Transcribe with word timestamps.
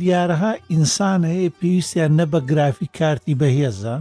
دیارەها 0.00 0.50
ئینسان 0.72 1.20
هەیە 1.32 1.52
پێویستیان 1.58 2.12
نە 2.18 2.24
بە 2.32 2.38
گرافی 2.50 2.88
کارتی 2.98 3.34
بەهێزە 3.40 3.96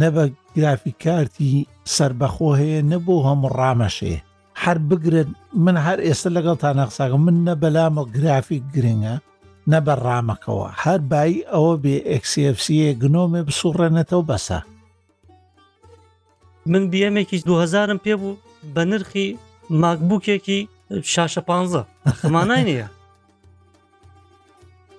نە 0.00 0.08
بە 0.14 0.24
گرافی 0.56 0.92
کارتی 1.04 1.52
سربەخۆ 1.96 2.48
هەیە 2.60 2.80
نەبوو 2.92 3.24
هەموو 3.28 3.52
ڕامەشێ 3.60 4.16
هەر 4.62 4.78
بگرن 4.88 5.28
من 5.64 5.76
هەر 5.86 5.98
ئێستا 6.06 6.30
لەگەڵ 6.36 6.56
تا 6.62 6.70
نەقساگە 6.80 7.16
من 7.26 7.36
نە 7.48 7.54
بەلامە 7.62 8.02
گرافی 8.16 8.58
گرنگە 8.74 9.16
نە 9.72 9.78
بە 9.86 9.94
ڕامەکەەوە 10.06 10.68
هەر 10.84 11.00
بای 11.10 11.34
ئەوە 11.52 11.74
بێ 11.82 11.96
ئەکسFCە 12.12 12.88
گنۆمێ 13.02 13.40
بسوڕێنێتەوە 13.48 14.22
بەسە 14.28 14.60
من 16.72 16.84
بیەمێکی 16.92 17.38
2000م 17.48 17.98
پێ 18.04 18.14
بوو 18.20 18.34
بە 18.74 18.82
نرخی 18.90 19.28
ماکبووکێکی 19.82 20.58
شاشە 21.12 21.42
15 21.50 21.84
خمانای 22.22 22.62
نییە 22.70 22.88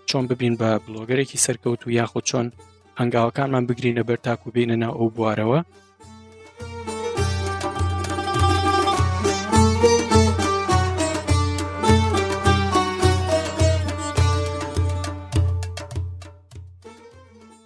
چۆن 0.09 0.27
ببین 0.27 0.55
بە 0.57 0.79
بلۆگەرێکی 0.85 1.38
سەرکەوت 1.45 1.81
و 1.88 1.91
یاخۆ 1.97 2.21
چۆن 2.29 2.52
هەنگاوەکانمان 2.99 3.67
بگرینە 3.70 4.03
بەر 4.09 4.16
تاکو 4.25 4.49
بینە 4.55 4.71
ناو 4.83 4.93
ئەو 4.97 5.07
بوارەوە 5.16 5.59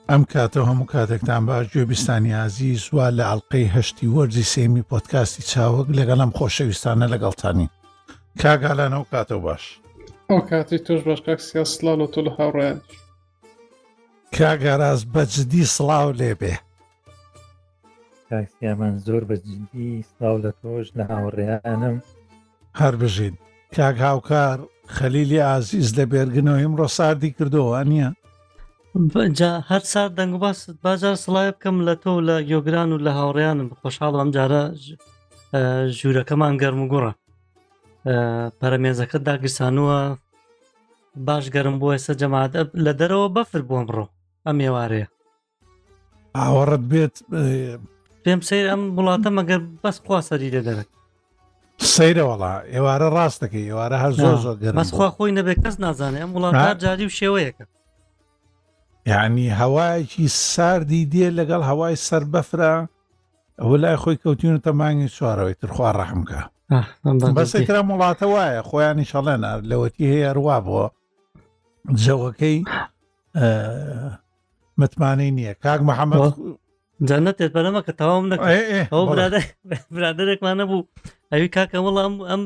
ئەم 0.09 0.23
کاتە 0.31 0.59
هەموو 0.69 0.87
کاتێکتان 0.93 1.41
باش 1.49 1.65
گوێبیستانی 1.73 2.33
عزی 2.43 2.75
سووا 2.85 3.07
لە 3.17 3.23
ئەللقەی 3.31 3.71
هەشتی 3.75 4.07
وەرزی 4.15 4.45
سێمی 4.53 4.83
پۆتکاستی 4.91 5.43
چاوەک 5.51 5.87
لەگەڵم 5.97 6.31
خۆشەویستانە 6.37 7.05
لەگەڵتانی 7.13 7.67
کاگالانە 8.41 8.95
و 8.99 9.05
کاتە 9.13 9.31
باش. 9.45 9.63
ئەو 10.31 10.41
کاتی 10.49 10.77
تۆش 10.87 11.01
باش 11.07 11.21
کاکسیا 11.27 11.63
سلااو 11.75 11.97
لە 12.01 12.07
تۆ 12.13 12.19
لە 12.27 12.31
هاوڕێن 12.39 12.77
کاگەڕاز 14.35 14.99
بەجددی 15.13 15.63
سڵاو 15.75 16.09
لێ 16.19 16.31
بێ 16.41 16.53
کاکسیامان 18.29 18.93
زۆر 19.07 19.23
بەجددی 19.29 19.89
سلااو 20.11 20.37
لە 20.45 20.51
تۆش 20.61 20.87
لە 20.97 21.03
هاوڕێیانم 21.13 21.95
هەر 22.79 22.93
بژین 23.01 23.35
کاک 23.75 23.97
هاوکار 24.07 24.57
خەلیلی 24.97 25.43
ئازیز 25.47 25.87
لە 25.97 26.03
بێرگنەوە 26.11 26.63
ئمڕۆ 26.65 26.87
ساردی 26.97 27.35
کردەوە 27.37 27.79
نییە 27.91 28.09
هەر 29.71 29.83
سار 29.93 30.09
دەنگ 30.19 30.33
باجار 30.85 31.15
سڵای 31.23 31.49
بکەم 31.55 31.77
لە 31.87 31.93
تۆ 32.03 32.13
لە 32.27 32.35
گۆگران 32.51 32.89
و 32.93 33.03
لە 33.05 33.11
هاوڕێیانم 33.19 33.69
خۆشحاڵ 33.81 34.13
ئەم 34.19 34.29
جارە 34.35 34.63
ژوورەکەمان 35.97 36.53
گەرم 36.61 36.81
و 36.83 36.89
گوڕە 36.93 37.11
پەرەمێزەکە 38.59 39.17
داگرسانووە 39.27 39.97
باش 41.27 41.45
گەرم 41.55 41.75
بووە 41.81 41.91
ئێستا 41.95 42.13
جەماعات 42.21 42.51
لە 42.85 42.91
دەرەوە 42.99 43.27
بەفر 43.37 43.61
بۆم 43.69 43.85
ڕۆ 43.95 44.05
ئەم 44.45 44.57
ێوارەیە 44.67 45.07
ئاوەڕت 46.37 46.83
بێت 46.91 47.15
پێم 48.23 48.41
سیر 48.49 48.65
ئەم 48.71 48.81
وڵاتە 48.97 49.29
مەگەر 49.37 49.61
بەس 49.83 49.97
خواسەری 50.05 50.49
لە 50.57 50.61
دەرەک 50.67 50.89
سەیرە 51.93 52.23
وڵا 52.29 52.53
ئێوارە 52.73 53.07
ڕاستەکەی 53.17 53.67
ئێوارە 53.69 53.97
هەر 54.03 54.11
زۆر 54.21 54.35
زۆر 54.45 54.57
گەرم 54.63 54.77
بەسخوا 54.79 55.07
خۆی 55.15 55.35
نەبێت 55.37 55.59
کەس 55.65 55.75
نازانێ 55.85 56.19
ئەم 56.23 56.31
وڵات 56.35 56.77
جاری 56.83 57.05
و 57.07 57.15
شێوەیەەکە 57.19 57.65
یعنی 59.11 59.45
هەوایەکی 59.61 60.25
ساردی 60.53 61.09
دێ 61.13 61.27
لەگەڵ 61.39 61.61
هەوای 61.69 61.95
سەر 62.07 62.23
بەفرە 62.33 62.73
ئەوە 63.61 63.75
لای 63.81 63.97
خۆی 64.01 64.21
کەوتیونەتە 64.23 64.71
مانگی 64.79 65.09
سوارەوەی 65.15 65.55
ترخوا 65.61 65.89
ڕەحمکە 65.99 66.41
بەسێکرا 67.37 67.81
وڵاتە 67.89 68.25
وایە 68.33 68.61
خۆیانی 68.69 69.09
شەڵێن 69.11 69.41
لەوەتی 69.69 70.05
هەیە 70.13 70.29
ڕوا 70.37 70.57
بۆ 70.67 70.83
جەوەکەی 72.03 72.55
متمانی 74.79 75.29
نییە 75.37 75.53
کاک 75.63 75.79
محەممەد 75.89 76.23
جەنەتێت 77.09 77.51
بەرەمە 77.55 77.81
کە 77.85 77.93
تەواوم 77.99 78.25
برادێکمانە 80.01 80.63
بوو 80.69 80.83
ئەوی 81.31 81.47
کاکە 81.55 81.77
وەڵام 81.85 82.13
ئەم 82.29 82.41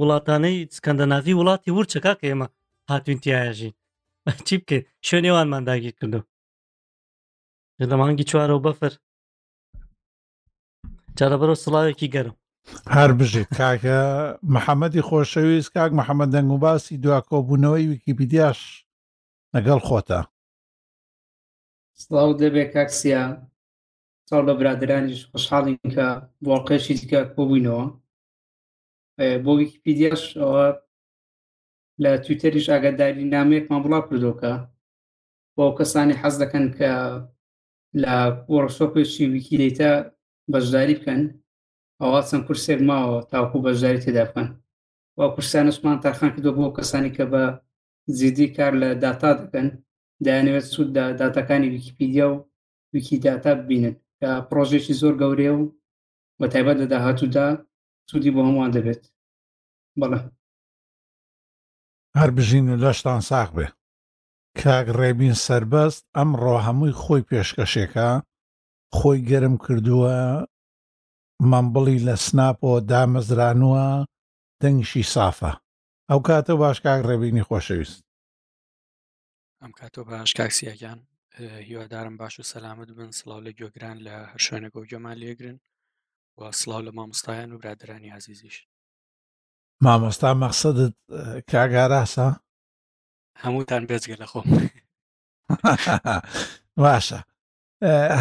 وڵاتانەی 0.00 0.56
سکەندەناوی 0.76 1.38
وڵاتی 1.40 1.70
ورچە 1.76 1.98
کاکە 2.06 2.26
ئێمە 2.30 2.46
هاتوین 2.90 3.18
تیاژین 3.24 3.74
چی 4.46 4.54
بکەیت 4.60 4.84
شوێنێوانمان 5.08 5.62
داگیر 5.70 5.94
کردو 6.00 6.20
لە 7.90 7.94
مانگی 8.00 8.24
چوارە 8.30 8.54
و 8.56 8.64
بەفر 8.66 8.92
جارە 11.18 11.36
بەرە 11.40 11.54
سڵاوێکی 11.64 12.12
گەرم 12.14 12.36
هەر 12.96 13.10
بژێت 13.18 13.48
کاکە 13.58 14.00
محەممەدی 14.54 15.06
خۆشەویست 15.08 15.70
کاک 15.76 15.90
محەممەد 16.00 16.30
دەنگ 16.34 16.50
و 16.50 16.58
باسی 16.64 17.00
دواکۆبوونەوەی 17.02 17.88
ویکیپیدیاش 17.92 18.60
لەگەڵ 19.54 19.78
خۆتە 19.88 20.20
سڵاو 22.02 22.38
دەبێت 22.42 22.68
کاکسیا 22.74 23.24
ساڵ 24.28 24.40
لە 24.48 24.54
برادرانیش 24.60 25.20
خوشحاڵین 25.30 25.78
کە 25.94 26.06
بۆڵقەشی 26.44 26.96
دیکە 26.98 27.20
کۆبووینەوە 27.34 27.84
بۆ 29.44 29.50
ویکیپیدیاش 29.60 30.22
ئەوە 30.40 30.66
لە 32.02 32.10
تویتەریش 32.24 32.66
ئاگاداری 32.72 33.30
نامەیەکمان 33.34 33.80
بڵا 33.84 34.00
کردۆکە 34.08 34.54
بۆ 35.56 35.64
کەسانی 35.78 36.18
حەز 36.20 36.34
دەکەن 36.42 36.66
کە 36.78 36.92
لە 38.02 38.14
وەڕشۆپێکی 38.52 39.24
ویکی 39.32 39.56
دیتە 39.62 39.90
بەشداری 40.52 40.98
بکەن 41.00 41.22
ئەوە 42.02 42.20
چەند 42.28 42.44
کورسێک 42.46 42.80
ماوە 42.90 43.18
تاکو 43.32 43.58
بەژاری 43.64 44.02
تێداکەن 44.04 44.48
وا 45.18 45.26
کورسانشمان 45.34 45.96
تاخان 46.04 46.30
کردو 46.34 46.52
بۆ 46.56 46.64
کەسانی 46.76 47.12
کە 47.16 47.24
بە 47.32 47.44
زیدی 48.18 48.46
کار 48.56 48.72
لە 48.82 48.88
داتا 49.02 49.30
دەکەن 49.40 49.68
دایانەوێت 50.24 50.66
سووددا 50.74 51.04
داتەکانی 51.20 51.68
ویکیپیدیا 51.74 52.26
و 52.30 52.36
ویکی 52.94 53.16
داتا 53.26 53.52
ببینن 53.60 53.94
کە 54.20 54.28
پرۆژێکی 54.48 54.94
زۆر 55.00 55.14
گەورەیە 55.20 55.52
و 55.56 55.62
بە 56.40 56.46
تایبەت 56.52 56.76
لە 56.82 56.86
داهاتوودا 56.92 57.46
سوودی 58.08 58.30
بۆ 58.34 58.40
هەمووان 58.48 58.70
دەبێت 58.76 59.02
بەڵە 60.00 60.20
هەر 62.18 62.30
بژین 62.36 62.66
و 62.70 62.80
لەشتان 62.82 63.20
ساق 63.30 63.50
بێ 63.56 63.66
کاک 64.62 64.86
ڕێبین 64.98 65.34
سربەست 65.46 66.02
ئەمڕۆ 66.16 66.54
هەمووی 66.66 66.96
خۆی 67.02 67.26
پێشکەشێکە 67.30 68.08
خۆی 68.98 69.18
گەرم 69.30 69.54
کردووە 69.64 70.14
مامبڵی 71.40 71.98
لە 72.06 72.14
سناپۆ 72.26 72.72
دامەزرانووە 72.90 73.84
دەنگشی 74.62 75.02
سافە 75.14 75.52
ئەو 76.10 76.20
کاتە 76.28 76.52
باشکاک 76.62 77.00
ڕێبینی 77.08 77.42
خۆشەویست 77.48 78.00
ئەم 79.62 79.72
کاتۆ 79.80 80.02
باش 80.10 80.28
کاکسیەکان 80.38 80.98
هیوادارم 81.68 82.16
باش 82.20 82.34
و 82.40 82.48
سەلامت 82.52 82.88
بن 82.98 83.10
سڵاو 83.18 83.40
لە 83.46 83.50
گوێگران 83.58 83.98
لە 84.06 84.14
هەر 84.30 84.40
شوێنەکە 84.46 84.76
و 84.78 84.86
گوێمان 84.90 85.16
لێگرن 85.22 85.58
و 86.38 86.40
سڵاو 86.60 86.82
لە 86.86 86.92
مامۆستایان 86.98 87.48
و 87.52 87.58
برادرانی 87.62 88.10
عزیزیش 88.18 88.56
مامۆستا 89.84 90.30
مەقصدت 90.42 90.94
کاگاراسە 91.52 92.28
هەمووتان 93.42 93.82
بێزگە 93.88 94.16
لە 94.22 94.26
خۆم 94.30 94.44
باشە 96.84 97.20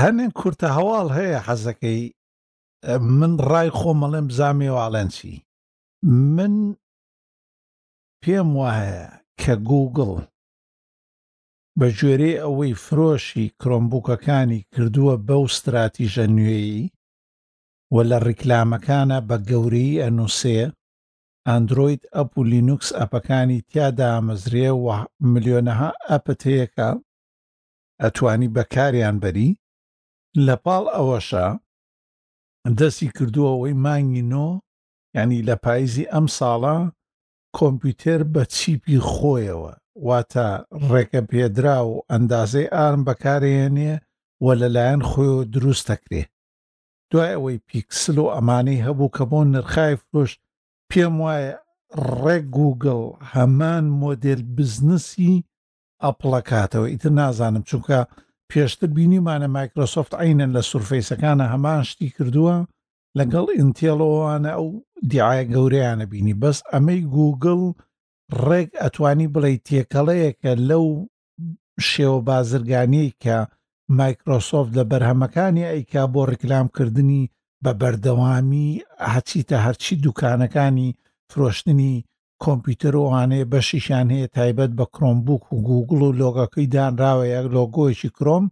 هەنێن 0.03 0.31
کورتە 0.39 0.67
هەواڵ 0.77 1.07
هەیە 1.17 1.39
حەزەکەی 1.47 2.03
من 3.09 3.31
ڕای 3.51 3.69
خۆمەڵێم 3.77 4.25
بزامێ 4.29 4.69
واڵەنسی 4.75 5.35
من 6.35 6.55
پێم 8.21 8.49
وایە 8.59 9.05
کە 9.41 9.53
گوگڵ 9.69 10.11
بە 11.79 11.87
ژێرێ 11.97 12.33
ئەوەی 12.43 12.73
فرۆشی 12.83 13.45
کرۆمبووکەکانی 13.61 14.65
کردووە 14.73 15.15
بەو 15.27 15.43
استراتیژە 15.49 16.25
نوێیی 16.35 16.83
و 17.95 17.97
لە 18.09 18.17
ڕیکلامەکانە 18.27 19.17
بە 19.29 19.37
گەوری 19.49 19.99
ئەنووسێ 20.03 20.59
ئەندروید 21.47 22.01
ئەپ 22.15 22.31
و 22.37 22.41
لینوکس 22.51 22.89
ئەپەکانی 22.99 23.57
تیادا 23.69 24.07
ئامەزرێ 24.15 24.69
و 24.83 24.85
ملیۆنەها 25.31 25.89
ئەپت 26.09 26.39
هەیەەکە 26.47 26.89
ئەتوانی 28.01 28.53
بەکاریان 28.55 29.15
بەری 29.23 29.49
لە 30.45 30.55
پاڵ 30.63 30.83
ئەوەشە 30.95 31.47
دەستی 32.79 33.09
کردووە 33.17 33.49
ئەوەی 33.53 33.75
مانگی 33.85 34.23
نۆ 34.31 34.47
ینی 35.17 35.41
لە 35.47 35.55
پاییزی 35.63 36.09
ئەم 36.13 36.25
ساڵە 36.37 36.77
کۆمپیوتەر 37.57 38.21
بە 38.33 38.43
چیپی 38.55 38.97
خۆیەوە 39.11 39.73
واتە 40.07 40.47
ڕێکە 40.89 41.21
پێدرا 41.31 41.79
و 41.89 41.93
ئەندازەی 42.11 42.71
ئارم 42.75 43.01
بەکارێنێ 43.07 43.93
و 44.45 44.47
لەلایەن 44.59 45.01
خۆی 45.09 45.29
و 45.37 45.45
دروست 45.53 45.85
دەکرێ 45.91 46.23
دوای 47.11 47.31
ئەوەی 47.35 47.57
پیکسل 47.69 48.17
و 48.21 48.31
ئەمانەی 48.35 48.83
هەبوو 48.87 49.13
کە 49.15 49.23
بۆ 49.31 49.39
نرخای 49.53 49.95
فرۆش 50.03 50.31
پێم 50.89 51.13
وایە 51.23 51.53
ڕێک 52.21 52.43
گوگڵ 52.57 53.01
هەمان 53.33 53.85
مۆدل 54.01 54.39
بزنسی 54.55 55.33
ئەپڵکاتەوە 56.03 56.87
ئیتر 56.91 57.11
نازانم 57.19 57.63
چونکە 57.69 57.99
پێشتر 58.51 58.89
بینیمانە 58.97 59.47
مایکرۆسۆفت 59.57 60.13
عینەن 60.23 60.51
لە 60.57 60.61
سورفەیسەکانە 60.69 61.45
هەمان 61.53 61.79
شتی 61.89 62.09
کردووە 62.15 62.55
لەگەڵ 63.19 63.45
ئینتێڵەوەوانە 63.57 64.51
ئەو 64.57 64.67
دیعاە 65.09 65.43
گەورەیانە 65.53 66.05
بینی 66.11 66.35
بەس 66.41 66.57
ئەمەی 66.71 67.01
گوگل 67.15 67.61
ڕێک 68.47 68.69
ئەتوانی 68.81 69.31
بڵێ 69.33 69.53
تێکەڵەیەکە 69.67 70.51
لەو 70.69 70.85
شێوە 71.89 72.19
بازرگانی 72.27 73.05
کە 73.23 73.37
مایکرۆسۆفت 73.99 74.71
لە 74.79 74.83
بەرهەمەکانی 74.91 75.67
ئەیکا 75.71 76.03
بۆ 76.13 76.21
ڕکلامکردنی 76.31 77.23
بە 77.63 77.71
بەردەوامی 77.81 78.69
هەچیتە 79.13 79.57
هەرچی 79.65 79.93
دوکانەکانی 80.05 80.89
فرۆشتنی 81.31 81.93
کۆمپیوتەر 82.43 82.95
وانەیە 83.05 83.45
بەشیشان 83.51 84.07
هەیە 84.13 84.27
تایبەت 84.37 84.71
بە 84.79 84.85
کۆمبوک 84.95 85.43
و 85.53 85.57
گوگل 85.69 85.99
و 86.07 86.11
لۆگەکەی 86.21 86.71
دانراوە 86.73 87.25
یەک 87.35 87.47
لۆگۆیشی 87.55 88.09
کرۆم 88.17 88.45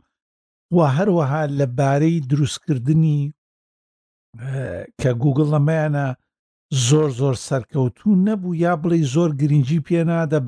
و 0.75 0.77
هەروەها 0.97 1.43
لەبارەی 1.59 2.25
دروستکردنی 2.29 3.19
کە 5.01 5.09
گوگل 5.23 5.49
ئەمەیانە 5.55 6.07
زۆر 6.87 7.09
زۆر 7.19 7.35
سەرکەوتوو 7.47 8.19
نەبوو 8.27 8.59
یا 8.63 8.73
بڵێ 8.81 8.99
زۆر 9.15 9.29
گرنگجی 9.41 9.83
پێنادە 9.87 10.39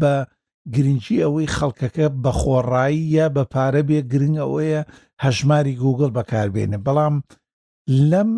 بە 0.00 0.12
گرنگجی 0.74 1.22
ئەوەی 1.24 1.52
خەڵکەکە 1.56 2.06
بە 2.22 2.32
خۆڕایی 2.40 3.00
یا 3.16 3.26
بە 3.34 3.42
پارە 3.52 3.82
بێ 3.88 3.98
گرنگ 4.12 4.36
ئەوەیە 4.42 4.82
هەژماری 5.24 5.78
گوگل 5.84 6.10
بەکاربێنێ 6.16 6.78
بەڵام 6.86 7.14
لەم 8.10 8.30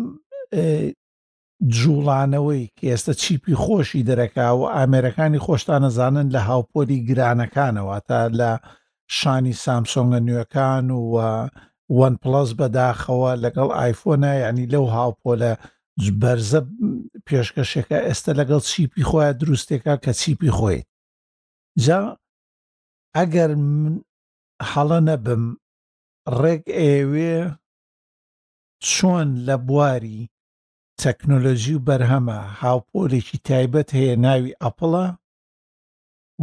جوڵانەوەی 1.77 2.63
کە 2.77 2.83
ئێستا 2.89 3.13
چیپی 3.21 3.53
خۆشی 3.63 4.05
دەرەکا 4.09 4.47
و 4.57 4.61
ئامێرەکانی 4.75 5.43
خۆشتان 5.45 5.81
نەزانن 5.85 6.27
لە 6.35 6.39
هاوپۆری 6.49 7.03
گرانەکانەوە 7.09 7.97
تا 8.07 8.19
لە 8.39 8.49
شانی 9.17 9.53
سامسۆنگە 9.63 10.19
نوێەکان 10.27 10.87
و 11.13 11.13
وان 11.97 12.13
پلس 12.21 12.49
بەداخەوە 12.59 13.31
لەگەڵ 13.43 13.69
ئایفۆنە 13.79 14.31
یعنی 14.43 14.65
لەو 14.73 14.85
هاوپۆلە 14.97 15.53
بەرزە 16.21 16.59
پێشکەشەکە 17.27 17.97
ئێستا 18.07 18.31
لەگەڵ 18.39 18.61
چیپی 18.71 19.03
خۆیان 19.09 19.35
دروستێکا 19.41 19.93
کە 20.03 20.11
چیپی 20.21 20.51
خۆی 20.57 20.79
جا 21.85 21.99
ئەگەر 23.17 23.51
هەڵە 24.71 24.99
نەبم 25.09 25.43
ڕێک 26.41 26.63
ئێوێ 26.81 27.35
چۆن 28.91 29.29
لە 29.47 29.55
بواری 29.67 30.21
تەکنۆلۆژی 31.03 31.73
و 31.77 31.83
بەرهەمە 31.87 32.37
هاوپۆلێکی 32.61 33.37
تایبەت 33.49 33.89
هەیە 33.97 34.15
ناوی 34.25 34.57
ئەپڵە 34.61 35.07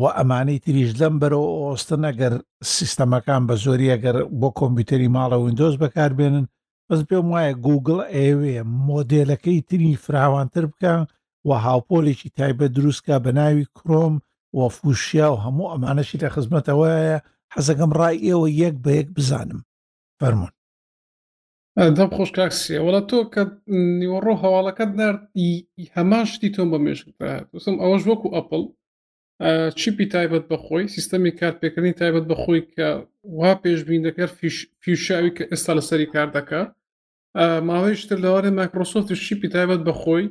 و 0.01 0.03
ئەمانەی 0.17 0.63
تریش 0.65 0.91
لەم 1.01 1.15
بەرەوە 1.23 1.51
ئۆستە 1.67 1.97
نەگەر 2.07 2.35
سیستەمەکان 2.75 3.43
بە 3.49 3.55
زۆری 3.65 3.93
ئەگەر 3.93 4.17
بۆ 4.41 4.49
کۆمپیوتەری 4.59 5.13
ماڵە 5.17 5.37
وینندۆز 5.45 5.75
بەکاربێنن 5.83 6.47
بەس 6.89 7.01
پێم 7.09 7.27
وایە 7.33 7.53
گوگل 7.67 7.99
ئێوێ 8.17 8.57
مۆدلەکەی 8.89 9.59
تری 9.69 9.93
فراوانتر 10.05 10.65
بکە 10.73 10.95
و 11.49 11.51
هاوپۆلێکی 11.67 12.29
تایبەت 12.39 12.71
دروستکە 12.77 13.17
بە 13.25 13.31
ناوی 13.39 13.65
کرۆم 13.77 14.15
و 14.57 14.59
فوشیا 14.77 15.29
و 15.33 15.41
هەموو 15.45 15.71
ئەمانەشی 15.73 16.21
لە 16.23 16.29
خزمەتەوەیە 16.35 17.17
حەزەکەم 17.55 17.91
ڕای 18.01 18.17
ئێوە 18.27 18.49
یەک 18.63 18.75
بە 18.85 18.91
یەک 18.99 19.09
بزانم 19.17 19.61
فەرمونون 20.19 20.53
دەم 21.97 22.09
خۆش 22.17 22.31
کاکسیەوەڵە 22.37 23.01
تۆ 23.11 23.19
کە 23.35 23.43
نیوەڕۆ 24.01 24.35
هەواڵەکەت 24.43 24.91
نرد 25.01 25.21
هەمان 25.97 26.25
شتی 26.33 26.51
تۆم 26.55 26.69
بە 26.73 26.79
مێشکداسم 26.85 27.75
ئەوەش 27.83 28.03
وەکو 28.11 28.29
ئەپل 28.37 28.63
چیپی 29.81 30.07
تایبەت 30.15 30.45
بەخۆی 30.53 30.87
سیستەمی 30.95 31.31
کارپێکردنی 31.41 31.93
تایبەت 32.01 32.25
بەخۆی 32.31 32.63
کە 32.75 32.89
وا 33.39 33.53
پێشبین 33.63 34.03
دەکرد 34.07 34.33
فیشاوی 34.83 35.33
کە 35.37 35.43
ئێستا 35.51 35.73
لەسەری 35.79 36.07
کار 36.15 36.29
دەکە 36.37 36.63
ماوەیشتر 37.69 38.19
لەوارێ 38.25 38.51
مایکرۆسۆفت 38.61 39.09
شیپی 39.27 39.49
تایبەت 39.55 39.81
بەخۆی 39.89 40.25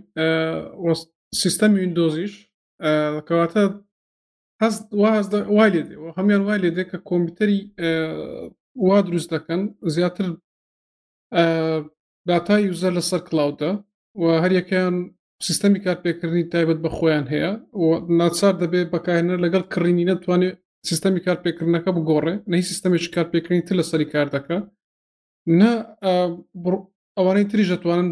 سیستەمی 1.41 1.77
وینندۆزیش 1.81 2.33
کەواتە 3.27 3.59
وای 5.57 5.71
لێ 5.75 5.81
هەمیان 6.17 6.41
وای 6.47 6.59
لێ 6.63 6.69
دێ 6.77 6.83
کە 6.89 6.97
کۆمپیوتەری 7.09 7.59
وا 8.87 8.97
دروست 9.07 9.29
دەکەن 9.35 9.61
زیاتر 9.95 10.25
داتا 12.27 12.55
یوزەر 12.67 12.91
لەسەر 12.99 13.19
کللاودە 13.29 13.71
و 14.21 14.23
هەریەکەیان 14.43 14.95
سیستەمی 15.47 15.79
کارپێکردنی 15.85 16.45
تایبەت 16.53 16.79
بە 16.83 16.89
خۆیان 16.97 17.25
هەیە 17.33 17.51
و 17.83 17.87
ناچار 18.19 18.53
دەبێت 18.63 18.87
بەکارێنەر 18.93 19.39
لەگەڵ 19.45 19.63
کڕینی 19.73 20.07
نەتوانێت 20.11 20.55
سیستەمی 20.89 21.21
کارپێکردنەکە 21.27 21.89
بگۆڕێ 21.97 22.35
نەی 22.51 22.63
سیستەمێکی 22.69 23.09
کارپێکردنی 23.15 23.65
تر 23.67 23.75
لەسەری 23.79 24.07
کار 24.13 24.27
دەکە 24.35 24.57
نە 25.59 25.71
ئەوانەی 27.17 27.45
تریش 27.51 27.67
دەتوانن 27.73 28.09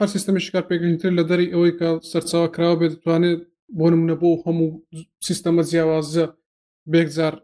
هەر 0.00 0.08
سیستەمێکی 0.14 0.52
کارپێکردنیتر 0.56 1.10
لە 1.18 1.22
دەری 1.30 1.46
ئەوەی 1.54 1.72
کە 1.80 1.88
سەرچاوە 2.10 2.48
کراوە 2.54 2.76
بێت 2.80 2.92
دەتوانێت 2.96 3.40
بۆ 3.78 3.86
نمونە 3.92 4.16
بۆ 4.22 4.30
هەموو 4.44 4.68
سیستەمە 5.26 5.62
جیاوازە 5.70 6.26
بێکجار 6.92 7.34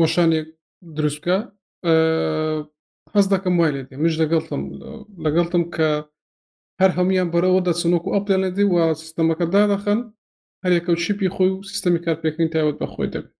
وەشانێک 0.00 0.46
دروستکە 0.96 1.38
حەز 3.14 3.26
دەکەم 3.34 3.54
وای 3.58 3.72
لێ 3.74 3.82
دێ 3.88 3.96
مش 4.02 4.14
لەگەڵتم 4.22 4.62
لەگەڵتم 5.24 5.62
کە 5.74 5.90
هەر 6.80 6.90
هەمویان 6.98 7.28
بەرەوە 7.34 7.60
دەچنۆک 7.68 8.04
و 8.06 8.14
ئەپلان 8.14 8.40
لێ 8.44 8.50
دێ 8.56 8.64
و 8.72 8.76
سیستەمەکە 9.02 9.44
دادەخەن 9.54 10.00
هەرێکە 10.64 10.90
و 10.94 11.00
شیپی 11.04 11.28
خۆی 11.34 11.50
و 11.54 11.62
سیستەمی 11.70 12.00
کارپێکین 12.04 12.48
تاوت 12.54 12.76
بەخۆی 12.82 13.12
دەبێت 13.14 13.34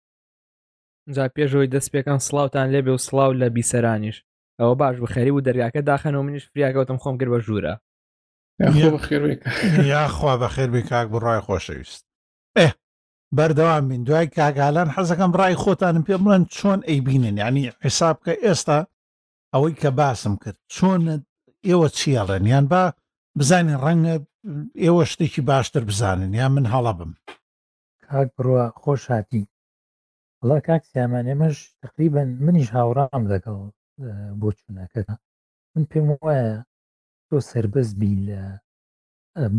جا 1.14 1.24
پێشەوەی 1.36 1.72
دەستپێکان 1.74 2.18
سلااوان 2.26 2.66
لێبێ 2.74 2.92
و 2.96 3.02
سلااو 3.06 3.32
لە 3.40 3.46
بیسەرانیش 3.56 4.16
ئەوە 4.60 4.74
باش 4.80 4.96
بخێری 5.04 5.32
و 5.36 5.44
دەریاکە 5.46 5.80
داخەنەوە 5.90 6.24
منیش 6.26 6.44
فریاکەوتم 6.52 6.98
خۆم 7.02 7.16
کرد 7.20 7.30
بە 7.34 7.40
ژوورە 7.46 7.74
یاخوا 9.94 10.32
بە 10.40 10.48
خێر 10.54 10.70
بێ 10.74 10.82
کاک 10.90 11.06
بڕای 11.12 11.40
خۆشەویست 11.46 12.02
ئێ 12.58 12.68
بەردەوام 13.36 13.84
من 13.90 14.02
دوای 14.06 14.26
کاگالان 14.36 14.88
حەزەکەم 14.94 15.32
ڕای 15.40 15.54
خۆتانم 15.62 16.04
پێ 16.08 16.16
بڵێن 16.24 16.42
چۆن 16.56 16.80
ئەیبینن 16.88 17.36
ینی 17.44 17.70
حیساب 17.84 18.16
کە 18.26 18.32
ئێستا 18.44 18.78
ئەوەی 19.56 19.76
کە 19.82 19.90
باسم 20.00 20.34
کرد 20.42 20.58
چۆنە 20.74 21.14
ئێوە 21.68 21.88
چیاڵێن 21.98 22.44
یان 22.52 22.64
با 22.72 22.82
بزانین 23.38 23.78
ڕەنگە 23.84 24.14
ئێوە 24.84 25.02
شتێکی 25.12 25.42
باشتر 25.50 25.82
بزانن 25.90 26.32
یا 26.40 26.46
من 26.54 26.64
هەڵە 26.72 26.92
بم 26.98 27.12
کاک 28.08 28.28
بڕوە 28.36 28.64
خۆش 28.80 29.02
هاتی 29.14 29.42
بڵا 30.40 30.58
کاک 30.68 30.82
سیامان 30.90 31.24
ئێمەش 31.30 31.56
تقریبن 31.82 32.28
منیش 32.44 32.68
هاوڕام 32.76 33.24
لەگەڵ 33.32 33.56
بۆ 34.40 34.48
چوونەکەدا 34.58 35.14
من 35.74 35.84
پێم 35.90 36.06
وایە 36.24 36.54
تۆ 37.28 37.36
سربەز 37.50 37.88
بی 38.00 38.12
لە 38.28 38.42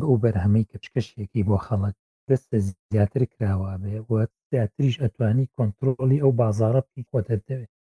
ئەو 0.07 0.15
بەرهەمەی 0.23 0.67
کە 0.69 0.75
پشکەشێکی 0.81 1.47
بۆ 1.49 1.57
خەڵک 1.65 1.95
دەستە 2.29 2.57
زیاتر 2.91 3.21
کراوە 3.33 3.71
بێ 3.81 3.95
وە 4.09 4.21
زیاتریش 4.51 4.95
ئەتوانی 5.03 5.51
کۆنتترۆلی 5.55 6.21
ئەو 6.23 6.31
بازارە 6.41 6.81
بکەی 6.85 7.07
خۆتە 7.09 7.35
دەوێت 7.47 7.73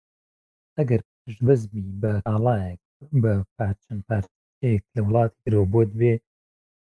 ئەگەر 0.78 1.02
ژبەزبی 1.35 1.83
بە 2.02 2.12
ئاڵایەک 2.26 2.81
بە 3.23 3.33
پارچەند 3.57 4.02
پارچێک 4.09 4.83
لە 4.95 5.00
وڵاتی 5.07 5.38
کرەوە 5.43 5.66
بۆت 5.73 5.90
بێ 6.00 6.12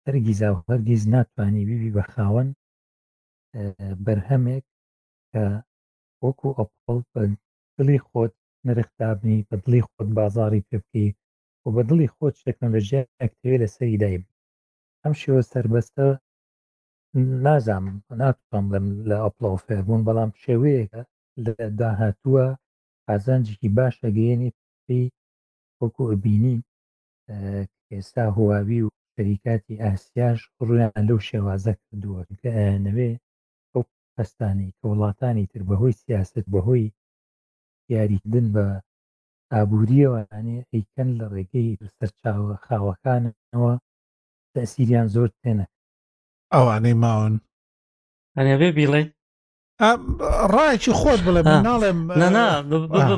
هەرگیز 0.06 0.40
هەرگیز 0.70 1.02
ناتوانانی 1.16 1.68
بیبی 1.70 1.96
بە 1.98 2.04
خاوەن 2.12 2.50
بەرهەمێک 4.06 4.66
کە 5.32 5.44
وەکو 6.26 6.50
ئەپڵ 6.58 6.98
بە 7.14 7.24
دڵی 7.78 8.00
خۆت 8.08 8.34
نرخدابنی 8.68 9.40
بە 9.50 9.56
دڵی 9.64 9.82
خۆت 9.90 10.10
بازاری 10.20 10.66
پێ 10.68 10.78
بکەی 10.84 11.10
و 11.66 11.68
بە 11.76 11.82
دڵی 11.90 12.10
خۆت 12.16 12.36
تەکنۆلژیە 12.46 13.02
ئەکتێ 13.22 13.54
لە 13.62 13.68
سەری 13.76 14.00
دای 14.04 14.18
ئەم 15.04 15.14
شێوە 15.22 15.42
سربەستە 15.52 16.08
نازام 17.46 17.86
ناتوانم 18.22 18.68
لەم 18.74 18.86
لە 19.10 19.16
ئەپلۆفێ 19.24 19.78
بوون 19.86 20.02
بەڵام 20.08 20.32
شێوەیەکە 20.44 21.02
لە 21.46 21.52
داهاتووە 21.80 22.46
قازانجێکی 23.10 23.70
باش 23.78 23.96
ئەگەیەنێ 24.06 24.50
پێی 24.86 25.06
وەکو 25.82 26.04
ئەبینین 26.12 26.62
ئێستا 27.92 28.26
هواوی 28.38 28.80
و 28.86 28.90
شەریکاتی 29.16 29.82
ئاسیاش 29.84 30.40
ڕویان 30.68 30.94
لەو 31.10 31.20
شێوازە 31.30 31.74
کردووە 31.84 32.22
نەوێ 32.86 33.12
ئەو 33.74 33.84
هەستانی 34.20 34.70
کە 34.78 34.84
وڵاتانی 34.90 35.46
تر 35.52 35.62
بەهۆی 35.70 35.98
سیاست 36.06 36.36
بەهۆی 36.54 36.88
یاریدن 37.94 38.46
بە 38.56 38.66
ئابوووریەوەانێ 39.54 40.58
ئەیکەن 40.74 41.10
لە 41.20 41.26
ڕێگەی 41.36 41.70
سەر 41.98 42.10
چاوە 42.22 42.56
خاوەکانەوە 42.66 43.74
تەسیریان 44.54 45.08
زۆر 45.16 45.30
تێنە 45.42 45.66
ئەوانەی 46.54 46.96
ماون 47.04 47.34
ئەنێ 48.38 48.56
بێ 48.62 48.70
بیڵێ 48.78 49.04
ڕایکی 49.82 50.92
خۆت 51.00 51.20
بڵێ 51.26 51.42
ناڵێم 51.68 52.00
بۆڵ 52.94 53.14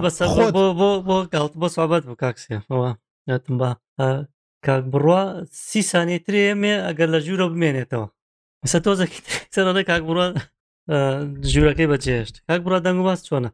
بۆ 1.61 1.67
سوابەت 1.77 2.03
بۆ 2.07 2.13
کاکسیەوەتم 2.21 3.55
با 3.61 3.69
کاک 4.65 4.83
بڕوا 4.91 5.21
سی 5.67 5.81
سانێترێ 5.91 6.45
مێ 6.61 6.73
ئەگەر 6.87 7.07
لە 7.13 7.19
ژوورە 7.25 7.45
بمێنێتەوە 7.51 8.07
سە 8.71 8.77
تۆزەکیێنەڵێ 8.85 9.83
کاک 9.89 10.01
بڕە 10.07 10.25
ژوورەکەی 11.51 11.87
بەجێشت 11.91 12.35
کاک 12.47 12.61
بڕا 12.65 12.77
دەنگ 12.85 12.99
باس 13.07 13.19
چۆنە 13.27 13.49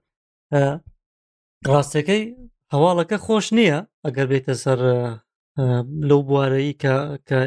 ڕاستەکەی 1.72 2.22
هەواڵەکە 2.74 3.18
خۆش 3.26 3.46
نییە 3.58 3.80
ئەگەر 4.06 4.26
بێتە 4.32 4.54
سەر 4.64 4.80
لەو 6.10 6.20
بوارەی 6.28 6.74
کە 7.30 7.40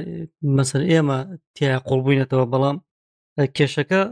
مەسەر 0.57 0.83
ئێمە 0.91 1.19
تیا 1.57 1.75
قوڵبووینەتەوە 1.87 2.47
بەڵام 2.53 2.77
کێشەکە 3.57 4.03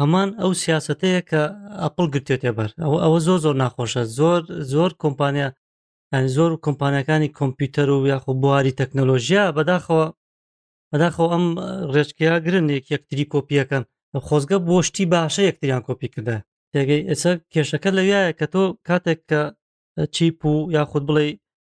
ئەمان 0.00 0.28
ئەو 0.42 0.52
سیاستەیە 0.62 1.20
کە 1.30 1.42
ئەپل 1.84 2.06
گرتێتێ 2.14 2.50
بەر 2.58 2.70
ئەو 2.84 2.94
ئەوە 3.04 3.18
زۆر 3.26 3.38
زۆر 3.44 3.54
ناخۆشە 3.62 4.02
زۆر 4.18 4.40
زۆر 4.72 4.90
کۆمپانیا 5.02 5.48
زۆر 6.36 6.50
کۆمپانیەکانی 6.66 7.34
کۆمپیوتەر 7.38 7.88
و 7.90 8.08
یاخۆ 8.12 8.32
بواری 8.42 8.76
تەکنۆلۆژیا 8.80 9.44
بەداخەوە 9.56 10.06
بەداخەوە 10.90 11.28
ئەم 11.32 11.46
ڕێچکیا 11.94 12.34
گرن 12.46 12.66
یەکتری 12.92 13.30
کۆپیەکەن 13.32 13.82
خۆزگە 14.26 14.58
بۆ 14.66 14.76
شتی 14.86 15.04
باشە 15.12 15.42
یەکتریان 15.48 15.82
کۆپی 15.88 16.08
کردە 16.14 16.36
تێگەی 16.72 17.06
ئێستا 17.08 17.32
کێشەکە 17.52 17.90
لەویایە 17.96 18.32
کە 18.38 18.46
تۆ 18.52 18.62
کاتێک 18.88 19.20
کە 19.30 19.40
چیپ 20.14 20.38
و 20.52 20.54
یاخود 20.76 21.02
بڵێ 21.08 21.26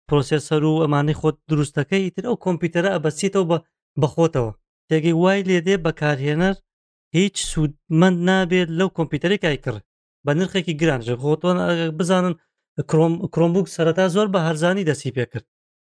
پرۆسیسەر 0.09 0.61
و 0.65 0.81
ئەمانی 0.83 1.15
خۆت 1.19 1.35
دروستەکەی 1.49 2.11
تر 2.15 2.23
ئەو 2.27 2.35
کۆمپیوتەرە 2.45 2.89
ئەبەسیتەوە 2.95 3.45
بە 3.51 3.57
بەخۆتەوە 4.01 4.51
تێگەی 4.89 5.15
وای 5.21 5.41
لێدێ 5.49 5.75
بەکارهێنەر 5.85 6.55
هیچ 7.15 7.37
سوودمەند 7.51 8.17
نابێت 8.29 8.69
لەو 8.79 8.89
کۆمپیوتەرێکای 8.97 9.57
کرد 9.65 9.83
بە 10.25 10.31
نرخێکی 10.39 10.77
گرانژ 10.81 11.07
خۆتۆن 11.21 11.57
بزانن 11.99 12.33
کرۆمبوک 13.33 13.67
سەرەتا 13.75 14.05
زۆر 14.15 14.27
بە 14.33 14.39
هەرزانی 14.47 14.87
دەسی 14.89 15.15
پێکرد 15.17 15.45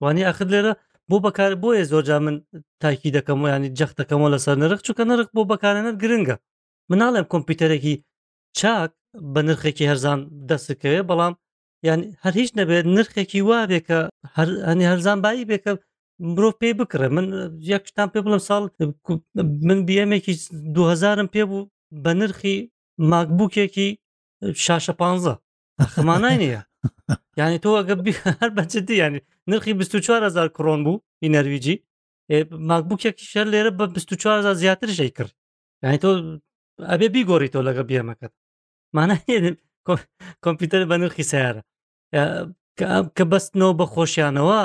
وانی 0.03 0.27
ئەخر 0.29 0.47
لێرە 0.53 0.73
بۆ 1.11 1.17
بەکار 1.25 1.51
بۆیە 1.63 1.85
زۆرجا 1.93 2.17
من 2.27 2.37
تاکی 2.83 3.11
دەکەم 3.17 3.39
و 3.41 3.47
ینی 3.55 3.71
جەختەکەمەوە 3.79 4.33
لەسەر 4.35 4.57
نرخ 4.63 4.81
چووکە 4.87 5.05
نرخ 5.11 5.29
بۆ 5.37 5.43
بەکارێنەت 5.51 5.97
گرنگە 6.03 6.37
مناڵێم 6.91 7.27
کۆمپیوتەرێکی 7.33 7.95
چاک 8.59 8.91
بە 9.33 9.41
نرخێکی 9.49 9.89
هەرزان 9.91 10.19
دەستکەوێ 10.51 11.01
بەڵام 11.09 11.35
یعنی 11.89 12.05
هەر 12.25 12.33
هیچ 12.41 12.51
نەبێت 12.59 12.85
نرخێکی 12.97 13.41
وا 13.49 13.61
بێکە 13.71 13.99
هەنی 14.69 14.87
هەرزان 14.91 15.19
باایی 15.25 15.49
بێکە 15.51 15.73
مرۆڤ 16.31 16.53
پێی 16.61 16.73
بکڕێ 16.79 17.09
من 17.17 17.27
یەکشتان 17.71 18.09
پێ 18.13 18.21
بڵم 18.25 18.41
ساڵ 18.49 18.63
من 19.69 19.79
بیەمێکی 19.89 20.35
2000م 20.77 21.29
پێ 21.35 21.43
بوو 21.51 21.69
بە 22.05 22.13
نرخی 22.21 22.57
ماکبووکێکی 23.11 23.89
شاشە 24.65 24.95
پ 25.01 25.03
خمانای 25.95 26.37
نییە 26.43 26.61
یعنی 27.41 27.57
تۆ 27.65 27.69
ئەگە 27.79 27.95
هەر 28.41 28.51
بەچدی 28.59 28.95
ینی 29.03 29.21
نرخی 29.51 29.73
24هزار 29.81 30.49
کرۆن 30.57 30.81
بوو 30.87 31.03
ئینەرویجی 31.25 31.75
ماکبووکێکی 32.71 33.25
شەر 33.33 33.47
لێرە 33.53 33.71
بە 33.79 33.85
24هزار 33.97 34.55
زیاتر 34.63 34.89
شەی 34.99 35.11
کرد 35.17 35.33
یعنی 35.85 35.99
تۆ 36.03 36.09
ئەبێ 36.91 37.09
بیگۆڕی 37.15 37.49
تۆ 37.55 37.59
لەگە 37.69 37.83
بیەمەکەت 37.91 38.33
مانە 38.97 39.15
کۆمپیوتەر 40.45 40.83
بە 40.91 40.95
نرخی 41.03 41.25
سیارە 41.33 41.63
کە 43.17 43.25
بەستنەوە 43.33 43.75
بە 43.81 43.85
خۆشیانەوە 43.95 44.61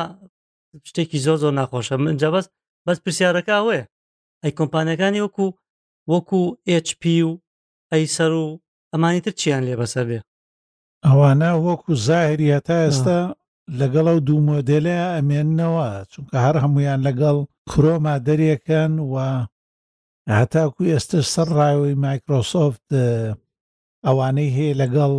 شتێکی 0.90 1.20
زۆ 1.26 1.34
زۆر 1.42 1.54
ناخۆشە 1.60 1.96
منجا 2.04 2.30
بەس 2.36 2.46
بەس 2.86 2.98
پرسیارەکە 3.04 3.54
ئەوەیە 3.58 3.84
ئەی 4.42 4.56
کۆمپانیەکانی 4.60 5.24
وەکو 5.26 5.48
وەکو 6.12 6.42
HP 6.88 7.04
و 7.28 7.32
ئەیسەر 7.92 8.32
و 8.44 8.46
ئەمانی 8.92 9.24
تر 9.26 9.34
چیان 9.40 9.62
لێ 9.68 9.76
بەسەر 9.82 10.06
بێ 10.10 10.20
ئەوانە 11.08 11.52
وەکو 11.66 11.92
زاهری 12.08 12.54
هەتا 12.56 12.78
ئێستا 12.86 13.20
لەگەڵ 13.80 14.06
ئەو 14.10 14.20
دوو 14.28 14.46
مۆدلێ 14.52 14.98
ئەمێننەوە 15.16 15.90
چونکە 16.12 16.36
هەر 16.46 16.56
هەمویان 16.64 17.00
لەگەڵ 17.08 17.38
کرۆما 17.70 18.16
دەریەکەن 18.28 18.94
و 19.12 19.16
هەتاکو 20.40 20.82
ئێستا 20.92 21.20
سەر 21.34 21.48
ڕاوی 21.58 21.94
مایکرۆسۆفت 22.06 22.88
ئەوانەی 24.06 24.54
هەیە 24.58 24.74
لەگەڵ 24.82 25.14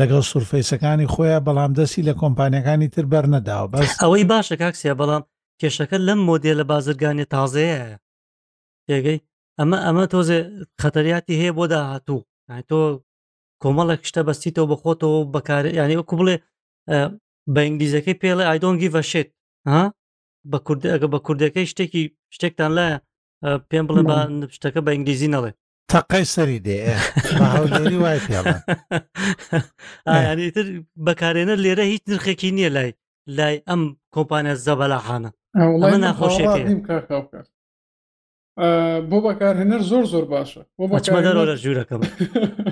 لەگەڵ 0.00 0.22
سوورفەیسەکانی 0.30 1.10
خۆیان 1.14 1.42
بەڵام 1.46 1.72
دەستی 1.78 2.06
لە 2.08 2.14
کۆمپانیەکانی 2.22 2.88
تر 2.94 3.04
بەرنەداوە 3.12 3.68
بەس 3.72 3.90
ئەوەی 4.02 4.24
باشە 4.32 4.54
کاکسیا 4.62 4.94
بەڵام 5.00 5.22
کێشەکە 5.60 5.98
لەم 6.06 6.20
مۆدیە 6.28 6.54
لە 6.60 6.64
بازرگانی 6.72 7.26
تازەیە 7.32 7.78
تێگەی 8.88 9.18
ئەمە 9.58 9.78
ئەمە 9.86 10.04
تۆزێ 10.14 10.38
خەتەریاتی 10.82 11.38
هەیە 11.42 11.52
بۆ 11.58 11.64
داهاتوو 11.72 12.20
تۆ 12.70 12.78
کۆمەڵە 13.62 13.94
شتە 14.10 14.20
بەستیتەوە 14.28 14.66
بە 14.70 14.76
خۆتەوە 14.82 15.18
بەکار 15.34 15.64
ینی 15.78 15.98
وەکو 16.00 16.14
بڵێ 16.20 16.36
بە 17.54 17.60
ئینگلیزەکەی 17.66 18.18
پێڵێ 18.22 18.44
ئایدۆنگی 18.48 18.92
بەشێت 18.96 19.28
ها 19.70 19.82
بە 20.50 20.58
کوردی 20.66 20.88
ئەگە 20.94 21.08
بە 21.14 21.18
کوردەکەی 21.26 21.66
شتێکی 21.72 22.02
شتێکتان 22.34 22.70
لایە 22.76 22.96
پێم 23.70 23.84
بڵێ 23.88 24.02
بە 24.10 24.18
شتەکە 24.56 24.80
بە 24.86 24.90
ئینگلیزی 24.96 25.28
نەڵێ 25.34 25.50
تەقەی 25.92 26.24
سەری 26.34 26.58
دێری 26.66 27.98
وای 28.02 28.20
پێڵەنیتر 28.26 30.66
بەکارێنە 31.06 31.54
لێرە 31.64 31.84
هیچ 31.92 32.02
نرخێکی 32.10 32.50
نییە 32.58 32.70
لای 32.76 32.90
لای 33.38 33.56
ئەم 33.68 33.82
کۆمپانیا 34.14 34.54
زەبەلاحانە 34.66 35.30
ناخۆش 36.04 36.36
بۆ 39.10 39.18
بەکارهێنەر 39.26 39.82
زۆر 39.90 40.04
زۆر 40.12 40.24
باشە 40.34 40.62
بۆمەدەرۆرە 40.78 41.56
ژوورەکەم 41.62 42.00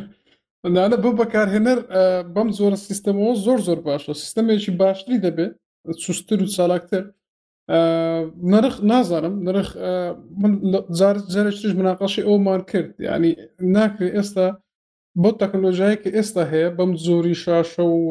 نانە 0.77 0.97
بۆ 1.05 1.11
بەکارهێنەر 1.21 1.79
بەم 2.35 2.49
زۆرە 2.59 2.79
سیستەمەوە 2.87 3.35
زۆر 3.47 3.59
زۆر 3.69 3.79
باشە 3.89 4.13
سیستەمێکی 4.23 4.73
باشتری 4.81 5.23
دەبێت 5.25 5.53
سوستتر 6.05 6.39
و 6.45 6.53
چالاکتر 6.57 7.05
نرخ 8.53 8.75
نازانم 8.91 9.35
نرخ 9.47 9.69
جارێکش 11.37 11.73
مناقەشی 11.81 12.23
ئەومان 12.29 12.61
کرد 12.71 12.91
ینی 13.09 13.33
ناکرێت 13.75 14.13
ئێستا 14.17 14.47
بۆ 15.23 15.31
تەکنۆلۆژایی 15.41 16.01
کە 16.03 16.11
ئێستا 16.17 16.43
هەیە 16.53 16.69
بەم 16.79 16.91
زۆری 17.05 17.37
شاشە 17.45 17.85
و 17.89 18.03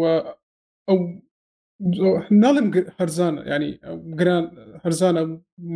ئەو 0.89 0.97
ناڵم 2.41 2.67
هەرزانە 2.97 3.41
ینی 3.51 3.71
گران 4.19 4.45
هەرزانە 4.83 5.21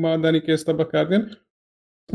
مادانی 0.02 0.42
کە 0.46 0.52
ئێستا 0.54 0.74
بەکاردێن 0.80 1.24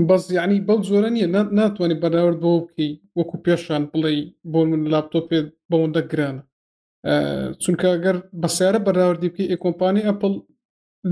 بەس 0.08 0.22
یعنی 0.38 0.56
بەو 0.68 0.78
جۆرە 0.88 1.08
نیە 1.14 1.26
ناتوانانی 1.58 2.00
بەراورد 2.02 2.38
بۆ 2.44 2.52
بکەی 2.66 2.90
وەکو 3.18 3.36
پێشان 3.44 3.82
بڵێ 3.92 4.10
بۆ 4.52 4.60
من 4.70 4.82
لاپتۆپێ 4.92 5.40
بەوەندە 5.70 6.02
گرانە 6.10 6.42
چونکە 7.62 7.86
ئەگەر 7.94 8.16
بەسیارە 8.42 8.78
بەراوردی 8.86 9.30
بکەی 9.32 9.50
ئێ 9.50 9.56
کۆمپانی 9.64 10.06
ئەپل 10.08 10.34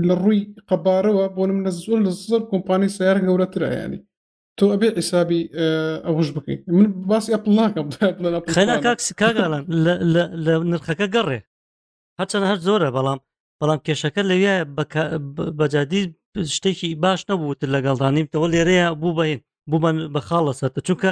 لە 0.07 0.13
ڕووی 0.21 0.39
قەبارەوە 0.69 1.25
بۆ 1.35 1.43
من 1.49 1.61
لە 1.65 1.71
زۆر 1.83 1.99
لە 2.07 2.11
زۆر 2.29 2.41
کۆمپانی 2.51 2.89
سیار 2.97 3.17
گەورەترایانی 3.25 3.99
تۆ 4.57 4.65
ئەبێ 4.73 4.89
ئیسابی 4.99 5.41
ئەوش 6.05 6.29
بکەین 6.35 6.59
من 6.77 6.85
باسی 7.11 7.33
ئەپل 7.33 7.51
ناکەم 7.59 7.87
خێنا 8.55 8.77
کاکسی 8.85 9.13
کاگالان 9.21 9.63
لە 10.45 10.49
نرخەکە 10.71 11.07
گەڕێ 11.15 11.39
هەچەند 12.19 12.45
هەر 12.49 12.59
زۆرە 12.67 12.89
بەڵام 12.95 13.19
بەڵام 13.59 13.79
کێشەکە 13.85 14.21
لەوێ 14.31 14.55
بەجادی 15.59 16.01
شتێکی 16.55 16.89
باش 17.03 17.21
نەبووت 17.29 17.59
لەگەڵدانیمتەوە 17.73 18.47
لێرەیە 18.53 18.87
بوو 19.01 19.17
بەین 19.19 19.39
بوومەن 19.69 19.97
بە 20.13 20.19
خاڵە 20.27 20.53
سەرتە 20.59 20.81
چونکە 20.87 21.09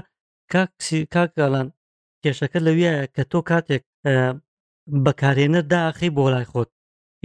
کاکسی 0.53 0.99
کاکگالان 1.15 1.67
کێشەکە 2.23 2.59
لەویە 2.67 2.91
کە 3.15 3.23
تۆ 3.31 3.39
کاتێک 3.49 3.83
بەکارێنە 5.05 5.61
داخی 5.73 6.09
بۆ 6.17 6.25
لای 6.33 6.47
خۆت 6.51 6.69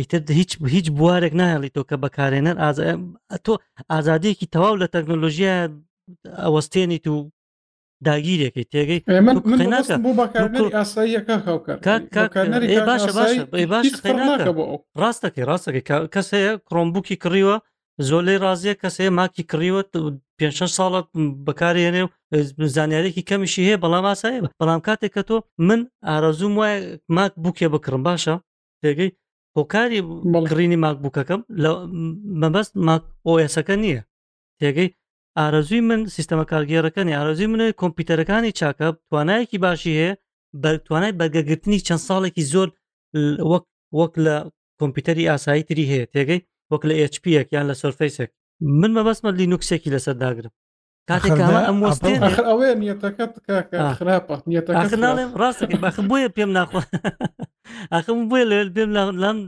ئیتر 0.01 0.21
هیچ 0.39 0.51
هیچ 0.75 0.87
بوارێک 0.99 1.35
نایڵی 1.41 1.71
تۆ 1.77 1.83
کە 1.89 1.97
بەکارێنەر 2.05 2.57
تۆ 3.47 3.53
ئازادەیەکی 3.93 4.51
تەواو 4.55 4.81
لە 4.83 4.87
تەکنۆلۆژیە 4.95 5.53
ئەوەستێنی 6.45 6.99
تو 7.05 7.15
داگیرێکی 8.07 8.65
تێگەی 8.73 9.01
ڕاستەکەی 15.03 15.47
ڕاستەکەی 15.51 15.85
کەس 16.15 16.29
هەیە 16.39 16.53
کڕۆمبووکی 16.69 17.17
کڕیوە 17.23 17.57
زۆر 18.09 18.23
لەی 18.29 18.41
ڕازیە 18.45 18.75
کەس 18.83 18.95
هەیە 19.01 19.11
ماکی 19.19 19.43
کڕیوە 19.51 19.83
پێ 20.39 20.47
ساڵت 20.79 21.07
بەکارێنێ 21.47 22.03
و 22.05 22.11
زانیارێکی 22.77 23.27
کەمیشی 23.31 23.67
هەیە 23.69 23.83
بەڵام 23.85 24.05
ئاسایە 24.11 24.41
بەڵام 24.61 24.81
کاتێک 24.87 25.13
کە 25.17 25.23
تۆ 25.29 25.37
من 25.69 25.81
ئارەزوم 26.09 26.53
وایە 26.61 26.79
ماک 27.17 27.33
بووکێ 27.43 27.69
بکڕم 27.75 28.03
باشە 28.07 28.35
تێگەی 28.83 29.11
هۆکاری 29.59 30.01
بەڵگرینی 30.33 30.79
ماکبووکەکەم 30.85 31.41
لە 31.63 31.71
مەبەست 32.41 32.73
ماک 32.87 33.03
ئۆسەکە 33.41 33.75
نییە 33.83 34.03
تێگەی 34.61 34.89
ئارەزوی 35.39 35.83
من 35.89 36.01
سیستەمە 36.15 36.45
کارگێرەکانی 36.53 37.17
ئارەزوی 37.19 37.51
منە 37.53 37.67
کۆمپیوتەرەکانی 37.81 38.57
چاکە 38.59 38.87
توانایەکی 39.11 39.59
باشی 39.67 39.93
هەیە 40.01 40.13
توانای 40.87 41.17
بەرگەگرتنی 41.21 41.79
چەند 41.87 42.03
ساڵێکی 42.09 42.45
زۆر 42.53 42.69
وەک 43.51 43.65
وەک 43.99 44.13
لە 44.27 44.37
کۆمپیوتەری 44.81 45.29
ئاسایی 45.31 45.67
تری 45.69 45.91
هەیە 45.93 46.07
تێگەی 46.15 46.41
وەک 46.73 46.83
لە 46.89 46.95
HP 47.13 47.25
یان 47.55 47.65
لە 47.71 47.75
سرفیسێک 47.83 48.31
من 48.81 48.91
مەبەستمە 48.97 49.31
لینوکسێکی 49.41 49.93
لەسەر 49.95 50.15
داگرم 50.25 50.53
کاتێکەوەیەتەکەت 51.11 53.93
خراپە 53.99 54.35
ڕاستەکە 55.41 55.77
بەخ 55.85 55.97
بۆیە 56.11 56.29
پێم 56.37 56.51
ناخۆ 56.57 56.81
ئەخم 57.97 58.21
بێ 58.31 58.43
لێ 58.51 58.59
بێم 58.75 58.91
لەم 59.23 59.39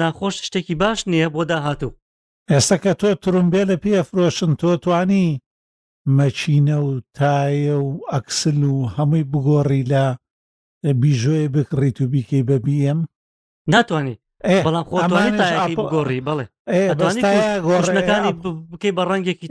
ناخۆش 0.00 0.34
شتێکی 0.46 0.74
باش 0.82 0.98
نییە 1.12 1.28
بۆ 1.34 1.42
داهاتوو 1.50 1.96
ئێستا 2.52 2.76
کە 2.82 2.92
تۆ 3.00 3.08
ترومبێ 3.22 3.62
لە 3.70 3.76
پێفرۆشن 3.84 4.52
تۆ 4.60 4.70
توانی 4.84 5.26
مەچینە 6.16 6.76
و 6.88 6.90
تایە 7.18 7.76
و 7.86 7.88
ئەکسل 8.14 8.60
و 8.72 8.76
هەمووی 8.94 9.28
بگۆڕی 9.32 9.82
لە 9.92 10.04
بیژۆی 11.02 11.52
بکڕیت 11.54 11.98
و 12.00 12.10
بیکەی 12.12 12.42
بە 12.48 12.56
بیەم 12.64 12.98
ناتوانانی 13.72 14.16
بەڵام 14.66 14.84
خۆ 14.88 14.96
گۆڕی 15.92 16.20
بڵێ 16.26 16.46
گۆڕەکانی 17.68 18.32
بکەی 18.72 18.92
بە 18.96 19.02
ڕەنگێکی 19.10 19.46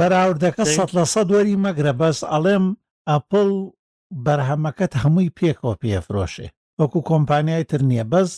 بەراوردەکە 0.00 0.64
سە 0.74 0.82
لە 0.96 1.04
سە 1.12 1.22
دوەری 1.28 1.60
مەگرە 1.64 1.92
بەس 2.00 2.18
ئەڵێم 2.32 2.66
ئەپل 3.10 3.50
بەرهەمەکەت 4.26 4.92
هەمووی 5.02 5.34
پێکەوە 5.38 5.74
پێفرۆشێ 5.82 6.48
وەکو 6.80 7.00
کۆمپانیای 7.10 7.64
تر 7.70 7.80
نییە 7.88 8.04
بەس 8.12 8.30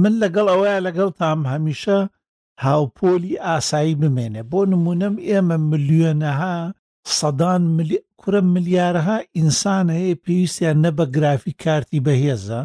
من 0.00 0.14
لەگەڵ 0.22 0.46
ئەوەیە 0.52 0.84
لەگەڵ 0.86 1.08
تام 1.20 1.40
هەمیشە 1.52 1.98
هاوپۆلی 2.64 3.40
ئاسایی 3.46 3.98
بمێنێ 4.00 4.42
بۆ 4.50 4.60
نمونەم 4.72 5.14
ئێمە 5.28 5.56
ملیۆنەها 5.70 6.56
سەدان 7.18 7.62
کورە 8.20 8.40
ملیارها 8.54 9.16
ئینسان 9.36 9.86
هەیە 9.96 10.20
پێویستیان 10.24 10.78
نەبە 10.84 11.04
گرافی 11.14 11.52
کارتی 11.62 11.98
بەهێزە 12.06 12.62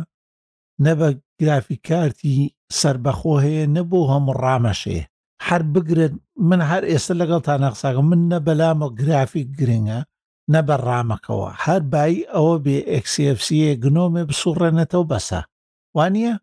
نەبە 0.85 1.09
گرافی 1.39 1.77
کارتی 1.87 2.33
سربەخۆ 2.79 3.33
هەیە 3.45 3.65
نەبوو 3.77 4.09
هەموو 4.11 4.37
ڕامەشێ 4.43 4.99
هەر 5.47 5.61
بگرێت 5.73 6.13
من 6.49 6.61
هەر 6.69 6.83
ئێستا 6.91 7.13
لەگەڵ 7.21 7.41
تا 7.47 7.55
نەقساگە 7.65 8.01
من 8.09 8.21
نەبەلامە 8.33 8.87
گرافیک 8.99 9.47
گرنگە 9.59 9.99
نەبەرڕامەکەەوە 10.53 11.50
هەر 11.63 11.81
بای 11.93 12.15
ئەوە 12.33 12.55
بێ 12.65 12.77
ئەکسFCە 12.93 13.71
گنۆمێ 13.83 14.23
بسوڕێنێتەوە 14.29 15.05
بەسە 15.12 15.41
وانە 15.97 16.33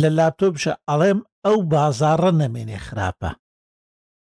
لە 0.00 0.08
لاپتۆ 0.16 0.46
بشە 0.54 0.74
ئەڵێم 0.88 1.18
ئەو 1.44 1.56
بازارڕە 1.72 2.32
نەمێنێ 2.40 2.78
خراپە 2.86 3.30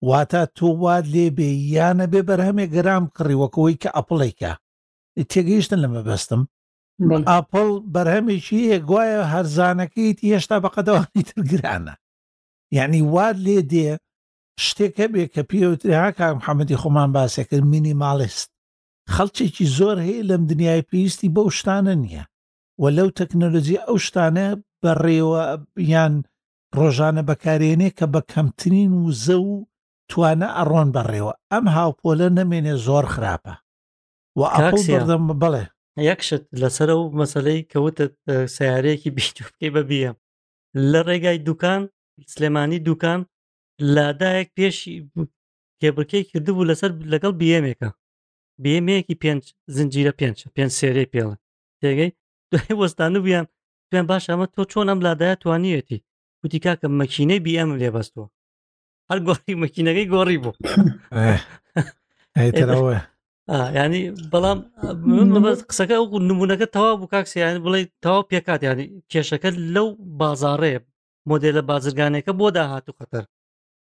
واتە 0.09 0.41
تۆ 0.57 0.67
وات 0.83 1.05
لێبێ 1.15 1.49
یانە 1.75 2.05
بێ 2.11 2.21
بەرهەمێ 2.29 2.65
گەرام 2.75 3.03
کڕیوەکەوەی 3.15 3.79
کە 3.81 3.89
ئەپڵێکە 3.95 4.51
تێگەیشتن 5.31 5.79
لەمە 5.83 6.01
بەستم 6.07 6.41
ئاپل 7.31 7.69
بەرهەمێکی 7.93 8.61
گوایە 8.89 9.21
هەرزانەکەیت 9.33 10.17
هێشتا 10.29 10.57
بەقەدەوانی 10.63 11.21
ترگرانە 11.29 11.93
یعنی 12.77 12.99
واد 13.13 13.37
لێ 13.45 13.59
دێ 13.71 13.89
شتێکە 14.65 15.05
بێ 15.13 15.23
کە 15.33 15.41
پێوتری 15.49 15.99
هاکە 16.01 16.25
محەممەدی 16.37 16.79
خۆمان 16.81 17.09
باسێکرد 17.15 17.63
مینیماڵست 17.71 18.49
خەڵچێکی 19.13 19.65
زۆر 19.77 19.97
هەیە 20.07 20.21
لەم 20.29 20.41
دنیای 20.51 20.85
پێویستی 20.89 21.33
بەو 21.35 21.47
شتانە 21.57 21.95
نییە 22.03 22.23
و 22.81 22.83
لەو 22.97 23.09
تەکنۆلۆژی 23.19 23.81
ئەو 23.85 23.95
شتانە 24.05 24.47
بەڕێوە 24.81 25.43
یان 25.93 26.13
ڕۆژانە 26.77 27.21
بەکارێنێ 27.29 27.89
کە 27.97 28.05
بە 28.13 28.21
کەمترین 28.31 28.91
و 28.95 29.03
زە 29.25 29.37
و 29.49 29.53
توانە 30.09 30.47
ئەڕۆن 30.57 30.87
بەڕێوە 30.95 31.33
ئەم 31.51 31.65
هاوپۆلە 31.75 32.27
نەمێنێ 32.37 32.75
زۆر 32.85 33.05
خراپە 33.13 33.53
و 34.37 34.41
ئەڵدەم 34.53 35.23
بڵێ 35.41 35.65
یەکشت 36.09 36.43
لەسەر 36.61 36.89
و 36.99 37.03
مەسلەی 37.19 37.67
کەوتت 37.71 38.11
سیارەیەکی 38.55 39.09
بیتکەی 39.15 39.73
بەبیە 39.75 40.11
لە 40.91 40.99
ڕێگای 41.07 41.39
دوکان 41.47 41.81
سلێمانی 42.33 42.79
دوکان 42.87 43.19
لادایەک 43.95 44.49
پێشی 44.57 44.95
کێبرکەی 45.81 46.23
کردبوو 46.29 46.67
لەسەر 46.69 46.91
لەگەڵ 47.11 47.31
بیەمێکە 47.41 47.89
بێمەیەکی 48.63 49.15
پێنج 49.23 49.43
زنجیرە 49.75 50.13
پێنج 50.19 50.37
پێنج 50.55 50.71
سێرەی 50.79 51.11
پێڵە 51.13 51.35
تێگەی 51.81 52.11
دوای 52.51 52.73
وەستانە 52.81 53.19
بیان 53.27 53.45
پێیان 53.89 54.05
باش 54.11 54.23
ئەمە 54.31 54.47
تۆ 54.53 54.61
چۆن 54.71 54.87
ئەم 54.91 54.99
لادایە 55.05 55.35
توانیەتی 55.43 55.99
وتی 56.43 56.59
کاکە 56.65 56.87
مەکینەی 57.01 57.43
بیئم 57.45 57.69
لێ 57.81 57.89
بەستوە 57.95 58.27
هەر 59.09 59.19
گۆڕی 59.27 59.55
مەکینەکەی 59.63 60.09
گۆڕی 60.13 60.37
بوو 60.43 60.53
ینی 63.79 64.01
بەڵام 64.31 64.59
قسەکە 65.69 65.95
ئەو 65.97 66.05
نمونونەکە 66.29 66.67
تەوا 66.75 66.91
بوو 66.99 67.11
کاکسیانی 67.13 67.63
بڵێ 67.65 67.79
تەوا 68.03 68.19
پێکات 68.29 68.61
ینی 68.69 68.85
کێشەکە 69.11 69.49
لەو 69.75 69.87
بازارڕێ 70.19 70.75
مۆدلە 71.29 71.61
بازرگانێکە 71.69 72.31
بۆ 72.39 72.47
داهات 72.57 72.85
و 72.87 72.95
خەتەر 72.97 73.23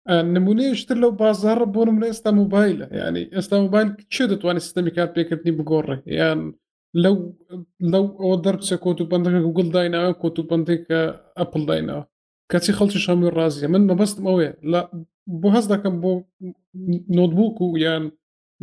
نمونەیەشتر 0.10 0.96
لەو 1.04 1.12
بازارە 1.22 1.66
بۆ 1.76 1.82
نمونە 1.88 2.08
ئێستا 2.12 2.32
موبایلە 2.42 2.86
ینی 3.00 3.24
ئێستا 3.36 3.56
موبایل 3.66 3.88
چێ 4.14 4.24
دەتوانێت 4.32 4.64
سیستەمی 4.68 4.92
کار 4.98 5.08
پێکردنی 5.16 5.54
بگۆڕێ 5.58 5.96
یان 6.20 6.40
لەو 7.04 7.16
لەو 7.94 8.06
ئەوە 8.22 8.38
دەرچە 8.46 8.76
کۆت 8.84 8.98
و 9.00 9.10
بەندەکە 9.12 9.40
گوگل 9.48 9.68
دایناوە 9.76 10.12
کۆت 10.22 10.36
و 10.40 10.48
بەندێک 10.50 10.82
کە 10.90 11.00
ئەپل 11.40 11.62
دایناوە 11.70 12.04
کەچی 12.52 12.76
خەڵکی 12.78 13.00
شامی 13.06 13.30
ڕازیە 13.38 13.68
من 13.74 13.84
مەبەستم 13.90 14.26
ئەوێ 14.30 14.50
بۆ 15.42 15.48
هەز 15.56 15.66
دەکەم 15.74 15.96
بۆ 16.04 16.12
نۆتبووک 17.18 17.58
و 17.62 17.78
یان 17.86 18.04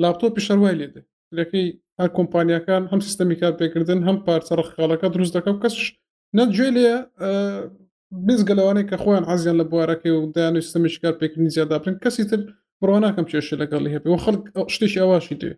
لاپتۆ 0.02 0.26
پیشەروای 0.36 0.78
لێدە 0.80 1.02
لەکەی 1.38 1.66
هەر 2.00 2.08
کۆمپانیەکان 2.16 2.82
هەم 2.92 3.00
سیستەمی 3.06 3.36
کار 3.40 3.52
پێکردن 3.60 4.00
هەم 4.08 4.16
پارچە 4.26 4.52
ڕخخالەکە 4.60 5.06
دروست 5.14 5.32
دەکەم 5.36 5.56
کەسش 5.62 5.82
نەتگوێ 6.38 6.70
لێ 6.76 6.90
بزگە 8.26 8.54
لەوانەیە 8.58 8.86
کە 8.90 8.96
خۆیان 9.02 9.24
عزیان 9.32 9.56
لە 9.60 9.64
بوارەکەی 9.70 10.12
و 10.14 10.32
دایان 10.34 10.60
سمشکار 10.72 11.14
پێکردنی 11.20 11.52
زیادابن 11.56 11.94
کەسی 12.04 12.24
تر 12.30 12.40
بڕواناکەم 12.80 13.26
کێشە 13.30 13.54
لەگەڵی 13.62 13.94
هەبێ 13.94 14.08
و 14.10 14.22
خەڵک 14.24 14.42
شتێکی 14.74 15.00
ئەوواشی 15.02 15.38
دێ 15.40 15.50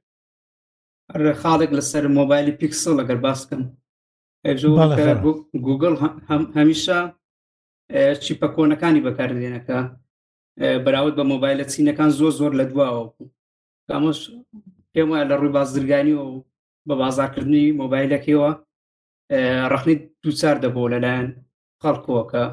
خاڵێک 1.42 1.70
لەسەر 1.78 2.04
مۆبایلی 2.18 2.56
پیکسل 2.60 2.92
لەگەر 3.00 3.18
باسکەم 3.26 3.62
گوگل 5.66 5.94
هەمیشە 6.56 6.98
چیپە 8.24 8.48
کۆنەکانی 8.56 9.04
بەکاردێنەکە 9.06 9.78
بەراورد 10.84 11.14
بە 11.18 11.24
مۆبایلە 11.32 11.64
چینەکان 11.72 12.10
زۆ 12.18 12.28
زۆر 12.38 12.52
لە 12.60 12.64
دواوە 12.70 13.02
بوو 13.12 13.30
کامەش 13.88 14.20
پێم 14.92 15.08
وایە 15.10 15.26
لە 15.30 15.34
ڕووی 15.40 15.54
بازرگانی 15.58 16.14
و 16.22 16.26
بە 16.88 16.94
بازارکردنی 17.02 17.74
مۆبایلەکەەوە 17.80 18.50
ڕخنی 19.72 19.96
دووچار 20.22 20.56
دەبەوە 20.64 20.88
لەلایەن 20.94 21.28
خەڵکووەکە 21.82 22.44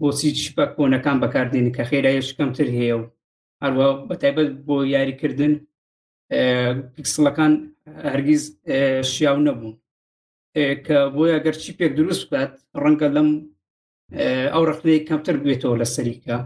بۆچی 0.00 0.30
شپەک 0.44 0.70
بۆنەکان 0.78 1.16
بەکاردێن 1.22 1.66
کە 1.76 1.82
خێرا 1.90 2.12
یشکەمتر 2.14 2.68
هەیە 2.78 2.94
و 3.00 3.08
هەروە 3.62 3.88
بەتایبەت 4.08 4.50
بۆ 4.66 4.76
یاریکردن 4.94 5.52
پیکسڵەکان 6.94 7.52
هەرگیز 8.12 8.44
شیاو 9.12 9.38
نەبوون 9.46 9.74
کە 10.86 10.98
بۆیە 11.14 11.38
گەرچی 11.44 11.76
پێک 11.78 11.92
دروست 11.98 12.22
بکات 12.30 12.52
ڕەنگە 12.82 13.08
لەم 13.16 13.28
ئەو 14.52 14.62
ڕخنەی 14.70 15.04
کەمتر 15.08 15.36
بێتەوە 15.44 15.76
لە 15.80 15.86
سەریکە 15.94 16.36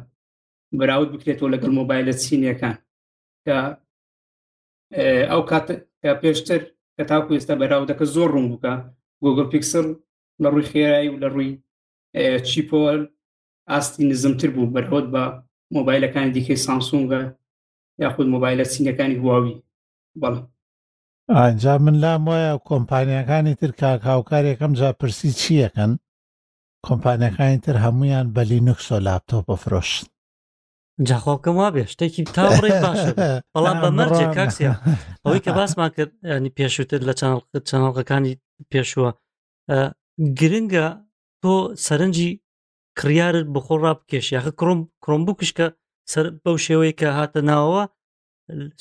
براود 0.78 1.10
بکرێتەوە 1.14 1.52
لەگەڵ 1.54 1.70
مۆبایلە 1.78 2.14
چینیەکان 2.22 2.76
کە 3.44 3.56
ئەو 5.30 5.42
کات 5.50 5.66
پێشتر 6.22 6.60
کە 6.96 7.02
تاکو 7.10 7.34
ئێستا 7.36 7.54
بەراودەکە 7.60 8.06
زۆر 8.14 8.28
ڕوون 8.34 8.46
بکە 8.52 8.72
گوگل 9.24 9.46
پیکسل 9.52 9.86
لە 10.42 10.48
ڕووی 10.52 10.68
خێرایی 10.70 11.10
و 11.12 11.20
لە 11.22 11.28
ڕووی 11.34 11.50
چیپۆر 12.14 12.96
ئاستی 13.70 14.04
نزمتر 14.08 14.48
بوو 14.54 14.72
بەرهۆت 14.74 15.06
بە 15.14 15.24
مۆبایلەکانی 15.74 16.32
دیکەی 16.36 16.62
سامسونگە 16.66 17.22
یاخود 18.02 18.26
مۆبایلە 18.34 18.64
چینەکانی 18.72 19.16
هواوی 19.22 19.62
بەڵام 20.22 20.46
ئاجا 21.34 21.78
من 21.78 21.94
لام 22.02 22.22
وایە 22.26 22.58
کۆمپانیەکانی 22.68 23.54
تر 23.60 23.70
کاکاوکارێکم 23.80 24.72
جا 24.80 24.92
پرسی 24.92 25.32
چیەکەن 25.40 25.92
کۆمپانیەکانی 26.86 27.60
تر 27.64 27.76
هەمویان 27.84 28.26
بەلی 28.36 28.60
نوکسۆ 28.66 28.96
لاپتۆپ 29.06 29.44
بفرۆشت 29.48 30.04
جاخۆکەم 31.08 31.54
وا 31.56 31.68
بێ 31.74 31.84
شتێکی 31.92 32.22
تا 32.34 32.42
بڕێ 32.58 32.78
باشە 32.84 33.10
بەڵام 33.54 33.76
بە 33.82 33.90
مەرجێ 33.98 34.26
کاکسیا 34.36 34.72
ئەوەی 35.26 35.40
کە 35.44 35.50
باسمان 35.58 35.88
کرد 35.96 36.12
ینی 36.32 36.50
پێشووتر 36.58 37.00
لە 37.08 37.12
چەنڵقەکانی 37.68 38.34
پێشووە 38.72 39.10
گرنگە 40.38 40.86
تۆ 41.44 41.52
سەرنجی 41.86 42.30
کڕیارت 42.98 43.46
بخۆ 43.54 43.76
ڕابکێش 43.84 44.26
یاخە 44.34 44.52
کڕۆم 44.58 44.80
کڕۆمبوو 45.02 45.38
کشکە 45.40 45.66
سەر 46.12 46.26
بەو 46.42 46.56
شێوەیە 46.66 46.94
کە 47.00 47.08
هاتە 47.18 47.40
ناوەوە 47.50 47.84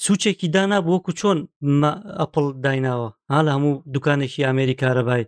سوچێکی 0.06 0.48
دانا 0.56 0.78
بۆکو 0.88 1.12
چۆن 1.20 1.38
ئەپل 2.20 2.46
دایناوە 2.64 3.10
ها 3.32 3.40
لە 3.46 3.52
هەموو 3.56 3.76
دوکانێکی 3.94 4.46
ئامریکارەبای 4.46 5.24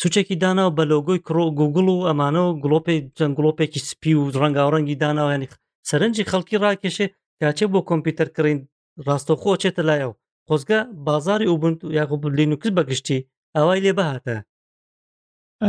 سوچێکی 0.00 0.36
داناوە 0.42 0.70
بە 0.76 0.84
لۆگۆی 0.92 1.24
کڕۆ 1.26 1.44
گوگل 1.60 1.86
و 1.90 2.04
ئەمانەوە 2.08 2.52
گلۆپی 2.64 2.96
جەنگلۆپێکی 3.18 3.80
سپی 3.88 4.12
و 4.16 4.20
ڕەنگاوڕەنگی 4.42 4.98
داناوەنی 5.02 5.52
سەرنجی 5.88 6.28
خەڵکی 6.30 6.56
ڕاکێشێ 6.64 7.06
کاچێ 7.40 7.66
بۆ 7.72 7.80
کۆمپیوتەر 7.88 8.28
کڕین 8.36 8.58
ڕاستەخۆ 9.06 9.52
چێتە 9.62 9.82
لایەوە 9.88 10.14
خۆزگە 10.46 10.78
بازاری 11.06 11.50
ئوبنت 11.50 11.78
یاخب 11.98 12.22
لینوکس 12.38 12.70
بەگشتی 12.76 13.20
ئەوای 13.56 13.80
لێ 13.84 13.92
بەهاتە 13.98 14.36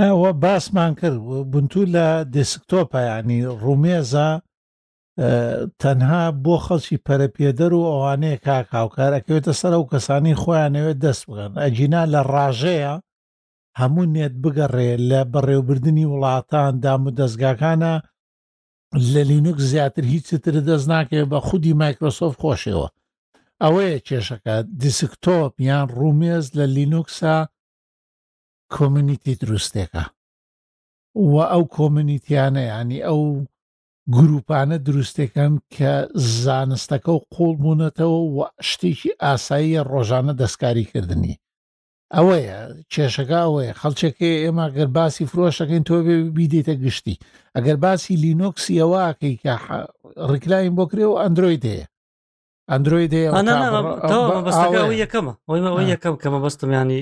ئەوە 0.01 0.31
باسمان 0.43 0.91
کرد 0.99 1.17
بنتو 1.51 1.81
لە 1.95 2.07
دسکتۆپایانی 2.35 3.39
ڕومێزە 3.63 4.29
تەنها 5.81 6.23
بۆ 6.43 6.55
خەڵکی 6.65 6.97
پەرەپێدەر 7.05 7.71
و 7.75 7.81
ئەوانەیە 7.91 8.37
کا 8.45 8.57
کاوکارەکەوێتە 8.71 9.53
سەر 9.59 9.73
و 9.81 9.89
کەسانی 9.91 10.35
خۆیانەوێت 10.41 10.97
دەست 11.05 11.23
بگەن 11.29 11.51
ئەجینا 11.63 12.01
لە 12.13 12.21
ڕاژەیە 12.33 12.93
هەموو 13.79 14.05
نێت 14.15 14.33
بگەڕێ 14.43 14.89
لە 15.09 15.19
بەڕێوبردننی 15.33 16.09
وڵاتاندا 16.11 16.93
و 17.05 17.09
دەستگاکانە 17.19 17.93
لە 19.13 19.21
لینوک 19.31 19.57
زیاتر 19.71 20.03
هیچتر 20.13 20.55
دەست 20.69 20.85
ناکەوێت 20.93 21.27
بە 21.33 21.39
خودی 21.47 21.73
مایکرۆسۆف 21.81 22.33
خۆشەوە 22.41 22.87
ئەوەیە 23.63 23.99
کێشەکە 24.07 24.55
دیسکتۆپ 24.81 25.53
یان 25.69 25.85
ڕومێز 25.97 26.45
لە 26.57 26.65
لینوکسە 26.75 27.37
کۆمنیتی 28.77 29.33
دروستێکە 29.43 30.03
و 31.31 31.35
ئەو 31.51 31.63
کۆمنیتیانە 31.77 32.63
ینی 32.73 32.99
ئەو 33.07 33.21
گروپانە 34.15 34.77
دروستەکەن 34.87 35.53
کە 35.75 35.93
زانستەکە 36.43 37.11
و 37.15 37.19
قوڵ 37.33 37.53
بوونەتەوە 37.63 38.19
و 38.35 38.37
شتێکی 38.69 39.11
ئاسایی 39.23 39.83
ڕۆژانە 39.91 40.33
دەستکاریکردنی 40.41 41.35
ئەوەیە 42.15 42.57
کێشەکە 42.91 43.39
ئەوەیە 43.45 43.73
خەڵچەکەی 43.79 44.41
ئێمە 44.43 44.67
گەر 44.77 44.87
باسی 44.97 45.29
فرۆشەکەین 45.31 45.83
تۆ 45.87 45.95
بیدێتە 46.35 46.73
گشتی 46.83 47.15
ئەگەر 47.55 47.77
باسی 47.83 48.19
لینۆکسیەوەکەی 48.23 49.39
کە 49.43 49.53
ڕیکلاین 50.31 50.73
بۆ 50.77 50.85
کرێ 50.91 51.05
و 51.09 51.19
ئەندروۆید 51.21 51.63
هەیە 51.71 51.85
ئەندرویدێ 52.71 53.19
یەکەمە 55.03 55.33
ئەوەوە 55.49 55.83
یەکەم 55.93 56.15
کەمە 56.21 56.39
بەستمیانی 56.45 57.01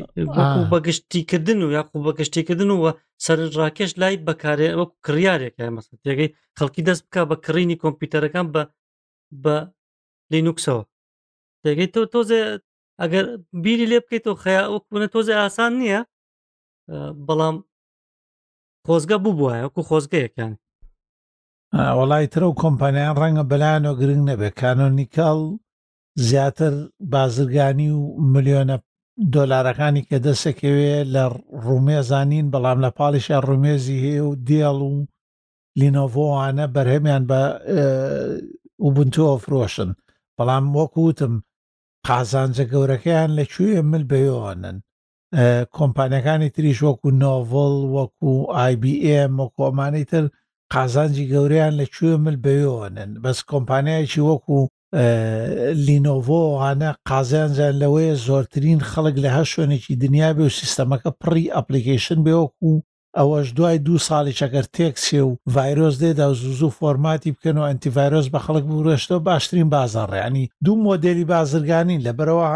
بەگشتیکردن 0.71 1.59
و 1.63 1.73
یاخ 1.77 1.87
بەگشتیکردن 2.07 2.69
وە 2.83 2.91
سەرنجڕاکێش 3.25 3.91
لای 4.01 4.15
بەکارێ 4.27 4.69
وەک 4.79 4.91
کڕارێک 5.05 5.55
مەس 5.75 5.85
تێگەی 6.05 6.29
خەڵکی 6.57 6.81
دەست 6.87 7.03
بکە 7.07 7.21
بە 7.29 7.35
کڕینی 7.45 7.79
کۆمپیوتەرەکان 7.81 8.45
بە 8.53 8.61
بە 9.43 9.55
لینوکسەوە 10.31 10.83
تێگەی 11.63 11.87
تۆ 11.93 12.01
تۆزێ 12.13 12.41
ئەگەر 13.01 13.25
بیری 13.63 13.89
لێ 13.91 13.99
بکەیتەوە 14.03 14.39
خەیا 14.43 14.63
وەکبوونە 14.75 15.07
تۆزێ 15.15 15.33
ئاسان 15.41 15.71
نییە 15.81 16.01
بەڵام 17.27 17.55
خۆزگە 18.85 19.17
بوو 19.23 19.33
بواە 19.39 19.57
وەکو 19.65 19.81
خۆزگەیەکیان 19.89 20.53
وەڵای 21.97 22.25
ترە 22.33 22.45
و 22.49 22.53
کۆمپانیان 22.63 23.15
ڕەنگە 23.21 23.43
بەلایەنەوە 23.51 23.99
گرنگ 24.01 24.23
نەبێت 24.29 24.53
کانۆنیکاڵ 24.61 25.39
زیاتر 26.27 26.73
بازرگانی 27.13 27.89
و 27.97 28.01
ملیۆنە 28.33 28.77
دۆلارەکانی 29.33 30.03
کە 30.09 30.17
دەسەکەوێ 30.27 30.95
لە 31.13 31.23
ڕومێزانین 31.65 32.47
بەڵام 32.53 32.79
لە 32.85 32.89
پاڵیشە 32.97 33.37
ڕومێزی 33.47 34.01
هەیە 34.05 34.23
و 34.29 34.33
دێڵ 34.47 34.79
و 34.91 34.95
لینۆڤۆوانە 35.79 36.65
بەرهێمیان 36.75 37.23
بە 37.29 37.41
وبنتۆ 38.85 39.25
فرۆشن 39.43 39.89
بەڵام 40.37 40.65
وەکوتم 40.77 41.33
قازانجە 42.07 42.65
گەورەکەیان 42.71 43.29
لەکوێ 43.39 43.79
مل 43.91 44.03
بەیۆنن 44.11 44.77
کۆمپانیەکانی 45.77 46.49
تریش 46.55 46.79
وەکو 46.87 47.09
نۆڤڵ 47.21 47.75
وەکو 47.95 48.31
آیBM 48.65 49.31
وەکۆمانەی 49.41 50.07
تر 50.11 50.25
قازانجی 50.73 51.23
گەوریان 51.33 51.73
لەکوێ 51.81 52.13
مل 52.25 52.37
بەوێوەنن 52.45 53.11
بەس 53.23 53.39
کۆمپانیایکی 53.51 54.21
وەکو 54.29 54.57
لینۆڤۆوانە 55.87 56.89
قازیانجان 57.09 57.73
لەوەیە 57.81 58.15
زۆرترین 58.27 58.79
خەڵک 58.89 59.15
لە 59.23 59.29
هە 59.35 59.43
شوێنێکی 59.51 59.99
دنیا 60.03 60.29
بێ 60.37 60.43
و 60.47 60.55
سیستەمەکە 60.59 61.09
پڕی 61.21 61.51
ئەپلیکیشن 61.55 62.19
بێوەکو 62.25 62.69
ئەوەش 63.19 63.47
دوای 63.57 63.77
دوو 63.85 64.03
ساڵی 64.07 64.37
چەکەر 64.39 64.65
تێکسێ 64.75 65.21
و 65.27 65.31
ڤایرۆز 65.53 65.95
دێدا 66.03 66.27
زوزوو 66.41 66.75
فۆرماتی 66.77 67.33
بکەن 67.35 67.57
و 67.59 67.67
ئەتیڤایرۆز 67.69 68.25
بە 68.33 68.39
خەڵک 68.45 68.63
بڕێشتەوە 68.69 69.25
باشترین 69.27 69.69
بازارڕێنی 69.75 70.45
دوو 70.63 70.75
مۆدێلی 70.85 71.25
بازرگانی 71.33 72.03
لەبەرەوە 72.05 72.47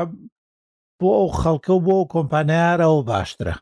بۆ 1.00 1.10
ئەو 1.18 1.28
خەڵکە 1.40 1.72
و 1.76 1.84
بۆ 1.86 1.98
کۆمپانیارەوە 2.14 3.00
باشترە 3.12 3.56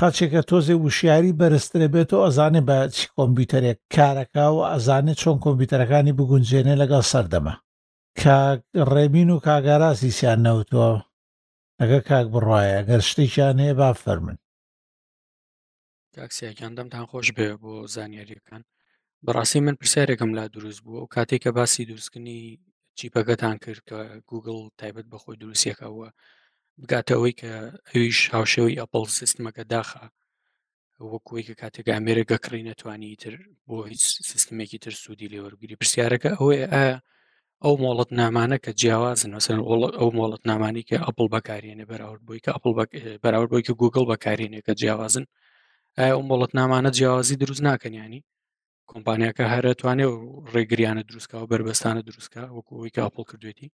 قاچێکە 0.00 0.40
تۆزێ 0.48 0.74
وشیاری 0.84 1.32
بەرزترە 1.40 1.88
بێت 1.94 2.10
و 2.12 2.24
ئەزانێ 2.26 2.62
بە 2.68 2.78
چی 2.96 3.06
کۆمپیوتەرێک 3.16 3.78
کارەکە 3.94 4.44
و 4.56 4.58
ئەزانێت 4.72 5.18
چۆن 5.22 5.36
کۆمپیوتەرەکانی 5.44 6.16
بگونجێنێ 6.18 6.74
لەگەڵ 6.82 7.02
سەردەمە 7.12 7.54
کاک 8.22 8.58
ڕێبین 8.92 9.30
و 9.32 9.42
کاگاراسی 9.46 10.10
سیان 10.18 10.40
نەوتەوە 10.46 10.90
ئەگە 11.80 12.00
کاک 12.08 12.26
بڕایە 12.34 12.80
گەر 12.88 13.00
شتێکیان 13.10 13.56
هەیە 13.64 13.74
با 13.78 13.88
فەرمن 14.02 14.36
کاکسیەکان 16.16 16.72
دەمتان 16.78 17.06
خۆش 17.10 17.28
بێ 17.36 17.48
بۆ 17.62 17.72
زانیاریەکان 17.94 18.62
بەڕاستی 19.24 19.60
من 19.66 19.76
پرسیارێکم 19.80 20.30
لا 20.38 20.44
دروست 20.54 20.80
بوو 20.84 21.00
و 21.04 21.10
کاتێک 21.14 21.40
کە 21.44 21.50
باسی 21.56 21.84
دروستکردنی 21.90 22.40
چیپەکەتان 22.98 23.56
کرد 23.64 23.80
کە 23.88 23.98
گوگل 24.30 24.58
تایبەت 24.80 25.06
بەخۆی 25.12 25.36
دروستیەکەەوە 25.42 26.06
بگاتەوەی 26.82 27.34
کە 27.40 27.50
ئەویش 27.90 28.18
هاوشەوەی 28.34 28.78
ئەپل 28.80 29.02
سیستمەکە 29.18 29.64
داخە 29.72 30.04
وەکوی 31.12 31.46
کە 31.48 31.54
کاتێک 31.62 31.86
ئامێرە 31.92 32.24
گەکڕی 32.30 32.66
نەتوانی 32.70 33.12
تر 33.22 33.34
بۆ 33.66 33.76
هیچ 33.92 34.04
سیستمێکی 34.30 34.78
تر 34.84 34.92
سوودی 35.02 35.30
لێوەرگری 35.32 35.78
پرسیارەکە 35.80 36.30
ئەوەیە 36.38 36.66
ئایا 36.74 36.96
ئەو 37.64 37.74
مۆڵەت 37.84 38.10
نامانە 38.18 38.56
کە 38.64 38.70
جیاوازن 38.80 39.30
وەسەر 39.36 39.56
ئەو 39.98 40.08
مۆڵەت 40.18 40.42
نامانی 40.50 40.86
کە 40.88 40.96
ئەپل 41.06 41.26
بەکارێنە 41.34 41.84
بەراورد 41.90 42.22
بووی 42.26 42.42
کە 42.44 42.50
ئەپل 42.56 42.72
بەراورد 43.22 43.50
بۆی 43.52 43.66
کە 43.68 43.72
گوگل 43.82 44.04
بەکارێنێ 44.10 44.60
کە 44.66 44.72
جیاوازن 44.80 45.24
ئایا 45.96 46.10
ئەو 46.16 46.20
مۆڵەت 46.30 46.52
نامانە 46.58 46.90
جیاوازی 46.98 47.38
دروست 47.42 47.62
ناکەنیانی 47.68 48.20
کۆمپانیاکە 48.90 49.44
هەرەتوانێت 49.52 50.08
و 50.10 50.14
ڕێگریانە 50.54 51.02
دروستکە 51.08 51.36
و 51.42 51.48
بربەستانە 51.50 52.02
دروستکە 52.08 52.42
وەکوەوەی 52.56 52.92
کە 52.94 53.00
ئەپل 53.06 53.24
کردوێتی 53.30 53.68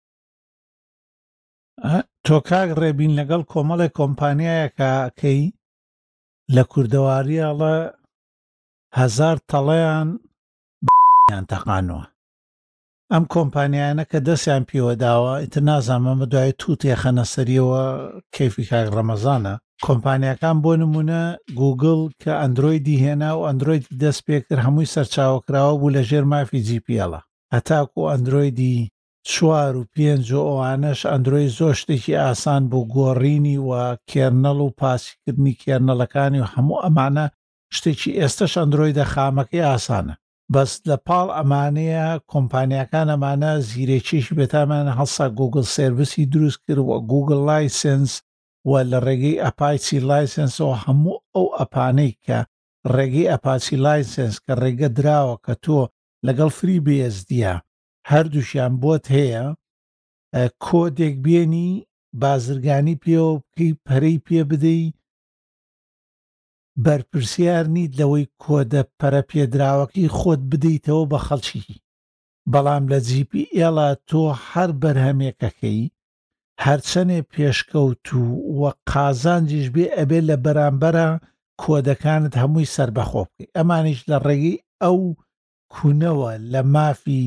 تۆ 2.25 2.37
کاک 2.49 2.69
ڕێبین 2.81 3.11
لەگەڵ 3.19 3.41
کۆمەڵێک 3.51 3.91
کۆمپانیایەکەکەی 3.99 5.41
لە 6.55 6.63
کووردەواریاڵە 6.71 7.75
هەزار 8.99 9.37
تەڵەیان 9.49 10.07
تەقانەوە 11.51 12.03
ئەم 13.11 13.23
کۆمپانیانە 13.33 14.03
کە 14.11 14.19
دەستیان 14.27 14.63
پیوەداوە 14.69 15.33
ئیتر 15.41 15.61
نازانمە 15.69 16.13
بە 16.19 16.25
دوای 16.33 16.51
تو 16.59 16.69
تێخەنە 16.81 17.25
سەریەوە 17.33 17.83
کەفی 18.35 18.63
کاک 18.69 18.87
ڕەمەزانە 18.95 19.53
کۆمپانیەکان 19.85 20.57
بۆ 20.63 20.71
نمونە 20.81 21.21
گوگل 21.59 21.99
کە 22.21 22.33
ئەندروۆیدی 22.41 23.01
هێنا 23.03 23.31
و 23.37 23.45
ئەندروۆید 23.47 23.85
دەست 24.03 24.21
پێکرد 24.27 24.63
هەمووی 24.65 24.91
سەرچاوکراوە 24.93 25.73
بوو 25.79 25.93
لە 25.95 26.01
ژێر 26.09 26.25
مافی 26.31 26.63
جیپیڵە 26.67 27.19
هەتاکو 27.55 27.99
ئەندروۆیدی 28.11 28.77
چوار 29.27 29.75
و 29.77 29.83
پێنج 29.95 30.25
و 30.33 30.41
ئەوانەش 30.49 31.01
ئەندروۆی 31.11 31.49
زۆر 31.57 31.73
شتێکی 31.81 32.13
ئاسان 32.23 32.63
بۆ 32.71 32.79
گۆڕینی 32.95 33.57
و 33.69 33.71
کێرنەڵ 34.09 34.57
و 34.65 34.73
پاسکردنی 34.79 35.57
کێرنەلەکانی 35.61 36.39
و 36.41 36.45
هەموو 36.53 36.81
ئەمانە 36.85 37.25
شتێکی 37.75 38.11
ئێستش 38.19 38.53
ئەندروۆی 38.59 38.95
دەخامەکەی 38.99 39.67
ئاسانە 39.69 40.15
بەس 40.53 40.71
لە 40.89 40.97
پاڵ 41.07 41.27
ئەمانەیە 41.37 42.07
کۆمپانیەکان 42.31 43.07
ئەمانە 43.11 43.51
زیرێکیشی 43.69 44.35
بێتامان 44.37 44.87
هەڵسا 44.97 45.25
گوگل 45.39 45.65
سرویسی 45.77 46.25
دروست 46.33 46.59
کرد 46.65 46.79
و 46.89 46.93
گوگل 47.11 47.39
لایسنس 47.51 48.11
و 48.69 48.71
لە 48.91 48.99
ڕێگەی 49.05 49.41
ئەپایسی 49.43 49.99
لایسنسەوە 50.09 50.77
هەموو 50.83 51.17
ئەو 51.35 51.45
ئەپانەی 51.59 52.11
کە 52.25 52.39
ڕێگەی 52.95 53.29
ئەپاسی 53.31 53.75
لایسنس 53.85 54.35
کە 54.45 54.51
ڕێگە 54.61 54.89
دراوە 54.97 55.35
کە 55.45 55.53
تۆ 55.63 55.79
لەگەڵ 56.25 56.49
فری 56.57 56.77
بSDە 56.85 57.55
هەردووشیان 58.13 58.73
بۆت 58.81 59.05
هەیە 59.15 59.45
کۆدێک 60.65 61.15
بێنی 61.25 61.71
بازرگانی 62.21 62.99
پێوە 63.03 63.29
بکەی 63.39 63.73
پەرەی 63.85 64.17
پێ 64.25 64.41
بدەی 64.51 64.85
بەرپرسیار 66.83 67.65
نیت 67.75 67.91
لەوەی 67.99 68.25
کۆدە 68.43 68.81
پەرە 68.99 69.21
پێدراوەکەی 69.29 70.13
خۆت 70.17 70.41
بدەیتەوە 70.51 71.03
بە 71.11 71.19
خەڵکی 71.25 71.75
بەڵام 72.53 72.83
لە 72.91 72.99
جیپی 73.07 73.43
ئێڵا 73.57 73.89
تۆ 74.09 74.21
هەر 74.47 74.69
بەرهەمێکەکەی 74.81 75.81
هەرچەنێ 76.65 77.19
پێشکەوت 77.31 78.05
و 78.19 78.23
وە 78.59 78.71
قازانجیش 78.91 79.67
بێ 79.75 79.85
ئەبێ 79.97 80.19
لە 80.29 80.35
بەرامبەرە 80.45 81.09
کۆدەکانت 81.61 82.33
هەمووی 82.41 82.71
سربەخۆ 82.75 83.21
بکەی 83.27 83.47
ئەمانیش 83.57 84.01
لە 84.09 84.17
ڕێگەی 84.25 84.57
ئەو 84.81 84.99
کوونەوە 85.73 86.31
لە 86.53 86.61
مافی 86.73 87.25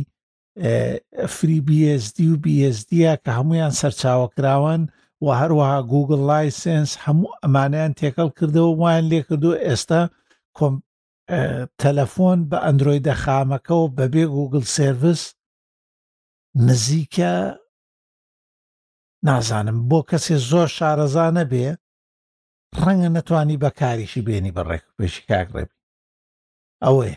فری 1.28 1.60
BSD 1.66 2.20
و 2.30 2.36
BSDە 2.44 3.14
کە 3.24 3.30
هەمویان 3.38 3.72
سەرچاوەکراون 3.80 4.82
و 5.24 5.26
هەروەها 5.40 5.80
گوگل 5.92 6.20
لایسنس 6.30 6.90
هەموو 7.04 7.36
ئەمانیان 7.42 7.92
تێکەڵ 8.00 8.28
کردەوە 8.38 8.70
وان 8.80 9.04
لێ 9.10 9.20
کردو 9.28 9.50
ئێستا 9.66 10.02
کۆم 10.58 10.74
تەلەفۆن 11.82 12.38
بە 12.50 12.58
ئەندروۆیدە 12.64 13.14
خامەکەەوە 13.22 13.92
بەبێ 13.98 14.24
گوگل 14.36 14.64
سرویس 14.76 15.22
نزیکە 16.66 17.32
نازانم 19.26 19.78
بۆ 19.90 19.98
کەسێ 20.10 20.36
زۆر 20.50 20.68
شارەزانە 20.76 21.44
بێ 21.52 21.66
ڕەنگە 22.82 23.10
نەتوانی 23.16 23.60
بەکاریشی 23.62 24.24
بێنی 24.26 24.54
بەڕێک 24.56 24.84
پێشی 24.98 25.26
کاگڕێبی 25.30 25.74
ئەوەیە 26.84 27.16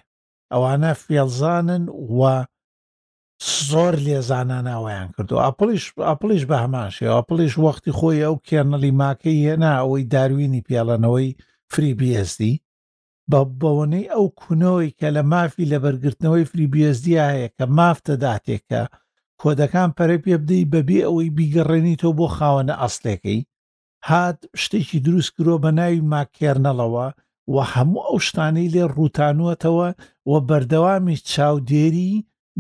ئەوانە 0.52 0.91
فێڵزانن 1.04 1.84
وە 2.19 2.36
زۆر 3.69 3.93
لێزاناناوایان 4.06 5.08
کردو 5.17 5.36
ئاپلیش 5.45 5.84
ئاپلیش 6.08 6.43
بە 6.50 6.58
هەماشێ 6.63 7.06
ئاپلیش 7.15 7.54
وەختی 7.65 7.95
خۆی 7.97 8.19
ئەو 8.26 8.36
کێنەلی 8.47 8.91
ماکەی 9.02 9.43
هێنا 9.47 9.71
ئەوەی 9.80 10.08
داروینی 10.13 10.65
پیاڵەنەوەی 10.67 11.28
فریبیSD 11.73 12.41
بە 13.32 13.41
بەوەنەی 13.62 14.06
ئەو 14.13 14.26
کونەوەی 14.41 14.95
کە 15.00 15.08
لە 15.15 15.23
مافی 15.32 15.69
لە 15.71 15.78
بەرگرتنەوەی 15.84 16.50
فریبیSD 16.52 17.06
هەیە 17.30 17.50
کە 17.58 17.65
مافتە 17.78 18.13
داتێکە 18.23 18.84
کۆدەکان 19.41 19.89
پەرە 19.97 20.17
پێ 20.23 20.36
بدەی 20.41 20.69
بەبێ 20.73 21.00
ئەوەی 21.06 21.34
بیگەڕێنی 21.38 21.95
تۆ 22.02 22.10
بۆ 22.17 22.28
خاوەنە 22.36 22.76
ئەسلێکەی 22.82 23.39
هات 24.10 24.39
شتێکی 24.63 25.00
دروست 25.06 25.32
کرۆ 25.36 25.56
بە 25.63 25.71
ناوی 25.80 26.06
ماکێرنەڵەوە 26.13 27.08
و 27.54 27.56
هەموو 27.71 28.04
ئەو 28.08 28.17
شتانەی 28.28 28.71
لێ 28.73 28.84
ڕووتانوەتەوە 28.95 29.89
و 30.30 30.34
بەردەوامی 30.47 31.17
چاودێری 31.32 32.12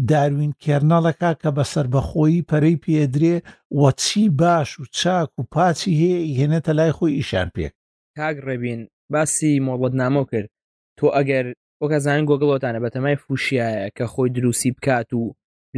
داروین 0.09 0.53
کێرنەڵەکە 0.63 1.31
کە 1.41 1.49
بە 1.57 1.63
سربەخۆیی 1.73 2.45
پەرەی 2.49 2.81
پێدرێ 2.83 3.35
وە 3.79 3.89
چی 4.03 4.21
باش 4.41 4.69
و 4.79 4.83
چاک 4.99 5.29
و 5.39 5.43
پاچی 5.53 5.97
هەیە 6.01 6.19
هێنێتە 6.39 6.71
لای 6.77 6.95
خۆی 6.97 7.17
ئیشان 7.19 7.47
پێک 7.55 7.73
کاک 8.17 8.37
ڕێبین 8.47 8.81
باسی 9.13 9.53
مۆڵەت 9.67 9.93
نامۆ 10.01 10.23
کرد 10.31 10.49
تۆ 10.97 11.07
ئەگەر 11.15 11.45
وەکەزانین 11.83 12.25
گۆگڵۆتانە 12.29 12.79
بەتەمای 12.83 13.19
فوشایە 13.23 13.89
کە 13.97 14.05
خۆی 14.13 14.29
دروسی 14.35 14.71
بکات 14.77 15.09
و 15.13 15.21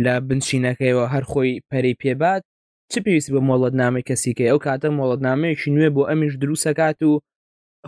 لە 0.04 0.14
بنشینەکەیەوە 0.28 1.06
هەر 1.14 1.24
خۆی 1.32 1.62
پەری 1.70 1.98
پێبات 2.02 2.44
چ 2.92 2.94
پێویستی 3.06 3.32
بە 3.36 3.42
مۆڵەت 3.50 3.74
نامی 3.82 4.06
کەسیکە 4.08 4.46
ئەو 4.50 4.60
کاتە 4.66 4.88
مۆڵەت 5.00 5.22
نامەیەکی 5.28 5.74
نوێ 5.76 5.90
بۆ 5.96 6.02
ئەمیش 6.10 6.34
دروسەکات 6.42 7.00
و 7.10 7.14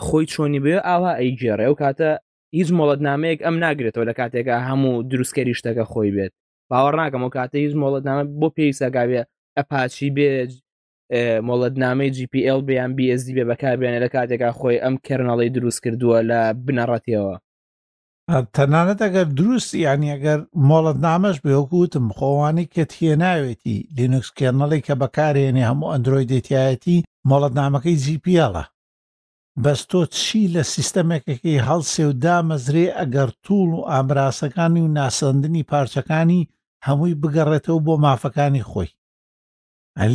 خۆی 0.05 0.25
چۆنی 0.33 0.59
بێ 0.65 0.75
ئاوا 0.87 1.11
ئەیگێڕێ 1.19 1.63
ئەو 1.67 1.75
کاتە 1.81 2.11
هیچ 2.57 2.69
مۆڵەتنامەیەک 2.79 3.39
ئەم 3.45 3.55
ناگرێتەوە 3.65 4.05
لە 4.09 4.13
کاتێکە 4.19 4.55
هەموو 4.67 4.93
دروستکەری 5.11 5.57
شتەکە 5.59 5.85
خۆی 5.91 6.11
بێت 6.15 6.33
باوەڕ 6.69 6.93
ناکەم 7.01 7.23
و 7.25 7.29
کاتە 7.37 7.57
هیچ 7.65 7.73
مۆڵەتنامە 7.81 8.23
بۆ 8.39 8.47
پێویستەگاوێ 8.57 9.21
ئەپاچی 9.57 10.09
بێ 10.17 10.31
مۆڵەتنامەی 11.47 12.09
GPL 12.17 12.59
بیان 12.69 12.91
BSD 12.97 13.27
بێ 13.37 13.43
بەکاربیانە 13.49 13.99
لە 14.05 14.09
کاتێکا 14.15 14.49
خۆی 14.59 14.77
ئەم 14.83 14.95
کەرنەڵی 15.05 15.49
دروست 15.57 15.79
کردووە 15.83 16.17
لە 16.29 16.39
بنەڕەتەوە 16.65 17.35
تەنانەت 18.55 18.99
ئەگەر 19.05 19.27
دروست 19.39 19.71
یانی 19.85 20.13
ئەگەر 20.13 20.39
مۆڵەتنامەش 20.69 21.35
بێوەکوتم 21.45 22.05
خۆوانی 22.17 22.69
کەتیە 22.75 23.13
ناوێتی 23.23 23.77
لینوکس 23.97 24.29
کێنەڵی 24.37 24.81
کە 24.87 24.93
بەکارێنێ 25.01 25.63
هەموو 25.69 25.91
ئەندروۆی 25.93 26.29
دێتایەتی 26.31 26.97
مۆڵەتنامەکەی 27.29 27.99
GPLە 28.03 28.61
بەستۆ 29.63 30.01
چی 30.17 30.47
لە 30.53 30.63
سیستەمێکەکەی 30.73 31.63
هەڵسێ 31.67 32.03
و 32.07 32.13
دامەزرێ 32.23 32.87
ئەگەر 32.99 33.29
توول 33.43 33.69
و 33.75 33.87
ئامراسەکانی 33.91 34.81
و 34.83 34.91
ناسەندنی 34.97 35.67
پارچەکانی 35.71 36.47
هەمووی 36.87 37.19
بگەڕێتەوە 37.21 37.83
بۆ 37.85 37.93
مافەکانی 38.05 38.67
خۆی 38.69 38.89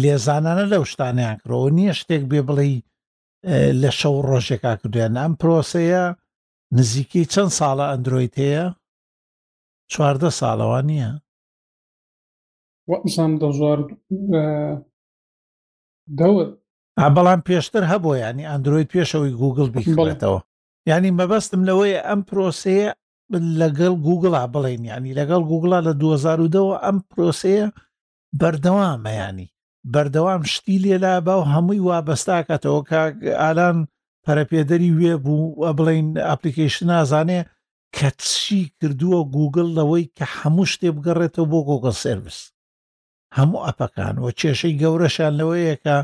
لێزانانە 0.03 0.64
لەو 0.72 0.83
شتانیان 0.90 1.37
کڕەوە 1.42 1.68
نییە 1.79 1.94
شتێک 2.01 2.22
بێ 2.31 2.40
بڵێ 2.49 2.66
لە 3.83 3.90
شەو 3.99 4.16
ڕۆژێکا 4.29 4.72
کردوێن 4.81 5.14
ئەم 5.22 5.33
پرۆسەیە 5.40 6.05
نزیکەی 6.77 7.29
چەند 7.33 7.53
ساڵە 7.59 7.85
ئەندروۆیت 7.90 8.35
هەیە 8.42 8.64
چواردە 9.92 10.31
ساڵەوە 10.40 10.81
نییە 10.90 11.11
وەسام 12.90 13.33
دەژوار 13.42 13.81
دەوت 16.18 16.51
بەڵام 17.16 17.40
پێشتر 17.48 17.82
هەبوو 17.92 18.14
ینی 18.24 18.48
ئەندروید 18.50 18.88
پێشەوەی 18.94 19.37
گوگل 19.42 19.66
بیخڵێتەوە 19.74 20.40
ینی 20.90 21.11
مەبەستم 21.20 21.62
لەوەی 21.68 21.94
ئەم 22.06 22.20
پرۆسەیە 22.28 22.90
لەگەڵ 23.61 23.94
گوگڵا 24.06 24.42
بڵین 24.54 24.82
ینی 24.92 25.12
لەگەڵ 25.20 25.42
گوگڵا 25.50 25.78
لە 25.87 25.92
2010ەوە 26.00 26.76
ئەم 26.85 26.96
پرۆسەیە 27.11 27.66
بەردەوامەیانی 28.40 29.48
بەردەوام 29.92 30.42
شتی 30.52 30.76
لێلا 30.85 31.14
باو 31.26 31.42
هەمووی 31.52 31.85
وابەستاکاتەوە 31.88 32.80
کا 32.90 33.02
ئالان 33.42 33.76
پەرەپێدەری 34.24 34.90
وێ 34.98 35.14
بوو 35.24 35.48
بڵین 35.78 36.09
ئەپلیکیشن 36.28 36.87
نازانێ 36.92 37.40
کە 37.96 38.09
چی 38.24 38.61
کردووە 38.78 39.20
گوگل 39.37 39.68
لەوەی 39.78 40.04
کە 40.18 40.26
هەموو 40.38 40.64
شتێ 40.72 40.88
بگەڕێتەوە 40.96 41.46
بۆ 41.52 41.59
گۆگل 41.70 41.94
سرویس 42.04 42.38
هەموو 43.37 43.64
ئەپەکان 43.66 44.16
و 44.18 44.26
کێشەی 44.40 44.74
گەورەشان 44.82 45.32
لەوەیەکە 45.40 45.98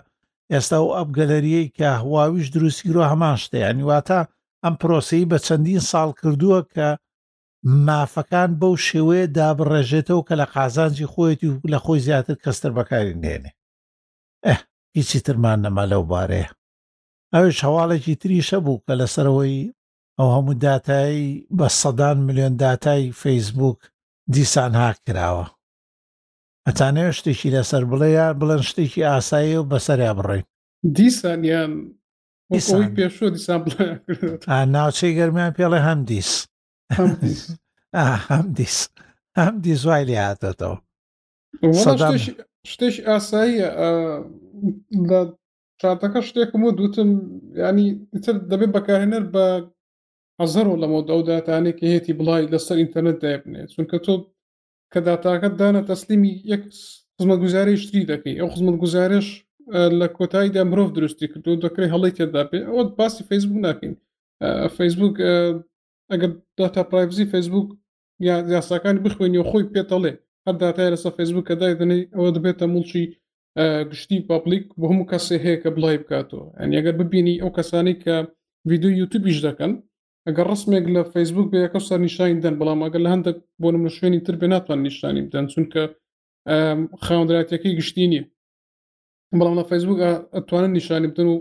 ئێستا 0.53 0.79
و 0.83 0.87
ئەب 0.97 1.09
گەلەریەی 1.19 1.73
کە 1.77 1.89
هواویش 2.03 2.47
دروستیرۆ 2.55 3.03
هەمان 3.13 3.37
شتەیە 3.43 3.71
نیواتە 3.79 4.21
ئەم 4.65 4.75
پرۆسی 4.81 5.29
بە 5.31 5.39
چەندین 5.47 5.83
ساڵ 5.91 6.09
کردووە 6.21 6.61
کە 6.75 6.89
مافەکان 7.87 8.51
بەو 8.61 8.75
شێوەیە 8.89 9.27
دابڕێژێتەوە 9.37 10.23
کە 10.29 10.35
لە 10.41 10.47
قازانجی 10.55 11.11
خۆیەتی 11.13 11.49
و 11.51 11.57
لە 11.73 11.79
خۆی 11.85 12.01
زیاتر 12.07 12.37
کەستر 12.45 12.71
بەکاری 12.79 13.19
نێنێ 13.23 13.51
ئە 14.47 14.55
هیچی 14.97 15.19
ترمان 15.27 15.59
نەما 15.65 15.85
لەو 15.93 16.03
بارەیە 16.13 16.51
ئەوش 17.35 17.57
هەواڵێکی 17.67 18.15
تریشە 18.23 18.59
بوو 18.65 18.83
کە 18.87 18.93
لەسەرەوەی 19.01 19.59
ئەو 20.19 20.29
هەموو 20.35 20.59
دااتایی 20.65 21.27
بە 21.59 21.67
سەدان 21.81 22.17
میلیۆن 22.27 22.55
دااتای 22.63 23.13
فەیسبوک 23.21 23.81
دیسان 24.35 24.73
ها 24.81 24.89
کراوە 25.07 25.47
ئەتانەوێت 26.69 27.15
شتێکی 27.19 27.49
لەسەر 27.57 27.83
بڵێ 27.91 28.09
یا 28.19 28.27
بڵەن 28.41 28.63
شتێکی 28.71 29.07
ئاسایی 29.11 29.57
و 29.59 29.69
بەسەریا 29.71 30.13
بڕێین 30.19 30.47
دیسانیان 30.97 31.73
پێشۆ 32.49 32.79
دیسان 33.35 34.69
ناوچەی 34.77 35.17
گەرمیان 35.19 35.53
پێڵێ 35.59 35.81
هەم 35.89 36.01
دیس 36.11 36.31
هەم 36.97 37.13
دیس 38.57 38.81
هەم 39.47 39.55
دیس 39.65 39.81
وای 39.89 40.05
لێ 40.09 40.17
هاتێتەوە 40.29 40.77
شتێک 42.71 42.95
ئاساییە 43.09 43.69
لە 45.09 45.21
چاتەکە 45.81 46.21
شتێکم 46.29 46.63
و 46.65 46.71
دوتم 46.79 47.11
ینی 47.63 47.87
تر 48.25 48.37
دەبێت 48.51 48.71
بەکارهێنەر 48.77 49.25
بە 49.35 49.47
حەزەرەوە 50.41 50.81
لەمەوە 50.83 51.03
دەوداتانێکی 51.11 51.91
هێتی 51.95 52.17
بڵی 52.19 52.49
لەسەر 52.53 52.77
ئینتەرنێت 52.81 53.19
دابنێت 53.25 53.69
چونکە 53.75 53.99
تۆ 54.05 54.15
کە 54.93 55.01
داتاکەت 55.09 55.55
دانە 55.61 55.83
تەسلیمی 55.91 56.33
یەک 56.53 56.63
خزمەتگوزاری 57.19 57.77
شتی 57.83 58.03
دەکەی 58.13 58.37
ئەو 58.41 58.49
خزمەتگوزارش 58.55 59.29
لە 59.99 60.07
کۆتاییدا 60.17 60.63
مرۆڤ 60.71 60.89
درستی 60.97 61.27
کردو 61.33 61.53
دەکری 61.65 61.93
هەڵی 61.95 62.13
تێدا 62.19 62.43
پێ 62.51 62.59
ئەوە 62.69 62.83
باسی 62.99 63.23
فیسبوک 63.31 63.59
ناکەین 63.67 63.95
فیسبوک 64.79 65.17
ئەگەر 66.13 66.31
داتا 66.61 66.83
پرایڤزی 66.91 67.25
فیسبوک 67.33 67.69
یا 68.29 68.35
یاساکانی 68.55 69.01
بخوێنی 69.07 69.39
و 69.41 69.49
خۆی 69.51 69.65
پێتەڵێ 69.75 70.13
هەر 70.47 70.55
دااتای 70.63 70.91
لەسە 70.95 71.11
فیسبوک 71.19 71.45
کە 71.49 71.55
دایدنی 71.61 72.01
ئەوە 72.15 72.29
دەبێتە 72.37 72.65
موڵکی 72.75 73.05
گشتی 73.91 74.19
پاپلیک 74.31 74.65
بۆ 74.79 74.85
هەموو 74.91 75.09
کەسێ 75.13 75.37
هەیە 75.45 75.59
کە 75.63 75.69
بڵای 75.77 75.97
بکاتەوە 76.03 76.47
ئەنی 76.61 76.77
ئەگەر 76.79 76.95
ببینی 77.01 77.37
ئەو 77.43 77.51
کەسانی 77.59 77.95
کە 78.03 78.15
ویددیو 78.69 78.99
یوتوبیش 79.01 79.39
دەکەن 79.47 79.73
ئەگەر 80.29 80.47
ڕسمێک 80.53 80.85
لە 80.95 81.03
فەیسبوک 81.15 81.47
بە 81.53 81.59
یەکە 81.65 81.81
سەر 81.89 81.99
نیشانی 82.07 82.43
دەن 82.45 82.55
بەڵام 82.61 82.81
ئەگەر 82.87 83.03
لە 83.07 83.11
هەندێک 83.15 83.37
بۆ 83.63 83.69
نمە 83.75 83.91
شوێنی 83.97 84.21
تر 84.27 84.35
بێ 84.41 84.47
ناتوان 84.55 84.79
نیشتانی 84.87 85.23
بدەن 85.27 85.45
چونکە 85.53 85.83
خاوەندراتەکەی 87.05 87.77
گشتی 87.79 88.07
نییە 88.11 88.23
بەڵام 89.39 89.55
لە 89.61 89.65
فەیسبوک 89.71 89.99
ئەتوانن 90.37 90.71
نیشانی 90.79 91.09
بدەن 91.13 91.29
و 91.31 91.37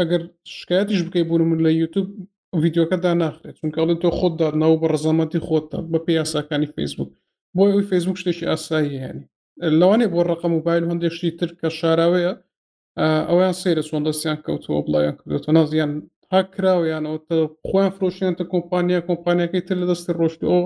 ئەگەر 0.00 0.22
شکایەتیش 0.58 1.00
بکەی 1.06 1.24
بۆ 1.30 1.34
من 1.50 1.60
لە 1.66 1.70
یوتوب 1.82 2.06
ویددیوەکەدا 2.62 3.12
ناخرێت 3.22 3.54
چونکەڵێ 3.60 3.94
تۆ 4.02 4.08
خۆتدا 4.18 4.48
ناو 4.62 4.72
بە 4.80 4.86
ڕزامەتی 4.94 5.40
خۆتدا 5.46 5.78
بە 5.90 5.98
پێ 6.04 6.12
یاساکانی 6.20 6.68
فیسبوک 6.76 7.10
بۆی 7.56 7.70
ئەوی 7.72 7.88
فیسبوک 7.90 8.16
شتێکی 8.20 8.48
ئاسایی 8.50 9.00
هێنی 9.04 9.24
لەوانێ 9.80 10.06
بۆ 10.12 10.20
ڕقم 10.30 10.50
موبایل 10.56 10.82
هەندێشتی 10.90 11.30
تر 11.38 11.50
کە 11.60 11.68
شاراوەیە 11.78 12.32
ئەویان 13.28 13.54
سێرە 13.60 13.82
چۆن 13.88 14.02
دەستیان 14.06 14.38
کەوتەوە 14.46 14.80
بڵیان 14.86 15.14
کردێتەوە 15.20 15.52
نازیان 15.58 15.90
هاکراوە 16.34 16.84
یانەوە 16.92 17.18
خۆیان 17.68 17.92
فرۆشیانتە 17.96 18.44
کۆمپانیا 18.52 18.98
کۆمپانیەکەی 19.08 19.62
تر 19.68 19.76
لە 19.82 19.86
دەستی 19.90 20.12
ڕۆشتی 20.20 20.46
ئەو 20.50 20.62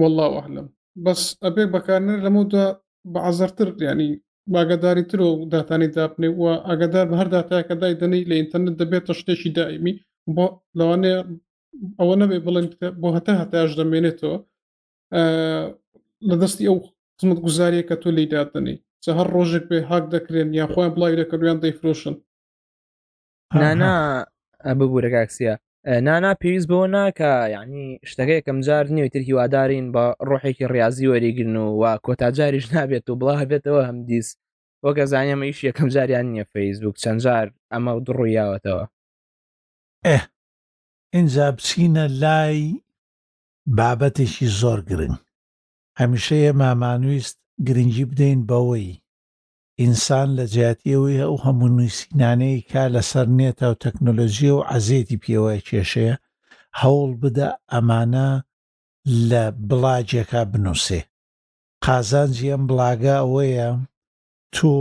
وەڵاوەلم 0.00 0.66
بەس 1.04 1.20
ئەبێ 1.44 1.64
بەکارنر 1.74 2.18
لەمەدا 2.26 2.64
بەعزەرتر 3.14 3.68
ینی 3.88 4.10
باگەداری 4.52 5.04
تر 5.10 5.20
و 5.26 5.30
داتانی 5.54 5.88
داپنێ 5.96 6.28
وە 6.40 6.52
ئاگدار 6.68 7.06
بە 7.10 7.14
هەر 7.20 7.28
دااتایەکە 7.34 7.74
دای 7.82 7.94
دەنی 8.00 8.20
لە 8.30 8.34
ئینتەرنت 8.38 8.74
دەبێتە 8.80 9.12
شتێکی 9.20 9.50
دائمی 9.56 9.94
بۆ 10.36 10.46
لەوانێ 10.78 11.12
ئەوە 11.98 12.14
نەبێ 12.22 12.38
بڵێن 12.46 12.66
بۆ 13.00 13.08
هەتا 13.16 13.32
هەتاش 13.42 13.70
دەمێنێتەوە 13.78 14.36
لە 16.28 16.34
دەستی 16.42 16.64
ئەو 16.68 16.76
خزمەت 17.18 17.38
گوزاریە 17.46 17.82
کە 17.88 17.96
تۆ 18.02 18.08
لی 18.16 18.24
دادنی 18.34 18.76
چە 19.04 19.10
هەر 19.18 19.28
ڕۆژێک 19.36 19.64
بێ 19.70 19.78
هاک 19.90 20.04
دەکرێن 20.14 20.48
یا 20.60 20.66
خۆیان 20.72 20.92
بڵاوی 20.94 21.18
دەکەویان 21.20 21.58
دەیفرۆشن 21.64 22.14
نانا 23.62 23.94
ببوورە 24.78 25.10
کاکسیە 25.16 25.54
نانا 26.06 26.32
پێویست 26.40 26.68
بۆ 26.70 26.78
ناکە 26.94 27.30
یعنی 27.54 27.84
شتەکەیەکەم 28.08 28.58
جار 28.66 28.84
نیوە 28.94 29.08
تر 29.14 29.20
هیوادارین 29.28 29.86
بە 29.94 30.04
ڕۆحێکی 30.28 30.66
ڕاضی 30.74 31.08
وەریگرن 31.12 31.56
و 31.60 31.66
وا 31.80 31.92
کۆتاجاریش 32.06 32.66
نابێت 32.74 33.06
و 33.10 33.18
بڵا 33.20 33.44
بێتەوە 33.50 33.82
هەمدیس 33.88 34.28
وەکە 34.84 35.04
زانیەمە 35.12 35.46
ئیش 35.48 35.58
یەکەم 35.68 35.88
جاریان 35.94 36.26
نییە 36.32 36.44
فەیسبوک 36.52 36.96
چەند 37.02 37.20
جار 37.24 37.46
ئەمە 37.74 37.92
دڕوویاوەتەوە 38.06 38.84
ئێ 40.06 40.18
ئینجا 41.14 41.46
بچینە 41.56 42.04
لای 42.22 42.60
بابەتێکی 43.78 44.46
زۆر 44.60 44.78
گرنگ 44.88 45.16
هەمیشەیە 46.00 46.52
مامانویست 46.62 47.36
گرنگی 47.66 48.04
بدەین 48.10 48.40
بەوەی 48.50 48.90
ئینسان 49.82 50.28
لە 50.38 50.44
جیاتیەوەی 50.54 51.20
ئەو 51.24 51.34
هەموو 51.44 51.72
نووسینانەی 51.76 52.56
کا 52.70 52.84
لەسەر 52.94 53.26
نێتە 53.38 53.66
و 53.70 53.74
تەکنۆلۆژیە 53.84 54.52
و 54.56 54.66
عزێتی 54.74 55.20
پێوای 55.22 55.64
کێشەیە 55.68 56.14
هەوڵ 56.80 57.10
بدە 57.22 57.48
ئەمانە 57.72 58.28
لە 59.30 59.44
بڵاجێکا 59.68 60.42
بنووسێ 60.52 61.00
قازانجی 61.84 62.50
ئەم 62.52 62.62
بڵاگە 62.68 63.14
ئەوەیە 63.20 63.68
تۆ 64.54 64.74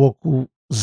وەکو 0.00 0.34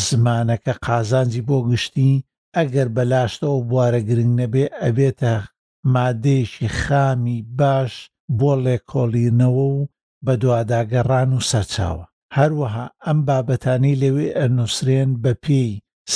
زمانەکە 0.04 0.74
قازانجی 0.86 1.46
بۆ 1.48 1.56
گشتی 1.68 2.12
ئەگەر 2.56 2.88
بەلاشتەوە 2.96 3.60
بوارە 3.68 4.00
گرنگ 4.08 4.32
نەبێ 4.40 4.64
ئەبێتە 4.82 5.34
مادەیەکی 5.94 6.68
خامی 6.80 7.38
باش 7.58 7.92
بۆ 8.38 8.52
لێکۆڵینەوە 8.64 9.66
و 9.76 9.78
بە 10.24 10.32
دوواداگەڕان 10.42 11.30
و 11.34 11.40
سەرچاوە 11.50 12.06
هەروەها 12.38 12.84
ئەم 13.06 13.18
بابەتانی 13.28 13.94
لەوێ 14.02 14.28
ئەنووسرێن 14.38 15.10
بەپی 15.24 15.68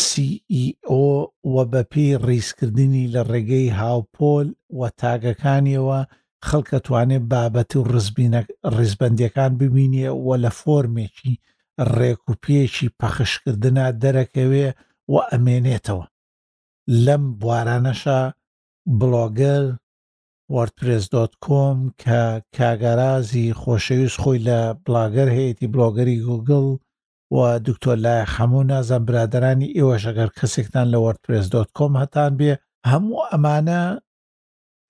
CEO 0.05 1.07
وە 1.53 1.63
بەپی 1.73 2.09
ڕیسکردنی 2.29 3.11
لە 3.15 3.23
ڕێگەی 3.31 3.75
هاوپۆل 3.81 4.47
وە 4.79 4.89
تاگەکانیەوە 5.01 6.01
خەڵکەتوانێت 6.49 7.25
بابەت 7.33 7.71
و 7.79 7.87
ڕزبینە 7.93 8.41
ڕێزبندەکان 8.77 9.53
ببینێ 9.61 10.09
وە 10.27 10.35
لە 10.45 10.51
فۆرمێکی 10.61 11.35
ڕێک 11.97 12.21
و 12.29 12.33
پێکی 12.43 12.89
پەخشکردنا 13.01 13.87
دەرەکەوێ 14.03 14.69
و 15.13 15.15
ئەمێنێتەوە 15.31 16.07
لەم 17.07 17.23
بوارانەشە 17.41 18.21
بڵۆگەر 18.99 19.65
وەردپرس.کۆم 20.55 21.79
کە 22.03 22.23
کاگەرازی 22.57 23.47
خۆشەویست 23.61 24.17
خۆی 24.23 24.41
لە 24.49 24.59
بڵاگەر 24.85 25.29
هەیەی 25.37 25.71
بلۆگەری 25.73 26.23
گوگل 26.27 26.67
و 27.37 27.39
دکتۆر 27.67 27.99
لای 28.05 28.25
هەموو 28.35 28.63
نازان 28.73 29.03
برادرانی 29.09 29.75
ئێوەش 29.77 30.03
ئەگەر 30.09 30.31
کەسێکتان 30.39 30.87
لە 30.93 30.99
وەردپرس.کۆم 31.05 31.93
هەتان 32.03 32.33
بێ 32.39 32.53
هەموو 32.91 33.27
ئەمانە 33.31 33.83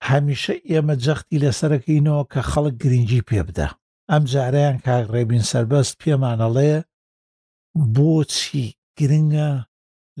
هەمیشە 0.09 0.53
ئێمە 0.69 0.95
جەختی 1.05 1.41
لەسەرەکەینەوە 1.43 2.23
کە 2.31 2.41
خەڵک 2.51 2.73
گرنگجی 2.83 3.25
پێ 3.27 3.41
بدە 3.47 3.67
ئەم 4.11 4.23
جاریان 4.31 4.77
کاک 4.85 5.05
ڕێبین 5.13 5.43
سربەست 5.51 5.93
پێمانەڵێ 6.01 6.73
بۆچی 7.93 8.65
گرنگە 8.99 9.49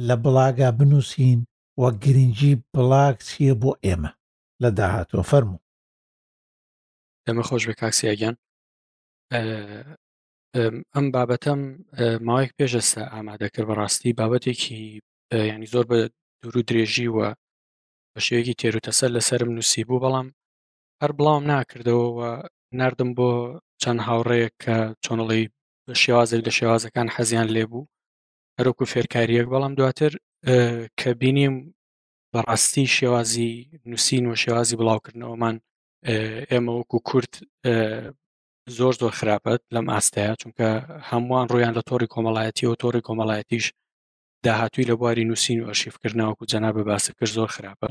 لە 0.07 0.15
بڵاگا 0.23 0.69
بنووسین 0.77 1.39
وە 1.81 1.89
گرنگجی 2.03 2.53
بڵاگ 2.73 3.15
چییە 3.27 3.53
بۆ 3.61 3.71
ئێمە 3.85 4.11
لە 4.63 4.69
داهاتوە 4.79 5.23
فەرموو 5.31 5.59
ئەمە 7.27 7.43
خۆش 7.49 7.63
بە 7.69 7.73
کاکسیاگیان 7.81 8.35
ئەم 10.95 11.05
بابەتەم 11.15 11.59
ماوەیەک 12.27 12.51
پێشەستا 12.59 13.03
ئامادەکرد 13.13 13.67
بەڕاستی 13.69 14.15
بابەتێکی 14.19 14.81
ینی 15.55 15.67
زۆر 15.73 15.85
بە 15.91 15.97
دوور 16.41 16.55
و 16.57 16.65
درێژی 16.69 17.07
وە 17.15 17.27
بە 18.13 18.19
شێوەیەکی 18.25 18.57
تێروتەسەر 18.61 19.09
لەسرم 19.15 19.49
نووسی 19.57 19.83
بوو 19.87 20.01
بەڵام 20.03 20.27
هەر 21.01 21.11
بڵاوم 21.17 21.43
ناکردەوەەوە 21.51 22.31
نردم 22.79 23.09
بۆ 23.17 23.29
چەند 23.81 23.99
هاوڕەیەک 24.07 24.53
کە 24.63 24.77
چۆنڵی 25.03 25.43
بە 25.85 25.93
شێوازێک 26.03 26.41
لە 26.47 26.51
شێوازەکان 26.57 27.07
حەزیان 27.15 27.47
لێبوو 27.55 27.89
هەروکو 28.57 28.89
فێرکاریەک 28.91 29.47
بەڵام 29.51 29.73
دواتر 29.79 30.11
کە 30.99 31.07
بینیم 31.21 31.55
بەڕاستی 32.33 32.85
شێوازی 32.97 33.51
نووسین 33.89 34.23
و 34.27 34.33
شێوازی 34.43 34.79
بڵاوکردنەوەمان 34.79 35.55
ئێمە 36.51 36.71
وەکو 36.79 36.97
کورت 37.09 37.33
زۆر 38.77 38.93
زۆر 39.01 39.11
خراپەت 39.19 39.61
لەم 39.75 39.85
ئاستەیە 39.93 40.33
چونکە 40.41 40.67
هەمووان 41.09 41.45
ڕۆیان 41.53 41.73
لە 41.77 41.81
تۆری 41.89 42.11
کۆمەڵایەتی 42.13 42.63
و 42.71 42.79
تۆری 42.83 43.05
کۆمەڵایەتیش 43.07 43.65
داهاتووی 44.45 44.87
لە 44.89 44.93
بواری 44.99 45.27
نووسین 45.29 45.59
و 45.61 45.69
ئەشیفکردنەوەکو 45.71 46.49
جەنا 46.51 46.69
بە 46.75 46.81
باسە 46.89 47.11
کرد 47.17 47.31
زۆر 47.37 47.49
خراپە 47.55 47.89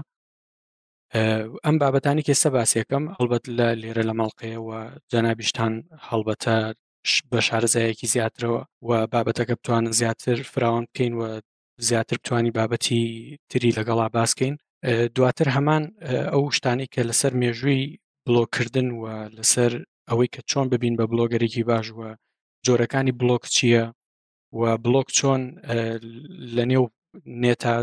ئەم 1.65 1.77
بابەتانی 1.83 2.25
کێسە 2.27 2.49
باسیەکەم 2.57 3.05
هەڵبەت 3.19 3.45
لە 3.59 3.69
لێرە 3.83 4.03
لە 4.09 4.15
مەڵقەیەوە 4.21 4.79
جەنابیشتان 5.13 5.73
هەڵبەتە 6.09 6.57
بە 7.31 7.41
شارزایەکی 7.47 8.11
زیاترەوە 8.13 8.63
و 8.89 8.91
بابەتەکە 9.13 9.55
بتوانن 9.59 9.91
زیاتر 10.01 10.37
فراوان 10.53 10.85
بکەین 10.89 11.15
و 11.19 11.23
زیاتر 11.89 12.17
بتانی 12.23 12.51
بابەتی 12.59 13.01
تری 13.51 13.71
لەگەڵا 13.79 14.07
باسکەین 14.17 14.55
دواتر 15.17 15.49
هەمان 15.57 15.83
ئەو 16.33 16.45
شتانی 16.57 16.87
کە 16.95 17.01
لەسەر 17.11 17.33
مێژووی 17.43 17.83
بلۆکردن 18.27 18.87
و 19.01 19.05
لەسەر 19.37 19.73
ئەوەی 20.11 20.33
کە 20.35 20.41
چۆن 20.51 20.67
ببین 20.73 20.95
بە 20.99 21.05
بلۆگەرێکی 21.13 21.63
باشوە 21.73 22.11
جۆرەکانی 22.67 23.17
بلۆک 23.21 23.45
چییە 23.57 23.85
و 24.61 24.63
بلۆک 24.85 25.09
چۆن 25.19 25.41
لە 26.57 26.65
نێو 26.71 26.85
نێتا 27.43 27.75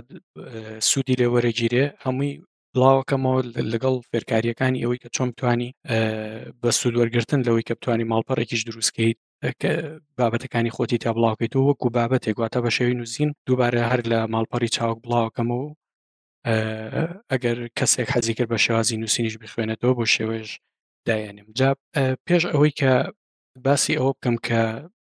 سوودی 0.90 1.18
لێوەرەگیرێ 1.22 1.86
هەمووی 2.06 2.34
بڵاوەکەمەوە 2.74 3.40
لەگەڵ 3.74 3.96
فێرکاریەکانی 4.12 4.82
ئەوەی 4.84 5.02
کە 5.04 5.10
چۆن 5.16 5.30
توانی 5.38 5.70
بە 6.62 6.70
سوودوەرگتن 6.80 7.40
لەوەی 7.48 7.66
کە 7.68 7.74
بتوانانی 7.78 8.10
ماڵپەڕێکیش 8.14 8.62
دروستکەیت 8.68 9.18
بابەتەکانی 10.20 10.72
خۆتی 10.78 10.98
تا 11.04 11.10
بڵاوکەیت 11.16 11.54
و 11.56 11.68
وەکو 11.70 11.88
بابەت 11.98 12.22
تێگواتە 12.26 12.60
بە 12.66 12.70
شێوی 12.78 12.98
نووسین 13.00 13.30
دووبارە 13.48 13.82
هەر 13.92 14.02
لە 14.12 14.20
ماڵپەڕی 14.34 14.74
چاوک 14.76 14.98
بڵاوکەمە 15.06 15.56
و 15.64 15.68
ئەگەر 17.32 17.58
کەسێک 17.78 18.08
حەزی 18.16 18.34
کرد 18.38 18.50
بە 18.54 18.60
شێوازی 18.66 19.00
نووسینیش 19.02 19.36
بخوێنێتەوە 19.42 19.94
بۆ 20.00 20.06
شێوێژ 20.16 20.50
دایەنم 21.08 21.48
جا 21.60 21.70
پێش 22.28 22.44
ئەوەی 22.54 22.72
کە 22.80 22.92
باسی 23.66 23.94
ئەوە 24.00 24.12
بکەم 24.16 24.36
کە 24.48 24.62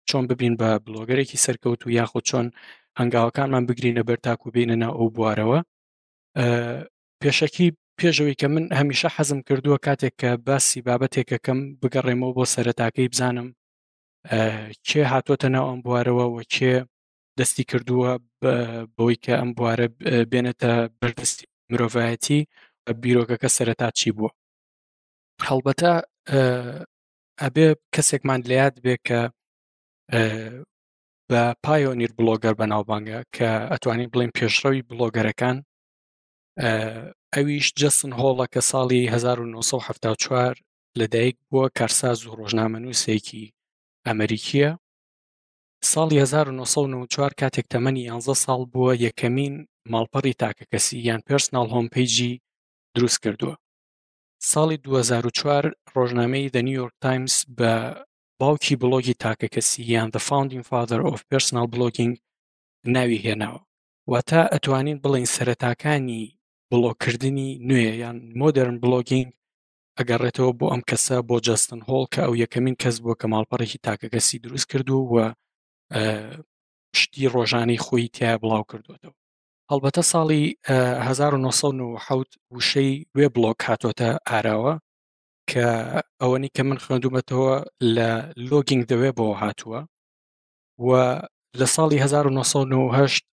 چۆن 0.08 0.24
ببین 0.30 0.52
بە 0.60 0.68
بلۆگەرێکی 0.86 1.42
سەرکەوت 1.44 1.80
و 1.82 1.94
یاخۆ 1.98 2.20
چۆن 2.28 2.46
هەنگاوەکانمان 2.98 3.64
بگرینە 3.68 4.02
بەرتاک 4.08 4.40
و 4.42 4.52
بینەنا 4.54 4.88
ئەو 4.96 5.06
بوارەوە 5.16 5.60
پێشەکی 7.20 7.66
پێشەوەی 7.98 8.36
کە 8.40 8.46
من 8.54 8.64
هەمیشە 8.78 9.08
حەزم 9.16 9.40
کردووە 9.48 9.78
کاتێک 9.86 10.14
کە 10.20 10.28
باسی 10.46 10.80
بابەتێکەکەم 10.86 11.58
بگەڕێمەوە 11.82 12.32
بۆ 12.36 12.44
سەرەتاکەی 12.54 13.10
بزانم 13.12 13.48
کێ 14.88 15.02
هاتۆتە 15.12 15.48
ناو 15.54 15.64
ئەم 15.70 15.80
بوارەوە 15.87 16.26
و 16.35 16.38
کێ 16.54 16.74
دەستی 17.38 17.64
کردووە 17.70 18.11
بەوەی 18.96 19.18
کە 19.24 19.32
ئەم 19.40 19.50
بوارە 19.56 19.87
بێنێتە 20.30 20.72
بەردەستی 21.00 21.44
مرۆڤایەتی 21.72 22.40
بیرۆکەکە 23.02 23.48
سەرەتا 23.56 23.88
چی 23.98 24.11
بووە 24.16 24.30
هەڵبەتە 25.48 25.92
ئەبێ 27.42 27.66
کەسێکمان 27.94 28.40
لەات 28.50 28.74
بێ 28.85 28.94
کە 29.06 29.20
بە 31.30 31.42
پایۆنیر 31.64 32.11
بلۆگەر 32.18 32.54
بەناوبانگە 32.61 33.18
کە 33.37 33.50
ئەتوانین 33.72 34.11
بڵێن 34.12 34.30
پێشڕەوی 34.37 34.87
بلۆگەرەکان 34.90 35.56
ئەویش 37.35 37.66
جەسن 37.80 38.11
هۆڵە 38.20 38.46
کە 38.54 38.61
ساڵی 38.70 39.02
1974 39.14 40.54
لەدایک 40.98 41.37
بووە 41.48 41.66
کارساز 41.78 42.18
و 42.24 42.35
ڕۆژنامە 42.38 42.78
نووسێکی 42.85 43.44
ئەمریکیە 44.08 44.70
ساڵی 45.92 46.16
1994 46.24 47.30
کاتێک 47.40 47.66
تەمەنی 47.72 48.02
11 48.14 48.34
ساڵ 48.44 48.60
بووە 48.72 48.92
یەکەمین 49.06 49.54
ماڵپەڕی 49.92 50.38
تاکەکەسی 50.42 50.98
یان 51.08 51.20
پێرسناڵ 51.26 51.66
هۆمپیجی 51.76 52.32
دروست 52.96 53.18
کردووە 53.24 53.54
ساڵی 54.50 54.76
2004 54.86 55.64
ڕۆژنامەی 55.94 56.50
دە 56.54 56.60
نیویۆرک 56.66 56.94
تایمز 57.04 57.34
بە 57.58 57.72
باوکی 58.40 58.74
بڵۆگی 58.80 59.18
تاکەکەسی 59.24 59.80
یان 59.94 60.08
the 60.14 60.22
founding 60.28 60.64
father 60.70 61.00
of 61.12 61.18
personal 61.32 61.66
blogging 61.74 62.14
ناوی 62.94 63.22
هێناوە 63.24 63.60
واتە 64.10 64.42
ئەتوانین 64.52 64.98
بڵین 65.04 65.26
سەرەتاکانی 65.34 66.22
بڵۆکردنی 66.70 67.48
نوێ 67.68 67.90
یان 68.02 68.16
مۆدرن 68.40 68.76
بڵۆگینگ 68.82 69.28
ئەگەڕێتەوە 69.98 70.52
بۆ 70.59 70.66
ئەم 70.72 70.83
کەسە 70.90 71.16
بۆ 71.28 71.37
جەستن 71.46 71.81
هۆڵ 71.88 72.05
کە 72.12 72.20
ئەو 72.24 72.35
یەکەمین 72.42 72.76
کەس 72.83 72.96
بووە 73.02 73.14
کە 73.20 73.26
ماڵپەڕێکی 73.33 73.83
تاکەگەسی 73.87 74.40
دروست 74.44 74.66
کردو 74.70 74.96
و 75.14 75.16
پشتی 76.92 77.24
ڕۆژانی 77.35 77.83
خۆی 77.85 78.07
تیا 78.16 78.33
بڵاو 78.42 78.68
کردوێتەوە 78.70 79.14
هەڵبەتە 79.70 80.02
ساڵی 80.12 80.42
1970 81.09 82.31
وشەی 82.57 82.92
وێ 83.16 83.26
بڵۆک 83.35 83.61
هاتۆتە 83.68 84.09
ئاراوە 84.28 84.74
کە 85.50 85.66
ئەوەنی 86.20 86.50
کە 86.55 86.62
من 86.68 86.78
خوێندومەتەوە 86.83 87.55
لە 87.96 88.11
لۆگینگ 88.48 88.83
دەوێ 88.90 89.11
بۆ 89.18 89.26
هاتووە 89.42 89.81
و 90.87 90.88
لە 91.59 91.66
ساڵی 91.77 91.98
1970 92.04 93.31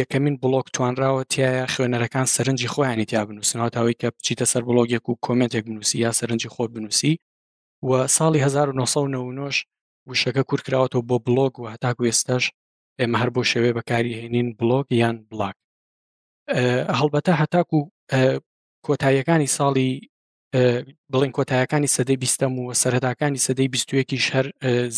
یەکەمین 0.00 0.34
بڵۆک 0.42 0.66
توانراوە 0.76 1.22
تایە 1.34 1.66
خوێنەرەکان 1.74 2.26
سەرنجی 2.34 2.68
خۆیانی 2.74 3.04
تیا 3.10 3.22
بنووسنەوە 3.28 3.70
تاوی 3.74 3.94
کە 4.00 4.06
بچیتە 4.16 4.44
سەر 4.52 4.62
بڵۆگێک 4.68 5.04
و 5.08 5.14
کۆمنتێک 5.26 5.62
بنووسی 5.68 5.96
یا 6.06 6.10
سەرنجی 6.20 6.50
خۆت 6.54 6.70
بنووسی 6.76 7.12
و 7.88 7.90
ساڵی 8.16 8.40
1990 8.46 9.66
وشەکە 10.10 10.42
کورکراوەەوە 10.50 11.02
بۆ 11.08 11.16
بڵۆگ 11.26 11.54
و 11.58 11.68
هەتاکو 11.72 12.02
ئێستاش 12.10 12.44
ئێمە 13.00 13.16
هەر 13.22 13.30
بۆ 13.34 13.42
شێوێ 13.52 13.72
بەکاری 13.78 14.16
هێنین 14.20 14.48
بڵۆگ 14.58 14.86
یان 15.02 15.16
بڵاک 15.30 15.56
هەڵبەتە 16.98 17.32
هەتاکو 17.40 17.78
کۆتاییەکانی 18.86 19.48
ساڵی 19.58 19.88
بڵین 21.12 21.32
کۆتاییەکانی 21.36 21.92
سەدەی 21.96 22.18
بیستەم 22.22 22.52
و 22.60 22.64
سەرهداکانی 22.82 23.44
سەدەی 23.46 23.68
بیستویەکیش 23.74 24.26
هەر 24.34 24.46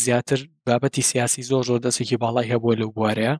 زیاتر 0.03 0.39
بابەتی 0.67 1.03
سیاسی 1.09 1.41
زۆر 1.49 1.63
زۆر 1.69 1.79
دەستێکی 1.85 2.17
باڵای 2.23 2.49
هەبووە 2.51 2.75
لەو 2.81 2.91
بوارەیە 2.97 3.35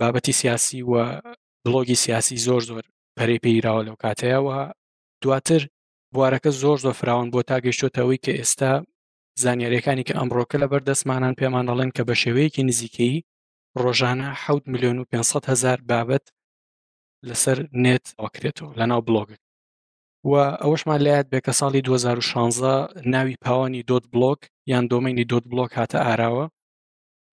بابەتی 0.00 0.32
سیاسی 0.32 0.82
و 0.82 1.20
بڵۆگی 1.66 1.94
سیاسی 2.04 2.36
زۆر 2.46 2.62
زۆر 2.70 2.84
پەری 3.18 3.42
پێیراوە 3.44 3.82
لەو 3.88 3.96
کاتەیەەوە 4.02 4.60
دواتر 5.22 5.60
بوارەکە 6.14 6.48
زۆر 6.62 6.76
زۆر 6.84 6.94
فراون 7.00 7.28
بۆ 7.32 7.40
تا 7.48 7.56
گەشتۆتەوەی 7.64 8.22
کە 8.24 8.32
ئێستا 8.38 8.72
زانیارەکانی 9.42 10.04
کە 10.08 10.14
ئەمڕۆکە 10.18 10.56
لە 10.62 10.66
بەردەستمانان 10.72 11.34
پێمان 11.40 11.64
دەڵێن 11.68 11.90
کە 11.96 12.02
بە 12.08 12.14
شێوەیەکی 12.22 12.66
نزیکەی 12.68 13.24
ڕۆژانە 13.82 14.28
6 14.44 14.62
میلیۆن 14.72 14.98
و 14.98 15.04
500 15.12 15.44
هزار 15.50 15.78
بابەت 15.88 16.24
لەسەر 17.28 17.58
نێت 17.82 18.04
ئەوکرێتەوە 18.20 18.70
لەناو 18.78 19.00
بلۆگە 19.08 19.36
و 20.30 20.32
ئەوەشمان 20.62 21.00
لایەت 21.04 21.26
بێ 21.32 21.40
کە 21.46 21.52
ساڵی 21.60 21.82
2016 21.84 23.02
ناوی 23.14 23.36
پاوانی 23.44 23.84
دۆت 23.90 24.04
بلۆک 24.14 24.40
یان 24.70 24.84
دۆمینی 24.92 25.26
دۆت 25.30 25.44
بلۆک 25.50 25.72
هاتە 25.78 25.98
ئاراوە 26.06 26.46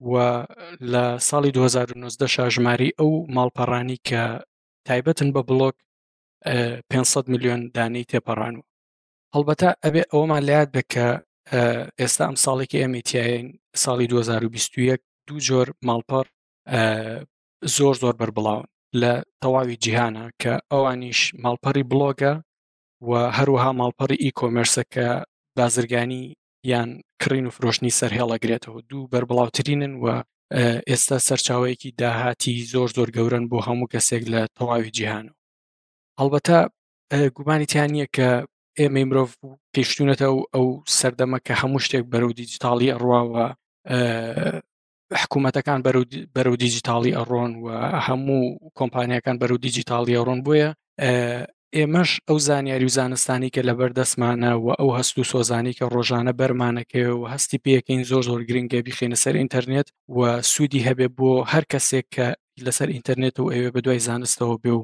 و 0.02 0.46
لە 0.94 1.04
ساڵی 1.30 1.52
2009 1.52 2.10
شاژماری 2.36 2.90
ئەو 3.00 3.12
ماڵپەڕانی 3.36 3.98
کە 4.08 4.24
تایبەتن 4.88 5.30
بە 5.36 5.42
بڵۆک 5.48 5.76
500 6.90 7.32
میلیۆن 7.32 7.62
دانەی 7.76 8.06
تێپەڕانوە 8.12 8.64
هەڵبەتا 9.36 9.70
ئەبێ 9.84 10.04
ئەومان 10.14 10.44
لات 10.50 10.70
بکە 10.76 11.08
ئێستا 12.00 12.24
ئەم 12.28 12.38
ساڵێکی 12.46 12.82
ئەمتیین 12.84 13.46
ساڵی 13.84 14.08
2021 14.14 15.00
دوو 15.28 15.40
جۆر 15.48 15.68
ماڵپەڕ 15.88 16.26
زۆر 17.76 17.96
زۆر 18.04 18.14
بربڵاون 18.22 18.66
لە 19.02 19.14
تەواوی 19.42 19.80
جیهانە 19.84 20.26
کە 20.42 20.54
ئەوانیش 20.72 21.20
ماڵپەڕی 21.44 21.86
بڵۆگە 21.92 22.34
و 23.10 23.12
هەروەها 23.38 23.72
ماڵپەڕی 23.82 24.22
ئیکۆمەرسەکە 24.26 25.08
بازرگانی 25.58 26.24
یان 26.68 26.90
کڕین 27.22 27.46
و 27.46 27.50
فرۆشتنی 27.56 27.92
سەرهێڵەگرێتەوە 28.00 28.80
دوو 28.90 29.10
بربڵاوترینن 29.12 29.94
و 30.04 30.24
ئێستا 30.90 31.18
سەرچاوەیەکی 31.28 31.96
داهاتی 32.02 32.66
زۆر 32.74 32.90
زۆر 32.98 33.10
گەورن 33.18 33.44
بۆ 33.52 33.60
هەموو 33.68 33.92
کەسێک 33.94 34.24
لە 34.34 34.42
تەواوی 34.58 34.92
جیهانەوە 34.98 35.38
هەڵبەتە 36.20 36.58
گومانیتیان 37.38 37.90
نییە 37.96 38.08
کە 38.16 38.30
ئێمە 38.80 39.02
مرۆڤ 39.10 39.30
پێشتونەتەوە 39.74 40.42
ئەو 40.54 40.68
سەردەمە 41.00 41.40
کە 41.48 41.54
هەموو 41.62 41.84
شتێک 41.86 42.06
بەرەو 42.14 42.32
دیجیتالی 42.40 42.92
ئەڕواوە 42.94 43.46
حکوومەتەکان 45.22 45.80
بەرەو 46.36 46.56
دیجیتالی 46.64 47.16
ئەڕۆن 47.18 47.52
و 47.64 47.68
هەموو 48.08 48.44
کۆمپانیەکان 48.80 49.36
بەرەو 49.42 49.58
دیجیتالی 49.66 50.18
ئەڕۆن 50.20 50.40
بۆیە 50.46 50.70
ئێمەش 51.78 52.12
ئەو 52.28 52.38
زانیاری 52.48 52.86
و 52.90 52.96
زانستانی 53.00 53.50
کە 53.56 53.62
لەبەر 53.70 53.92
دەستمانە 54.00 54.52
و 54.66 54.68
ئەو 54.80 54.90
هەست 54.98 55.14
و 55.20 55.30
سۆزانی 55.32 55.74
کە 55.78 55.86
ڕۆژانە 55.94 56.34
بەرمانەکەی 56.40 57.10
و 57.20 57.24
هەستی 57.34 57.62
پێەکەین 57.66 58.02
زۆر 58.12 58.24
زۆر 58.30 58.42
گرنگگە 58.50 58.80
بیخێنە 58.88 59.18
سەر 59.24 59.36
ئینتەرنێت 59.42 59.88
و 60.18 60.20
سوودی 60.52 60.86
هەبێ 60.88 61.08
بۆ 61.18 61.32
هەر 61.52 61.64
کەسێک 61.72 62.06
کە 62.16 62.28
لەسەر 62.66 62.90
ئینتەرنێت 62.96 63.36
و 63.40 63.52
ئێوە 63.54 63.70
بە 63.76 63.80
دوای 63.86 64.04
زانستەوە 64.08 64.56
بێ 64.64 64.72
و 64.76 64.82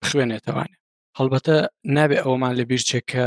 بخوێنێتەوانێ 0.00 0.76
هەڵبەتە 1.18 1.56
نابێ 1.96 2.18
ئەومان 2.26 2.54
لە 2.58 2.64
بیرچێککە 2.70 3.26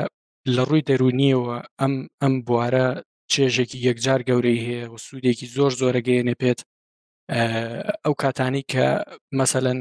لە 0.56 0.62
ڕووی 0.68 0.86
دەرونیەوە 0.90 1.58
ئەم 1.80 1.94
ئەم 2.22 2.34
بوارە 2.48 2.88
چێژێکی 3.32 3.78
یەکجار 3.88 4.20
گەورەی 4.30 4.64
هەیە 4.66 4.86
و 4.94 4.98
سوودێکی 5.06 5.48
زۆر 5.56 5.72
زۆرەگەیەنێ 5.80 6.36
پێێت 6.42 6.60
ئەو 8.06 8.14
کاتانی 8.24 8.64
کە 8.72 8.88
مەسەەن 9.40 9.78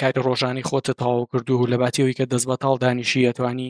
کاری 0.00 0.20
ڕۆژانی 0.26 0.66
خۆتە 0.70 0.92
تاو 1.00 1.26
کردو 1.32 1.54
و 1.60 1.66
لە 1.72 1.76
باتیەوەی 1.82 2.14
کە 2.18 2.24
دەست 2.32 2.46
بەتاڵ 2.50 2.76
دانیشی 2.84 3.26
ئەتوانی 3.28 3.68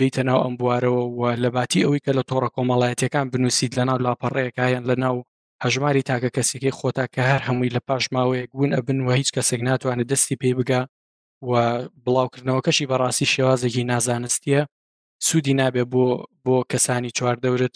بیتە 0.00 0.18
ناو 0.28 0.40
ئەم 0.44 0.54
بوارەوە 0.60 1.02
و 1.18 1.20
لە 1.44 1.48
باتی 1.56 1.84
ئەوەی 1.84 2.02
کە 2.06 2.12
لە 2.18 2.22
تۆڕە 2.30 2.50
کۆمەڵایەتەکان 2.56 3.26
بنووسید 3.32 3.72
لە 3.78 3.84
ناو 3.88 3.98
لاپەڕەیەکایەن 4.06 4.84
لە 4.90 4.94
ناو 5.04 5.16
هەژماری 5.64 6.02
تاکە 6.08 6.30
کەسێکی 6.36 6.76
خۆتا 6.78 7.04
کە 7.14 7.22
هەر 7.30 7.40
هەمووی 7.48 7.74
لە 7.76 7.80
پاش 7.88 8.04
ماوەیەک 8.14 8.48
بوون 8.52 8.70
ئەبن 8.76 8.98
و 9.06 9.10
هیچ 9.20 9.28
کەسێک 9.36 9.60
ناتوانێت 9.68 10.08
دەستی 10.12 10.36
پێی 10.40 10.54
بگا 10.58 10.82
و 11.48 11.52
بڵاوکردنەوە 12.04 12.60
کەشی 12.66 12.88
بەڕاستی 12.90 13.30
شێوازێکی 13.34 13.88
نازانستیە 13.92 14.60
سوودی 15.26 15.54
نابێ 15.60 15.84
بۆ 15.92 16.04
بۆ 16.44 16.56
کەسانی 16.70 17.14
چواردەورت 17.18 17.74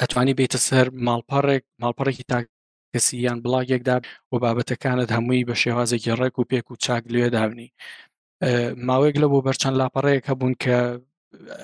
ئەتوانی 0.00 0.36
بێتە 0.38 0.58
سەر 0.68 0.86
ماڵپەڕێک 1.06 1.62
ماڵپەڕێکی 1.82 2.24
تاک 2.32 2.46
کەسی 2.92 3.16
یان 3.26 3.38
بڵاگێکدا 3.44 3.96
و 4.32 4.34
بابەتەکانت 4.44 5.08
هەمووی 5.16 5.46
بە 5.48 5.54
شێوازێکی 5.62 6.12
ڕێک 6.20 6.34
و 6.38 6.48
پێک 6.50 6.66
و 6.70 6.76
چاک 6.84 7.02
لێ 7.14 7.26
دابنی 7.36 7.68
ماوەیەک 8.88 9.16
لە 9.22 9.26
بۆ 9.32 9.38
بەرچەند 9.46 9.76
لاپەڕەیەک 9.80 10.24
هەبوون 10.30 10.54
کە 10.62 10.76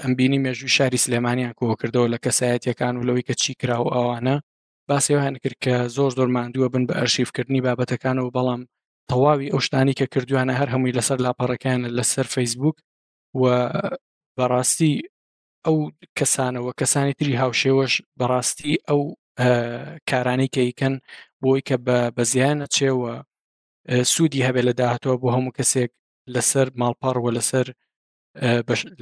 ئەمبینی 0.03 0.43
مێژوی 0.45 0.75
شاری 0.77 1.03
سلێمانیان 1.05 1.53
کۆ 1.59 1.65
کردەوە 1.81 2.09
لە 2.15 2.19
کەسایەتەکان 2.25 2.95
و 2.97 3.07
لەوەی 3.09 3.27
کە 3.29 3.35
چی 3.43 3.53
کرا 3.61 3.79
و 3.85 3.89
ئەوانە 3.97 4.37
باسیێوان 4.89 5.35
کرد 5.43 5.57
کە 5.65 5.73
زۆر 5.97 6.11
زۆر 6.19 6.29
مادووە 6.37 6.69
بن 6.75 6.85
بە 6.89 6.95
ئەرشیفکردنی 6.99 7.65
بابەتەکانەوە 7.67 8.31
بەڵام 8.37 8.63
تەواوی 9.11 9.51
ئەو 9.53 9.61
شتانی 9.67 9.95
کە 9.99 10.07
کردوانە 10.15 10.55
هەر 10.61 10.69
هەمووی 10.75 10.97
لەسەر 10.99 11.19
لاپەڕەکان 11.27 11.81
لەسەر 11.99 12.27
فەیسبوک 12.35 12.77
و 13.41 13.45
بەڕاستی 14.39 14.95
ئەو 15.67 15.77
کەسانەوە 16.19 16.71
کەسانی 16.81 17.15
تری 17.19 17.39
هاوشێوەش 17.43 17.95
بەڕاستی 18.21 18.73
ئەو 18.89 19.01
کارانی 20.11 20.49
کەیکەن 20.57 20.95
بۆی 21.43 21.61
کە 21.69 21.77
بە 21.87 21.99
بەزیانە 22.17 22.67
چێوە 22.77 23.15
سوودی 24.13 24.45
هەبێت 24.49 24.65
لە 24.69 24.75
داهاتەوە 24.81 25.17
بۆ 25.23 25.29
هەموو 25.37 25.57
کەسێک 25.59 25.91
لەسەر 26.35 26.67
ماڵپەڕوە 26.81 27.31
لەسەر 27.39 27.67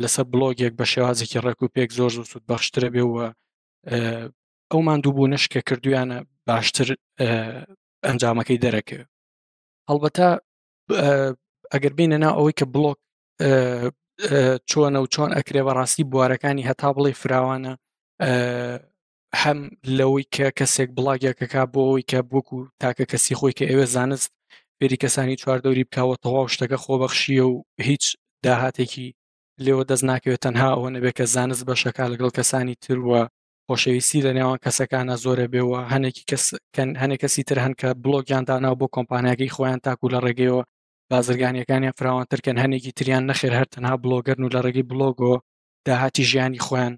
لەسەر 0.02 0.24
بلۆگێک 0.32 0.72
بە 0.80 0.84
شێوازێکی 0.92 1.38
ڕێک 1.44 1.58
و 1.62 1.72
پێک 1.74 1.90
زۆر 1.98 2.10
زود 2.30 2.44
بەخشترە 2.50 2.88
بێەوە 2.94 3.26
ئەو 4.70 4.80
ماندوو 4.86 5.14
بوو 5.16 5.30
نشکە 5.32 5.60
کردویانە 5.68 6.18
باشتر 6.48 6.88
ئەنجامەکەی 8.06 8.62
دەرەکە 8.64 8.98
هەڵبەتا 9.88 10.28
ئەگەر 11.72 11.92
بینە 11.98 12.16
ناو 12.22 12.34
ئەوەی 12.38 12.54
کە 12.58 12.64
بلۆک 12.74 12.98
چۆنە 14.70 14.98
و 15.02 15.06
چۆن 15.14 15.30
ئەکرێ 15.38 15.62
بە 15.66 15.72
ڕاستی 15.78 16.04
بوارەکانی 16.12 16.68
هەتا 16.70 16.88
بڵێ 16.96 17.12
فراوانە 17.22 17.72
هەم 19.42 19.58
لەوەی 19.98 20.26
کە 20.34 20.46
کەسێک 20.58 20.88
بڵاگێکەکە 20.96 21.62
بۆ 21.72 21.82
ئەوی 21.90 22.04
کە 22.10 22.20
بۆکو 22.30 22.58
تاکە 22.80 23.04
کەسی 23.12 23.34
خۆی 23.38 23.56
کە 23.58 23.64
ئێوە 23.70 23.86
زانست 23.94 24.32
فێری 24.78 24.96
کەسانی 25.02 25.36
چواردەوری 25.40 25.84
بکوە 25.90 26.16
تەواو 26.22 26.52
شتەکە 26.54 26.78
خۆبەخشیە 26.84 27.44
و 27.52 27.64
هیچ 27.88 28.04
داهاتێکی 28.44 29.06
لێوە 29.64 29.84
دەست 29.90 30.04
ناکەوێت 30.10 30.40
تەنها 30.46 30.68
ئەوە 30.74 30.88
نەبێت 30.94 31.14
کە 31.18 31.24
زانست 31.34 31.64
بەشەکە 31.68 32.04
لەگەڵ 32.12 32.30
کەسانی 32.38 32.76
تروە 32.84 33.22
خۆشەویستی 33.68 34.24
لە 34.26 34.32
نێوان 34.38 34.58
کەسەکانە 34.64 35.14
زۆرە 35.24 35.46
بێەوە 35.52 35.80
هەنێکی 35.92 36.22
هەنێک 37.02 37.20
کەسی 37.22 37.42
تر 37.48 37.58
هەن 37.64 37.74
کە 37.80 37.88
بلۆگیانداناو 38.04 38.78
بۆ 38.80 38.86
کۆمپانیەکەی 38.96 39.52
خۆیان 39.56 39.80
تاکو 39.86 40.06
لە 40.14 40.18
ڕێگەیەوە 40.24 40.62
بازرگانیەکانیان 41.10 41.96
فراوانترکەن 41.98 42.56
هەنێکی 42.62 42.92
تریان 42.98 43.24
نەخێر 43.30 43.52
هەر 43.58 43.66
تەنها 43.74 43.94
بلۆگەرن 44.04 44.42
و 44.44 44.52
لە 44.54 44.60
ڕێگەی 44.64 44.88
بلۆگۆ 44.92 45.32
داهاتی 45.86 46.24
ژیانی 46.30 46.62
خۆیان 46.66 46.94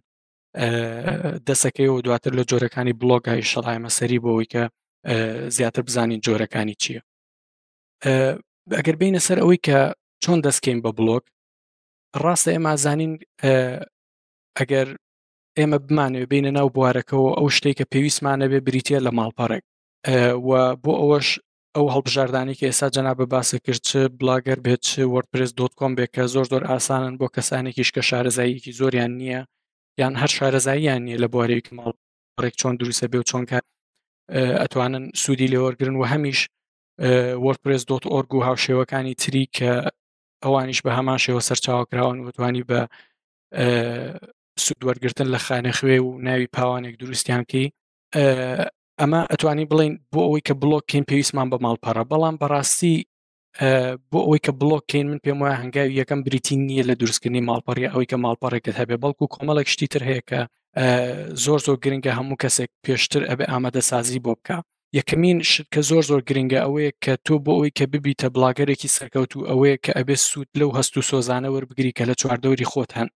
دەسەکەی 1.48 1.88
و 1.92 2.00
دواتر 2.06 2.32
لە 2.38 2.44
جۆرەکانی 2.50 2.94
بلۆگای 3.00 3.42
شەڵایمە 3.50 3.88
سەری 3.98 4.20
بۆەوەی 4.24 4.48
کە 4.52 4.62
زیاتر 5.56 5.82
بزانین 5.86 6.20
جۆرەکانی 6.26 6.76
چییە 6.82 7.00
ئەگەر 8.76 8.96
بینە 9.00 9.20
سەر 9.26 9.38
ئەوەی 9.42 9.60
کە 9.66 9.80
چۆن 10.24 10.38
دەستکەین 10.46 10.78
بە 10.84 10.90
بلۆک 10.98 11.24
ڕاستە 12.22 12.50
ئێمە 12.54 12.72
زانین 12.84 13.12
ئەگەر 14.58 14.88
ئێمە 15.58 15.78
بمانێ 15.86 16.20
بینە 16.32 16.50
ناو 16.58 16.68
بوارەکەەوە 16.76 17.30
ئەو 17.38 17.48
شتێک 17.56 17.74
کە 17.78 17.84
پێویستمانە 17.92 18.46
بێ 18.52 18.58
بریتە 18.66 18.98
لە 19.06 19.10
ماڵپەڕێک 19.18 19.64
و 20.48 20.50
بۆ 20.82 20.92
ئەوەش 21.00 21.28
ئەو 21.76 21.86
هەڵبژاردانی 21.94 22.54
کە 22.58 22.64
ئێستا 22.68 22.88
جەنا 22.94 23.12
بە 23.18 23.24
باسە 23.32 23.58
کرد 23.64 23.82
چ 23.88 23.90
بلاگەر 24.20 24.58
بێت 24.66 24.80
چ 24.88 24.92
وەرپرس 25.14 25.50
دۆتکۆم 25.58 25.92
بێت 25.98 26.10
کە 26.16 26.22
زۆر 26.34 26.46
زۆر 26.52 26.62
ئاسانن 26.70 27.14
بۆ 27.20 27.26
کەسانێکیش 27.36 27.90
کە 27.94 28.02
شارەزاییکی 28.08 28.72
زۆریان 28.80 29.12
نییە 29.20 29.42
یان 30.02 30.14
هەر 30.22 30.30
شارەزاییان 30.38 31.00
نیە 31.06 31.18
لە 31.22 31.28
بوارەیەکی 31.32 31.72
ماڵڕێک 31.78 32.54
چۆن 32.60 32.74
دروستە 32.82 33.06
بێ 33.12 33.18
و 33.20 33.28
چۆن 33.30 33.44
کار 33.50 33.62
ئەتوانن 34.62 35.04
سوودی 35.22 35.48
لێوەرگرن 35.52 35.96
و 35.98 36.04
هەمیش 36.12 36.40
وەرپرس 37.44 37.82
دۆت 37.90 38.04
ئۆرگ 38.12 38.30
و 38.34 38.44
هاوشێوەکانی 38.48 39.14
تری 39.22 39.44
کە 39.56 39.70
ئەوانیش 40.44 40.78
بە 40.84 40.90
هەمان 40.98 41.18
شێوە 41.24 41.40
سەرچاوکراون 41.48 42.16
وتوانی 42.20 42.62
بە 42.70 42.80
سوودوەرگتن 44.64 45.28
لە 45.34 45.38
خانەخوێ 45.46 45.96
و 46.06 46.10
ناوی 46.26 46.48
پاوانێک 46.56 46.94
دروستیانکەی 47.02 47.66
ئەمە 49.00 49.20
ئەتوانی 49.30 49.66
بڵین 49.70 49.92
بۆ 50.12 50.20
ئەوەی 50.26 50.42
کە 50.48 50.54
بڵۆک 50.60 50.84
کەم 50.90 51.04
پێویستمان 51.10 51.48
بە 51.52 51.58
ماڵپەڕە 51.64 52.04
بەڵام 52.10 52.34
بەڕاستی 52.42 52.96
بۆ 54.12 54.18
ئەوەی 54.24 54.42
کە 54.46 54.52
بڵۆکین 54.60 55.06
من 55.10 55.18
پێم 55.24 55.38
وایە 55.42 55.56
هەنگاوی 55.62 55.98
یەکەم 56.00 56.20
بریتی 56.26 56.56
نییە 56.68 56.84
لە 56.90 56.94
دروستکردنی 57.00 57.46
ماڵپەڕی 57.50 57.90
ئەوەی 57.92 58.10
کە 58.10 58.16
ماڵپەڕێکت 58.24 58.74
هەبێ 58.80 58.96
بەڵکو 59.02 59.30
کۆمەڵێک 59.34 59.68
شتی 59.74 59.88
تر 59.92 60.02
هەیە 60.08 60.22
کە 60.30 60.40
زۆر 61.44 61.58
زۆر 61.66 61.76
گرنگە 61.84 62.12
هەموو 62.18 62.40
کەسێک 62.42 62.70
پێشتر 62.84 63.22
ئەبێ 63.30 63.44
ئامادە 63.50 63.82
سازی 63.90 64.20
بۆ 64.24 64.32
بکە 64.38 64.58
یەکەمین 64.98 65.38
شت 65.50 65.66
کە 65.72 65.80
زۆر 65.90 66.02
زۆر 66.10 66.20
گرنگە 66.28 66.58
ئەوەیە 66.64 66.92
کە 67.04 67.12
تۆ 67.26 67.34
بۆ 67.44 67.52
ئەوەی 67.56 67.72
کە 67.78 67.84
ببیتە 67.92 68.26
بڵاگەرێکی 68.34 68.92
سەرکەوت 68.96 69.30
و 69.36 69.40
ئەوەیە 69.50 69.76
کە 69.84 69.92
ئەبێ 69.98 70.16
سوود 70.28 70.50
لەو 70.60 70.70
هەست 70.78 70.92
و 70.96 71.06
سۆزانە 71.10 71.48
وەربگری 71.54 71.92
کە 71.98 72.04
لە 72.10 72.14
چواردەوری 72.20 72.66
خۆت 72.72 72.90
هەن 72.98 73.08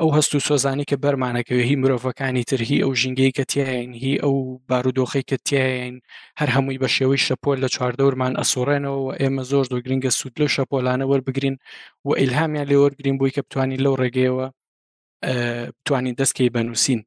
ئەو 0.00 0.08
هەست 0.16 0.32
و 0.34 0.38
سۆزانی 0.48 0.84
کە 0.90 0.96
بەرمانەکەوێ 1.04 1.62
هی 1.70 1.76
مرۆڤەکانی 1.82 2.44
ترهی 2.50 2.82
ئەو 2.84 2.92
ژنگەی 3.02 3.32
کە 3.36 3.44
تیاین 3.52 3.90
هی 4.04 4.14
ئەو 4.24 4.36
بارودۆخی 4.70 5.24
کە 5.30 5.36
تیاین 5.46 5.94
هەر 6.40 6.48
هەمووی 6.56 6.80
بە 6.82 6.88
شێوەی 6.96 7.24
شەپۆل 7.26 7.58
لە 7.64 7.68
چواردەورمان 7.74 8.32
ئەسوڕێنەوە 8.40 8.98
و 9.04 9.08
ئێمە 9.20 9.42
زۆر 9.50 9.64
دۆ 9.72 9.76
گرنگە 9.84 10.10
سوود 10.18 10.34
لەو 10.40 10.48
شەپۆلانە 10.56 11.04
وەربگرین 11.10 11.56
و 12.06 12.10
ئیلهامیان 12.20 12.66
لێ 12.70 12.76
وەرگرین 12.82 13.16
بووی 13.18 13.34
کە 13.36 13.40
بتوانین 13.46 13.80
لەو 13.84 13.94
ڕێگەیەوە 14.00 14.46
بتوانین 15.80 16.14
دەستکەی 16.20 16.52
بنووسین 16.54 17.00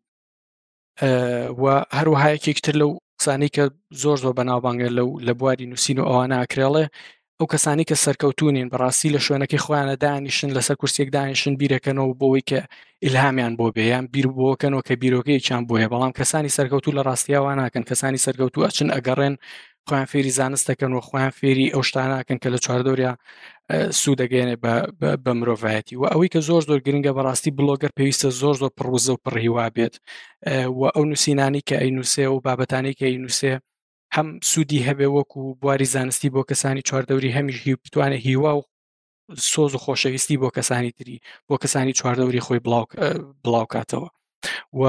و 1.61 1.63
هەروەهایەکێکتر 1.97 2.75
لەو 2.81 2.89
قسانی 3.19 3.49
کە 3.55 3.63
زۆر 4.03 4.17
زۆر 4.23 4.33
بەناوبانگە 4.39 4.89
لەو 4.97 5.09
لە 5.27 5.31
بواری 5.39 5.69
نووسین 5.71 5.97
و 5.99 6.07
ئەوانە 6.09 6.35
ئاکرێڵێ 6.41 6.85
ئەو 7.41 7.47
کەسانی 7.55 7.85
کە 7.89 7.95
سەرکەوتونین 8.05 8.67
بەڕاستی 8.73 9.09
لە 9.15 9.19
شوێنەکەی 9.25 9.59
خۆیانە 9.65 9.95
دانیشن 10.03 10.49
لەسەر 10.57 10.75
کورسێک 10.81 11.09
دانیشن 11.17 11.53
بیرەکەنەوە 11.61 12.11
بۆەوەی 12.19 12.43
کە 12.49 12.59
ئلهامیان 13.05 13.53
بۆ 13.59 13.65
بێیان 13.77 14.05
بیر 14.13 14.27
بۆکەنەوە 14.39 14.81
کە 14.87 14.93
بیرۆکەیان 15.01 15.63
بۆیە 15.69 15.87
بەڵام 15.93 16.11
کەسانی 16.19 16.51
سەرکەوتو 16.57 16.91
لە 16.97 17.01
ڕاستیاوان 17.07 17.57
ناکەن 17.63 17.83
کەسانی 17.89 18.19
سەرکەوتو 18.25 18.59
ئەچن 18.67 18.89
ئەگەڕێن 18.95 19.35
خۆیان 19.87 20.07
فێری 20.11 20.31
زانست 20.39 20.65
دەکەن 20.71 20.91
و 20.95 20.99
خۆیان 21.07 21.31
فێری 21.39 21.67
ئەو 21.73 21.81
شتاناکەن 21.89 22.37
کە 22.41 22.47
لە 22.53 22.59
چواردۆریا 22.65 23.11
سوودەگەێنێ 24.01 24.55
بە 25.23 25.31
مرۆڤایەتی 25.39 25.95
و 26.01 26.03
ئەوەی 26.11 26.29
کە 26.33 26.39
زۆر 26.49 26.61
زۆر 26.69 26.79
گرنگە 26.85 27.11
بەڕاستی 27.17 27.51
بلۆگەر 27.57 27.91
پێویستە 27.97 28.29
زۆر 28.41 28.55
زۆر 28.61 28.71
پڕوزە 28.77 29.11
و 29.15 29.21
پڕهیوا 29.25 29.65
بێت 29.75 29.95
و 30.79 30.81
ئەو 30.93 31.03
نووسینانی 31.09 31.61
کە 31.67 31.75
ئەی 31.81 31.91
نووسێ 31.97 32.25
و 32.33 32.37
بابەتانی 32.45 32.93
کە 32.99 33.05
ئەی 33.09 33.19
نووسێ 33.23 33.53
هەم 34.17 34.29
سوودی 34.51 34.79
هەبێ 34.89 35.07
وەکو 35.17 35.39
بواری 35.61 35.87
زانستی 35.95 36.29
بۆ 36.35 36.41
کەسانی 36.49 36.81
چواردەوری 36.89 37.35
هەمیش 37.37 37.57
هی 37.65 37.75
بتوانە 37.85 38.17
هیوا 38.27 38.51
و 38.57 38.61
سۆز 39.53 39.71
و 39.75 39.81
خۆشەویستی 39.85 40.37
بۆ 40.43 40.49
کەسانی 40.57 40.91
تری 40.97 41.17
بۆ 41.49 41.55
کەسانی 41.63 41.93
چواردەوری 41.99 42.45
خۆی 42.45 42.59
بڵاوکاتەوە 43.45 44.09
و 44.79 44.83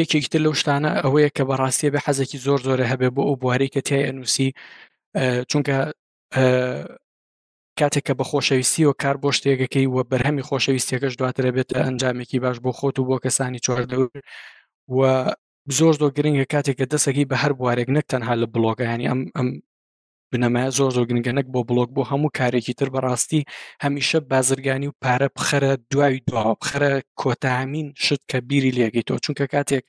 یەکێکتر 0.00 0.40
لەو 0.44 0.54
شتانە 0.60 0.90
ئەوەیە 1.02 1.30
کە 1.36 1.42
بەڕاستیە 1.48 1.90
بە 1.94 2.00
حەزێکی 2.06 2.38
زۆر 2.46 2.58
زۆرە 2.66 2.84
هەبێ 2.92 3.08
بۆ 3.14 3.22
ئەو 3.28 3.36
بوارەی 3.42 3.72
کە 3.74 3.80
تای 3.88 4.06
ئەنووسی 4.06 4.48
چونکە 5.50 5.76
کاتێک 7.78 8.04
کە 8.08 8.14
بە 8.18 8.24
خۆشەویستی 8.30 8.82
و 8.86 8.92
کار 9.02 9.16
بۆ 9.22 9.28
شتێکەکەی 9.36 9.86
و 9.94 9.98
بەرهەمی 10.10 10.44
خۆشەویستەکەش 10.48 11.14
دواترە 11.18 11.50
بێتە 11.56 11.74
ئەنجامێکی 11.84 12.38
باش 12.44 12.56
بۆ 12.64 12.70
خۆت 12.78 12.96
و 12.98 13.04
بۆ 13.10 13.16
کەسانی 13.24 13.60
چواردەور 13.66 14.08
و 14.96 14.98
زۆر 15.78 15.92
زۆر 16.00 16.10
گرنگگە 16.18 16.44
کاتێککە 16.54 16.86
دەسەکی 16.92 17.24
بە 17.30 17.36
هەر 17.42 17.52
بوارێک 17.58 17.88
نەک 17.96 18.04
تەنها 18.12 18.34
لە 18.42 18.46
بڵۆگەیانی 18.52 19.06
ئەم 19.10 19.20
ئەم 19.36 19.48
بنەمای 20.32 20.70
زۆر 20.78 20.90
زۆر 20.96 21.04
گرنگەنەک 21.10 21.46
بۆ 21.54 21.60
بڵۆک 21.68 21.90
بۆ 21.96 22.02
هەموو 22.10 22.34
کارێکی 22.38 22.74
تر 22.80 22.88
بەڕاستی 22.94 23.42
هەمیشە 23.84 24.18
بازرگانی 24.32 24.88
و 24.90 24.96
پارە 25.04 25.28
بخەرە 25.36 25.70
دوای 25.90 26.20
دواوە 26.28 26.54
بخەرە 26.62 26.92
کۆتامین 27.20 27.86
شت 28.04 28.22
کە 28.30 28.36
بیری 28.48 28.72
لێگەیتەوە 28.76 29.18
چونکە 29.24 29.44
کاتێک 29.54 29.84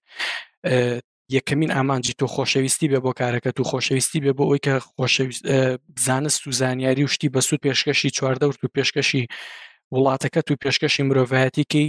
یەکەمین 1.36 1.72
ئامانجی 1.76 2.14
تۆ 2.20 2.26
خۆشەویستی 2.36 2.88
بێ 2.92 3.00
بۆ 3.06 3.12
کارەکەت 3.20 3.56
و 3.60 3.64
خۆشەویستی 3.72 4.20
بێ 4.26 4.32
بۆ 4.38 4.44
ئەوی 4.50 4.62
کە 4.66 4.74
زانست 6.06 6.42
و 6.48 6.52
زانیاری 6.60 7.04
وشتی 7.10 7.30
بەسوود 7.36 7.60
پێشکەشی 7.66 8.10
چواردەورت 8.18 8.60
و 8.64 8.68
پێشکەشی 8.76 9.24
وڵاتەکەت 9.94 10.48
و 10.50 10.56
پێشکەشی 10.64 11.02
مرۆڤایەتیکەی 11.10 11.88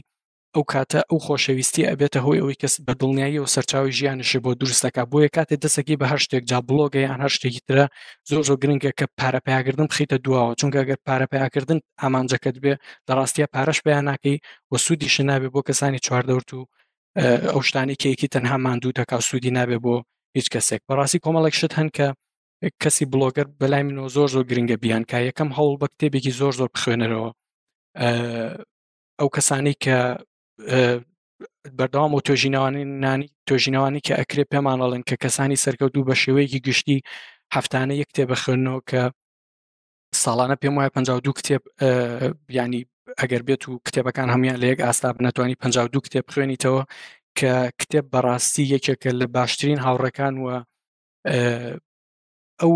ئەو 0.57 0.65
کاتە 0.73 1.01
ئەو 1.11 1.19
خۆشەویستی 1.27 1.83
ئەبێتە 1.91 2.19
هۆی 2.27 2.39
ئەوی 2.43 2.57
کەس 2.63 2.75
بە 2.87 2.93
دڵنیایی 3.01 3.39
و 3.43 3.47
سەرچاوی 3.55 3.93
ژیانشی 3.99 4.39
بۆ 4.45 4.51
دروستەکە 4.61 5.03
بۆیە 5.13 5.31
کاتێ 5.37 5.57
دەسەکی 5.65 5.97
بە 6.01 6.07
هەر 6.13 6.21
شتێک 6.25 6.43
جا 6.51 6.59
بڵۆگە 6.69 7.01
یان 7.07 7.21
هەر 7.25 7.33
شتێکی 7.37 7.63
ترە 7.69 7.85
زۆر 8.31 8.43
زۆر 8.49 8.57
گرنگگە 8.63 8.93
کە 8.99 9.07
پارەپیاگردن 9.21 9.87
بخیتە 9.93 10.17
دواوە 10.25 10.53
چونکە 10.61 10.77
ئەگەر 10.83 10.99
پارەپیاکردن 11.09 11.79
ئامانجەکەت 12.03 12.57
بێ 12.63 12.73
دەڕاستیە 13.09 13.47
پارەش 13.55 13.79
بەیان 13.87 14.05
ناکەی 14.11 14.37
وە 14.73 14.79
سوودی 14.85 15.09
شنابێ 15.17 15.49
بۆ 15.55 15.61
کەسانی 15.69 16.01
چواردەورت 16.07 16.49
و 16.57 16.61
ئەو 17.53 17.61
شتانی 17.69 17.97
کێکی 18.03 18.29
تەنها 18.35 18.57
ماندوو 18.67 18.97
تەکا 18.99 19.17
سوودی 19.29 19.53
نابێ 19.59 19.79
بۆ 19.85 19.95
هیچ 20.37 20.47
کەسێک 20.55 20.81
بەڕاستی 20.89 21.19
کۆمەڵێک 21.25 21.55
شت 21.61 21.73
هەن 21.79 21.89
کە 21.97 22.09
کەسی 22.83 23.05
بڵۆگەر 23.13 23.47
بەلای 23.61 23.83
منەوە 23.87 24.09
زۆر 24.17 24.29
زۆر 24.35 24.45
گرنگە 24.51 24.77
بیانکە 24.83 25.19
یەکەم 25.29 25.51
هەوڵ 25.57 25.75
بە 25.81 25.87
کتێبێکی 25.93 26.33
زۆر 26.41 26.53
زۆر 26.61 26.69
بخوێنەرەوە 26.75 27.31
ئەو 29.21 29.29
کەسانی 29.37 29.77
کە 29.85 29.99
بەردەوام 31.79 32.13
و 32.15 32.21
تۆژینەوانانی 32.29 33.29
تۆژینەوانی 33.49 34.01
کە 34.07 34.13
ئەکرێ 34.21 34.45
پێمانەڵن 34.53 35.03
کە 35.09 35.15
کەسانی 35.23 35.63
سەرکەوت 35.65 35.95
و 35.97 36.07
بە 36.09 36.15
شێوەیەکی 36.23 36.61
گشتی 36.69 36.99
هەفتانە 37.57 37.93
یەک 38.01 38.09
کتێبە 38.11 38.37
خوێندنەوە 38.43 38.81
کە 38.91 39.03
ساڵانە 40.23 40.57
پێم 40.63 40.75
وایە 40.77 40.91
52 40.95 41.37
کتێب 41.39 41.63
ینی 42.57 42.83
ئەگەر 43.21 43.43
بێت 43.49 43.63
و 43.69 43.73
کتێبەکان 43.87 44.29
هەمیان 44.35 44.57
لە 44.63 44.67
یەک 44.73 44.81
ئاستا 44.87 45.09
بنەتوانانی 45.17 45.57
52 45.63 46.01
کتێب 46.07 46.27
خوێنیتەوە 46.33 46.83
کە 47.39 47.53
کتێب 47.81 48.07
بەڕاستی 48.13 48.65
یەکێکە 48.75 49.11
لە 49.21 49.27
باشترین 49.35 49.79
هاوڕەکان 49.85 50.35
وە 50.45 50.57
ئەو 52.63 52.73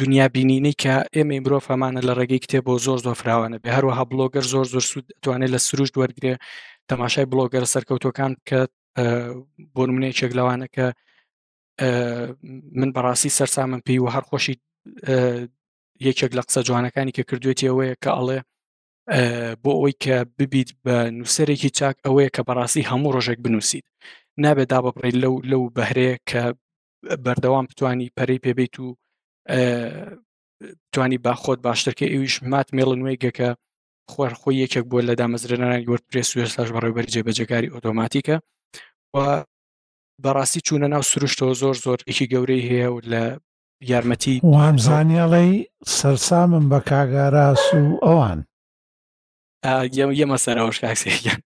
دنیابینینەی 0.00 0.74
کە 0.82 0.94
ئێمە 1.16 1.36
مرۆ 1.44 1.58
فەمانە 1.68 2.00
لە 2.08 2.12
ڕێگەی 2.18 2.42
کتێب 2.44 2.62
بۆ 2.68 2.74
زۆر 2.86 2.98
زۆر 3.06 3.16
فراوانە 3.20 3.58
بێ 3.62 3.70
هەروەها 3.76 4.04
بلۆگەر 4.10 4.44
زۆر 4.52 4.66
زۆر 4.74 4.84
سوود 4.90 5.06
توانێت 5.24 5.50
لە 5.54 5.60
سروش 5.66 5.90
وەرگێ 6.00 6.34
تەماشای 6.90 7.26
بلۆگەر 7.32 7.64
سەرکەوتەکان 7.74 8.32
کە 8.48 8.58
بۆ 9.74 9.82
نمونەی 9.88 10.16
چێکلەوانە 10.18 10.66
کە 10.74 10.84
من 12.78 12.90
بەڕاستی 12.96 13.34
سەرسامن 13.38 13.80
پێی 13.86 13.98
و 14.00 14.12
هەر 14.14 14.24
خۆشی 14.30 14.54
یەکێک 16.06 16.32
لە 16.38 16.42
قسە 16.46 16.60
جوانەکانی 16.68 17.12
کە 17.16 17.22
کردوێتی 17.30 17.68
ئەوەیە 17.70 17.96
کە 18.02 18.10
ئەڵێ 18.16 18.38
بۆ 19.62 19.70
ئەوی 19.78 19.94
کە 20.04 20.16
ببیت 20.38 20.68
بە 20.84 20.94
نووسەرێکی 21.18 21.70
چاک 21.78 21.96
ئەوەیە 22.06 22.30
کە 22.36 22.42
بەڕاستی 22.48 22.88
هەموو 22.90 23.14
ڕۆژێک 23.16 23.38
بنووسیت 23.44 23.86
نابێت 24.44 24.68
دا 24.72 24.78
بەپڕیت 24.84 25.16
لەو 25.22 25.34
لەو 25.50 25.62
بەهرەیە 25.76 26.16
کە 26.30 26.42
بەردەوام 27.24 27.66
بتانی 27.70 28.12
پەری 28.16 28.38
پێبیت 28.44 28.76
و 28.84 28.88
توانی 30.94 31.18
با 31.18 31.34
خۆت 31.34 31.58
باشترکە 31.66 32.06
ئەویش 32.10 32.42
مات 32.48 32.66
مێڵ 32.76 32.88
نوێی 33.00 33.18
گەکە 33.24 33.50
خوار 34.10 34.32
خۆی 34.40 34.60
یەکێک 34.64 34.84
بووە 34.90 35.02
لە 35.08 35.14
دامەزرێنانی 35.20 35.86
وەرد 35.90 36.04
پرێ 36.10 36.22
سوێستاش 36.30 36.68
بەڕێبەر 36.74 37.06
جێبەجەکاری 37.14 37.72
ئۆتۆماتیکە 37.74 38.36
و 39.16 39.44
بەڕاستی 40.22 40.60
چوونە 40.66 40.88
ناو 40.94 41.02
سروشتەوە 41.10 41.54
زۆر 41.62 41.76
زۆر 41.84 41.98
یکی 42.10 42.26
گەورەی 42.32 42.66
هەیە 42.68 42.88
و 42.94 42.98
لە 43.12 43.22
یارمەتی 43.90 44.36
وام 44.52 44.76
زانیاڵی 44.86 45.52
سەرسامم 45.98 46.64
بە 46.72 46.78
کاگاراس 46.90 47.64
و 47.84 47.98
ئەوان 48.06 48.38
یەمە 50.20 50.38
سەرەوەش 50.44 50.78
کاکسیان 50.82 51.40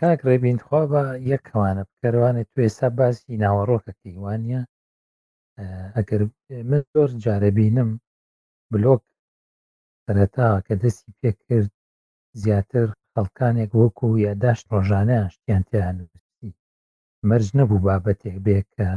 کاک 0.00 0.18
ڕێبینخوا 0.28 0.82
بە 0.92 1.02
یەکەوانە 1.32 1.82
بکەوانێت 1.90 2.48
تو 2.52 2.58
ئێستا 2.64 2.86
باسی 2.98 3.36
ناوەڕۆکەکەیوانە 3.44 4.60
ئەگەر 5.96 6.20
من 6.70 6.80
زۆر 6.92 7.10
جارەبینم 7.24 7.90
بلۆک 8.72 9.02
سەرەتا 10.04 10.48
کە 10.66 10.74
دەستی 10.82 11.12
پێکرد 11.20 11.72
زیاتر 12.42 12.86
خەڵکانێک 13.12 13.70
وەکو 13.80 14.06
یاداشت 14.26 14.64
ڕۆژانەیان 14.72 15.28
شتیان 15.34 15.62
تیانوسی 15.70 16.50
مەرج 17.28 17.48
نەبوو 17.58 17.84
بابەتێک 17.86 18.36
بێ 18.46 18.58
کە 18.74 18.88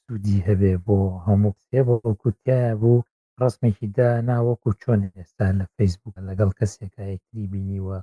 سوودی 0.00 0.38
هەبێ 0.48 0.72
بۆ 0.86 0.98
هەموو 1.26 1.56
کسێ 1.58 1.80
بۆ 1.86 1.94
وەکوتیایە 2.08 2.72
بوو 2.80 3.04
ڕستمێکی 3.40 3.88
دا 3.98 4.10
ناوەکو 4.28 4.70
چۆن 4.82 5.00
ئێستا 5.16 5.48
لە 5.58 5.64
فەیسبووک 5.74 6.14
لەگەڵ 6.28 6.50
کەسێکایەکری 6.58 7.50
بینیوە 7.52 7.98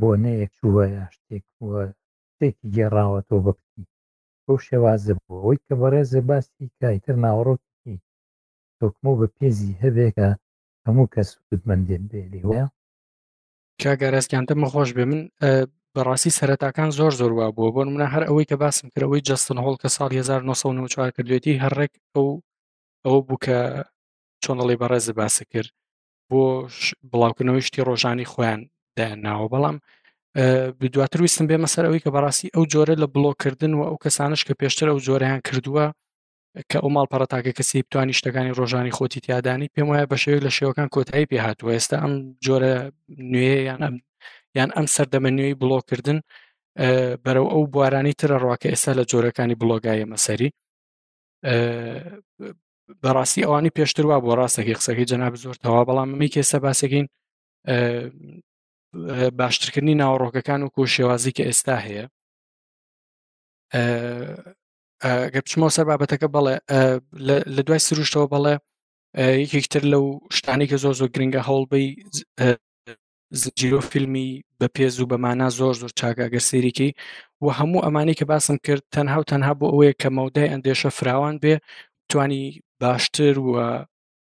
بۆ 0.00 0.10
نەیەک 0.24 0.50
چووە 0.58 0.84
یا 0.96 1.04
شتێک 1.14 1.46
وە 1.68 1.80
شتێکی 2.30 2.68
گێڕاوە 2.76 3.20
تۆ 3.28 3.36
بەپتی 3.44 3.84
بەو 4.46 4.58
شێوازە 4.66 5.12
بوو 5.20 5.34
ئەوەی 5.40 5.60
کە 5.66 5.72
بەڕێزە 5.80 6.20
باسی 6.28 6.66
کایتر 6.80 7.16
ناوەڕۆکی 7.24 7.96
تۆکمەوە 8.78 9.16
بە 9.20 9.28
پێزی 9.36 9.78
هەبێکە 9.82 10.28
هەموو 10.86 11.10
کەس 11.14 11.28
سودمەندێن 11.48 12.02
بێلی 12.10 12.42
وە 12.48 12.62
کاگەرەستیانتە 13.82 14.54
مەخۆش 14.62 14.90
بێ 14.96 15.04
من 15.10 15.20
بەڕاستی 15.94 16.34
سەرەتاکان 16.38 16.90
زۆر 16.98 17.12
زۆر 17.20 17.32
وا 17.34 17.46
بووە 17.56 17.70
بۆ 17.74 17.82
منە 17.94 18.06
هەر 18.14 18.22
ئەوەی 18.28 18.48
کە 18.50 18.56
باسم 18.62 18.86
کردەوەی 18.94 19.24
جستن 19.28 19.58
هۆڵ 19.64 19.76
کە 19.82 19.88
ساڵ 19.96 20.10
1994 20.18 21.10
کردوێتی 21.16 21.60
هەرڕێک 21.62 21.92
ئەو 22.14 22.28
ئەو 23.06 23.16
بووکە 23.26 23.58
چۆنەڵی 24.42 24.80
بەڕێزە 24.80 25.12
باسە 25.20 25.44
کرد 25.52 25.70
بۆ 26.28 26.42
بڵاوکردنەوەی 27.10 27.66
شتی 27.66 27.84
ڕۆژانی 27.88 28.28
خۆیان 28.32 28.60
داناوە 28.96 29.46
بەڵام 29.52 29.76
دواتر 30.92 31.20
ویستم 31.22 31.46
بێمە 31.48 31.68
سەر 31.74 31.84
ئەوەی 31.86 32.00
کە 32.04 32.10
بەڕاستی 32.14 32.48
ئەو 32.54 32.64
جۆرە 32.72 32.94
لە 33.02 33.06
بڵۆکردن 33.14 33.72
و 33.74 33.80
ئەو 33.88 33.96
کەسانش 34.04 34.40
کە 34.46 34.54
پێشتر 34.60 34.86
ئەو 34.90 34.98
جۆرەیان 35.06 35.40
کردووە 35.48 35.86
کە 36.70 36.76
ئەو 36.82 36.90
ماڵ 36.96 37.06
پەرەتاکە 37.12 37.52
کەسی 37.58 37.82
بتوانانی 37.86 38.14
شتەکانی 38.18 38.52
ڕۆژانی 38.58 38.92
خۆتی 38.98 39.20
تیادانی 39.24 39.68
پێم 39.74 39.86
وایە 39.90 40.06
بە 40.10 40.16
شێوەیە 40.22 40.44
لە 40.46 40.50
شێوەکان 40.56 40.88
کۆتایی 40.94 41.26
پێ 41.30 41.38
هاتووە 41.46 41.70
ئێستا 41.76 41.96
ئەم 42.02 42.12
جۆرە 42.46 42.72
نوێ 43.32 43.54
یان 43.68 43.80
ئەم 43.86 43.96
یان 44.58 44.70
ئەم 44.76 44.86
سەردەمە 44.94 45.30
نوێی 45.38 45.56
بڵۆکردن 45.60 46.18
بەرەو 47.24 47.46
ئەو 47.52 47.62
بوارانی 47.72 48.14
ترە 48.20 48.36
ڕواکە 48.42 48.68
ئێستا 48.72 48.92
لە 48.98 49.04
جۆرەکانی 49.10 49.56
بڵۆگایە 49.60 50.06
مەسەری 50.12 50.50
بەڕاستی 53.02 53.42
ئەوانی 53.46 53.70
پێشتر 53.78 54.04
وا 54.08 54.18
بۆ 54.24 54.30
ڕاستەکی 54.40 54.74
قسەکەی 54.78 55.08
جەناب 55.10 55.34
زۆر 55.44 55.56
تەوا 55.64 55.82
بەڵام 55.88 56.08
ئەمی 56.12 56.28
کێسە 56.34 56.58
باسەکەین 56.64 57.06
باشترکردنی 59.40 59.94
ناوەڕۆکەکان 60.02 60.60
و 60.62 60.72
کۆشێوازی 60.76 61.32
کە 61.36 61.42
ئێستا 61.48 61.76
هەیە 61.86 62.04
گە 65.32 65.40
بچمەوە 65.44 65.74
سەر 65.76 65.84
بابەتەکە 65.90 66.28
بڵێ 66.34 66.54
لە 67.56 67.62
دوای 67.66 67.80
سروشتەوە 67.86 68.26
بڵێ 68.34 68.54
یەکێکتر 69.42 69.82
لەو 69.92 70.04
شتانی 70.36 70.66
کە 70.70 70.76
زۆر 70.82 70.94
زۆر 71.00 71.08
گرنگە 71.14 71.40
هەوڵبی 71.48 71.86
زجیرۆ 73.40 73.80
فیلمی 73.90 74.28
بە 74.60 74.66
پێز 74.76 74.94
و 75.00 75.10
بەمانا 75.10 75.48
زۆر 75.58 75.74
زۆر 75.80 75.92
چاگەگەر 76.00 76.44
سێریکی 76.50 76.90
و 77.44 77.46
هەموو 77.58 77.84
ئەمانی 77.84 78.14
کە 78.18 78.24
باسم 78.30 78.56
کرد 78.66 78.82
تەنها 78.94 79.18
و 79.20 79.28
تەنها 79.32 79.52
بۆ 79.60 79.66
ئەوەیە 79.72 79.94
کە 80.02 80.08
مەودای 80.16 80.50
ئەندێشە 80.52 80.90
فراوان 80.98 81.34
بێ 81.42 81.54
توانی 82.10 82.42
باشتر 82.80 83.34
وە 83.48 83.66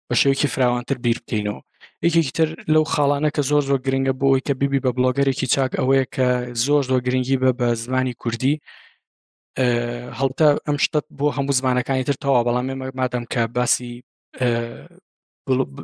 بە 0.09 0.15
شێوکی 0.21 0.49
فراوانتر 0.55 0.97
بیر 1.05 1.19
بکەینەوە 1.23 1.61
یەکێکی 2.07 2.33
تر 2.39 2.49
لەو 2.75 2.85
خاڵانە 2.95 3.31
کە 3.37 3.43
زۆر 3.51 3.63
زۆر 3.69 3.79
گرنگە 3.87 4.13
بۆ 4.21 4.25
ئەوی 4.31 4.43
کە 4.47 4.53
بیبی 4.61 4.81
بە 4.85 4.91
بڵۆگەرێکی 4.97 5.47
چاک 5.55 5.71
ئەوەیە 5.81 6.05
کە 6.15 6.27
زۆر 6.67 6.83
زۆر 6.91 7.01
گرنگی 7.07 7.37
بە 7.43 7.51
بە 7.59 7.69
زمانی 7.85 8.15
کوردی 8.23 8.55
هەڵتە 10.19 10.47
ئەم 10.67 10.77
شتت 10.85 11.05
بۆ 11.19 11.27
هەموو 11.37 11.59
زمانەکانی 11.61 12.05
تر 12.09 12.17
تەوا 12.23 12.41
بەڵام 12.47 12.67
ئێمە 12.71 12.87
مادەم 13.01 13.25
کە 13.33 13.41
باسی 13.57 13.91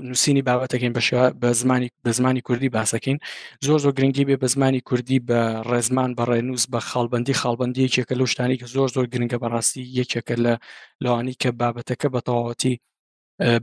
نووسینی 0.08 0.42
بابەتەکەین 0.48 0.92
بەش 0.96 1.08
بە 1.42 1.48
زمانی 1.60 1.88
بە 2.04 2.10
زمانی 2.18 2.40
کوردی 2.46 2.72
باسەکەین 2.76 3.18
زۆر 3.66 3.78
زۆر 3.84 3.92
گرنگی 3.98 4.24
بێ 4.28 4.36
بە 4.42 4.48
زمانی 4.54 4.80
کوردی 4.88 5.18
بە 5.28 5.40
ڕێزمان 5.70 6.10
بە 6.18 6.24
ڕێنووس 6.30 6.64
بە 6.72 6.78
خاڵبندی 6.90 7.34
خاڵبندی 7.40 7.80
یەکێکە 7.86 8.14
لەو 8.18 8.26
شتانی 8.32 8.56
کە 8.60 8.66
زۆر 8.74 8.88
زۆر 8.96 9.04
گرنگە 9.12 9.38
بەڕاستی 9.42 9.82
یەکێکە 9.98 10.34
لە 10.44 10.54
لەوانی 11.04 11.34
کە 11.42 11.48
بابەتەکە 11.60 12.08
بە 12.14 12.20
تەواوەتی 12.26 12.74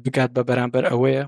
بگات 0.03 0.29
بە 0.35 0.41
بەرامبەر 0.49 0.83
ئەوەیە 0.91 1.23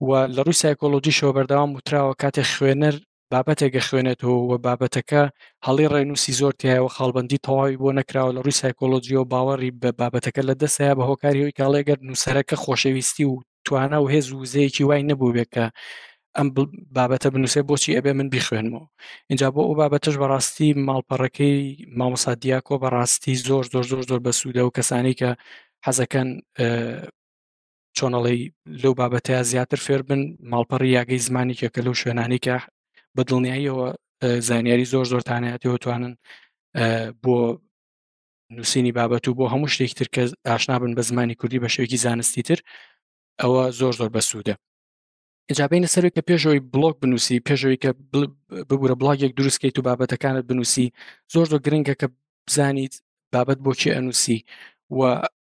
و 0.00 0.10
لە 0.36 0.42
ڕووی 0.44 0.58
سایکۆلۆجیشەوە 0.64 1.32
بەردەوام 1.36 1.70
وتراوە 1.76 2.14
کاتێک 2.22 2.48
خوێنەر 2.56 2.94
بابەتێکە 3.32 3.80
خوێنێتەوە 3.88 4.36
و 4.48 4.52
بابەتەکە 4.66 5.22
هەڵی 5.66 5.90
ڕێنوسی 5.94 6.32
زۆر 6.40 6.52
تایەوە 6.60 6.90
خاڵبندی 6.96 7.42
تەواوی 7.46 7.80
بۆ 7.82 7.90
نەکراوە 8.00 8.34
لە 8.36 8.40
ڕووی 8.44 8.58
سایکۆلۆجیەوە 8.62 9.24
باوەڕی 9.32 9.70
بە 9.82 9.90
بابەتەکە 10.00 10.42
لە 10.48 10.54
دەسەیە 10.62 10.92
بە 10.98 11.04
هۆکاریەوەی 11.10 11.56
کاڵێگەر 11.60 11.98
نووسەرەکە 12.08 12.56
خۆشەویستی 12.64 13.24
و 13.30 13.34
توانە 13.66 13.98
و 14.00 14.10
هێز 14.12 14.26
وزەیەکی 14.40 14.84
وای 14.88 15.02
نەبوو 15.10 15.34
بێکە 15.36 15.66
ئەم 16.36 16.48
بابەتە 16.96 17.28
بنووسێ 17.34 17.60
بۆچی 17.68 17.96
ئەبێ 17.96 18.12
من 18.18 18.28
بیخوێنمەوە 18.34 18.86
اینجا 19.30 19.46
بۆ 19.54 19.60
ئەو 19.66 19.74
بابەتش 19.80 20.14
بەڕاستی 20.22 20.70
ماڵپەڕەکەی 20.88 21.56
مامۆسادیاکۆ 21.98 22.74
بەڕاستی 22.82 23.34
زۆر 23.48 23.64
زۆر 23.72 23.84
زۆر 23.90 24.02
زۆر 24.10 24.20
بەسوودە 24.26 24.62
و 24.64 24.74
کەسانی 24.76 25.14
کە 25.20 25.30
حەزەکەن 25.86 26.28
چۆنەڵی 27.98 28.40
لەو 28.82 28.92
بابەتەیە 29.00 29.40
زیاتر 29.52 29.78
فێر 29.86 30.00
بن 30.08 30.20
ماڵپەڕی 30.52 30.90
یاگەی 30.98 31.24
زمانی 31.28 31.54
کە 31.60 31.68
کە 31.74 31.80
لەو 31.86 31.94
شوێنانێکە 32.00 32.56
بە 33.16 33.22
دڵنیاییەوە 33.28 33.88
زانیاری 34.48 34.90
زۆر 34.92 35.06
زۆرتانەتەوە 35.12 35.76
توانن 35.82 36.12
بۆ 37.22 37.36
نووسینی 38.56 38.92
بابەت 38.98 39.24
و 39.28 39.36
بۆ 39.38 39.44
هەموو 39.52 39.72
شتێک 39.74 39.92
تر 39.98 40.08
کە 40.14 40.22
ئاشنا 40.50 40.76
بن 40.82 40.92
بە 40.98 41.02
زمانی 41.10 41.34
کوردی 41.40 41.58
بە 41.64 41.68
شێوکی 41.74 41.98
زانستی 42.06 42.42
تر 42.48 42.58
ئەوە 43.42 43.62
زۆر 43.80 43.92
زۆر 44.00 44.10
بەسوودە 44.16 44.54
ئەجابینە 45.50 45.88
سەرێک 45.94 46.12
کە 46.16 46.22
پێشەوەی 46.28 46.60
بلوگ 46.74 46.94
بنووسی 47.02 47.36
پێشەوەی 47.48 47.78
کە 47.82 47.90
ببوورە 48.68 48.94
بڵاگێک 49.00 49.32
دروستکەیت 49.38 49.76
و 49.78 49.82
بابەتەکانت 49.88 50.44
بنووسی 50.50 50.86
زۆر 51.34 51.46
زۆر 51.50 51.60
گرنگە 51.66 51.94
کە 52.00 52.06
بزانیت 52.46 52.94
بابەت 53.34 53.58
بۆچی 53.64 53.94
ئەنووسی 53.96 54.38
و 54.98 55.00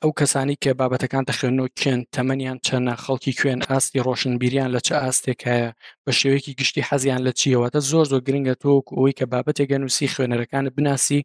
ئەو 0.04 0.12
کەسانی 0.20 0.58
کە 0.64 0.72
بابەتەکان 0.80 1.24
تەخێنەوە 1.30 1.70
کێن 1.80 2.00
تەمەنیان 2.16 2.58
چەنە 2.68 2.94
خەڵکی 3.04 3.32
کوێن 3.40 3.60
ئاستی 3.70 4.00
ڕۆشنبیریان 4.08 4.70
لە 4.76 4.80
چه 4.88 4.94
ئاستێکایە 5.04 5.70
بە 6.06 6.12
شێوەیەکی 6.20 6.54
گشتی 6.60 6.82
حەزیان 6.90 7.22
لە 7.28 7.32
چیەوەتە 7.40 7.80
زۆر 7.92 8.06
زۆر 8.12 8.22
گرنگە 8.28 8.56
تۆک 8.64 8.86
ئەوی 8.98 9.14
کە 9.20 9.26
بابەتێک 9.34 9.70
نووسی 9.82 10.08
خوێنەرەکانت 10.14 10.72
بناسی 10.78 11.22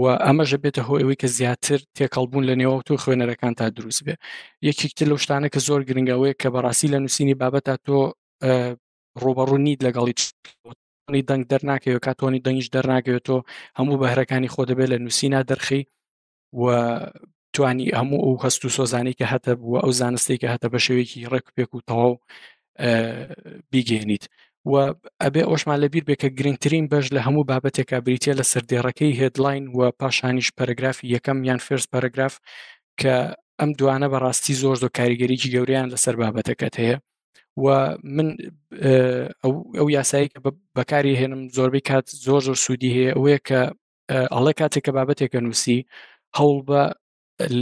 و 0.00 0.02
ئەمەژە 0.26 0.58
بێتە 0.62 0.82
هۆی 0.88 1.00
ئەوەی 1.02 1.18
کە 1.22 1.28
زیاتر 1.38 1.80
تێکەڵبوون 1.96 2.44
لە 2.48 2.54
نێوە 2.60 2.76
تۆ 2.86 2.92
خوێنەرەکان 3.02 3.52
تا 3.58 3.64
دروست 3.78 4.02
بێ 4.06 4.14
یەکێکتر 4.68 5.06
لەو 5.10 5.18
شتانە 5.24 5.48
کە 5.54 5.60
زۆر 5.68 5.80
گرنگەوەی 5.88 6.34
کە 6.42 6.48
بەڕاستی 6.54 6.88
لە 6.94 6.98
نووسینی 7.02 7.36
بابەتە 7.42 7.74
تۆ 7.86 7.96
ڕۆبەڕوو 9.22 9.58
نیت 9.66 9.80
لەگەڵی 9.86 10.14
تۆنی 11.04 11.22
دەنگ 11.28 11.42
دەرناکەوێت 11.52 12.02
کاتۆنی 12.06 12.40
دەنگش 12.46 12.66
دەرناکەوێت 12.74 13.24
تۆ 13.28 13.36
هەموو 13.78 14.00
بەهرەکانی 14.02 14.48
خۆ 14.54 14.62
دەبێت 14.70 14.88
لە 14.92 14.98
نووسینا 15.04 15.40
دەرخی 15.50 15.82
و 16.60 16.62
توانی 17.52 17.86
هەموو 17.88 18.20
ئەو 18.26 18.42
هەست 18.44 18.64
و 18.64 18.68
سۆزانەی 18.78 19.14
کە 19.20 19.26
هەتە 19.32 19.52
بووە 19.60 19.78
ئەو 19.84 19.92
زانستی 20.00 20.36
کە 20.42 20.48
هەتە 20.54 20.66
بە 20.72 20.78
شێوێکی 20.86 21.26
ڕێک 21.32 21.46
پێک 21.56 21.70
و 21.74 21.80
تەواو 21.88 22.12
بیگەێنیت 23.72 24.24
و 24.70 24.74
ئەبێ 25.22 25.42
ئۆشمان 25.50 25.78
لەبییر 25.82 26.04
بێکە 26.08 26.28
گرنگترین 26.38 26.86
بەش 26.92 27.06
لە 27.14 27.20
هەموو 27.26 27.48
بابەتێکا 27.50 27.98
بریتە 28.06 28.32
لە 28.40 28.44
سردێڕەکەی 28.52 29.16
هێدلاین 29.20 29.64
و 29.76 29.80
پاشانیش 30.00 30.48
پەرگرافی 30.58 31.06
یەکەم 31.14 31.38
یان 31.48 31.60
فرست 31.66 31.88
پەرگراف 31.94 32.34
کە 33.00 33.14
ئەم 33.60 33.70
دوانە 33.78 34.08
بەڕاستی 34.12 34.54
زۆر 34.62 34.76
زۆ 34.82 34.88
کاریگەریی 34.98 35.50
گەوریان 35.54 35.86
لەسەر 35.92 36.14
بابەتەکەت 36.22 36.74
هەیە 36.82 36.96
و 37.62 37.66
من 38.16 38.28
ئەو 39.78 39.86
یاسایی 39.96 40.28
کە 40.32 40.38
بەکاری 40.76 41.18
هێنم 41.20 41.42
زۆربەی 41.56 41.84
کات 41.88 42.06
زۆر 42.26 42.40
زۆر 42.46 42.56
سوودی 42.64 42.90
هەیە 42.96 43.10
ئەوەیە 43.16 43.40
کە 43.48 43.60
ئەڵێ 44.34 44.52
کاتێک 44.60 44.82
کە 44.86 44.92
بابەتێکە 44.96 45.38
نووسی 45.46 45.78
هەوڵ 46.38 46.58
بە 46.68 46.82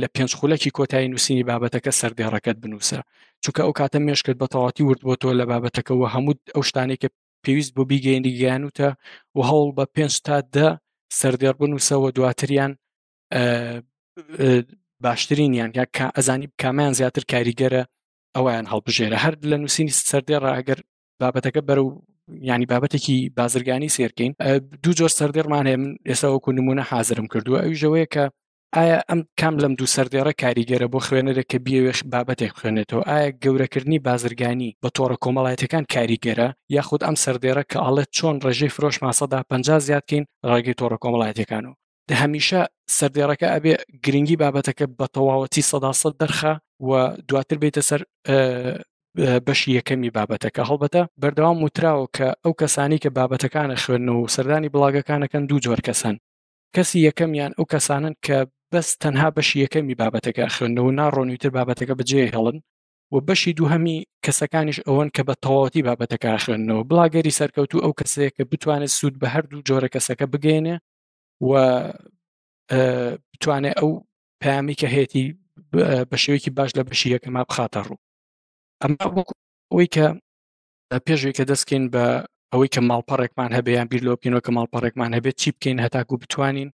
لە 0.01 0.07
پێنج 0.19 0.31
خولەکی 0.39 0.71
کۆتایی 0.79 1.09
نووسینی 1.13 1.45
بابەتەکە 1.51 1.93
سەردێڕەکەت 2.01 2.57
بنووسە 2.63 2.99
چونکە 3.43 3.61
ئەو 3.65 3.73
کاتە 3.81 3.99
مێشکرد 4.07 4.39
بە 4.43 4.47
تەواتی 4.53 4.83
ورد 4.89 5.01
بۆ 5.09 5.15
تۆ 5.23 5.29
لە 5.41 5.45
بابەتەکەەوە 5.51 6.07
هەموو 6.15 6.35
ئەو 6.55 6.63
شتانێککە 6.69 7.09
پێویست 7.45 7.73
بۆ 7.77 7.83
بیگەێنی 7.91 8.33
گیانوتە 8.39 8.89
و 9.37 9.41
هەوڵ 9.51 9.69
بە 9.79 9.85
پێنج 9.97 10.15
تا 10.27 10.37
دە 10.57 10.69
سەردێر 11.21 11.55
بنووسەوە 11.61 12.09
دواتریان 12.17 12.73
باشترینیان 15.05 15.71
یا 15.79 15.85
ئەزانی 16.17 16.49
کامیان 16.63 16.93
زیاتر 17.01 17.25
کاریگەرە 17.33 17.83
ئەویان 18.37 18.65
هەڵبژێرە 18.73 19.19
هەر 19.25 19.35
لە 19.51 19.57
نووسینی 19.63 19.93
سەردێڕە 20.11 20.51
ئەگەر 20.57 20.79
بابەتەکە 21.23 21.61
بەرە 21.69 21.83
و 21.87 21.91
ینی 22.53 22.67
بابەتێکی 22.73 23.17
بازرگانی 23.39 23.95
سێرکەین 23.97 24.33
دوو 24.83 24.97
جۆر 24.99 25.13
سەردێرمان 25.21 25.65
هەیە 25.69 25.79
من 25.83 25.93
ئێستا 26.09 26.29
وەکو 26.35 26.51
نمونە 26.59 26.83
حاضرم 26.91 27.27
کردووە 27.33 27.59
ئەوژەوەیە 27.67 28.07
کە 28.15 28.25
ئایا 28.77 28.99
ئەم 29.11 29.21
کام 29.41 29.55
لەم 29.63 29.73
دوو 29.79 29.89
سەردێڕە 29.95 30.33
کاریگەرە 30.43 30.87
بۆ 30.93 30.99
خوێنەرە 31.07 31.45
کە 31.51 31.57
بیاوێخ 31.67 31.99
بابەتێک 32.13 32.53
خوێنێتەوە 32.59 33.03
ئایا 33.11 33.31
گەورەکردنی 33.43 34.03
بازرگانی 34.09 34.75
بە 34.83 34.89
تۆڕە 34.97 35.17
کۆمەڵایەتەکان 35.25 35.85
کاریگەرە 35.95 36.49
یاخود 36.77 37.03
ئەم 37.07 37.17
سەردێرە 37.25 37.65
کە 37.71 37.79
ئاڵێت 37.85 38.11
چۆن 38.17 38.37
ڕژەی 38.47 38.71
فرۆش 38.77 38.97
ماسەدا 39.05 39.39
پ 39.51 39.53
زیاتکەین 39.89 40.25
ڕێگەی 40.51 40.75
تۆڕە 40.81 40.99
کۆمەڵایەتەکان 41.03 41.65
و 41.69 41.73
هەمیشە 42.23 42.61
سەردێڕەکە 42.99 43.47
ئەبێ 43.55 43.75
گرنگی 44.05 44.37
بابەتەکە 44.43 44.87
بە 44.99 45.07
تەواوەتی 45.15 45.63
سەداسە 45.71 46.09
دەرخە 46.21 46.53
و 46.89 46.91
دواتر 47.29 47.59
بێتە 47.63 47.83
سەر 47.89 48.01
بەشی 49.47 49.71
یەکەمی 49.79 50.11
بابەتەکە 50.17 50.63
هەڵبەتە 50.71 51.03
بەردەوام 51.23 51.59
وتراوە 51.65 52.07
کە 52.17 52.29
ئەو 52.45 52.53
کەسانی 52.61 52.99
کە 53.03 53.11
بابەتەکانە 53.19 53.77
خوێن 53.83 54.05
و 54.17 54.31
سەردانی 54.35 54.73
بڵاگەکانەکەن 54.75 55.43
دوو 55.49 55.63
جۆر 55.65 55.81
کەسەن 55.89 56.17
کەسی 56.75 56.99
یەکەمیان 57.09 57.53
ئەو 57.59 57.67
کەسانن 57.73 58.15
کە 58.27 58.39
بەس 58.75 58.89
تەنها 59.03 59.29
بەشی 59.37 59.57
یەکەمی 59.65 59.99
بابەتەکە 60.01 60.45
خوێندنەوە 60.55 60.91
ناڕۆنی 61.01 61.41
تر 61.43 61.51
بابەتەکە 61.59 61.95
بەجێ 62.01 62.21
هێڵن 62.33 62.57
و 63.13 63.17
بەشی 63.29 63.57
دووهەمی 63.59 63.97
کەسەکانیش 64.25 64.79
ئەوەن 64.87 65.09
کە 65.17 65.23
بە 65.29 65.35
تەواتی 65.45 65.85
بابەتەکە 65.89 66.31
خوێندنەوە 66.45 66.83
بڵاگەری 66.89 67.37
سەرکەوتو 67.39 67.83
ئەو 67.85 67.93
کەسەیە 68.01 68.31
کە 68.37 68.43
بتوانێت 68.51 68.93
سوود 68.99 69.15
بە 69.23 69.27
هەردوو 69.35 69.65
جۆرە 69.69 69.89
کەسەکە 69.95 70.27
بگەێنێ 70.33 70.77
و 71.49 71.51
بتوانێت 73.33 73.75
ئەو 73.81 73.91
پامی 74.43 74.75
کە 74.81 74.89
هێتی 74.97 75.25
بە 76.11 76.17
شێوەیەکی 76.23 76.51
باش 76.57 76.71
لە 76.79 76.83
بەشی 76.89 77.09
یەکەما 77.15 77.43
بخاتە 77.51 77.81
ڕوو 77.87 77.99
ئەمە 78.83 78.97
ئەوی 79.71 79.87
کە 79.95 80.07
پێشوی 81.07 81.37
کە 81.39 81.45
دەستکەین 81.51 81.85
بە 81.95 82.05
ئەوەی 82.53 82.69
کە 82.75 82.81
ماڵپەڕێکمان 82.91 83.51
هەبێ 83.57 83.71
یان 83.79 83.89
بیرلۆپینەوە 83.91 84.43
کە 84.47 84.51
ماڵپەڕێکمان 84.57 85.11
هەبێت 85.17 85.37
چی 85.43 85.49
بکەین 85.55 85.79
هەتاکو 85.85 86.15
بتوانین 86.23 86.69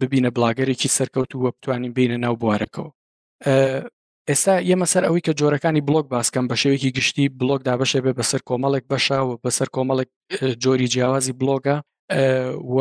ببینە 0.00 0.30
بڵاگەرێکی 0.36 0.88
سەرکەوت 0.98 1.30
و 1.34 1.38
وە 1.44 1.50
بتوانین 1.56 1.92
بینە 1.96 2.16
ناو 2.24 2.34
بوارەکەەوە 2.42 2.90
ئێستا 4.28 4.54
ئێمە 4.68 4.86
سەر 4.92 5.02
ئەوەی 5.06 5.24
کە 5.26 5.32
جۆرەکانی 5.40 5.86
بلوگ 5.88 6.06
باسکەم 6.14 6.44
بە 6.50 6.56
شێوەیەکی 6.62 6.94
گشتی 6.98 7.24
بلوگدا 7.40 7.74
بەشێ 7.80 8.00
بێ 8.04 8.12
بەسەر 8.18 8.40
کۆمەڵێک 8.48 8.84
بەشاوە 8.92 9.34
بەسەر 9.44 9.68
کۆمەڵێک 9.74 10.10
جۆری 10.62 10.90
جیاوازی 10.92 11.34
بلۆگە 11.40 11.76
و 12.74 12.78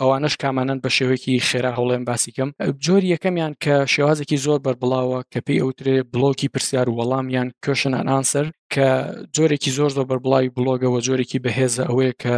ئەوانش 0.00 0.34
کامانەن 0.42 0.78
بە 0.84 0.90
شێوەیەکی 0.96 1.44
خێرا 1.48 1.72
هەوڵێن 1.78 2.04
باسیکەم 2.08 2.50
جۆری 2.84 3.12
یەکەمیان 3.14 3.52
کە 3.64 3.76
شێوازێکی 3.94 4.36
زۆر 4.46 4.58
بربڵاوە 4.64 5.20
کە 5.32 5.40
پێی 5.46 5.62
ئەوترێ 5.64 5.96
بلۆکی 6.14 6.48
پرسیار 6.54 6.86
و 6.90 6.96
وەڵامیان 6.98 7.48
کۆشنان 7.64 8.06
ئانسەر 8.12 8.46
کە 8.74 8.88
جۆرێکی 9.36 9.70
زۆر 9.78 9.90
زۆر 9.96 10.04
بەربڵاوی 10.10 10.54
بلۆگەەوە 10.56 10.98
جۆرێکی 11.06 11.42
بەهێزە 11.44 11.82
ئەوەیە 11.90 12.14
کە 12.22 12.36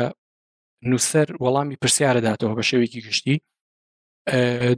نووسەر 0.90 1.28
وەڵامی 1.42 1.76
پرسیارە 1.82 2.20
داتەوە 2.26 2.54
بە 2.58 2.64
شێوێکی 2.70 3.00
گشتی 3.06 3.36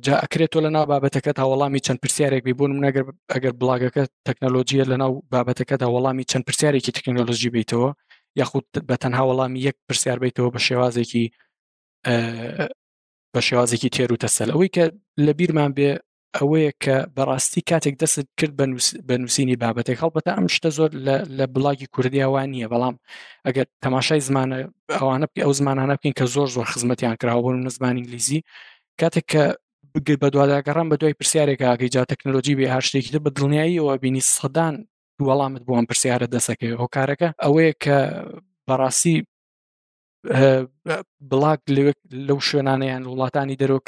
جا 0.04 0.14
ئەکرێتۆ 0.22 0.58
لە 0.64 0.70
ناو 0.76 0.84
بابەتەکەت 0.92 1.36
هەوەڵامی 1.42 1.80
چەند 1.86 1.98
پرسیارێک 2.04 2.42
بیبوون 2.46 2.70
منەگەر 2.78 3.04
ئەگەر 3.34 3.52
بڵاگەکە 3.60 4.02
تەکنەلۆژیە 4.28 4.84
لە 4.90 4.96
ناو 5.02 5.12
بابەتەکەدا 5.32 5.86
وەڵامی 5.94 6.24
چەند 6.30 6.44
پرسیارێکی 6.48 6.92
تەکنۆلژی 6.98 7.50
بیتەوە 7.56 7.90
یاخود 8.40 8.66
بە 8.88 8.96
تەنها 9.02 9.22
وەڵامی 9.28 9.58
یەک 9.68 9.76
پرسیار 9.88 10.18
بیتەوە 10.24 10.50
بە 10.54 10.60
شێوازێکی 10.66 11.24
بە 13.34 13.40
شێوازێکی 13.48 13.88
تێر 13.94 14.10
و 14.12 14.16
تەسەل 14.24 14.48
ئەوەی 14.54 14.70
کە 14.76 14.84
لە 15.26 15.32
بیرمان 15.38 15.70
بێ 15.76 15.90
ئەوەیە 16.38 16.72
کە 16.84 16.96
بەڕاستی 17.16 17.62
کاتێک 17.70 17.94
دەست 18.02 18.26
کرد 18.40 18.54
بە 19.08 19.14
نووسینی 19.20 19.56
بابەتێک 19.62 19.98
هەڵبەتە 20.02 20.30
ئەم 20.36 20.46
شتە 20.56 20.70
زۆر 20.76 20.90
لە 21.38 21.44
بڵاگی 21.54 21.86
کوردیاوان 21.94 22.48
نییە 22.54 22.68
بەڵام 22.72 22.96
ئەگەر 23.46 23.66
تەماشای 23.84 24.20
زمانە 24.28 24.56
ئەوانە 24.98 25.26
ئەو 25.44 25.52
زمانانە 25.60 25.94
بکەین 25.96 26.14
کە 26.20 26.24
زۆر 26.34 26.48
زۆر 26.56 26.66
خزمەتیان 26.72 27.16
کراوە 27.20 27.42
بۆ 27.44 27.50
نزمان 27.66 27.94
ئینگلیزی 27.96 28.40
کاتێک 29.02 29.26
کە 29.32 29.44
بگەی 29.94 30.18
بە 30.22 30.28
دوواداگەڕان 30.34 30.86
بە 30.92 30.96
دوای 31.00 31.14
پرسیارێکاگەی 31.20 31.90
جا 31.94 32.02
تەکنۆلۆژی 32.12 32.54
بێ 32.58 32.66
هاشتێکی 32.76 33.18
بە 33.24 33.30
دڵنیاییەوە 33.36 33.92
بینی 34.04 34.22
سەدان 34.36 34.74
وەڵامت 35.26 35.62
بۆم 35.68 35.84
پرسیارە 35.90 36.26
دەسەکەی 36.34 36.78
هۆکارەکە 36.82 37.28
ئەوەیە 37.44 37.72
کە 37.84 37.96
بەڕاستی 38.68 39.16
بڵاک 41.30 41.60
لەو 42.28 42.38
شوێنانیان 42.48 43.02
وڵاتانی 43.10 43.58
دەرەوە 43.62 43.80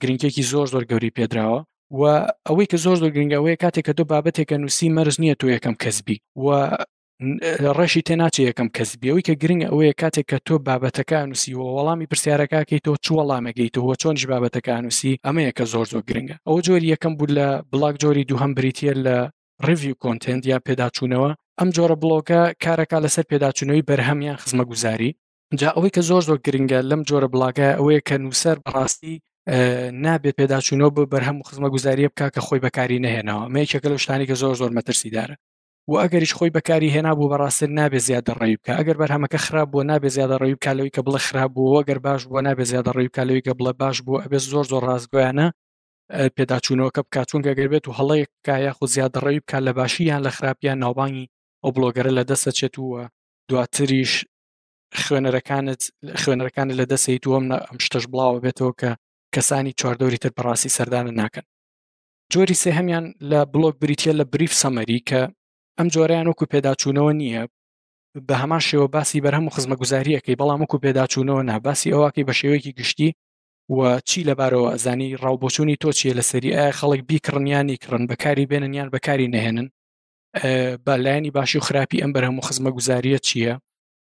گرنگێکی 0.00 0.42
زۆر 0.52 0.66
زۆر 0.72 0.84
گەوری 0.90 1.14
پێدراوە 1.16 1.60
و 2.00 2.02
ئەوەی 2.48 2.66
کە 2.70 2.76
زۆر 2.84 2.96
زۆر 3.00 3.10
گرنگەوەی 3.16 3.56
کاتێک 3.62 3.84
کە 3.88 3.92
دو 3.98 4.04
بابەتێکە 4.12 4.56
نووسی 4.62 4.94
مەرز 4.96 5.16
نییە 5.22 5.34
تۆ 5.40 5.46
یەکەم 5.56 5.74
کەسبی 5.84 6.16
و 6.44 6.46
ڕێشی 7.78 8.02
تێناچێ 8.06 8.42
یەکەم 8.48 8.68
کەس 8.76 8.90
بێەوەی 9.00 9.24
کە 9.28 9.34
گرنگ 9.42 9.62
ئەوەیە 9.68 9.94
کاتێک 10.00 10.26
کە 10.30 10.38
تۆ 10.46 10.54
بابەتەکانوسیەوە 10.66 11.66
وەڵامی 11.76 12.08
پرسیارەکەکەی 12.10 12.80
تۆ 12.86 12.92
چ 13.04 13.06
وەڵامەگەیتەوە 13.16 13.92
چۆنش 14.02 14.22
بابەتەکانوسی 14.30 15.12
ئەمەیە 15.26 15.52
کە 15.58 15.64
زۆر 15.72 15.86
زۆر 15.92 16.02
گرنگە 16.08 16.36
ئەوە 16.46 16.60
جۆری 16.66 16.90
یەکەم 16.94 17.12
بوو 17.18 17.34
لە 17.38 17.48
بڵاک 17.72 17.94
جۆری 18.02 18.22
دووهم 18.30 18.52
بریتە 18.58 18.92
لە 19.06 19.16
ڕیوی 19.66 19.94
کۆنتنت 20.02 20.42
یا 20.52 20.58
پێداچوونەوە 20.66 21.30
ئەم 21.58 21.68
جۆرە 21.76 21.96
بڵۆکە 22.02 22.40
کارەکە 22.64 22.96
لەسەر 23.04 23.24
پێداچوونەوەی 23.32 23.86
بەرهەمیان 23.90 24.36
خزمە 24.42 24.64
گوزاری 24.70 25.10
جا 25.60 25.68
ئەوەی 25.76 25.92
کە 25.96 26.02
زۆر 26.08 26.22
زۆر 26.28 26.38
گرنگە 26.46 26.78
لەم 26.90 27.00
جۆرە 27.08 27.28
بڵاگە 27.32 27.68
ئەوەیە 27.78 28.00
کە 28.08 28.16
نووسەر 28.24 28.56
بەڕاستی 28.64 29.14
نابێت 30.04 30.34
پێداچوونەوە 30.40 30.90
بە 30.96 31.02
بەرهەم 31.12 31.36
و 31.38 31.46
خزمە 31.48 31.68
گوزاریە 31.74 32.08
بک 32.12 32.20
کە 32.34 32.40
خۆی 32.46 32.60
بەکاری 32.64 32.98
نهێنەوە 33.04 33.44
مەیەکێکە 33.54 33.88
لە 33.92 33.98
شتانی 34.04 34.26
کە 34.30 34.34
زۆر 34.42 34.54
زۆر 34.60 34.70
مەترسیدارە 34.78 35.36
و 35.90 35.94
ئەگەریش 36.02 36.32
خۆی 36.38 36.50
بەکاری 36.56 36.94
هێنا 36.94 37.12
بوو 37.16 37.30
بەڕاستن 37.32 37.70
نابێ 37.80 38.00
زیادە 38.08 38.32
ڕێوی 38.40 38.58
بکە 38.60 38.72
ئەگەر 38.78 38.96
بەرهەمەکە 39.00 39.38
خراپ 39.44 39.68
بۆ 39.74 39.80
نابێ 39.90 40.08
زیادە 40.16 40.36
ڕێوی 40.42 40.58
کالەوەی 40.64 40.92
کە 40.94 41.00
بڵە 41.06 41.20
خراپ 41.26 41.50
بوو 41.56 41.78
ئەگەر 41.80 41.98
باش 42.06 42.22
بووە 42.28 42.40
نابێ 42.48 42.64
زیادە 42.72 42.90
ڕێوی 42.96 43.10
کالەوەی 43.16 43.42
کە 43.46 43.52
بڵە 43.58 43.72
باش 43.80 43.96
بوو 44.04 44.22
ئەبێ 44.22 44.38
زۆر 44.52 44.64
زۆر 44.72 44.82
ڕازگویانە 44.90 45.46
پێداچوونەوەکە 46.36 47.00
بکاتونگە 47.06 47.52
گەربێت 47.58 47.84
و 47.88 47.92
هەڵەیەکە 47.98 48.54
یاخود 48.66 48.88
زیادە 48.96 49.18
ڕێوی 49.24 49.40
بکە 49.44 49.58
لە 49.66 49.72
باشییان 49.78 50.20
لە 50.26 50.30
خراپیان 50.36 50.78
ناوبانگی 50.84 51.30
ئەو 51.62 51.70
بڵۆگەرە 51.74 52.12
لە 52.18 52.22
دەستەچێت 52.30 52.74
وە 52.90 53.02
دواتریش 53.50 54.12
خوێنەرەکانت 55.04 55.80
خوێنەرەکانت 56.22 56.72
لە 56.80 56.84
دەسەیت 56.92 57.24
وەم 57.32 57.44
ئەم 57.68 57.78
شتەش 57.86 58.04
بڵاوە 58.12 58.38
بێتەوە 58.44 58.72
کە 58.80 58.90
کەسانی 59.34 59.76
چواردۆری 59.78 60.18
تر 60.22 60.30
بەڕاستی 60.36 60.74
سەردانە 60.76 61.12
ناکەن 61.20 61.44
جۆری 62.32 62.56
سێ 62.62 62.70
هەمیان 62.78 63.04
لە 63.30 63.38
بلۆگ 63.54 63.74
بریتە 63.82 64.12
لە 64.20 64.24
بریف 64.32 64.52
سەمەری 64.62 65.00
کە 65.10 65.22
ئەم 65.80 65.88
جۆرەیان 65.94 66.26
وەکو 66.28 66.50
پێداچوونەوە 66.52 67.12
نییە 67.20 67.42
بە 68.28 68.34
هەمان 68.42 68.62
شێوە 68.68 68.86
باسی 68.94 69.22
بەرهەم 69.24 69.44
و 69.46 69.54
خزمە 69.56 69.76
گوزاریەکەی 69.82 70.38
بەڵام 70.40 70.60
وەکو 70.62 70.82
پێداچوونەوە 70.84 71.42
ناباسی 71.50 71.92
ئەوواکەی 71.94 72.26
بە 72.28 72.34
شێوەیەکی 72.40 72.76
گشتی 72.78 73.10
و 73.76 73.78
چی 74.08 74.20
لەبارەوە 74.28 74.68
ئەزانی 74.74 75.16
ڕاوبچوونی 75.22 75.80
تۆ 75.82 75.88
چیە 75.98 76.12
لە 76.18 76.24
سەری 76.30 76.54
ئایا 76.56 76.72
خەڵک 76.78 77.00
بیکڕنیانی 77.10 77.80
کڕن 77.82 78.02
بەکاری 78.10 78.48
بێنن 78.50 78.72
یان 78.78 78.88
بەکاری 78.94 79.30
نهێنن 79.34 79.68
بە 80.84 80.94
لایەنی 81.04 81.30
باشی 81.36 81.58
و 81.58 81.64
خراپی 81.66 82.02
ئەم 82.02 82.12
بەرهەم 82.14 82.36
و 82.38 82.44
خزمە 82.48 82.70
گوزاریە 82.76 83.18
چییە 83.28 83.54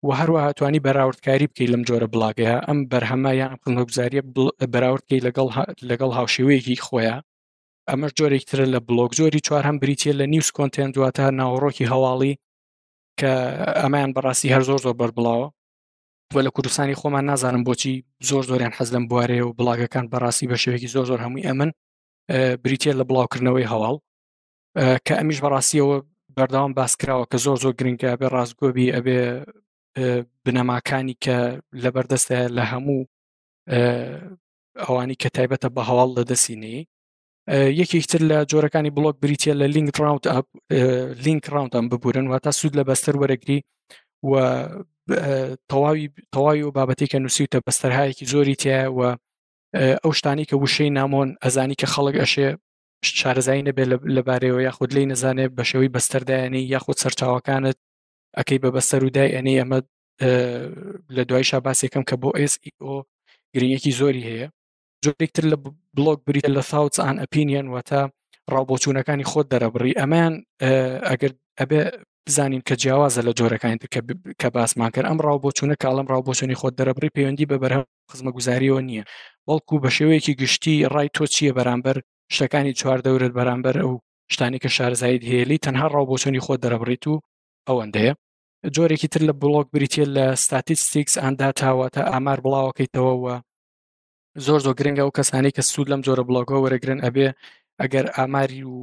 و 0.06 0.10
هەروە 0.20 0.40
هاتوانی 0.46 0.84
بەراوردکاری 0.86 1.48
بکەیت 1.50 1.70
لەم 1.72 1.82
جۆرە 1.88 2.08
بڵاگەیە 2.12 2.56
ئەم 2.66 2.78
بەرهەمایان 2.92 3.50
ئەم 3.52 3.60
خزمە 3.64 3.84
گوزاریە 3.88 4.22
بەراوردکەی 4.72 5.24
لەگەڵ 5.26 5.48
لەگەڵ 5.90 6.10
هاوشێوەیەکی 6.18 6.82
خۆیان 6.86 7.22
ئەمەش 7.90 8.12
جۆرێکترە 8.20 8.64
لە 8.74 8.78
بلۆگ 8.88 9.10
زۆری 9.20 9.40
چوار 9.46 9.62
هەم 9.68 9.76
بریتە 9.82 10.10
لە 10.20 10.24
نیوس 10.32 10.48
کۆنتێن 10.56 10.88
دواتە 10.94 11.24
ناوەڕۆکی 11.38 11.88
هەواڵی 11.92 12.32
کە 13.20 13.32
ئەمایان 13.82 14.10
بەڕاستی 14.16 14.48
هەر 14.54 14.62
زۆر 14.68 14.78
زۆر 14.84 14.94
بەربڵاوە 15.00 15.46
بۆ 16.34 16.40
لە 16.46 16.50
کوردستانی 16.54 16.98
خۆمان 17.00 17.24
نازانم 17.30 17.62
بۆچی 17.68 17.94
زۆر 18.28 18.42
زۆریان 18.50 18.72
حەز 18.78 18.88
لەم 18.94 19.04
بوارەیە 19.10 19.44
و 19.46 19.54
بڵاگەکان 19.58 20.04
بەڕاستی 20.12 20.46
بە 20.50 20.56
شوێکی 20.62 20.88
زۆر 20.94 21.04
زۆر 21.10 21.20
هەمووی 21.24 21.46
ئەمن 21.48 21.70
بریتە 22.64 22.90
لە 23.00 23.04
بڵاوکردنەوەی 23.08 23.70
هەواڵ 23.72 23.96
کە 25.06 25.12
ئەمیش 25.18 25.38
بەڕاستیەوە 25.44 25.96
بەرداوام 26.36 26.72
باسکراوە 26.80 27.24
کە 27.30 27.38
زۆر 27.44 27.56
زۆر 27.62 27.72
گرنگە 27.80 28.10
بێ 28.20 28.26
ڕازگۆبی 28.34 28.92
ئەبێ 28.94 29.18
بنەماکانی 30.44 31.14
کە 31.24 31.36
لەبەردەستە 31.82 32.36
لە 32.56 32.64
هەموو 32.72 33.00
ئەوانی 34.84 35.16
کە 35.22 35.28
تایبەتە 35.36 35.68
بە 35.76 35.82
هەواڵ 35.88 36.08
لە 36.16 36.22
دەسینەی 36.30 36.80
یەکێکتر 37.80 38.20
لە 38.30 38.38
جۆرەکانی 38.50 38.90
بلوگ 38.96 39.16
بریتە 39.24 39.52
لە 39.60 39.66
لینک 39.74 39.96
راوند 40.04 40.24
لینک 41.24 41.44
راوندم 41.54 41.84
ببورن 41.88 42.26
و 42.28 42.38
تا 42.44 42.50
سوود 42.50 42.74
لە 42.78 42.84
بەستەر 42.88 43.14
وەرەگری 43.20 43.60
و 44.24 44.32
تەواوی 45.70 46.04
تەواوی 46.34 46.62
و 46.66 46.72
بابەتێککە 46.76 47.14
نووسی 47.22 47.44
و 47.44 47.52
تە 47.54 47.58
بەستەرهایەکی 47.68 48.24
زۆری 48.32 48.56
تایە 48.62 48.84
و 48.98 49.16
ئەو 50.04 50.12
شتانی 50.18 50.44
کە 50.48 50.54
وشەی 50.64 50.90
نامۆن 50.98 51.28
ئەزانی 51.44 51.76
کە 51.80 51.86
خەڵک 51.94 52.16
ئەشێ 52.22 52.48
چارەزایی 53.18 53.62
نەبێت 53.68 53.88
لەبارەوە 54.16 54.60
یاخود 54.68 54.90
لی 54.96 55.06
نەزانێ 55.12 55.46
بەشەوەی 55.58 55.92
بەستەردایەنی 55.96 56.62
یاخود 56.74 56.96
سەرچاوەکانت 57.02 57.76
ئەەکەی 58.36 58.58
بە 58.64 58.70
بەستەر 58.76 59.00
ودای 59.06 59.32
ئەنەی 59.36 59.60
ئەمە 59.60 59.78
لە 61.16 61.22
دوای 61.28 61.44
شاباسێکم 61.50 62.02
کە 62.10 62.14
بۆ 62.22 62.30
SEO 62.52 62.92
گرنگێکی 63.54 63.92
زۆری 64.00 64.24
هەیە 64.30 64.48
جۆرێکتر 65.06 65.44
لە 65.52 65.56
بلوگ 65.94 66.18
بریتە 66.28 66.50
لە 66.58 66.62
ساوت 66.70 66.94
ئان 67.00 67.16
ئەپینیان 67.22 67.66
وەتە 67.74 68.00
ڕاوبۆچوونەکانی 68.52 69.28
خۆت 69.30 69.46
دەرەبڕی 69.52 69.92
ئەمان 70.00 70.32
ئەگەر 71.10 71.32
ئەبێ 71.60 71.82
بزانین 72.26 72.62
کە 72.68 72.74
جیاوازە 72.82 73.20
لە 73.28 73.32
جۆرەکانی 73.38 73.78
کە 74.40 74.48
باسمان 74.54 74.90
کرد 74.94 75.06
ئەم 75.10 75.18
ڕاوبۆچوونە 75.26 75.76
کاڵم 75.82 76.06
ڕاوبۆچوونی 76.12 76.56
خۆت 76.60 76.74
دەرەبری 76.80 77.10
پەیوەندی 77.16 77.46
بە 77.50 77.56
بەرهە 77.62 77.80
خزمە 78.10 78.30
گوزاریەوە 78.36 78.80
نییە 78.88 79.04
بەڵکو 79.46 79.74
بە 79.84 79.90
شێوەیەکی 79.96 80.34
گشتی 80.42 80.76
ڕای 80.94 81.08
تۆ 81.16 81.22
چییە 81.34 81.52
بەرامبەر 81.58 81.96
شتەکانی 82.34 82.72
چوار 82.80 82.98
دەورت 83.06 83.32
بەرامبەر 83.38 83.76
ئەو 83.84 83.92
شتانی 84.32 84.58
کە 84.62 84.68
شارزایید 84.76 85.22
هێلی 85.30 85.58
تەنها 85.64 85.86
ڕاوبۆچوونی 85.94 86.44
خۆت 86.46 86.60
دەرەبڕیت 86.64 87.04
و 87.10 87.14
ئەوەندەیە 87.68 88.12
جۆرێکی 88.76 89.08
تر 89.12 89.22
لە 89.28 89.32
بڵۆک 89.40 89.66
بریتێ 89.74 90.04
لە 90.16 90.24
ستاتیستیکس 90.44 91.14
ئەندا 91.24 91.48
تاوە 91.60 91.86
تا 91.94 92.00
ئامار 92.12 92.38
بڵاوەکەیتەوەوە 92.44 93.34
زۆر 94.46 94.60
زۆر 94.64 94.74
گرنگە 94.80 95.00
ئەو 95.04 95.10
کەسانی 95.18 95.50
کە 95.56 95.62
سوود 95.70 95.88
لەم 95.92 96.00
جۆرە 96.06 96.22
بڵاگەوە 96.28 96.60
وەرەگرن 96.64 96.98
ئەبێ 97.06 97.26
ئەگەر 97.80 98.06
ئاماری 98.16 98.62
و 98.72 98.74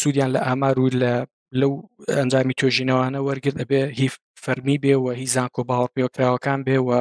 سوودیان 0.00 0.30
لە 0.34 0.40
ئامار 0.46 0.76
و 0.80 0.86
لە 1.02 1.14
لەو 1.60 1.72
ئەنجامی 2.18 2.54
توۆژینەوەانە 2.60 3.18
وەرگرت 3.28 3.56
ئەبێ 3.62 3.80
هی 3.98 4.08
فەرمی 4.44 4.76
بێەوە 4.82 5.12
هی 5.20 5.26
زانکۆ 5.34 5.62
باوەڕ 5.68 5.90
پێوەکراوەکان 5.94 6.60
بێەوە 6.66 6.98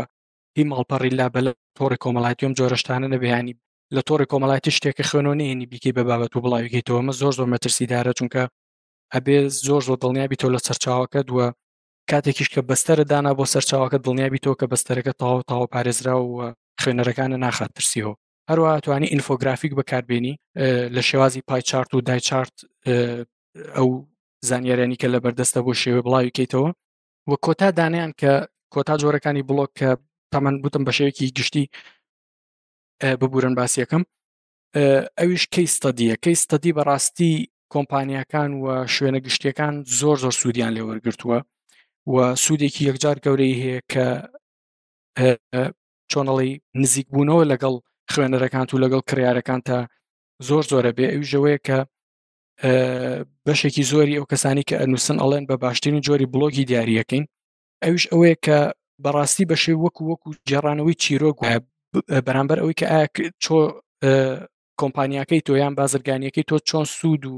هی 0.57 0.63
ماڵپەڕی 0.71 1.11
لا 1.19 1.27
بە 1.33 1.39
لە 1.47 1.51
تۆڕی 1.77 1.97
کۆمەڵاتیم 2.03 2.51
جۆرەشتانە 2.59 3.07
نەبیانی 3.15 3.53
لە 3.95 4.01
تۆڕی 4.07 4.29
کۆمەڵاتی 4.31 4.75
شتێکە 4.77 5.03
خوێنەوە 5.09 5.35
نێنی 5.39 5.65
بیکەی 5.71 5.93
بە 5.97 6.03
بابەت 6.09 6.31
و 6.35 6.41
بڵاوگەیتەوەمە 6.43 7.13
زۆر 7.21 7.33
زۆر 7.37 7.47
مەترسیدارە 7.53 8.11
چونکە 8.19 8.43
ئەبێ 9.13 9.37
زۆر 9.65 9.81
زۆر 9.87 9.97
دڵنیابی 10.03 10.39
تۆ 10.41 10.47
لە 10.55 10.59
سەرچاوەکە 10.67 11.19
دووە 11.29 11.47
کاتێکیش 12.09 12.49
کە 12.53 12.61
بەستەرە 12.69 13.03
دانا 13.11 13.31
بۆ 13.37 13.43
سەرچاوەکە 13.53 13.97
دڵنیابی 14.05 14.43
تۆ 14.45 14.51
کە 14.59 14.65
بەستەرەکە 14.71 15.13
تاو 15.19 15.37
تاوە 15.49 15.67
پارێزراوە 15.73 16.47
خوێنەرەکانە 16.83 17.37
ناخات 17.45 17.71
پرسیەوە 17.77 18.13
هەروە 18.49 18.71
توانی 18.85 19.11
ئینفۆگرافیک 19.13 19.71
بەکاربیێنی 19.79 20.33
لە 20.95 21.01
شێوازی 21.09 21.41
پایچارت 21.49 21.91
و 21.93 21.99
دایچارت 22.07 22.55
ئەو 23.77 23.87
زانیارانی 24.49 24.97
کە 25.01 25.07
لە 25.13 25.19
بەردەستە 25.23 25.59
بۆ 25.65 25.71
شێوێ 25.83 26.01
بڵاوی 26.05 26.33
کەیتەوە 26.37 26.69
وە 27.29 27.35
کۆتا 27.45 27.67
دانیان 27.79 28.11
کە 28.21 28.31
کۆتا 28.73 28.93
جۆرەکانی 29.01 29.43
بڵۆک 29.49 29.71
کە 29.79 29.89
تامان 30.33 30.55
بوتم 30.63 30.83
بە 30.87 30.91
شێوێکی 30.97 31.25
گشتی 31.37 31.63
ببورن 33.21 33.53
باسی 33.59 33.81
یەکەم 33.83 34.03
ئەویش 35.19 35.43
کەیستەدیە 35.55 36.15
کەیستەدی 36.25 36.75
بەڕاستی 36.77 37.31
کۆمپانیەکان 37.73 38.51
و 38.63 38.65
شوێنە 38.95 39.19
گشتیەکان 39.27 39.73
زۆر 39.99 40.17
زۆر 40.23 40.33
سوودیان 40.41 40.71
لێ 40.75 40.83
وەرگرتووە 40.89 41.39
و 42.13 42.15
سوودێکی 42.43 42.87
یەکجار 42.89 43.17
گەورەی 43.25 43.53
هەیە 43.63 43.79
کە 43.91 44.05
چۆنەڵی 46.11 46.51
نزیک 46.83 47.07
بوونەوە 47.13 47.43
لەگەڵ 47.51 47.75
خوێنەرەکان 48.11 48.65
و 48.73 48.81
لەگەڵ 48.83 49.01
کریارەکان 49.09 49.59
تا 49.67 49.77
زۆر 50.47 50.63
زۆرە 50.71 50.91
بێ 50.97 51.07
ئەو 51.13 51.23
ژەوەیە 51.31 51.59
کە 51.67 51.77
بەشێکی 53.47 53.83
زۆری 53.91 54.17
ئەو 54.19 54.25
کەسانی 54.31 54.67
کە 54.69 54.75
ئەنووسن 54.81 55.17
ئەڵێن 55.21 55.45
بە 55.49 55.55
باشترین 55.63 56.01
جۆری 56.07 56.31
بلۆگی 56.33 56.65
دیاریەکەین 56.69 57.25
ئەوش 57.85 58.03
ئەوەیە 58.11 58.35
کە 58.45 58.59
بەڕاستی 59.03 59.47
بەشێ 59.51 59.73
وەکو 59.83 60.01
وەکو 60.11 60.29
جێڕانەوەی 60.49 60.99
چیرۆک 61.03 61.37
بەرامبەر 62.25 62.57
ئەوەی 62.61 62.75
کە 62.79 62.85
ئاک 62.93 63.13
چۆ 63.43 63.55
کۆمپانیەکەی 64.81 65.41
تۆ 65.47 65.53
یان 65.61 65.73
بازرگانیەکەی 65.79 66.47
تۆ 66.49 66.55
چۆن 66.69 66.85
سوود 66.97 67.23
و 67.31 67.35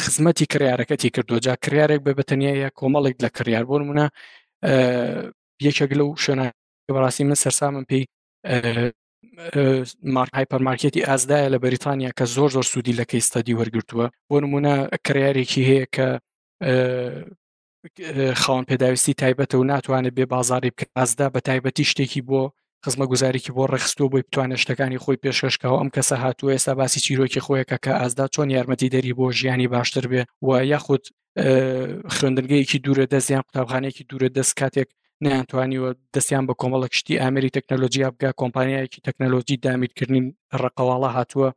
خزمەتی 0.00 0.46
کریارەکەتی 0.52 1.08
کردو 1.14 1.36
جا 1.46 1.54
کریارێک 1.64 2.00
بە 2.06 2.12
بەتەنیە 2.18 2.68
کۆمەڵێک 2.78 3.16
لە 3.24 3.28
کریار 3.36 3.64
بۆ 3.70 3.76
منە 3.88 4.06
یەکێک 5.66 5.90
لەو 5.98 6.08
شوێنە 6.24 6.46
بەڕاستی 6.96 7.24
من 7.24 7.34
سەرسا 7.44 7.62
من 7.74 7.84
پێی 7.90 8.04
مارک 10.16 10.32
هایپەرمارکێتی 10.38 11.06
ئازدایە 11.08 11.48
لە 11.54 11.58
بەریتانیا 11.64 12.10
کە 12.18 12.24
زۆر 12.34 12.50
زۆر 12.56 12.66
سوودی 12.72 12.92
لە 12.98 13.04
کەیستادی 13.10 13.56
وەرگرتووە 13.60 14.06
بۆ 14.28 14.36
نمونە 14.42 14.74
کریارێکی 15.06 15.62
هەیە 15.70 15.86
کە 15.94 16.06
خاون 18.42 18.64
پێداویستی 18.70 19.14
تایبەتە 19.22 19.54
و 19.56 19.64
ناتوانێت 19.70 20.14
بێ 20.18 20.24
بازاری 20.34 20.70
بکە 20.72 20.86
ئازدا 20.98 21.26
بە 21.34 21.40
تایبەتی 21.48 21.84
شتێکی 21.90 22.22
بۆ 22.28 22.40
خزمە 22.86 23.06
گوزارێکی 23.12 23.52
بۆ 23.56 23.64
ڕێخستۆ 23.72 24.04
بۆی 24.12 24.22
بتوانە 24.26 24.56
شتەکانی 24.62 24.98
خۆی 25.04 25.20
پێشکەشکەوە 25.24 25.78
ئەم 25.80 25.88
کەسە 25.96 26.16
هاتووە 26.24 26.50
ئێستا 26.54 26.72
باسی 26.80 27.00
چیرۆکی 27.04 27.40
خۆیەکە 27.46 27.76
کە 27.84 27.90
ئازدا 28.00 28.26
چۆن 28.34 28.48
یارمەتی 28.56 28.88
دەری 28.94 29.12
بۆ 29.18 29.26
ژیانی 29.38 29.68
باشتر 29.74 30.04
بێ 30.12 30.22
و 30.46 30.48
یاخود 30.74 31.04
خوێندنگەیەکی 32.14 32.78
دوورە 32.84 33.04
دەست 33.12 33.30
یان 33.30 33.42
قوتابخانەیەکی 33.46 34.04
دوورە 34.10 34.30
دەست 34.38 34.52
کاتێک 34.60 34.88
نیانتوانیوە 35.26 35.90
دەستیان 36.16 36.44
بە 36.48 36.54
کۆمەڵە 36.60 36.86
کشتی 36.92 37.14
ئامری 37.22 37.50
تەکنەلۆژیا 37.56 38.08
بگە 38.16 38.30
کۆمپانیایەکی 38.40 39.00
تەکنەلۆژی 39.08 39.56
دامیرکردنی 39.66 40.22
ڕقەواڵە 40.62 41.08
هاتووە 41.16 41.48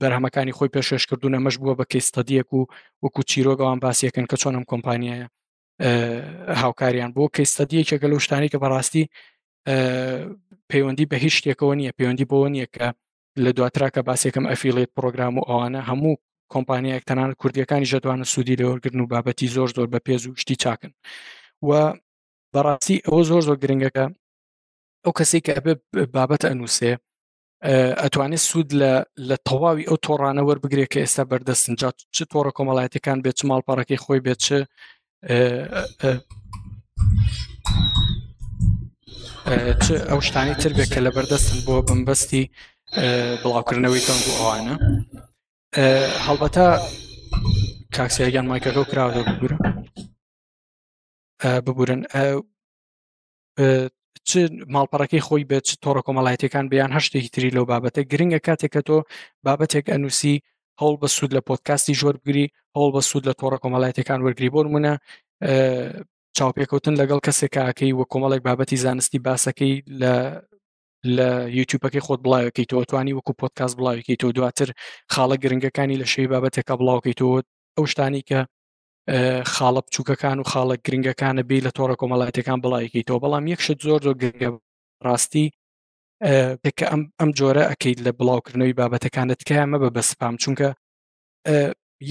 بەرهەمەکانی 0.00 0.52
خۆی 0.58 0.70
پێشێشکردوونە 0.76 1.38
مەش 1.46 1.56
بووە 1.62 1.74
بە 1.80 1.84
کەیستەدیەک 1.92 2.48
و 2.56 2.60
وەکو 3.04 3.20
چیرۆگەوان 3.30 3.78
باسیەکەن 3.86 4.26
کە 4.30 4.36
چۆنم 4.42 4.64
کۆمپانیایە 4.72 5.26
هاوکاریان 6.62 7.10
بۆ 7.16 7.24
کەیستەدیەکێکە 7.36 8.06
لە 8.12 8.18
شتانی 8.24 8.48
کە 8.52 8.58
بەڕاستی 8.62 9.04
پەیوەندی 10.70 11.06
بە 11.10 11.16
هیچ 11.24 11.34
شتێکەوە 11.38 11.74
نییە 11.80 11.92
پەیوەندی 11.98 12.26
بۆەوە 12.30 12.48
نییە 12.54 12.66
کە 12.74 12.88
لە 13.44 13.50
دواترا 13.56 13.88
کە 13.94 14.00
باسێکم 14.08 14.44
ئەفیلێت 14.50 14.90
پرۆگرام 14.96 15.34
و 15.38 15.42
ئەوانە 15.48 15.80
هەموو 15.88 16.12
کۆمپانیایەک 16.54 17.04
تەنان 17.10 17.30
کوردیەکانی 17.42 17.86
ژەدوانە 17.92 18.26
سوودی 18.32 18.54
لەوەگرن 18.60 19.00
و 19.04 19.06
بابەتی 19.12 19.48
زۆر 19.56 19.68
زۆر 19.76 19.88
بە 19.92 19.98
پێز 20.06 20.22
و 20.26 20.34
شتی 20.42 20.56
چاکن 20.62 20.92
و 21.68 21.70
بەڕاستی 22.54 22.96
ئەوە 23.06 23.22
زۆر 23.28 23.42
زۆر 23.48 23.56
گرنگەکە 23.62 24.04
ئەو 25.04 25.12
کەسێک 25.18 25.42
کە 25.46 25.52
ئەبێ 25.56 25.72
بابەتە 26.14 26.46
ئەنووسێ 26.50 26.92
ئەتوانێت 28.02 28.42
سوود 28.50 28.68
لە 28.80 28.92
لە 29.28 29.36
تەواوی 29.46 29.88
ئەو 29.88 29.96
تۆڕانە 30.06 30.42
وەربگرێت 30.46 30.90
کە 30.92 30.98
ئێستا 31.02 31.22
بەردەستنج 31.30 31.80
چ 32.14 32.18
تۆڕە 32.32 32.52
کۆمەڵایەتەکان 32.56 33.18
بێت 33.24 33.36
چ 33.38 33.42
ماڵپەڕەکەی 33.50 34.02
خۆی 34.04 34.20
بێت 34.26 34.40
چ 34.46 34.48
چ 39.84 39.86
ئەو 40.10 40.20
شتانی 40.26 40.54
تر 40.62 40.72
بێت 40.76 40.90
کە 40.94 41.00
لە 41.06 41.10
بەردەستن 41.16 41.58
بۆ 41.66 41.74
بمبستی 41.88 42.44
بڵاوکردنەوەی 43.42 44.04
تەنگ 44.06 44.22
و 44.28 44.32
ئەوانە 44.38 44.74
هەڵبەتە 46.26 46.66
کاکسیاگیان 47.96 48.46
مایکەکە 48.50 48.80
و 48.82 48.88
کراوە 48.90 49.22
بگورە 49.28 49.56
ببورن 51.44 52.00
چ 54.28 54.32
ماڵپەڕەکەی 54.74 55.22
خۆی 55.26 55.44
بە 55.50 55.58
چ 55.66 55.70
تۆڕە 55.84 56.02
کۆمەڵایەتەکان 56.06 56.64
بیان 56.72 56.90
هەشتێکی 56.96 57.30
تری 57.34 57.50
لەو 57.56 57.64
بابەتە 57.72 58.00
گرنگە 58.12 58.40
کاتێککە 58.46 58.82
تۆ 58.88 58.98
بابەتێک 59.46 59.84
ئەنووسی 59.92 60.34
هەوڵ 60.80 60.94
بە 61.02 61.08
سوود 61.16 61.30
لە 61.36 61.40
پۆتکاستی 61.48 61.98
زۆر 62.02 62.14
بگری 62.22 62.46
هەوڵ 62.76 62.90
بە 62.96 63.00
سوود 63.10 63.24
لە 63.28 63.34
تۆڕە 63.40 63.58
کۆمەڵایەتەکان 63.64 64.18
وەرگری 64.24 64.52
بۆ 64.54 64.60
منە 64.74 64.94
چاوپێکوتن 66.36 66.94
لەگەڵ 67.00 67.20
کەسێکاکەی 67.26 67.92
وە 67.98 68.04
کۆمەڵێک 68.12 68.42
بابەتی 68.48 68.78
زانستی 68.84 69.18
باسەکەی 69.26 69.74
لە 70.02 70.14
لە 71.16 71.28
یوتیوبەکەی 71.58 72.04
خۆت 72.06 72.20
بڵاوەکەی 72.24 72.66
تۆ 72.70 72.76
توانی 72.90 73.16
وەکو 73.18 73.32
پۆتکاس 73.40 73.72
بڵاوەکەی 73.78 74.16
تۆ 74.22 74.28
دواتر 74.38 74.68
خاڵە 75.12 75.36
گرنگەکانی 75.42 76.00
لە 76.02 76.06
شەی 76.12 76.28
بابەتێکە 76.32 76.74
بڵاوکەی 76.80 77.14
تۆ 77.20 77.26
ئەو 77.76 77.84
شتانی 77.92 78.22
کە 78.28 78.40
خاڵە 79.54 79.80
بچووکەکان 79.86 80.38
و 80.40 80.48
خاڵە 80.52 80.74
گرنگەکانە 80.86 81.42
بێ 81.48 81.58
لە 81.66 81.70
تۆڕە 81.76 81.94
کۆمەڵایەتەکان 82.00 82.58
بڵایەکەیتەوە 82.64 83.22
بەڵام 83.24 83.44
یەکشت 83.52 83.78
زۆر 83.86 84.00
زۆر 84.06 84.14
گرنگە 84.22 84.48
ڕاستی 85.06 85.46
پێکە 86.62 86.86
ئەم 86.90 87.02
ئەم 87.20 87.30
جۆرە 87.38 87.64
ئەکەیت 87.70 87.98
لە 88.06 88.10
بڵاوکردنەوەی 88.18 88.76
بابەتەکانت 88.80 89.40
کەمە 89.48 89.78
بە 89.82 89.88
بەسپام 89.96 90.34
چونکە 90.42 90.68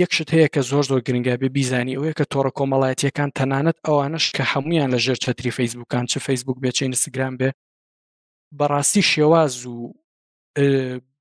یەکشت 0.02 0.30
هەیە 0.36 0.48
کە 0.54 0.62
زۆر 0.72 0.84
زۆر 0.90 1.02
گرنگە 1.08 1.34
بێ 1.42 1.50
بیزانی 1.58 1.96
ئەوەیە 1.96 2.14
کە 2.20 2.26
تۆڕە 2.34 2.52
کۆمەڵایەتیەکان 2.58 3.30
تەنانەت 3.38 3.78
ئەوانش 3.86 4.26
کە 4.36 4.44
هەمویان 4.52 4.90
لە 4.94 5.00
ژێر 5.06 5.18
چەتری 5.24 5.52
فیسبوکان 5.58 6.06
چ 6.12 6.14
فیسبوک 6.28 6.58
بێ 6.64 6.72
چین 6.78 6.92
سگران 7.04 7.34
بێ 7.40 7.50
بەڕاستی 8.60 9.02
شێواز 9.12 9.54
و 9.74 9.76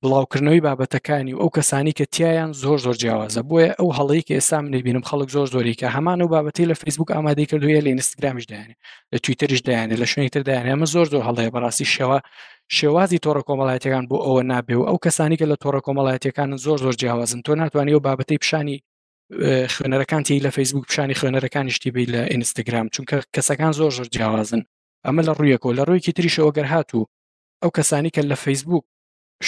بڵاوکردنەوەی 0.04 0.62
بابەتەکانی 0.64 1.32
و 1.34 1.40
ئەو 1.42 1.50
کەسانی 1.56 1.92
کە 1.98 2.04
تیایان 2.14 2.52
زۆر 2.62 2.78
زۆر 2.84 2.96
جیاوازە 3.02 3.40
بۆیە 3.48 3.70
ئەو 3.78 3.90
هەڵەیە 3.98 4.22
کە 4.28 4.34
ئێستا 4.38 4.58
من 4.60 4.70
بینم 4.86 5.02
خەڵک 5.08 5.28
زۆر 5.36 5.46
زۆریکە 5.54 5.88
هەمان 5.96 6.20
و 6.22 6.28
بابەتی 6.34 6.66
لە 6.70 6.72
فیسبوک 6.80 7.08
ئامادەی 7.14 7.46
کردوویە 7.50 7.80
لە 7.84 7.88
ئینستاگرامیش 7.92 8.44
دایانێ 8.50 8.74
لە 9.14 9.18
تویتریش 9.24 9.60
دایانێ 9.68 9.96
لە 10.02 10.06
شوێنی 10.12 10.30
تر 10.34 10.40
دایانێ 10.48 10.70
ئەمە 10.74 10.86
زۆر 10.94 11.06
زۆر 11.12 11.22
هەڵەیە 11.28 11.50
بەڕاستی 11.54 11.84
شێوە 11.94 12.18
شێوازی 12.78 13.18
تۆڕە 13.24 13.42
کۆمەڵایەتەکان 13.48 14.04
بۆ 14.10 14.16
ئەوە 14.26 14.42
نابێ 14.52 14.76
و 14.78 14.84
ئەو 14.88 14.96
کەسانی 15.04 15.36
کە 15.40 15.46
لە 15.52 15.56
تۆڕە 15.64 15.80
کۆمەڵایەتەکانن 15.86 16.58
زۆر 16.64 16.78
زۆر 16.84 16.94
جیاوازن 17.00 17.40
تۆ 17.46 17.50
ناتوانانی 17.60 17.94
و 17.96 18.00
بابەتی 18.06 18.36
پیشانی 18.42 18.76
خوێنەرەکان 19.72 20.22
تی 20.26 20.40
لە 20.46 20.50
فیسبوک 20.56 20.84
پیشانی 20.88 21.14
خوێنەرەکانیشتی 21.20 21.90
بی 21.94 22.04
لە 22.14 22.20
ئینستاگرام 22.32 22.86
چونکە 22.94 23.16
کەسەکان 23.34 23.72
زۆر 23.80 23.90
زۆر 23.98 24.06
جیاوازن 24.14 24.62
ئەمە 25.06 25.22
لە 25.28 25.32
ڕوویەکۆ 25.38 25.70
لە 25.78 25.82
ڕوویکی 25.88 26.12
تریشەوە 26.18 26.50
گەر 26.56 26.66
هاتوو 26.74 27.04
ئەو 27.62 27.70
کەسانی 27.76 28.10
کە 28.16 28.22
لە 28.30 28.36
فیسبوک 28.44 28.84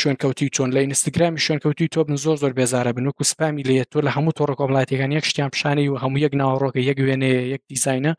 شوێنکەوتی 0.00 0.48
چۆن 0.56 0.70
لە 0.74 0.78
ئینستاگرامی 0.84 1.40
شوێنکەوتی 1.46 1.86
تۆ 1.94 1.98
بن 2.06 2.16
زۆر 2.24 2.36
زۆر 2.42 2.52
بێزارە 2.58 2.90
بن 2.96 3.06
وکو 3.08 3.24
سپامی 3.32 3.62
لێت 3.68 3.88
تۆ 3.92 3.98
لە 4.06 4.10
هەموو 4.16 4.32
تۆڕە 4.38 4.54
کۆمڵاتەکان 4.60 5.10
یەک 5.18 5.24
شتیان 5.30 5.50
پیششانەی 5.54 5.88
و 5.92 5.96
هەموو 6.02 6.22
یەک 6.26 6.32
ناوەڕۆکە 6.40 6.80
یەک 6.90 6.98
وێنێ 7.06 7.30
یەک 7.54 7.62
دیزینە 7.70 8.12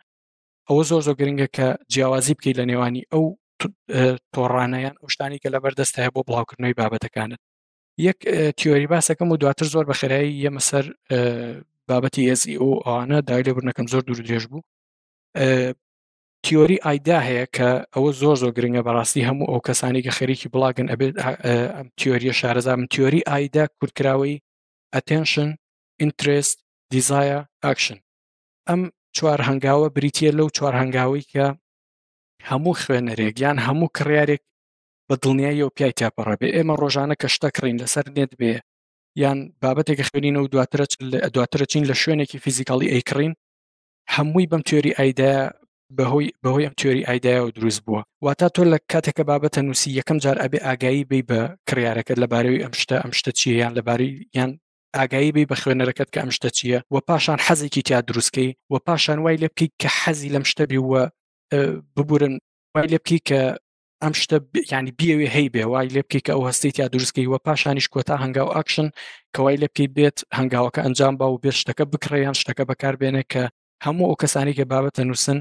ئەوە 0.68 0.84
زۆر 0.90 1.02
زۆر 1.08 1.16
گرنگە 1.22 1.48
کە 1.56 1.68
جیاوازی 1.94 2.34
بکەیت 2.38 2.56
لە 2.60 2.66
نێوانی 2.70 3.04
ئەو 3.14 3.24
تۆڕانەیان 4.34 4.96
ئەو 5.02 5.08
شتانی 5.14 5.40
کە 5.44 5.50
لە 5.54 5.60
بەردەست 5.64 5.94
هەیە 6.00 6.12
بۆ 6.16 6.22
بڵاوکردنەوەی 6.28 6.76
بابەتەکانت 6.80 7.40
یەک 8.08 8.20
تیۆری 8.58 8.88
باسەکەم 8.94 9.28
و 9.32 9.40
دواتر 9.44 9.68
زۆر 9.74 9.86
بە 9.90 9.96
خێرایی 10.00 10.42
ئێمە 10.44 10.62
سەر 10.70 10.86
بابەتی 11.90 12.24
SEO 12.42 12.70
ئەوانە 12.86 13.18
داوای 13.28 13.44
لێ 13.48 13.54
بنەکەم 13.58 13.86
زۆر 13.94 14.02
دوور 14.08 14.20
درێژ 14.28 14.44
بوو 14.52 14.62
تیۆری 16.46 16.78
ئایدا 16.88 17.18
هەیە 17.28 17.46
کە 17.56 17.70
ئەوە 17.94 18.10
زۆر 18.22 18.36
زۆر 18.42 18.52
گرنگە 18.58 18.82
بەڕاستی 18.88 19.26
هەموو 19.30 19.50
ئەو 19.52 19.60
کەسانی 19.68 20.02
کە 20.06 20.12
خەریکی 20.18 20.52
بڵاگن 20.54 20.88
ئەبێت 20.92 21.16
ئەم 21.76 21.88
تیۆریە 22.00 22.34
شارەزام 22.40 22.82
تیۆری 22.94 23.28
ئایدا 23.32 23.66
کورتراوی 23.80 24.42
ئەتنشن 24.96 25.50
ئینترست 26.02 26.58
دیزایە 26.94 27.40
ئاکشن 27.64 28.00
ئەم 28.70 28.82
چوار 29.18 29.40
هەنگاوە 29.50 29.88
بریتە 29.98 30.30
لەو 30.38 30.48
چوار 30.58 30.74
هەنگاوی 30.82 31.24
کە 31.32 31.46
هەموو 32.50 32.80
خوێنەرێک 32.82 33.36
یان 33.44 33.58
هەموو 33.66 33.94
کڕارێک 33.98 34.44
بە 35.08 35.16
دڵنیایی 35.24 35.66
و 35.66 35.74
پیای 35.78 35.94
تاپەڕەبێ 36.00 36.48
ئێمە 36.56 36.74
ڕۆژانە 36.82 37.16
کە 37.22 37.28
شتە 37.36 37.50
کڕین 37.56 37.78
لەسەر 37.84 38.06
نێت 38.16 38.32
بێ 38.40 38.54
یان 39.22 39.38
بابەتێکە 39.62 40.04
خوێنینە 40.10 40.40
و 40.42 40.52
دواترە 40.54 40.86
دواترە 41.36 41.66
چین 41.72 41.84
لە 41.90 41.96
شوێنێکی 42.02 42.42
فیزیکاڵی 42.44 42.92
ئەیکڕین 42.94 43.34
هەمووی 44.16 44.50
بەم 44.52 44.62
تێری 44.68 44.96
ئایدا 45.00 45.34
بەهۆی 45.98 46.30
بەهۆی 46.44 46.66
ئەم 46.68 46.76
تێری 46.80 47.04
ئایدایە 47.10 47.42
و 47.46 47.52
دروست 47.58 47.82
بووە 47.86 48.02
واتا 48.26 48.48
تۆ 48.56 48.62
لە 48.74 48.78
کاتێکە 48.92 49.24
بابەتە 49.30 49.60
نووسی 49.68 49.90
یەکەم 50.00 50.18
جار 50.24 50.38
ئەبێ 50.44 50.60
ئاگایی 50.68 51.04
بی 51.10 51.22
بە 51.30 51.40
کڕارەکەت 51.70 52.18
لەبارەوەی 52.24 52.64
ئەم 52.64 52.74
شتە 52.82 52.98
ئەم 53.04 53.12
شتە 53.18 53.32
چیە 53.40 53.54
یان 53.62 53.74
لەبارەی 53.78 54.12
یان 54.38 54.52
ئاگایی 54.98 55.32
بی 55.36 55.46
بە 55.50 55.56
خوێنەرەکەت 55.62 56.10
کە 56.14 56.20
ئەم 56.24 56.32
شتە 56.38 56.50
چییە 56.58 56.80
و 56.94 56.98
پاشان 57.08 57.40
حەزێکی 57.48 57.82
تیا 57.88 58.00
دروستکەی 58.10 58.50
و 58.72 58.76
پاشان 58.88 59.20
وای 59.24 59.38
لە 59.44 59.50
پیک 59.58 59.72
کە 59.82 59.90
حەزی 60.02 60.30
لەم 60.36 60.44
شتە 60.52 60.64
بیوە 60.72 61.02
ببورن 61.96 62.36
وای 62.76 62.88
لە 62.94 62.98
بکی 63.04 63.20
کە 63.28 63.42
ئەم 64.04 64.14
شتە 64.22 64.38
ینی 64.72 64.92
بیاوێ 65.00 65.28
هەی 65.36 65.48
بێ 65.54 65.64
وای 65.74 65.88
لێ 65.96 66.02
بکەی 66.06 66.22
کە 66.28 66.32
ئەو 66.36 66.42
هەستیت 66.50 66.76
یا 66.82 66.88
دروستکەی 66.94 67.28
وە 67.32 67.40
پاشانیش 67.48 67.88
کۆتا 67.94 68.16
هەنگاو 68.24 68.50
ئاکشن 68.56 68.88
کەوای 69.36 69.58
لە 69.64 69.68
پێی 69.76 69.90
بێت 69.96 70.18
هەنگاوەکە 70.38 70.80
ئەنجام 70.86 71.14
با 71.20 71.28
و 71.32 71.42
بێت 71.44 71.56
شتەکە 71.62 71.86
بکڕیان 71.92 72.36
شتەکە 72.42 72.64
بەکاربێنێ 72.70 73.24
کە 73.34 73.44
هەموو 73.86 74.08
ئەو 74.10 74.18
کەسانی 74.22 74.54
کە 74.58 74.66
بابەتە 74.72 75.04
نووسن 75.08 75.40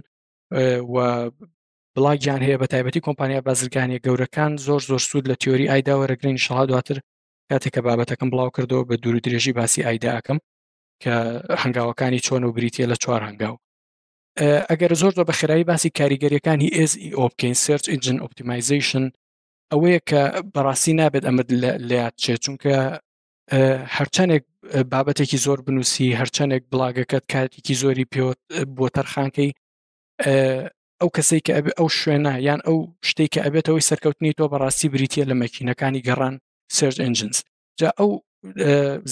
بڵاگیان 1.97 2.41
هەیە 2.47 2.57
بە 2.63 2.67
تایبەتی 2.73 3.01
کۆمپانیا 3.07 3.41
بازرگانی 3.49 4.01
گەورەکان 4.07 4.53
زۆر 4.67 4.81
زۆر 4.91 5.01
سوود 5.09 5.25
لە 5.31 5.35
تیۆری 5.41 5.69
ئایدا 5.71 5.95
وەرەگرین 6.01 6.39
شڵا 6.45 6.65
دواتر 6.71 6.99
کاتێککە 7.51 7.81
بابەتەکەم 7.87 8.29
بڵاو 8.33 8.55
کردەوە 8.57 8.85
بە 8.89 8.95
دوور 9.03 9.19
درێژی 9.25 9.53
باسی 9.59 9.85
ئایداکەم 9.87 10.39
کە 11.03 11.15
هەنگاوەکانی 11.63 12.25
چۆن 12.27 12.43
و 12.45 12.53
بریتە 12.57 12.83
لە 12.93 12.97
چوار 13.03 13.21
هەنگاو 13.29 13.57
ئەگەر 14.71 14.93
زۆر 15.01 15.13
زۆر 15.17 15.25
بە 15.29 15.35
خێرایی 15.41 15.67
باسی 15.71 15.91
کاریگەریەکانی 15.99 16.69
SEO 16.91 17.21
بکەین 17.33 17.55
سرچ 17.65 17.85
ئینجن 17.89 18.17
ئۆپتیمایزیشن 18.23 19.05
ئەوەیە 19.73 20.01
کە 20.11 20.23
بەڕاستی 20.55 20.93
نابێت 21.01 21.25
ئەمە 21.29 21.43
لات 21.91 22.15
چێت 22.23 22.41
چونکە 22.45 22.75
هەرچەندێک 23.97 24.45
بابەتێکی 24.93 25.39
زۆر 25.45 25.59
بنووسی 25.67 26.17
هەرچەندێک 26.21 26.63
بڵاگەکەت 26.73 27.25
کاتێکی 27.33 27.75
زۆری 27.83 28.07
پێوت 28.13 28.41
بۆ 28.77 28.87
تەرخانکەی 28.97 29.51
ئەو 31.01 31.09
کەسەی 31.17 31.41
کە 31.47 31.53
ئەو 31.79 31.89
شوێنە 31.99 32.35
یان 32.49 32.61
ئەو 32.67 32.79
شتێک 33.09 33.31
کە 33.35 33.41
ئەبێتەوەی 33.47 33.87
سەرکەوتنی 33.91 34.37
تۆ 34.39 34.45
بەڕاستی 34.53 34.89
بریتە 34.95 35.23
لە 35.31 35.35
مەکینەکانی 35.43 36.05
گەڕان 36.09 36.35
سرج 36.77 36.97
ئەنجنس 37.05 37.39
جا 37.81 37.89
ئەو 37.99 38.11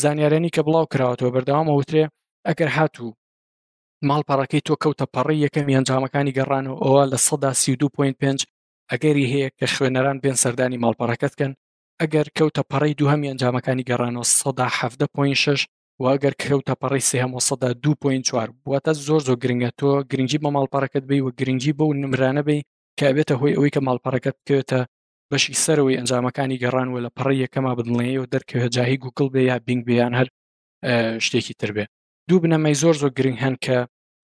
زانیارانی 0.03 0.55
کە 0.55 0.61
بڵاو 0.67 0.91
کراوەوە 0.93 1.31
بەردەوامە 1.35 1.73
وترێ 1.77 2.05
ئەگەر 2.49 2.71
هاتوو 2.77 3.11
ماڵپەڕەکەی 4.09 4.63
تۆ 4.69 4.75
کەوتە 4.83 5.07
پەڕی 5.15 5.43
یەکەم 5.45 5.67
ئەنجامەکانی 5.77 6.37
گەڕانەوە 6.39 6.77
ئەوە 6.85 7.03
لە 7.13 7.19
سەدا 7.27 7.53
32.5 7.53 8.45
ئەگەری 8.91 9.27
هەیە 9.33 9.49
کە 9.59 9.67
خوێنەران 9.75 10.17
بێن 10.23 10.37
سەردانی 10.43 10.81
ماڵپەڕەکەتکەن 10.85 11.53
ئەگەر 12.01 12.27
کەوتە 12.37 12.63
پەڕی 12.71 12.97
دووهەم 12.99 13.23
ئەنجامەکانی 13.29 13.87
گەڕانەوە 13.89 14.27
سەدا 14.41 14.67
17.6 14.69 15.61
واگەر 16.05 16.35
کەوتە 16.45 16.75
پەڕی 16.83 17.03
سێ 17.09 17.17
هەمە 17.25 17.41
سەدا 17.49 17.71
دو 17.85 17.91
پوین 18.03 18.23
چوار 18.29 18.49
بواتە 18.65 18.93
زۆر 19.07 19.21
زۆر 19.27 19.37
گرنگە 19.45 19.71
تۆ 19.81 19.91
گرنگجی 20.11 20.39
بە 20.45 20.49
ماڵپارەکەت 20.57 21.05
بی 21.11 21.21
و 21.27 21.31
گرنگجی 21.39 21.73
بە 21.79 21.83
و 21.89 21.95
نمرانە 22.03 22.43
بی 22.49 22.59
کابێتە 23.01 23.35
هۆی 23.41 23.55
ئەوەی 23.57 23.73
کە 23.75 23.81
ماڵپارەکەت 23.89 24.37
بکەوێتە 24.41 24.81
بەشی 25.31 25.55
سەرەوەی 25.65 25.97
ئەنجامەکانی 25.99 26.61
گەڕانوە 26.63 26.99
لە 27.05 27.11
پڕی 27.17 27.39
یەکەما 27.45 27.73
بدڵێ 27.79 28.09
و 28.21 28.27
دەرکەوێت 28.33 28.71
جاهی 28.77 28.97
گوکڵ 29.03 29.27
بێ 29.35 29.43
یا 29.51 29.57
بینگ 29.67 29.83
بیان 29.89 30.13
هەر 30.19 30.29
شتێکی 31.27 31.55
تر 31.61 31.71
بێ 31.77 31.85
دوو 32.29 32.39
بنەمای 32.45 32.75
زۆر 32.83 32.95
زۆر 33.01 33.11
گرنگ 33.19 33.39
هەن 33.45 33.55
کە 33.65 33.77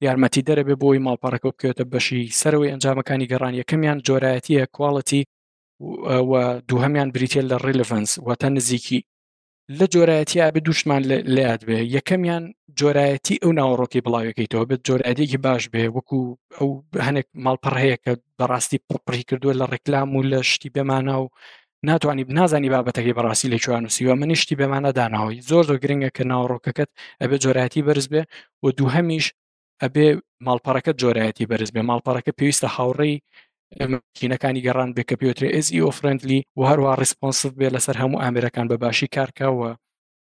یارمەتی 0.07 0.43
دەرە 0.49 0.63
بێ 0.69 0.75
بۆی 0.83 1.01
ماڵپارەکە 1.07 1.47
بکەوێتە 1.51 1.85
بەشی 1.93 2.21
سەرەوەی 2.41 2.71
ئەنجامەکانی 2.73 3.29
گەڕان 3.33 3.53
یەکەمیان 3.61 3.99
جۆرایەتیە 4.07 4.63
کوڵەتی 4.77 5.23
دووهمیان 6.69 7.09
بریتێل 7.17 7.47
لە 7.53 7.57
ڕیلڤنس 7.65 8.11
واتە 8.27 8.49
نزیکی 8.57 9.01
لە 9.79 9.87
جۆرایەتی 9.95 10.39
ئابێ 10.45 10.61
دوشتمان 10.67 11.03
لات 11.37 11.61
بێ 11.69 11.79
یەکەمیان 11.97 12.45
جۆرایەتی 12.81 13.41
ئەو 13.43 13.53
ناوەڕۆکی 13.59 14.01
بڵاوەکەیتەوە 14.07 14.69
بێت 14.71 14.81
جۆرایەتێکی 14.89 15.39
باش 15.47 15.63
بێ 15.73 15.85
وەکو 15.97 16.19
ئەو 16.59 16.71
هەنێک 17.07 17.27
ماڵپەڕ 17.47 17.75
هەیە 17.85 17.97
کە 18.05 18.13
بەڕاستی 18.39 18.79
پڕی 19.07 19.25
کردووە 19.29 19.55
لە 19.61 19.67
ڕێکلام 19.73 20.09
و 20.13 20.23
لە 20.33 20.39
شتی 20.51 20.71
بێمانە 20.75 21.15
و 21.23 21.27
ناتوانانی 21.89 22.25
نازانی 22.39 22.71
بابەتەکەی 22.75 23.17
بەڕاستی 23.19 23.49
لە 23.53 23.59
چوانوسیوە 23.65 24.15
منیشتی 24.21 24.57
بێمانە 24.61 24.91
داناەوەی 24.99 25.43
زۆر 25.51 25.63
زۆر 25.69 25.77
گرنگە 25.85 26.11
کە 26.17 26.23
ناوەڕۆکەکەت 26.31 26.91
ئەبێ 27.23 27.37
جۆرایەتی 27.45 27.83
بەرز 27.87 28.07
بێ 28.13 28.23
و 28.63 28.67
دووهەمیش 28.79 29.27
ئەبێ 29.83 30.07
ماڵپەڕەکە 30.47 30.93
جۆرایەتی 31.01 31.47
بەرز 31.51 31.71
بێ 31.75 31.83
ماڵپەڕەکە 31.91 32.33
پێویستە 32.39 32.69
هاوڕێی 32.77 33.17
مینەکانی 34.21 34.65
گەڕان 34.67 34.91
بێ 34.97 35.03
کە 35.09 35.15
پێوترێ 35.21 35.49
ئزی 35.59 35.83
ئۆفرندلی 35.87 36.41
e 36.43 36.45
و 36.59 36.63
هەروە 36.71 36.91
ڕسپۆنسف 37.03 37.53
بێ 37.59 37.69
لەسەر 37.75 37.97
هەموو 38.03 38.23
ئامرەکان 38.23 38.67
بە 38.71 38.77
باشی 38.85 39.13
کارکەوە 39.17 39.71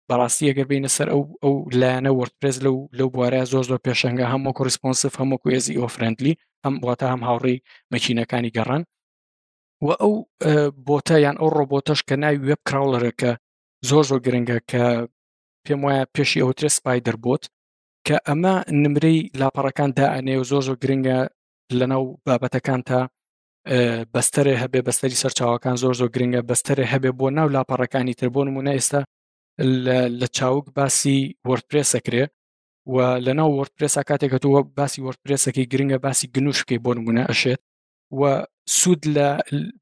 بەڕاستی 0.09 0.49
ئەگەر 0.51 0.67
بینە 0.73 0.91
سەر 0.97 1.09
ئەو 1.13 1.23
ئەو 1.43 1.55
لایەنە 1.81 2.11
وەرتپێز 2.19 2.57
لەو 2.65 2.77
لەو 2.99 3.09
بوارە 3.15 3.43
زۆر 3.53 3.65
زۆر 3.71 3.81
پێشنگە 3.87 4.27
هەموو 4.33 4.57
کۆریسپۆنسف 4.59 5.13
هەمووکو 5.21 5.49
ێزی 5.59 5.79
ئۆفرندلی 5.83 6.35
ئەم 6.65 6.75
بواتە 6.83 7.07
هەم 7.13 7.21
هاوڕی 7.29 7.57
مەچینەکانی 7.93 8.55
گەڕان 8.57 8.83
و 9.87 9.89
ئەو 10.01 10.13
بۆتە 10.89 11.17
یان 11.25 11.37
ئەو 11.41 11.51
ڕۆبۆتەش 11.59 12.01
کە 12.09 12.15
ناوی 12.23 12.39
وێب 12.47 12.61
کراولەرەکە 12.69 13.31
زۆر 13.89 14.03
زۆر 14.11 14.19
گرنگە 14.27 14.59
کە 14.71 14.85
پێم 15.65 15.81
وایە 15.85 16.05
پێشی 16.15 16.43
ئەوترێ 16.45 16.71
سپایدر 16.79 17.17
بۆت 17.25 17.43
کە 18.07 18.17
ئەمە 18.29 18.55
نمرەی 18.83 19.19
لاپەڕەکان 19.41 19.91
دائەنێ 19.99 20.35
و 20.39 20.45
زۆر 20.51 20.63
زۆر 20.69 20.77
گرنگە 20.85 21.19
لەناو 21.79 22.05
بابەتەکان 22.27 22.81
تا 22.89 23.01
بەستەرێ 24.15 24.55
هەبێ 24.63 24.81
بەستەری 24.89 25.17
سەرچاوەکان 25.23 25.77
زۆر 25.83 25.95
زۆر 26.01 26.09
گرنگە 26.17 26.41
بەستەرێ 26.51 26.85
هەبێ 26.93 27.11
بۆ 27.19 27.27
ناو 27.39 27.49
لاپەڕەکانی 27.55 28.15
تر 28.21 28.29
بۆ 28.35 28.41
نمونە 28.49 28.73
ئێستا 28.79 29.01
لە 30.21 30.27
چاوک 30.37 30.67
باسی 30.77 31.19
وەرپرسەکرێ 31.49 32.25
و 32.95 32.97
لە 33.25 33.33
ناو 33.39 33.51
وەرپرسا 33.59 34.03
کاتێک 34.11 34.31
کە 34.35 34.39
تووە 34.45 34.61
باسی 34.79 35.03
وەرپرسەکەی 35.07 35.67
گرنگە 35.73 35.99
باسی 36.05 36.27
گنوشکی 36.35 36.79
بۆ 36.85 36.91
نمونە 36.99 37.25
ئەشێت 37.31 37.61
و 38.19 38.23
سوود 38.79 39.03
لە 39.17 39.29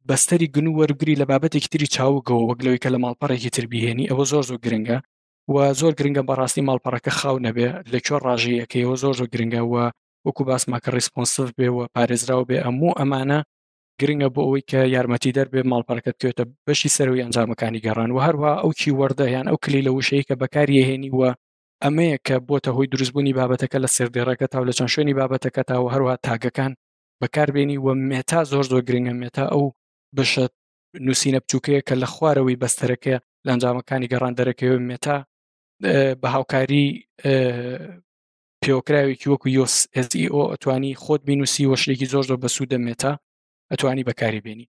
بەستەری 0.09 0.49
گن 0.55 0.67
و 0.69 0.77
وەرگری 0.81 1.19
لە 1.21 1.25
بابەتێک 1.31 1.65
تری 1.73 1.87
چاوگەەوە 1.95 2.45
وەگلەوەی 2.49 2.83
کە 2.83 2.89
لە 2.95 2.99
ماڵپەڕێکی 3.05 3.51
تربیێنی 3.57 4.09
ئەوە 4.11 4.25
زۆر 4.31 4.43
زۆر 4.51 4.59
گرنگە 4.65 4.99
و 5.53 5.57
زۆر 5.81 5.93
گرنگە 5.99 6.23
بەڕاستی 6.29 6.67
ماڵپەڕەکە 6.69 7.13
خاو 7.19 7.37
نەبێ 7.47 7.69
لە 7.93 7.99
چۆر 8.07 8.21
ڕژەیەکەیەوە 8.29 8.97
زۆر 9.03 9.15
زۆر 9.19 9.29
گرنگە 9.35 9.61
وە 9.73 9.85
وەکو 10.27 10.43
باسماکە 10.49 10.91
ریسپۆنسف 10.97 11.49
بێ 11.59 11.69
و 11.77 11.79
پارێزراو 11.95 12.43
بێ 12.49 12.59
ئەموو 12.67 12.99
ئەمانە 13.01 13.41
گرنگە 14.03 14.29
بۆ 14.35 14.41
ئەوەی 14.47 14.65
کە 14.71 14.81
یارمەتی 14.95 15.35
دەربێ 15.39 15.61
ماڵپەرەکە 15.73 16.11
بکوێتە 16.17 16.45
بەشی 16.67 16.93
سەروی 16.97 17.23
ئەنجامەکانی 17.25 17.83
گەڕان 17.87 18.11
و 18.13 18.19
هەروە 18.27 18.51
ئەو 18.63 18.71
چی 18.81 18.91
وەردەیان 19.01 19.47
ئەو 19.51 19.59
کلی 19.65 19.85
لە 19.87 19.91
وشەیە 19.97 20.25
کە 20.29 20.35
بەکارهێنی 20.43 21.11
وە 21.19 21.31
ئەمەیە 21.85 22.19
کە 22.27 22.37
بۆتە 22.49 22.71
هۆی 22.77 22.89
دروستبوونی 22.93 23.37
بابەتەکە 23.39 23.79
لە 23.85 23.89
سردێڕەکە 23.97 24.47
تاو 24.53 24.63
لە 24.69 24.73
چەند 24.79 24.91
شوێنی 24.95 25.15
بابەتەکە 25.21 25.63
تاوە 25.69 25.89
هەروە 25.95 26.15
تاگەکان 26.27 26.73
بەکاربێنی 27.21 27.79
وە 27.85 27.93
مێتا 28.11 28.41
زۆر 28.53 28.65
زۆر 28.73 28.83
گرنگە 28.89 29.15
مێتا 29.23 29.45
ئەو 29.55 29.65
بەشە 30.17 30.45
نووسینە 31.07 31.41
بچووکەیە 31.45 31.81
کە 31.89 31.95
لە 32.03 32.07
خوارەوەی 32.15 32.61
بەستەرەکە 32.63 33.17
لە 33.45 33.51
ئەنجامەکانی 33.53 34.11
گەڕان 34.13 34.33
دەرەکەوە 34.39 34.79
مێتا 34.89 35.17
بە 36.21 36.29
هاوکاری 36.35 36.87
پێوەکراوێکی 38.63 39.29
وەکو 39.33 39.49
یۆس 39.59 39.77
ئەتوانی 39.97 40.93
خۆت 41.03 41.21
بینوسی 41.29 41.69
وەشێکی 41.73 42.11
زۆر 42.13 42.25
زۆر 42.29 42.39
بەسوودە 42.45 42.79
مێتا 42.87 43.13
ئەتوانی 43.73 44.05
بەکاربیێنی 44.09 44.67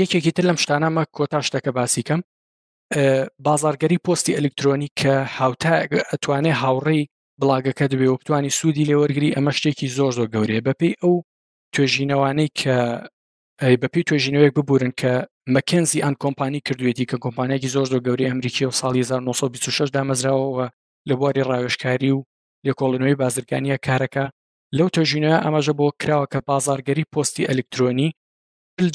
یەکێکی 0.00 0.32
تر 0.36 0.44
لەم 0.48 0.58
شتانامە 0.62 1.04
کۆتا 1.16 1.40
شتەکە 1.48 1.70
باسیکەم 1.78 2.20
بازارگەری 3.46 3.98
پۆستی 4.06 4.36
ئەلکترۆنی 4.38 4.88
کە 5.00 5.12
هاوتا 5.36 5.74
ئەتوانێ 6.12 6.52
هاوڕێی 6.62 7.04
بڵاگەکە 7.40 7.84
دەبێ 7.92 8.08
و 8.10 8.20
بتوانانی 8.20 8.56
سوودی 8.58 8.84
لێوەرگری 8.88 9.34
ئەمە 9.36 9.52
شتێکی 9.58 9.88
زۆر 9.96 10.12
زۆر 10.18 10.28
گەورەیە 10.34 10.62
بەپی 10.68 10.92
ئەو 11.02 11.14
توێژینەوانەی 11.74 12.50
کە 12.60 12.76
بەپی 13.82 14.02
توێژینەوەیەک 14.08 14.54
ببورن 14.58 14.92
کە 15.00 15.12
مەکنزی 15.54 16.02
ئەن 16.04 16.14
کۆمپانی 16.22 16.60
کردوێتی 16.66 17.06
کە 17.10 17.16
کۆمپانیەکی 17.24 17.72
زۆر 17.74 17.86
زۆر 17.92 18.00
گەوری 18.06 18.28
ئەمریکی 18.30 18.64
و 18.68 18.76
ساڵی 18.80 19.00
1926 19.04 19.88
دامەزراوەوە 19.96 20.66
لە 21.08 21.14
بواری 21.18 21.46
ڕاوێشکاری 21.48 22.10
و 22.16 22.20
لێکۆڵنەوەی 22.66 23.18
بازرگانیە 23.20 23.76
کارەکە 23.86 24.24
لەو 24.78 24.88
تەژینەیە 24.96 25.38
ئەمەژە 25.44 25.74
بۆ 25.78 25.86
کراوە 26.00 26.26
کە 26.32 26.38
بازارگەری 26.48 27.08
پۆستی 27.12 27.46
ئەلکترۆنی 27.50 28.08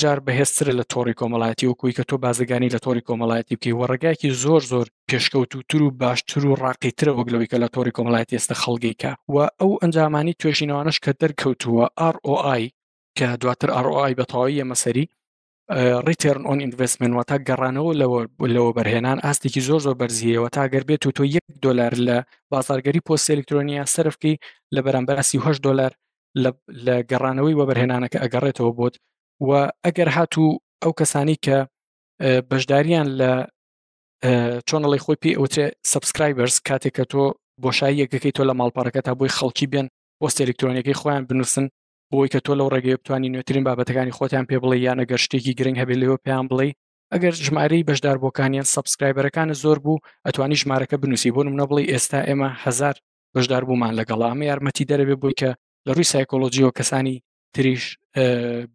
جار 0.02 0.20
بەهێسترە 0.26 0.74
لە 0.80 0.84
تۆڕی 0.94 1.18
کۆمەڵایەتی 1.20 1.70
وەکوی 1.72 1.96
کە 1.98 2.04
تۆ 2.10 2.16
بازگانی 2.26 2.74
لە 2.76 2.80
تۆری 2.86 3.06
کۆمەڵایەتی 3.08 3.56
بکەی 3.60 3.78
وەڕگایکی 3.80 4.36
زۆر 4.44 4.62
زۆر 4.72 4.88
پێشکەوت 5.10 5.52
و 5.56 5.66
تر 5.70 5.80
و 5.86 5.92
باشتر 6.02 6.42
و 6.48 6.58
ڕاقیترە 6.64 7.12
وەگلەوەی 7.18 7.50
کە 7.52 7.58
لە 7.64 7.68
تۆری 7.74 7.96
کۆمەڵایەتی 7.98 8.36
ئێستا 8.38 8.56
خەڵگەیکە 8.64 9.12
و 9.34 9.36
ئەو 9.60 9.72
ئەنجامانی 9.82 10.38
توێژینەوانش 10.42 10.98
کە 11.04 11.12
دەرکەوتووە 11.22 11.86
ROI 12.16 12.64
کە 13.18 13.28
دواتر 13.42 13.70
ROI 13.88 14.12
بەتەواوی 14.20 14.60
ئەمەسەری 14.62 15.06
ریترن 15.72 16.44
ئۆن 16.46 16.60
ئینڤستمنت 16.62 17.14
و 17.16 17.22
تا 17.30 17.38
گەڕانەوە 17.48 17.92
لەوە 18.54 18.76
بەرهێنان 18.78 19.20
ئاستێکی 19.26 19.62
زۆر 19.68 19.80
زۆر 19.86 19.96
بەرزیەوە 20.02 20.50
تا 20.56 20.64
گەر 20.74 20.84
بێت 20.90 21.04
و 21.06 21.12
تۆ 21.18 21.24
یەک 21.36 21.46
دلار 21.64 21.94
لە 22.08 22.18
بازارگەری 22.54 23.00
پۆست 23.10 23.28
ئلکترۆنییا 23.34 23.84
سرفکی 23.94 24.34
لە 24.76 24.80
بەرامبەرسیه 24.86 25.60
دلار 25.66 25.92
لە 26.86 26.94
گەڕانەوەی 27.12 27.56
وە 27.60 27.66
بەرهێنانەکە 27.70 28.18
ئەگەڕێتەوە 28.24 28.72
بۆت 28.80 28.96
و 29.48 29.68
ئەگەر 29.86 30.08
هات 30.16 30.34
و 30.44 30.60
ئەو 30.84 30.92
کەسانی 31.00 31.38
کە 31.46 31.58
بەشداریان 32.50 33.08
لە 33.20 33.32
چۆنەڵی 34.70 35.00
خۆی 35.04 35.20
پێ 35.24 35.32
ئەوترێ 35.38 35.68
سبسکرایبرز 35.92 36.56
کاتێک 36.70 36.94
کە 37.02 37.06
تۆ 37.12 37.24
بۆشایی 37.64 38.02
یەکەکەی 38.04 38.34
تۆ 38.38 38.42
لە 38.50 38.54
ماڵپارەکە 38.60 39.02
تا 39.06 39.14
بۆی 39.20 39.30
خەڵکی 39.38 39.68
بێن 39.72 39.88
پۆست 40.22 40.38
ئلکترۆنیەکەی 40.46 40.98
خۆیان 41.02 41.24
بنووسن 41.30 41.66
بۆی 42.14 42.28
کە 42.34 42.40
تۆ 42.46 42.52
لەو 42.60 42.68
ڕێگەی 42.76 42.98
بتانی 43.02 43.30
نوێترین 43.34 43.64
بابەتەکانی 43.68 44.16
خۆتیان 44.18 44.46
پێ 44.50 44.58
بڵێ 44.64 44.78
یانە 44.88 45.04
گەشتێکی 45.12 45.56
گرنگ 45.60 45.78
هەبێ 45.82 45.96
لەوە 46.02 46.18
پێیان 46.26 46.46
بڵێ 46.52 46.68
ئەگەر 47.14 47.34
ژمارەی 47.46 47.86
بەشداربووکانیان 47.90 48.68
سبسکرایبەرەکانە 48.76 49.56
زۆر 49.64 49.78
بوو 49.84 50.04
ئەتوانی 50.26 50.58
ژمارەکە 50.62 50.96
بنووسی 51.02 51.32
بۆ 51.36 51.42
منە 51.54 51.66
بڵی 51.70 51.86
ئێستا 51.94 52.20
ئێمە 52.28 52.50
هزار 52.66 52.96
بەشدار 53.36 53.64
بوومان 53.68 53.94
لەگەڵ 54.00 54.20
ئەمە 54.30 54.44
یارمەتی 54.50 54.86
دەرەبێ 54.92 55.16
بووی 55.22 55.36
کە 55.42 55.50
لە 55.86 55.92
ڕووی 55.96 56.10
سایکۆلۆجیۆ 56.14 56.70
کەسانی 56.78 57.16
تریش 57.56 57.84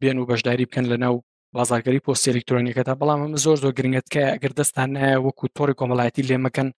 بێن 0.00 0.16
و 0.18 0.26
بەشداری 0.30 0.66
بکەن 0.68 0.84
لە 0.92 0.96
ناو 1.04 1.14
بازارگەری 1.56 2.00
پۆست 2.06 2.24
ئلکترۆنیەکە 2.32 2.82
تا 2.88 2.94
بەڵام 3.00 3.20
ئەمە 3.24 3.38
زۆر 3.44 3.56
زۆر 3.62 3.72
گرنگت 3.78 4.06
کە 4.14 4.22
ئەگەر 4.34 4.52
دەستان 4.58 4.88
نایە 4.96 5.18
وەکو 5.26 5.44
تۆری 5.56 5.74
کۆمەڵایەتی 5.80 6.26
لێمەکەن 6.28 6.68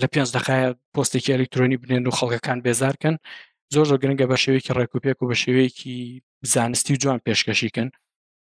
لە 0.00 0.06
پێنج 0.12 0.28
دەخایە 0.36 0.68
پۆستێکی 0.94 1.34
ئەلکترۆنی 1.34 1.78
بنێن 1.82 2.02
و 2.08 2.12
خەڵکەکان 2.18 2.58
بێزارکەن 2.64 3.16
زۆر 3.74 3.84
زۆر 3.90 3.98
گرنگە 4.02 4.26
بە 4.32 4.36
شێوەیەکی 4.42 4.72
ڕێکوپێک 4.78 5.18
و 5.20 5.26
بە 5.30 5.36
شێوەیەکی 5.42 5.96
زانستی 6.52 6.92
و 6.92 6.96
جوان 7.02 7.18
پێشکەشیکن 7.26 7.88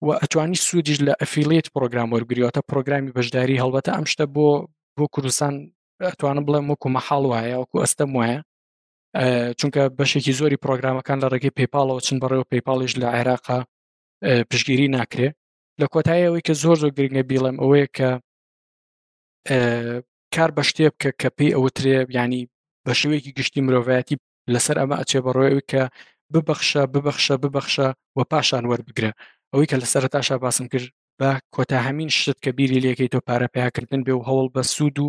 و 0.04 0.08
ئەتوانی 0.20 0.58
سوودیش 0.66 0.98
لە 1.06 1.12
ئەفیلێت 1.20 1.66
پرۆگرام 1.76 2.08
وەرگریوەتە 2.14 2.60
پرۆگرامی 2.70 3.14
بەشداری 3.16 3.60
هەڵبەتە 3.62 3.90
ئەم 3.96 4.06
شتە 4.12 4.24
بۆ 4.34 4.48
بۆ 4.96 5.04
کوردستان 5.14 5.54
ئەتوانم 6.08 6.44
بڵێم 6.46 6.66
وەکو 6.70 6.88
مەحاڵ 6.96 7.22
وایە 7.32 7.56
وەکو 7.62 7.82
ئەستەم 7.84 8.10
وایە 8.18 8.38
چونکە 9.60 9.82
بەشێکی 9.98 10.32
زۆری 10.38 10.60
پرۆگرامەکان 10.64 11.18
لە 11.22 11.26
ڕێگەی 11.32 11.54
پێپالەوە 11.58 12.00
چند 12.06 12.18
بەڕێوە 12.22 12.46
پێپاڵیش 12.52 12.92
لە 13.00 13.06
عێراقا 13.16 13.58
پشگیری 14.50 14.86
ناکرێ 14.96 15.28
لە 15.80 15.86
کۆتایەوەی 15.92 16.42
کە 16.46 16.52
زۆر 16.62 16.76
زۆر 16.82 16.90
گرنگە 16.98 17.22
بیڵم 17.30 17.56
ئەوەیە 17.62 17.88
کە 17.96 18.10
کار 20.34 20.50
بە 20.56 20.62
شتێ 20.68 20.86
بکە 20.94 21.10
کە 21.20 21.28
پێی 21.36 21.52
ئەوترێ 21.56 21.96
ینی 22.16 22.42
بە 22.86 22.92
شوەیەکی 23.00 23.32
گشتی 23.38 23.60
مرۆڤایەتی 23.66 24.16
لەسەر 24.54 24.76
ئەمە 24.82 24.96
ئەچێ 25.00 25.18
بەڕۆیەوە 25.26 25.62
کە 25.70 25.82
ببەخشە 26.34 26.82
ببەخشە 26.94 27.34
ببەخشە 27.44 27.86
و 28.16 28.20
پاشان 28.30 28.64
وەربگرە 28.70 29.10
ئەوەی 29.52 29.68
کە 29.70 29.76
لەسەر 29.82 30.02
تاشا 30.14 30.36
باسم 30.44 30.66
کرد 30.72 30.86
بە 31.20 31.30
کۆتا 31.54 31.78
هەمین 31.86 32.10
شت 32.18 32.38
کە 32.44 32.50
بیری 32.58 32.78
لەکەی 32.86 33.08
تۆ 33.14 33.18
پارە 33.28 33.48
پیاکردن 33.54 34.00
بێ 34.06 34.12
و 34.16 34.22
هەوڵ 34.28 34.46
بە 34.54 34.62
سوود 34.74 34.96
و 35.04 35.08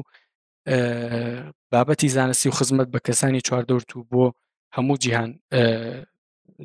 بابەتی 1.72 2.10
زانستی 2.16 2.50
و 2.50 2.58
خزمەت 2.60 2.88
بە 2.94 3.00
کەسانی 3.08 3.42
چواردەورت 3.48 3.90
و 3.96 4.08
بۆ 4.12 4.24
هەموو 4.76 4.98
جیهان 5.04 5.32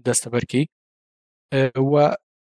دەستەبەرکی 0.07 0.63
و 1.93 1.95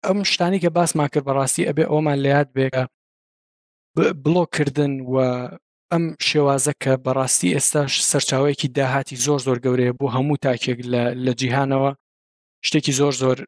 ئەم 0.06 0.18
شتانی 0.32 0.58
کە 0.62 0.70
باسمان 0.78 1.08
کرد 1.12 1.24
بەڕاستی 1.28 1.68
ئەبێ 1.68 1.84
ئەومان 1.90 2.18
لات 2.24 2.48
بێ 2.56 2.66
بڵۆکردن 4.24 4.92
و 5.12 5.14
ئەم 5.95 6.05
شێوازە 6.28 6.72
کە 6.82 6.93
بەڕاستی 7.05 7.55
ئێستاش 7.57 7.93
سەرچاوەیەکی 8.11 8.68
داهاتی 8.78 9.16
زۆر 9.26 9.38
زۆر 9.47 9.59
گەورەیە 9.64 9.93
بۆ 9.99 10.07
هەموو 10.14 10.41
تاکێک 10.45 10.78
لە 11.24 11.32
جیهانەوە 11.41 11.91
شتێکی 12.66 12.95
زۆر 13.01 13.12
زۆر 13.22 13.38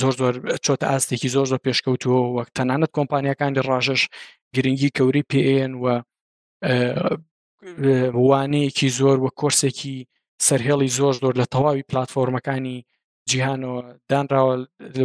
زۆر 0.00 0.14
زۆر 0.20 0.34
چۆتە 0.64 0.86
ئاستێکی 0.92 1.28
زۆر 1.34 1.46
زۆر 1.50 1.60
پێشکەوتووە 1.66 2.20
وەک 2.36 2.48
تەنانەت 2.56 2.90
کۆمپانیەکانی 2.96 3.64
ڕژش 3.68 4.02
گرنگی 4.54 4.94
کەوری 4.96 5.26
پێN 5.30 5.72
و 5.82 5.86
وانەیەکی 8.28 8.88
زۆر 8.98 9.16
وە 9.24 9.30
کۆرسێکی 9.40 9.96
سەرهێڵی 10.46 10.90
زۆر 10.98 11.14
زۆر 11.22 11.34
لە 11.40 11.46
تەواوی 11.52 11.86
پلتفۆرمەکانی 11.90 12.78
جیهانەوە 13.30 13.80
دانراوە 14.12 14.54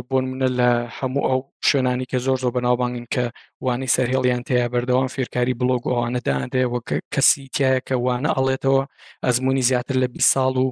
بۆ 0.10 0.18
منە 0.30 0.48
لە 0.60 0.70
هەموو 0.98 1.24
ئەو 1.30 1.40
شوێنانی 1.70 2.06
کە 2.12 2.18
زۆر 2.26 2.38
زۆر 2.44 2.52
بەناوبانگن 2.58 3.06
کە 3.14 3.24
وانەی 3.66 3.94
سەرهێڵیان 3.96 4.44
تەیە 4.50 4.66
بەردەوام 4.74 5.08
فێرکاری 5.16 5.58
بلۆگ 5.62 5.84
ئەوانەدانێ 5.92 6.64
وە 6.74 6.80
کەسی 7.14 7.46
تایە 7.56 7.80
کە 7.88 7.96
وانە 8.06 8.30
ئەڵێتەوە 8.38 8.84
ئەزمموی 9.26 9.68
زیاتر 9.70 9.96
لە 10.04 10.08
بی 10.14 10.22
ساڵ 10.32 10.54
و 10.64 10.68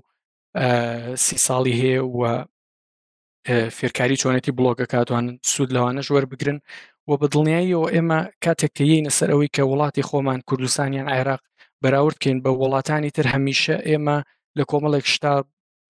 سی 1.26 1.38
ساڵی 1.46 1.74
هەیە 1.82 2.02
وە 2.20 2.32
فێرکاری 3.78 4.20
چۆنێتی 4.22 4.56
بلۆگە 4.58 4.86
کاتوان 4.94 5.26
سوود 5.52 5.70
لەوانە 5.76 6.02
ژوەر 6.08 6.26
بگرن 6.32 6.60
و 7.10 7.12
بە 7.20 7.26
دڵنیاییەوە 7.34 7.88
ئێمە 7.96 8.20
کاتێککەیەی 8.46 9.04
نەسەر 9.06 9.28
ئەوەی 9.32 9.50
کە 9.56 9.62
وڵاتی 9.72 10.08
خۆمان 10.10 10.40
کوردستانیان 10.48 11.08
عێراق 11.16 11.42
بەراورد 11.84 12.16
بکەین 12.18 12.38
بە 12.46 12.50
وڵاتانی 12.62 13.12
تر 13.16 13.26
هەمیشە 13.34 13.76
ئێمە 13.90 14.18
لە 14.58 14.64
کۆمەڵێک 14.72 15.06
شتا 15.14 15.34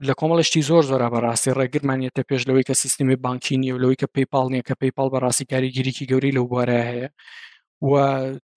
لە 0.07 0.13
کۆمەڵشتی 0.21 0.61
زۆر 0.69 0.83
زۆرا 0.91 1.07
بەڕاستی 1.13 1.51
ڕێگرمانیەتە 1.59 2.21
پێش 2.29 2.41
لەوەی 2.49 2.67
کە 2.69 2.73
سیستمی 2.83 3.15
بانکی 3.25 3.55
نیە 3.61 3.73
و 3.75 3.81
لەوەی 3.83 3.99
کە 4.01 4.07
پێیپال 4.15 4.45
نییە 4.53 4.63
کە 4.69 4.75
پێیپال 4.81 5.07
بەڕاستی 5.13 5.45
کاریگیریکی 5.51 6.05
گەوری 6.11 6.35
لەو 6.37 6.45
بوارە 6.51 6.79
هەیە 6.89 7.07
و 7.89 7.93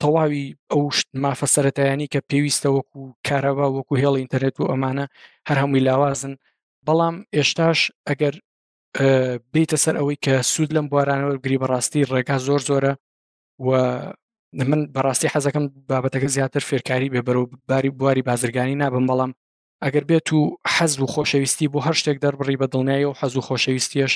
تەواوی 0.03 0.45
ئەو 0.73 0.83
شت 0.97 1.07
مافەسەرەتایانی 1.25 2.11
کە 2.13 2.21
پێویستە 2.31 2.69
وەکو 2.77 3.01
کارەوە 3.29 3.67
وەکو 3.77 3.95
هێڵ 4.03 4.15
ئینتەرنێت 4.21 4.57
و 4.61 4.69
ئەمانە 4.73 5.05
هەر 5.49 5.57
هەمووی 5.63 5.85
لاوازن 5.89 6.35
بەڵام 6.87 7.17
ئێشتاش 7.37 7.79
ئەگەر 8.09 8.35
بیتە 9.53 9.77
سەر 9.85 9.95
ئەوەی 10.01 10.19
کە 10.25 10.35
سوود 10.53 10.71
لەم 10.77 10.87
بوارانەوە 10.93 11.35
گری 11.45 11.59
بەڕاستی 11.63 12.07
ڕێگا 12.13 12.37
زۆر 12.47 12.61
زۆرە 12.69 12.93
و 13.67 13.69
من 14.71 14.81
بەڕاستی 14.95 15.31
حەزەکەم 15.35 15.65
بابەتەکە 15.91 16.29
زیاتر 16.37 16.63
فێرکاری 16.69 17.09
بێ 17.15 17.21
بەرەو 17.29 17.45
باری 17.69 17.91
بواری 17.99 18.27
بازرگانی 18.29 18.81
نابم 18.83 19.07
بەڵام 19.11 19.33
ئەگەر 19.85 20.05
بێت 20.11 20.29
و 20.37 20.41
حەز 20.75 20.93
و 21.03 21.07
خۆشەویستی 21.15 21.67
بۆ 21.73 21.79
هەر 21.87 21.95
شتێک 22.01 22.19
دەربڕی 22.25 22.59
بە 22.61 22.67
دڵنیایی 22.73 23.07
و 23.09 23.13
حەز 23.21 23.33
و 23.37 23.43
خۆشەویستیش 23.49 24.13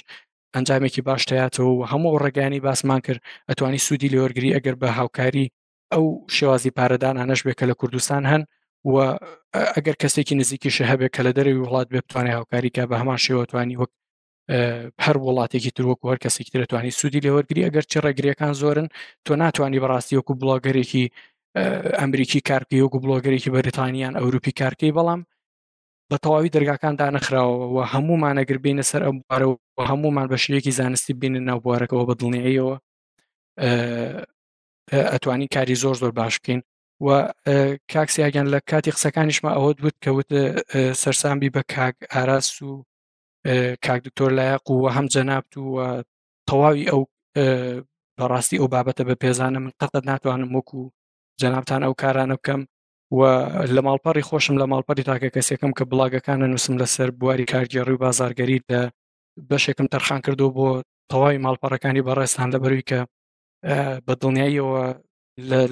ئەنجامێکی 0.55 1.03
باشتەیاتەوە 1.09 1.71
و 1.79 1.83
هەموو 1.91 2.21
ڕێگانی 2.23 2.61
باسمان 2.67 3.01
کرد 3.07 3.21
ئەتوانی 3.51 3.81
سوودی 3.87 4.09
لێوەرگری 4.13 4.55
ئەگەر 4.57 4.77
بە 4.83 4.89
هاوکاری 4.99 5.47
ئەو 5.93 6.05
شێوازی 6.37 6.71
پارەدانانەش 6.79 7.41
بێ 7.47 7.53
کە 7.59 7.65
لە 7.71 7.75
کوردستان 7.81 8.23
هەن 8.31 8.43
و 8.91 8.95
ئەگەر 9.77 9.97
کەسێکی 10.03 10.35
نزیکی 10.41 10.71
ش 10.77 10.79
هەبێ 10.91 11.09
کە 11.15 11.21
لە 11.27 11.33
دەرەوی 11.37 11.63
وڵات 11.65 11.87
بێ 11.93 12.01
بتوانێت 12.05 12.35
هاوکاریکە 12.39 12.83
بە 12.91 12.97
هەمان 13.01 13.19
شێوەتوانی 13.27 13.77
وەک 13.81 13.93
هەر 15.05 15.17
وڵاتێکی 15.25 15.73
تروەکو 15.77 16.05
هەر 16.13 16.19
کەسێک 16.25 16.47
دەتوانانی 16.63 16.97
سوودی 17.01 17.21
لێوەرگری 17.25 17.63
ئەگەر 17.67 17.85
چ 17.91 17.93
ڕێگریەکان 18.05 18.53
زۆرن 18.63 18.87
تۆ 19.27 19.33
ناتوانانی 19.43 19.81
بەڕاستی 19.85 20.15
وەکو 20.19 20.35
بڵاگەرێکی 20.41 21.05
ئەمریکی 22.01 22.41
کارکی 22.49 22.83
وەکو 22.85 22.99
بڵۆگەرێکی 23.03 23.51
بەریتانیان 23.57 24.15
ئەوروپی 24.21 24.53
کارکەی 24.61 24.93
بەڵام 24.99 25.23
بە 26.13 26.19
تەواوی 26.25 26.53
دەرگاکان 26.57 26.95
دانەخراوەوە 27.01 27.83
هەمومانەگر 27.95 28.59
بینە 28.65 28.85
سەر 28.91 29.03
ئەمبارەوە 29.09 29.57
هەمومان 29.91 30.27
بە 30.33 30.39
شوێکی 30.45 30.77
زانستی 30.79 31.15
بینە 31.21 31.41
ناوبارەکەەوە 31.49 32.05
بە 32.09 32.15
دڵنیەوە 32.21 32.77
ئەتوانی 35.13 35.49
کاری 35.55 35.77
زۆر 35.83 35.95
زۆر 36.03 36.13
باش 36.19 36.35
بکەین 36.41 36.61
و 37.07 37.09
کاکسیاگەن 37.93 38.47
لە 38.55 38.59
کاتی 38.71 38.95
قسەکانیشمە 38.97 39.51
ئەوە 39.57 39.71
دوت 39.81 39.97
کەوت 40.05 40.31
سەرسامبی 41.03 41.51
بە 41.57 41.63
کاک 41.75 41.97
ئاراس 42.15 42.49
و 42.63 42.71
کاک 43.85 44.01
دکتۆر 44.07 44.31
لایەق 44.39 44.65
و 44.71 44.83
هەم 44.97 45.07
جەنابت 45.15 45.53
و 45.59 45.69
تەواوی 46.49 46.85
ئەو 46.91 47.03
بەڕاستی 48.19 48.59
ئەو 48.61 48.69
بابەتە 48.75 49.03
بە 49.09 49.15
پێزانە 49.23 49.59
من 49.65 49.73
قەتت 49.81 50.05
ناتوانم 50.11 50.51
وەکو 50.57 50.81
جەنابان 51.41 51.83
ئەو 51.87 51.95
کارانە 52.03 52.35
بکەم 52.41 52.63
لە 53.77 53.81
ماڵپەڕی 53.87 54.25
خۆشم 54.29 54.55
لە 54.63 54.67
ماڵپەری 54.73 55.07
تاکە 55.11 55.29
کەسێکم 55.37 55.73
کە 55.79 55.85
بڵاگەکانە 55.91 56.47
نووسم 56.53 56.75
لەسەر 56.83 57.09
بواری 57.21 57.47
کارگێڕی 57.53 57.95
و 57.95 58.03
بازارگەری 58.05 58.59
لە 58.73 58.81
بەشێکم 59.51 59.87
تەرخان 59.93 60.21
کردو 60.27 60.47
بۆ 60.57 60.67
تەواوی 61.11 61.43
ماڵپەڕەکانی 61.47 62.05
بەڕێستان 62.09 62.49
لە 62.55 62.59
بەروی 62.63 62.85
کە 62.91 63.01
بە 64.07 64.13
دڵنیاییەوە 64.21 64.85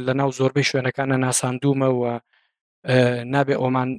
لە 0.06 0.12
ناو 0.20 0.30
زۆربەی 0.38 0.68
شوێنەکانە 0.70 1.16
ناساندومەوە 1.24 2.12
نابێ 3.34 3.54
ئۆمان 3.62 3.90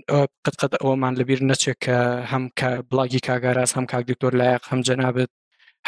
قەتقەت 0.46 0.74
ئەومان 0.84 1.14
لەبیر 1.20 1.42
نەچێت 1.50 1.78
کە 1.86 1.98
هەم 2.32 2.44
کە 2.60 2.70
بڵاگی 2.90 3.22
کاگاراز 3.28 3.72
هەم 3.78 3.86
کاک 3.92 4.04
دکتۆر 4.12 4.34
لایەق 4.40 4.64
هەم 4.72 4.80
جەنابێت 4.88 5.32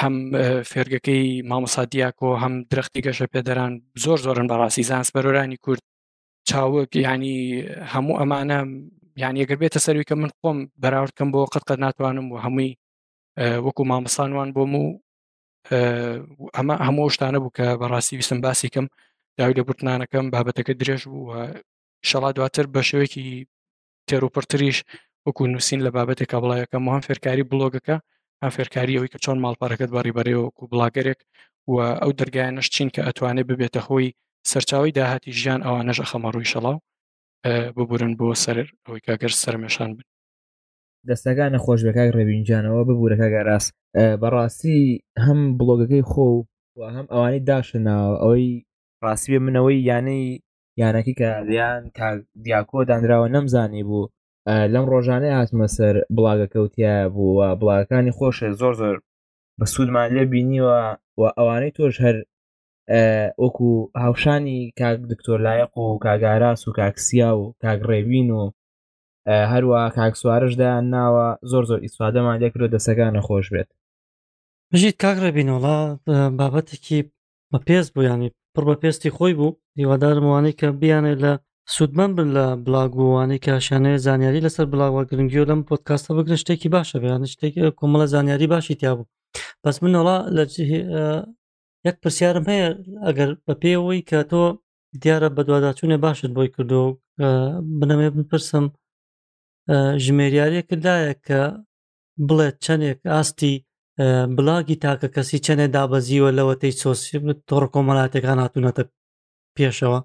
هەم 0.02 0.16
فێرگەکەی 0.72 1.22
مامۆسادیاکۆ 1.50 2.30
هەم 2.44 2.54
درختی 2.72 3.04
گەشە 3.06 3.26
پێدەران 3.34 3.74
زۆر 4.04 4.18
زۆرن 4.26 4.48
بەڕاستی 4.52 4.84
زانس 4.90 5.10
بەرۆرانی 5.16 5.60
کورد 5.66 5.84
چاوک 6.50 6.92
ینی 7.08 7.36
هەموو 7.94 8.18
ئەمانە 8.22 8.58
یان 9.24 9.36
یەگەر 9.42 9.58
بێتە 9.64 9.80
سەروی 9.86 10.08
کە 10.10 10.16
من 10.22 10.32
خۆم 10.40 10.58
بەراوردکەم 10.84 11.30
بۆ 11.34 11.40
قەت 11.54 11.64
قەت 11.70 11.80
ناتوانم 11.86 12.26
و 12.32 12.36
هەمووی 12.46 12.72
وەکو 13.66 13.84
مامەسانوان 13.92 14.50
بۆم 14.56 14.74
و 14.82 14.86
ئەمە 16.58 16.76
هەموو 16.88 17.14
شتانە 17.16 17.40
بوو 17.42 17.56
کە 17.58 17.66
بەڕاستی 17.82 18.16
ویسم 18.18 18.40
باسیکەم 18.46 18.88
داوی 19.38 19.56
لە 19.58 19.64
بوتنانەکەم 19.68 20.26
بابەتەکە 20.34 20.74
درێژ 20.82 21.02
بوو 21.12 21.34
شەڵا 22.10 22.30
دواتر 22.38 22.66
بە 22.74 22.82
شوێکی 22.90 23.26
تێروپەرتریش 24.10 24.78
وەکو 25.26 25.44
نووسین 25.54 25.80
لە 25.86 25.90
بابەتێک 25.96 26.32
بڵایەکە 26.44 26.78
مهم 26.88 27.02
فێرکاری 27.08 27.44
بلۆگەکە 27.52 27.96
ئە 28.42 28.48
فێرکاری 28.56 28.98
ئەوی 28.98 29.12
کە 29.14 29.18
چۆن 29.24 29.38
ماڵپارەکەت 29.44 29.90
بەڕیبەرێ 29.96 30.34
وەکو 30.38 30.64
بڵاگەرێک 30.72 31.20
و 31.72 31.74
ئەو 32.02 32.12
دەرگایە 32.20 32.52
نەشتین 32.58 32.90
کە 32.96 33.02
ئەتوانێت 33.08 33.46
ببێتە 33.50 33.82
هۆی 33.88 34.10
سەرچاوی 34.52 34.92
داهاتی 34.98 35.32
ژیان 35.40 35.62
ئەوانەش 35.68 35.98
ئەخەمە 36.04 36.30
ڕووی 36.34 36.50
شەڵاو 36.52 36.78
ببورن 37.78 38.12
بۆ 38.20 38.28
سەر 38.44 38.58
ئەوەی 38.86 39.02
کاگەر 39.08 39.32
سەرمێشان 39.44 39.90
بن 39.98 40.06
دەستەکان 41.10 41.50
نەخۆشبەکە 41.56 42.04
ڕێبینجانەوە 42.18 42.82
ببوورەکە 42.88 43.28
گەڕاست 43.36 43.70
بەڕاستی 44.22 44.80
هەم 45.26 45.40
بڵۆگەکەی 45.58 46.04
خۆ 46.12 46.28
هەم 46.96 47.06
ئەوانەی 47.14 47.46
داشنەوە 47.50 48.14
ئەوەی 48.24 48.48
ڕاستیێ 49.04 49.40
منەوەی 49.46 49.86
یانەی 49.90 50.24
یانەکی 50.82 51.14
کەیان 51.20 51.82
دیاکۆ 52.44 52.80
دانراوە 52.90 53.28
نەمزانی 53.36 53.84
بوو 53.90 54.10
لەم 54.74 54.86
ڕۆژانەی 54.92 55.36
هاتمە 55.38 55.68
سەر 55.78 55.96
بڵاگەکەوتیا 56.16 56.96
بووە 57.16 57.48
بڵاگەکانی 57.60 58.16
خۆشە 58.18 58.48
زۆر 58.62 58.74
زۆر 58.82 58.96
بە 59.60 59.66
سوودمان 59.74 60.08
لێ 60.16 60.24
بینیوە 60.32 60.80
و 61.20 61.22
ئەوانەی 61.38 61.76
تۆش 61.78 61.96
هەر 62.06 62.16
وەکو 63.44 63.68
هاوشانی 64.04 64.60
کاک 64.80 64.98
دکتۆر 65.12 65.40
لایەق 65.48 65.72
و 65.78 66.00
کاگاراس 66.06 66.62
و 66.68 66.74
کاکسیا 66.80 67.30
و 67.38 67.44
کاگڕێوین 67.64 68.30
و 68.40 68.52
هەروە 69.54 69.80
کاک 69.98 70.14
سووارشدایان 70.22 70.86
ناوە 70.96 71.28
زۆر 71.52 71.64
زۆر 71.70 71.80
ئیسوادەمان 71.86 72.36
لێکرۆ 72.44 72.66
دەسەکانە 72.76 73.22
خۆش 73.28 73.48
بێت 73.54 73.70
ژیت 74.80 74.96
کاگڕێبینەوەڵا 75.04 75.78
بابەتێکی 76.40 77.00
بە 77.52 77.58
پێست 77.68 77.90
بوو 77.94 78.08
ینی 78.10 78.30
پڕ 78.54 78.64
بە 78.70 78.76
پێستی 78.84 79.14
خۆی 79.16 79.34
بوو 79.40 79.56
هیوادارموانەی 79.80 80.58
کە 80.60 80.68
بیانێ 80.82 81.14
لە 81.24 81.32
سوودمەند 81.76 82.14
بن 82.18 82.30
لە 82.38 82.46
بڵاگووانەی 82.66 83.44
کاشانەیە 83.46 84.04
زانیاری 84.06 84.46
لەسەر 84.48 84.66
بڵاوە 84.72 85.02
گرنگیۆ 85.10 85.44
لەم 85.50 85.62
پۆتکاستە 85.70 86.10
بگرن 86.18 86.36
شتێکی 86.44 86.68
باشە 86.76 86.98
بیان 87.04 87.22
شتێک 87.34 87.54
کۆمەڵە 87.80 88.06
زانیاری 88.14 88.48
باشی 88.54 88.76
تیا 88.80 88.94
بوو 88.96 89.10
بەس 89.64 89.78
منەڵا 89.84 90.18
لە 90.36 90.44
یەک 91.88 91.98
پرسیارم 92.04 92.46
هەیە 92.52 92.68
ئەگەر 93.06 93.30
بە 93.46 93.54
پێەوەی 93.62 94.02
کە 94.10 94.20
تۆ 94.32 94.44
دیارە 95.02 95.30
بە 95.36 95.42
دوواداچوونە 95.48 95.98
باشت 96.06 96.26
بۆی 96.38 96.50
کردو 96.56 96.84
بنەمێ 97.80 98.08
بپرسم 98.18 98.66
ژمێریارە 100.06 100.62
کردایە 100.70 101.14
کە 101.26 101.42
بڵێت 102.28 102.56
چەندێک 102.66 103.00
ئاستی 103.14 103.54
بڵاگی 104.36 104.76
تاکە 104.84 105.08
کەسی 105.16 105.38
چەندێ 105.46 105.68
دابەزیوە 105.76 106.30
لەوەتەی 106.38 106.74
سۆسی 106.82 107.12
تۆڕ 107.50 107.64
کۆمەڵاتێکان 107.74 108.38
هاتوونەتە 108.44 108.84
پێشەوە 109.58 110.00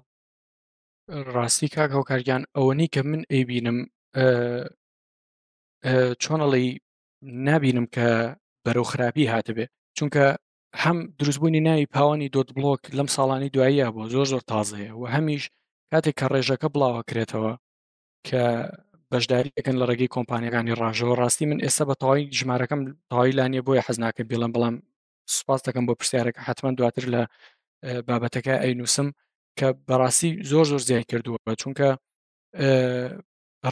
ڕاستی 1.35 1.67
کاک 1.75 1.89
هۆکارگیان 1.97 2.43
ئەوەنی 2.55 2.87
کە 2.93 3.01
من 3.09 3.21
ئەیبینم 3.31 3.77
چۆنەڵی 6.23 6.65
نابینم 7.45 7.85
کە 7.95 8.07
بەرەو 8.63 8.85
خراپی 8.91 9.29
هاتبێ 9.33 9.65
چونکە 9.97 10.25
هەم 10.75 11.13
دروستبوونی 11.19 11.59
ناوی 11.59 11.85
پاوانی 11.95 12.29
دۆت 12.29 12.53
بلۆک 12.53 12.81
لەم 12.97 13.07
ساڵانی 13.15 13.49
دواییە 13.55 13.87
بۆ 13.95 14.03
زۆر 14.13 14.25
زۆر 14.33 14.41
تازەیە 14.51 14.91
و 14.93 15.05
هەمیش 15.13 15.43
کاتێک 15.91 16.15
کە 16.19 16.25
ڕێژەکە 16.33 16.67
بڵاوەکرێتەوە 16.73 17.53
کە 18.27 18.43
بەشداریەکەن 19.11 19.75
لە 19.81 19.85
ڕێگەی 19.89 20.13
کۆمپانیەکانی 20.15 20.77
ڕژەوە 20.81 21.15
ڕاستی 21.21 21.45
من 21.49 21.59
ئێستا 21.65 21.83
بە 21.89 21.95
تەواوی 22.01 22.23
ژمارەکەم 22.39 22.81
تەواوی 23.09 23.35
لانیە 23.39 23.61
بۆیە 23.67 23.81
حەزناکە 23.87 24.23
بڵم 24.29 24.51
بەڵام 24.55 24.75
سوپاس 25.35 25.61
دەکەم 25.67 25.83
بۆ 25.87 25.93
پرسیارەکە 25.99 26.41
حتمما 26.47 26.71
دواتر 26.79 27.03
لە 27.13 27.21
بابەتەکە 28.07 28.53
ئەی 28.61 28.73
نووسم 28.79 29.07
کە 29.59 29.67
بەڕاستی 29.87 30.31
زۆر 30.51 30.65
زۆر 30.71 30.81
زیای 30.87 31.05
کردووە 31.11 31.39
چونکە 31.61 31.89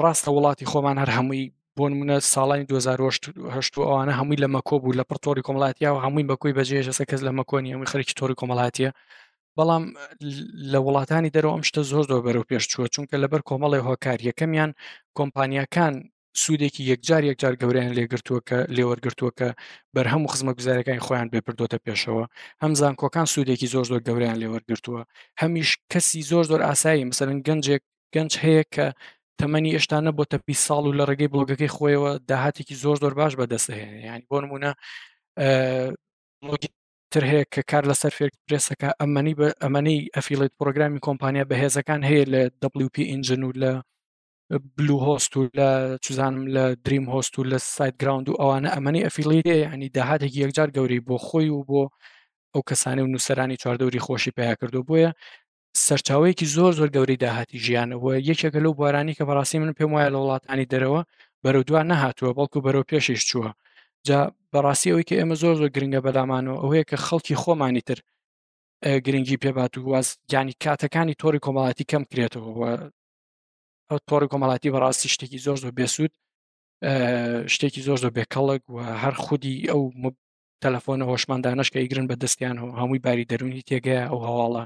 ڕاستە 0.01 0.29
وڵاتی 0.35 0.69
خۆمان 0.71 0.97
هەر 1.03 1.09
هەمووی 1.17 1.43
بۆ 1.77 1.85
نمونە 1.93 2.15
ساڵانی 2.33 2.65
2008 2.69 3.71
ئەوانە 3.87 4.13
هەمووی 4.19 4.41
لە 4.43 4.47
مەکۆ 4.55 4.75
بوو 4.81 4.97
لە 4.99 5.03
پرتۆری 5.09 5.45
کۆمەڵاتیا 5.47 5.89
و 5.93 6.01
هەمووی 6.05 6.27
بەکوی 6.31 6.55
بەجێژەسە 6.57 7.03
کەس 7.09 7.21
لە 7.27 7.31
مەکۆنی 7.39 7.71
ئەوی 7.73 7.89
خەرکی 7.91 8.13
تۆری 8.19 8.37
کۆمەڵاتیە 8.39 8.89
بەڵام 9.57 9.83
لە 10.71 10.79
وڵاتانی 10.85 11.31
دەرەوە 11.35 11.53
ئەم 11.55 11.63
شتە 11.69 11.81
زۆر 11.91 12.05
دۆ 12.11 12.17
بەرەو 12.25 12.47
پێش 12.49 12.63
چووە 12.71 12.87
چونکە 12.95 13.15
لەبەر 13.23 13.41
کۆمەڵی 13.49 13.81
هۆکار 13.87 14.19
یەکەمیان 14.29 14.71
کۆمپانیەکان 15.17 15.93
سوودێکی 16.43 16.83
یەکجار 16.91 17.23
یەکجار 17.29 17.53
گەوریان 17.61 17.91
لێگرتووە 17.97 18.39
کە 18.49 18.57
لێوەرگرتووە 18.77 19.31
کە 19.39 19.47
بەرهەم 19.95 20.21
و 20.23 20.31
خزمە 20.33 20.53
گوزارەکانی 20.57 21.03
خۆیان 21.05 21.27
بێپردۆتە 21.33 21.77
پێشەوە 21.85 22.23
هەمزان 22.63 22.93
کۆکان 23.01 23.27
سوودێکی 23.33 23.67
زۆر 23.73 23.85
زۆر 23.91 24.01
گەوریان 24.07 24.37
لێوەرگرتووە 24.41 25.01
هەمیش 25.41 25.69
کەسی 25.91 26.21
زۆر 26.31 26.43
زۆر 26.51 26.61
ئاسایی 26.67 27.09
مثلەن 27.11 27.37
گەنجێک 27.47 27.83
گەنج 28.15 28.31
هەیە 28.43 28.63
کە 28.75 28.87
تەمەنی 29.41 29.73
ئێشتانە 29.75 30.11
بۆ 30.17 30.23
تەپی 30.31 30.55
ساڵ 30.65 30.83
و 30.87 30.97
لە 30.99 31.03
ڕێگەی 31.09 31.31
بڵۆگەکەی 31.33 31.73
خۆیەوە 31.75 32.11
داهاتێکی 32.29 32.75
زۆر 32.83 32.95
زۆر 33.03 33.13
باش 33.19 33.33
بەدەستهێن 33.39 33.91
ینی 34.09 34.25
بۆ 34.31 34.37
نمونە 34.43 34.71
تر 37.13 37.23
هەیە 37.31 37.43
کە 37.53 37.61
کار 37.71 37.83
لەسەر 37.91 38.11
فێرپرسەکە 38.17 38.89
ئەمەنی 39.01 39.33
بە 39.39 39.47
ئەمەەی 39.63 39.99
ئەفیلێت 40.15 40.53
پرۆگرامی 40.59 41.03
کۆمپانیا 41.07 41.43
بەهێزەکان 41.51 42.01
هەیە 42.09 42.23
لە 42.33 42.41
WP 42.85 42.95
ئینجن 43.11 43.41
و 43.43 43.51
لە 43.61 43.71
بلو 44.77 44.97
هۆست 45.05 45.31
و 45.37 45.41
لە 45.59 45.69
چزانم 46.05 46.43
لە 46.55 46.63
دریم 46.85 47.05
هۆست 47.13 47.33
و 47.37 47.41
لە 47.51 47.57
سایت 47.77 47.95
گراوند 48.01 48.25
و 48.29 48.39
ئەوانە 48.41 48.69
ئەمەنی 48.75 49.05
ئەفیلیێ 49.05 49.53
ینی 49.73 49.89
داهاتێکی 49.97 50.41
یەکجار 50.43 50.69
گەوری 50.75 50.99
بۆ 51.07 51.15
خۆی 51.27 51.49
و 51.55 51.59
بۆ 51.69 51.81
ئەو 52.53 52.61
کەسانی 52.69 53.01
و 53.03 53.11
نووسرانی 53.13 53.59
چواردەوری 53.61 54.03
خۆشی 54.05 54.31
پیا 54.37 54.53
کردو 54.61 54.81
بۆیە 54.87 55.11
سەرچاوەیەکی 55.85 56.45
زۆر 56.55 56.71
زۆر 56.79 56.89
گەوری 56.95 57.17
داهاتی 57.23 57.57
ژیانەوە 57.65 58.11
یەکێکە 58.29 58.59
لەو 58.65 58.73
بارانی 58.81 59.13
کە 59.17 59.23
بەڕاستی 59.29 59.57
من 59.61 59.71
پێم 59.77 59.91
وایە 59.93 60.09
لە 60.15 60.19
وڵاتانی 60.23 60.67
دەرەوە 60.73 61.01
بەرەو 61.43 61.63
دووان 61.67 61.85
نەهاتووە 61.91 62.31
بەڵکو 62.37 62.59
بەرەو 62.65 62.87
پێشش 62.91 63.21
چووە 63.29 63.49
جا 64.07 64.19
بەڕاستی 64.51 64.89
ئەوەی 64.91 65.07
کە 65.09 65.15
ئێمە 65.19 65.35
زۆر 65.41 65.53
زۆر 65.59 65.69
گرنگە 65.75 65.99
بەدامانەوە 66.05 66.57
ئەوەیە 66.63 66.83
کە 66.89 66.97
خەڵکی 67.05 67.35
خۆمانی 67.41 67.83
تر 67.87 67.97
گرنگی 69.05 69.37
پێبات 69.43 69.73
و 69.77 69.83
گواز 69.85 70.07
یانی 70.33 70.53
کاتەکانی 70.63 71.15
تۆری 71.21 71.39
کۆمەڵاتی 71.45 71.85
کەم 71.91 72.03
کرێتەوە 72.11 72.49
ئەو 73.89 73.99
تۆری 74.09 74.27
کۆمەڵاتی 74.31 74.69
بەڕاستی 74.73 75.09
شتێکی 75.15 75.39
زۆر 75.45 75.57
زۆر 75.63 75.71
بێسوود 75.77 76.13
شتێکی 77.55 77.81
زۆر 77.87 77.97
زۆر 78.03 78.11
بێکەڵک 78.17 78.63
و 78.73 78.77
هەر 79.03 79.15
خودی 79.23 79.55
ئەو 79.71 79.81
تەلەفۆنە 80.63 81.05
هۆشماندانش 81.11 81.67
کە 81.73 81.77
ئیگرن 81.81 82.05
بە 82.09 82.15
دەستیان 82.23 82.57
و 82.59 82.67
هەمووی 82.79 83.03
باری 83.05 83.25
دەرونی 83.31 83.63
تێگەیە 83.69 84.03
ئەو 84.09 84.19
هەواڵە 84.29 84.63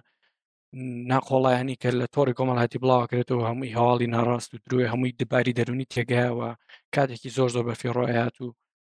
ناقۆڵایانی 0.73 1.75
کە 1.81 1.89
لە 1.99 2.05
تۆری 2.15 2.33
کۆمەڵاتی 2.39 2.79
بڵاوکرێتەوە 2.83 3.43
هەمووی 3.49 3.75
هەواڵی 3.77 4.11
ناڕاست 4.15 4.49
و 4.53 4.57
درێ 4.71 4.85
هەمووی 4.93 5.15
دباری 5.19 5.57
دەرونی 5.59 5.89
تێگایەوە 5.93 6.49
کاتێکی 6.95 7.29
زۆر 7.37 7.49
زۆر 7.55 7.63
بە 7.69 7.75
فێڕۆیات 7.81 8.35
و 8.43 8.47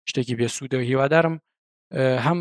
شتێکی 0.10 0.38
بێسوودەوە 0.40 0.84
هیوادارم 0.90 1.36
هەم 2.26 2.40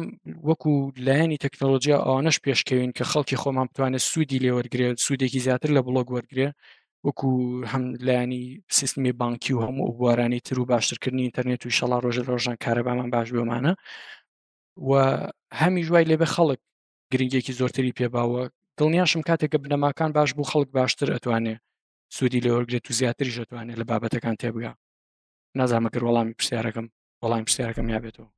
وەکو 0.48 0.72
لایەنی 1.06 1.40
تەکنۆلۆژیا 1.44 1.96
ئەوانش 2.06 2.36
پێشکەوین 2.44 2.90
کە 2.96 3.04
خەڵکی 3.10 3.40
خۆمان 3.42 3.66
بتوانێت 3.70 4.02
سوودی 4.10 4.38
لێوەرگێت 4.44 4.96
سوودێکی 5.06 5.40
زیاتر 5.46 5.70
لە 5.76 5.80
بڵۆگ 5.86 6.08
وەرگێ 6.14 6.48
وەکو 7.06 7.30
هەم 7.72 7.84
لایانی 8.06 8.42
سیستمی 8.78 9.12
بانکی 9.20 9.52
و 9.54 9.60
هەموو 9.66 9.94
بوارانی 9.98 10.40
تر 10.46 10.58
و 10.60 10.64
باشترکردنی 10.72 11.26
ئینتەرنێت 11.26 11.62
و 11.66 11.74
شەڵا 11.78 11.98
ڕۆژە 12.04 12.22
ڕۆژان 12.30 12.56
کارەبامان 12.64 13.08
باش 13.14 13.28
بۆمانە 13.34 13.72
و 14.88 14.90
هەمی 15.60 15.82
جوای 15.86 16.08
لێبێ 16.10 16.28
خەڵک 16.34 16.58
گرنگێکی 17.12 17.52
زۆرتری 17.60 17.92
پێباوە 17.98 18.42
دڵنیاشم 18.78 19.20
کاتێک 19.28 19.50
کە 19.52 19.58
بنەماکان 19.64 20.10
باش 20.16 20.30
بوو 20.36 20.48
خەڵک 20.50 20.68
باشتر 20.78 21.08
ئەتوانێ 21.14 21.54
سوودی 22.16 22.40
لەوەرگێت 22.46 22.84
و 22.90 22.92
زیاتری 23.00 23.30
ئەتوانێت 23.42 23.76
لە 23.80 23.84
بابەتەکان 23.90 24.34
تێبگا 24.40 24.72
نازانمەکرد 25.58 26.04
وەڵامی 26.08 26.34
پرسیارەکەم 26.38 26.86
وەڵامی 27.22 27.44
پرسیارەکەم 27.48 27.86
یابێتەوە 27.94 28.28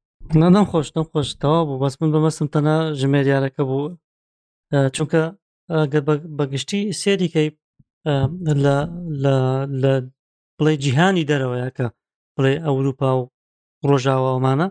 نادەم 0.41 0.67
خۆش 0.71 0.89
نم 0.97 1.05
خۆش 1.11 1.29
تەوا 1.43 1.61
بوو 1.69 1.81
بەس 1.85 1.95
من 2.01 2.11
بەمەستم 2.15 2.49
تەنە 2.55 2.77
ژمێریارەکە 3.01 3.63
بوو 3.69 3.91
چونکە 4.97 5.23
بەگشتی 6.39 6.81
سێریکەی 7.01 7.49
لە 8.63 9.35
بڵێ 10.59 10.75
جیهانی 10.85 11.29
دەرەوەیە 11.31 11.69
کە 11.77 11.87
بڵێ 12.37 12.55
ئەوروپا 12.67 13.11
و 13.21 13.23
ڕۆژاوەمانە 13.89 14.67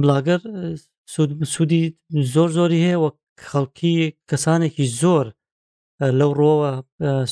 بلاگەر 0.00 0.40
سوودی 1.54 1.82
زۆر 2.34 2.48
زۆری 2.58 2.80
هەیە 2.86 2.98
وەک 3.04 3.16
خەڵکی 3.44 3.94
کەسانێکی 4.30 4.86
زۆر 5.00 5.26
لەو 6.18 6.30
ڕۆوە 6.40 6.70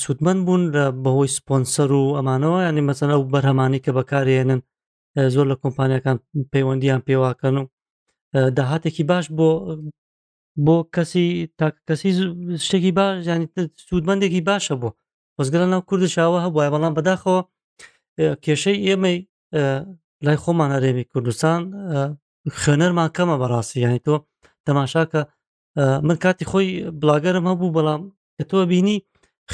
سوودمەند 0.02 0.40
بوون 0.46 0.62
بەهۆی 1.04 1.34
سپۆنسەر 1.36 1.90
و 2.00 2.04
ئەمانەوە 2.16 2.58
ینی 2.68 2.86
مەچەن 2.88 3.10
ئەو 3.14 3.22
بەرهەمانی 3.32 3.82
کە 3.84 3.90
بەکارێنن 3.98 4.60
زۆر 5.34 5.46
لە 5.52 5.56
کۆمپانیەکان 5.62 6.16
پەیوەندیان 6.52 7.00
پێواکەن 7.08 7.54
و 7.60 7.64
داهاتێکی 8.56 9.04
باش 9.10 9.24
بۆ 9.38 9.48
بۆ 10.64 10.76
کەسی 10.94 11.26
تا 11.58 11.66
کەسی 11.88 12.10
شتێکی 12.66 12.92
باش 12.98 13.14
ینی 13.32 13.46
سوودمەندێکی 13.88 14.42
باشە 14.50 14.74
بۆ 14.82 14.90
وەزگەرە 15.38 15.66
ناو 15.72 15.82
کوردشاوە 15.88 16.38
هەبووە 16.44 16.66
بەڵام 16.74 16.92
بەداخەوە 16.98 17.40
کێشەی 18.44 18.78
ئێمەی 18.86 19.16
لای 20.26 20.38
خۆمان 20.42 20.70
هەرێمی 20.76 21.04
کوردستان 21.12 21.60
خوێنەرمان 22.60 23.10
کەمە 23.16 23.36
بەڕاستی 23.42 23.78
یانی 23.84 24.00
تۆ 24.06 24.14
تەماشاکە 24.66 25.22
من 25.76 26.16
کاتی 26.22 26.44
خۆی 26.50 26.66
بلاگەرم 27.00 27.44
هەبوو 27.50 27.74
بەڵام 27.76 28.02
کە 28.36 28.42
تۆ 28.50 28.58
بینی 28.72 28.96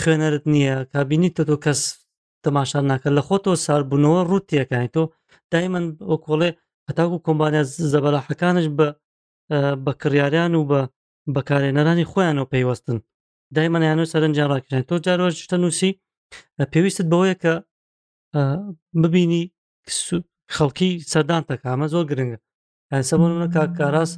خوێنەرت 0.01 0.45
نییە 0.53 0.77
کابینی 0.93 1.31
تە 1.37 1.43
تۆ 1.49 1.57
کەس 1.65 1.81
تەماشان 2.45 2.85
ناکە 2.91 3.09
لە 3.17 3.23
خۆ 3.27 3.37
تۆ 3.45 3.51
ساربوونەوە 3.65 4.21
ڕوتیەکانی 4.31 4.93
تۆ 4.95 5.03
دایمەن 5.53 5.85
ئەو 6.09 6.19
کۆڵێ 6.25 6.51
هەتاکو 6.89 7.17
کۆمبانیا 7.27 7.63
زەبەلاحەکانش 7.93 8.67
بە 8.79 8.89
بە 9.85 9.93
کڕیاریان 10.01 10.53
و 10.55 10.63
بە 10.71 10.81
بەکارێنەرانی 11.35 12.09
خۆیانەوە 12.11 12.51
پەیوەستن 12.53 12.99
دایمەیانو 13.57 14.11
سەرنجان 14.13 14.49
ڕاکردێن 14.53 14.85
تۆ 14.91 14.95
جارۆشتە 15.07 15.57
نووسی 15.63 15.91
پێویستت 16.73 17.07
بەوەیە 17.13 17.37
کە 17.43 17.55
ببینی 19.03 19.43
خەڵکی 20.55 20.91
سەردان 21.13 21.43
تەکامە 21.51 21.87
زۆر 21.95 22.05
گرنگە 22.11 22.39
ئەسەمونە 22.93 23.49
کاکاراس 23.55 24.13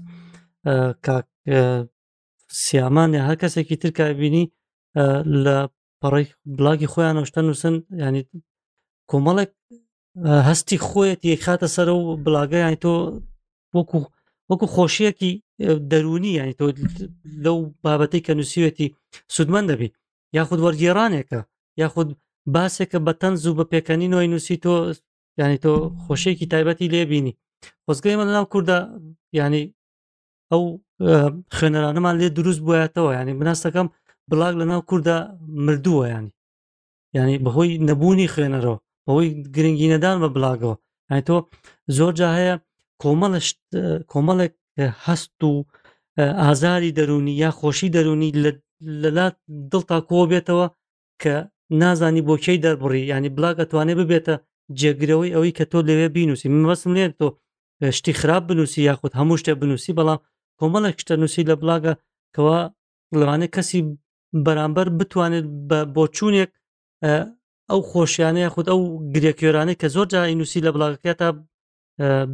سیامانە 2.62 3.20
هەر 3.28 3.36
کەسێکی 3.42 3.76
ترکبینی 3.82 4.44
لە 5.44 5.58
پەڕی 6.02 6.26
بڵاگی 6.56 6.90
خۆیان 6.92 7.16
شتە 7.28 7.40
نووسن 7.46 7.74
ینی 8.04 8.22
کۆمەڵێک 9.10 9.50
هەستی 10.48 10.78
خۆیت 10.88 11.20
یەکخاتە 11.32 11.66
سەر 11.74 11.88
و 11.96 12.00
بڵاگەیان 12.24 12.74
تۆ 12.84 12.94
وەکو 13.76 13.98
وەکو 14.50 14.66
خۆشیەکی 14.74 15.32
دەرونی 15.90 16.30
ینی 16.38 16.54
تۆ 16.60 16.66
لەو 17.44 17.58
بابەتی 17.84 18.24
کە 18.26 18.32
نووسیوێتی 18.38 18.86
سوودمەند 19.34 19.68
دەبی 19.72 19.88
یاخود 20.36 20.58
وەرگێرانێکە 20.64 21.40
یاخود 21.82 22.08
باسێکە 22.54 22.98
بە 23.06 23.12
تەنز 23.20 23.42
و 23.46 23.56
بە 23.58 23.64
پێکەنینەوەی 23.72 24.30
نووسی 24.32 24.56
تۆ 24.64 24.72
ینی 25.40 25.58
تۆ 25.64 25.70
خۆشێکی 26.04 26.46
تایبەتی 26.52 26.90
لێبینی 26.94 27.34
خۆزگەی 27.84 28.16
من 28.18 28.26
لەناو 28.28 28.50
کووردا 28.52 28.78
ینی 29.40 29.64
ئەو 30.52 30.62
خوێنەرانەمان 31.56 32.14
لێ 32.20 32.28
دروست 32.38 32.60
بووایەتەوە 32.64 33.10
ینی 33.18 33.34
بناستەکەم 33.40 33.86
بڵاگ 34.30 34.54
لە 34.60 34.64
ناو 34.70 34.80
کووردا 34.88 35.16
مردووە 35.66 36.04
ینی 36.14 36.30
ینی 37.16 37.36
بەهۆی 37.44 37.72
نەبوونی 37.88 38.32
خوێنەرەوە 38.34 38.78
بەهۆی 39.06 39.28
گرنگی 39.56 39.90
نەدان 39.92 40.16
بە 40.22 40.28
بڵاگەوە 40.34 40.74
ئای 41.10 41.22
تۆ 41.28 41.36
زۆر 41.96 42.12
جا 42.18 42.28
هەیە 42.38 42.54
کۆمەڵ 43.02 43.32
کۆمەڵێک 44.12 44.52
هەست 45.04 45.38
و 45.48 45.52
ئازاری 46.42 46.94
دەرونی 46.98 47.32
یا 47.44 47.50
خۆشی 47.58 47.92
دەرونی 47.96 48.30
لەلات 49.02 49.36
دڵ 49.72 49.82
تا 49.90 49.98
کۆ 50.10 50.20
بێتەوە 50.32 50.66
کە 51.22 51.34
نازانی 51.80 52.26
بۆ 52.28 52.34
کەی 52.44 52.58
دەربڕی 52.64 53.02
ینی 53.12 53.30
بڵاگ 53.36 53.56
ئەتوانێ 53.60 53.94
ببێتە 54.00 54.34
جێگرەوەی 54.80 55.34
ئەوەی 55.34 55.52
کە 55.58 55.64
تۆ 55.72 55.78
لەوێ 55.88 56.08
بینوسی 56.16 56.48
مەسم 56.66 56.92
لێن 56.98 57.12
تۆ 57.20 57.26
شتی 57.98 58.12
خراپ 58.20 58.42
بنووسی 58.48 58.80
یاخود 58.88 59.12
هەموو 59.20 59.38
شتێ 59.42 59.52
بنووسی 59.60 59.92
بەڵام 59.98 60.20
کۆمەڵێک 60.60 60.96
شتە 61.02 61.14
نووسی 61.20 61.42
لە 61.50 61.54
بڵاگە 61.60 61.92
کەەوە 62.34 62.58
لەوانێت 63.20 63.50
کەسی 63.56 63.80
بەرامبەر 64.44 64.86
بتوانێت 64.98 65.46
بۆ 65.94 66.04
چوونێک 66.16 66.50
ئەو 67.70 67.80
خۆشیانەیە 67.90 68.48
خود 68.54 68.66
ئەو 68.70 68.80
گرێکێرانەی 69.14 69.78
کە 69.80 69.86
زۆر 69.94 70.06
جای 70.12 70.38
نووسی 70.40 70.64
لە 70.66 70.70
بڵاگەکە 70.74 71.12
تا 71.20 71.28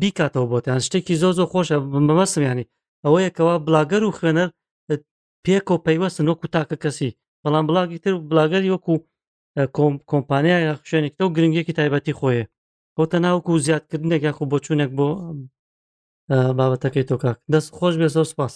بیکاتەوە 0.00 0.46
بۆتیان 0.52 0.80
شتێکی 0.86 1.14
زۆ 1.22 1.28
زۆ 1.38 1.44
خۆشە 1.52 1.76
بمەسمیانی 2.08 2.68
ئەوەیەکەوە 3.04 3.54
بلاگەر 3.66 4.02
و 4.04 4.14
خوێنەر 4.18 4.48
پێک 5.44 5.66
و 5.70 5.82
پەیوەستن 5.86 6.26
وەکو 6.30 6.46
تاکە 6.54 6.76
کەسی 6.82 7.10
بەڵام 7.42 7.64
بڵاگی 7.68 8.02
تر 8.04 8.12
بلاگەری 8.30 8.72
وەکو 8.74 8.94
کۆمپانیا 10.10 10.58
یا 10.66 10.72
خوشێنێک 10.80 11.14
تە 11.18 11.22
و 11.26 11.34
گرنگێکی 11.36 11.76
تایبەتی 11.78 12.16
خۆیە 12.18 12.44
بۆتە 12.96 13.16
ناوکو 13.24 13.50
و 13.56 13.62
زیادکردنێک 13.66 14.22
یاخ 14.28 14.36
بۆ 14.50 14.56
چوونێک 14.64 14.90
بۆ 14.98 15.08
بابەتەکەی 16.58 17.04
تۆ 17.10 17.16
کاک 17.22 17.38
دەست 17.52 17.68
خۆش 17.76 17.94
بێ 18.00 18.08
زۆر 18.16 18.26
سپاس 18.32 18.54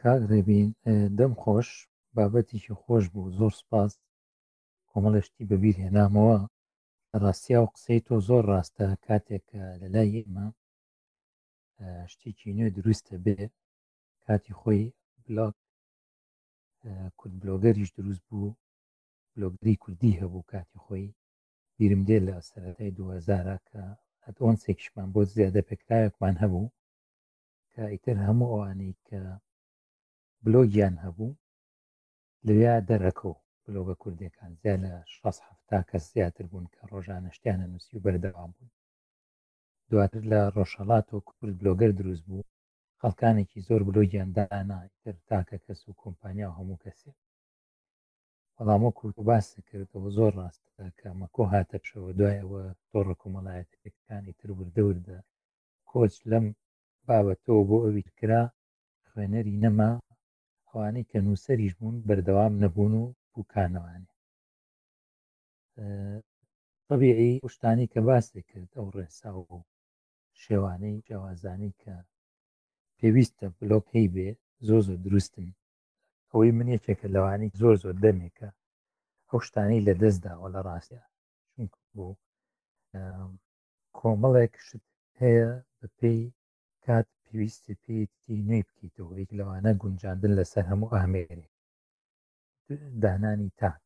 کاک 0.00 0.20
ڕێبین 0.30 0.68
دەم 1.18 1.32
خۆش 1.42 1.68
بابەتیشی 2.16 2.74
خۆش 2.82 3.04
بوو 3.12 3.34
زۆر 3.38 3.52
سپاس 3.60 3.92
کۆمەڵشتی 4.90 5.44
بەبییر 5.50 5.76
هێنامەوە 5.84 6.38
ڕاستیا 7.22 7.58
و 7.62 7.70
قسەی 7.74 8.00
تۆ 8.06 8.14
زۆر 8.28 8.42
ڕاستە 8.52 8.86
کاتێک 9.06 9.46
لە 9.82 9.86
لای 9.94 10.10
ئێمە 10.18 10.46
شتێکی 12.12 12.54
نوێ 12.58 12.70
دروستە 12.76 13.16
بێ 13.24 13.36
کاتی 14.24 14.52
خۆی 14.60 14.82
بلاک 15.26 15.54
کورد 17.18 17.34
بلۆگەریش 17.40 17.90
دروست 17.98 18.22
بوو 18.30 18.56
بلۆگری 19.32 19.74
کوردی 19.82 20.18
هەبوو 20.20 20.46
کاتی 20.52 20.78
خۆی 20.84 21.06
بیرم 21.76 22.02
دێ 22.08 22.18
لە 22.26 22.34
سەرەتای 22.48 22.90
دوزارە 22.96 23.58
کە 23.70 23.82
ئەدۆنسێکشمان 24.28 25.08
بۆ 25.14 25.20
زیادە 25.34 25.60
پێکراوێکمان 25.68 26.36
هەبوو 26.42 26.72
کە 27.72 27.82
ئیتر 27.92 28.16
هەموو 28.26 28.50
ئەوانەی 28.52 28.96
کە 29.08 29.20
بلۆگیان 30.44 30.94
هەبوو 31.04 31.30
لەویا 32.46 32.74
دەرەکەو 32.88 33.34
بلۆگە 33.64 33.94
کوردەکان 34.02 34.52
زیاد 34.60 34.80
لە 34.84 34.92
16 35.14 35.82
کەس 35.90 36.04
زیاتر 36.14 36.44
بوون 36.50 36.66
کە 36.74 36.80
ڕۆژانە 36.90 37.30
شتیانە 37.36 37.66
نووسی 37.72 37.92
و 37.96 38.02
بەردەوام 38.04 38.50
بوون 38.56 38.70
دواتر 39.90 40.22
لە 40.32 40.40
ڕۆژەڵات 40.56 41.06
و 41.10 41.24
کورد 41.28 41.54
بلۆگەر 41.60 41.90
دروست 41.98 42.24
بوو 42.30 42.48
خەڵکانێکی 43.00 43.64
زۆر 43.68 43.80
بلۆگیان 43.88 44.28
دانایتر 44.36 45.14
تاکە 45.28 45.58
کەس 45.64 45.80
و 45.86 45.98
کۆمپانیا 46.02 46.46
و 46.48 46.56
هەموو 46.58 46.82
کەسێک 46.84 47.18
بەڵامە 48.62 48.90
کورت 48.98 49.16
و 49.18 49.26
باس 49.30 49.46
کردەوە 49.68 50.08
زۆر 50.18 50.32
ڕاستە 50.40 50.84
کامە 51.00 51.26
کۆ 51.34 51.42
هاتە 51.52 51.76
پشەوە 51.82 52.10
دوایەوە 52.18 52.62
تۆڕە 52.90 53.14
کۆمەڵایەتەکانی 53.22 54.36
تربوردەوردا 54.40 55.18
کۆچ 55.90 56.14
لەم 56.30 56.46
بابەتەوە 57.06 57.62
بۆ 57.68 57.76
ئەوی 57.84 58.04
کرا 58.18 58.42
خوێنەری 59.08 59.60
نەما 59.64 59.90
ئەوانەی 60.68 61.08
کە 61.10 61.18
نووسریش 61.26 61.72
بوون 61.78 61.96
بەردەوام 62.08 62.52
نەبوون 62.62 62.92
و 63.02 63.04
بووکانەوانێ 63.32 64.12
طبیعی 66.88 67.32
شتانی 67.54 67.86
کە 67.92 68.00
باسی 68.08 68.42
کرد 68.50 68.70
ئەو 68.76 68.86
ڕێسا 68.96 69.30
و 69.42 69.46
شێوانەی 70.42 71.02
جیاوازانی 71.06 71.72
کە 71.80 71.94
پێویستە 72.98 73.46
بلۆک 73.58 73.86
هەی 73.94 74.08
بێ 74.14 74.28
زۆ 74.68 74.76
زۆر 74.86 74.98
دروستن 75.06 75.48
ئەوەی 76.32 76.50
من 76.58 76.68
یەکێکە 76.76 77.08
لەوانی 77.14 77.52
زۆر 77.60 77.74
زۆر 77.82 77.96
دەمێکە 78.04 78.48
ئەو 79.30 79.38
شتانی 79.46 79.84
لە 79.88 79.94
دەستداوە 80.02 80.48
لە 80.54 80.60
ڕاستە 80.66 81.00
بوو 81.94 82.12
کۆمەڵێک 83.98 84.52
شت 84.66 84.84
هەیە 85.20 85.48
بە 85.78 85.86
پێی 85.98 86.20
کات 86.84 87.08
پێویستی 87.24 87.74
پێتی 87.84 88.36
نوێی 88.48 88.66
بکەیتەوە 88.68 89.12
یەک 89.22 89.30
لەوانە 89.38 89.72
گونجاندن 89.82 90.32
لەسەر 90.38 90.64
هەموو 90.70 90.92
ئامێری 90.96 91.48
دانانی 93.02 93.50
تاک 93.60 93.80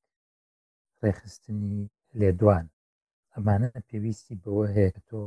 ڕێخستنی 1.03 1.79
لێدوان 2.21 2.67
ئەمانە 3.35 3.69
پێویستی 3.89 4.41
بەوە 4.43 4.65
هەیە 4.75 4.91
کە 4.95 5.03
تۆ 5.09 5.21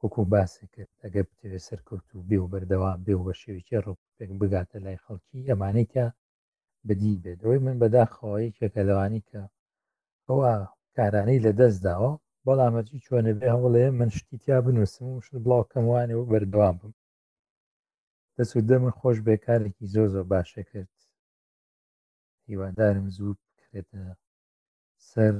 وەکو 0.00 0.22
باسێکرد 0.32 0.92
ئەگە 1.02 1.22
بتوێت 1.28 1.62
سەرکەوت 1.68 2.06
و 2.12 2.26
بێ 2.28 2.38
و 2.40 2.50
بەردەوا 2.52 2.92
بێ 3.04 3.14
و 3.16 3.24
بە 3.26 3.34
شێویکی 3.40 3.82
ڕۆپێک 3.84 4.30
بگاتە 4.40 4.76
لای 4.84 5.02
خەڵکی 5.04 5.48
ئەمانەیە 5.48 6.06
بدی 6.88 7.12
بێت 7.24 7.40
ئەوەی 7.42 7.58
من 7.64 7.76
بەداخەوەی 7.82 8.54
کێکە 8.58 8.82
لەوانی 8.88 9.22
کە 9.28 9.42
ئەوە 10.28 10.52
کارانەی 10.96 11.44
لە 11.46 11.52
دەستداوە 11.60 12.10
بەڵامەتی 12.46 13.02
چۆنە 13.04 13.32
بێ 13.38 13.48
هەوڵێ 13.54 13.84
من 13.98 14.08
شتی 14.16 14.36
تیا 14.42 14.58
بنووسم 14.66 15.06
و 15.10 15.22
شت 15.26 15.34
بڵاوکەم 15.44 15.84
وانێ 15.90 16.14
و 16.16 16.28
بەردەوام 16.30 16.76
بم 16.80 16.94
دەست 18.36 18.52
و 18.56 18.60
دەمە 18.68 18.90
خۆش 18.98 19.16
بێکارێکی 19.26 19.86
زۆ 19.94 20.04
زۆ 20.14 20.22
باشە 20.32 20.62
کرد 20.70 20.94
هیوادارم 22.48 23.06
زوو 23.16 23.36
بکرێتە 23.40 24.02
سەر 25.10 25.34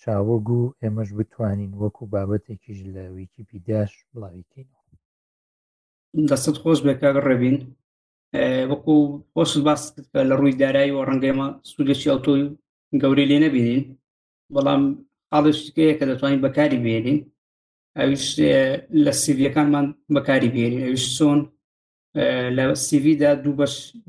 چاوەگو 0.00 0.58
و 0.64 0.74
ئێمەش 0.82 1.10
بتوانین 1.18 1.72
وەکو 1.82 2.02
بابەتێکیش 2.12 2.78
لە 2.94 3.04
ویکیپیداش 3.16 3.90
بڵاویکەین 4.10 4.68
دەستت 6.30 6.56
خۆش 6.62 6.78
بێکار 6.86 7.14
ڕێبین 7.28 7.58
وەکو 8.70 8.94
خۆشت 9.34 9.56
باس 9.66 9.82
کە 10.12 10.20
لە 10.28 10.34
ڕووی 10.38 10.54
دارایی 10.62 10.92
و 10.94 11.04
ڕەنگەمە 11.08 11.46
سوودێکی 11.70 12.08
ئەوتۆی 12.12 12.44
گەوری 13.02 13.28
لێ 13.30 13.38
نەبینین 13.44 13.82
بەڵام 14.54 14.82
حاڵشتەیە 15.32 15.94
کە 15.98 16.04
دەتوانین 16.10 16.40
بەکاری 16.46 16.82
بێنین 16.84 17.18
ئەوش 17.98 18.24
لە 19.04 19.12
سیڤەکانمان 19.22 19.86
بەکاری 20.16 20.52
بێنین 20.54 20.82
ئەوش 20.86 21.04
چۆن 21.16 21.40
لە 22.56 22.64
سیVدا 22.88 23.30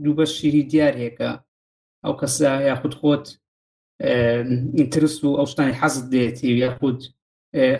دوو 0.03 0.17
بە 0.17 0.25
شیری 0.35 0.63
دیار 0.71 0.93
هەیەکە 1.01 1.29
ئەو 2.03 2.13
کەسە 2.21 2.49
یاخود 2.69 2.93
خۆت 2.99 3.25
ئینترست 4.77 5.19
و 5.23 5.37
ئەو 5.37 5.45
شتانی 5.51 5.77
حەزت 5.81 6.05
دێتی 6.13 6.51
یاخود 6.63 6.99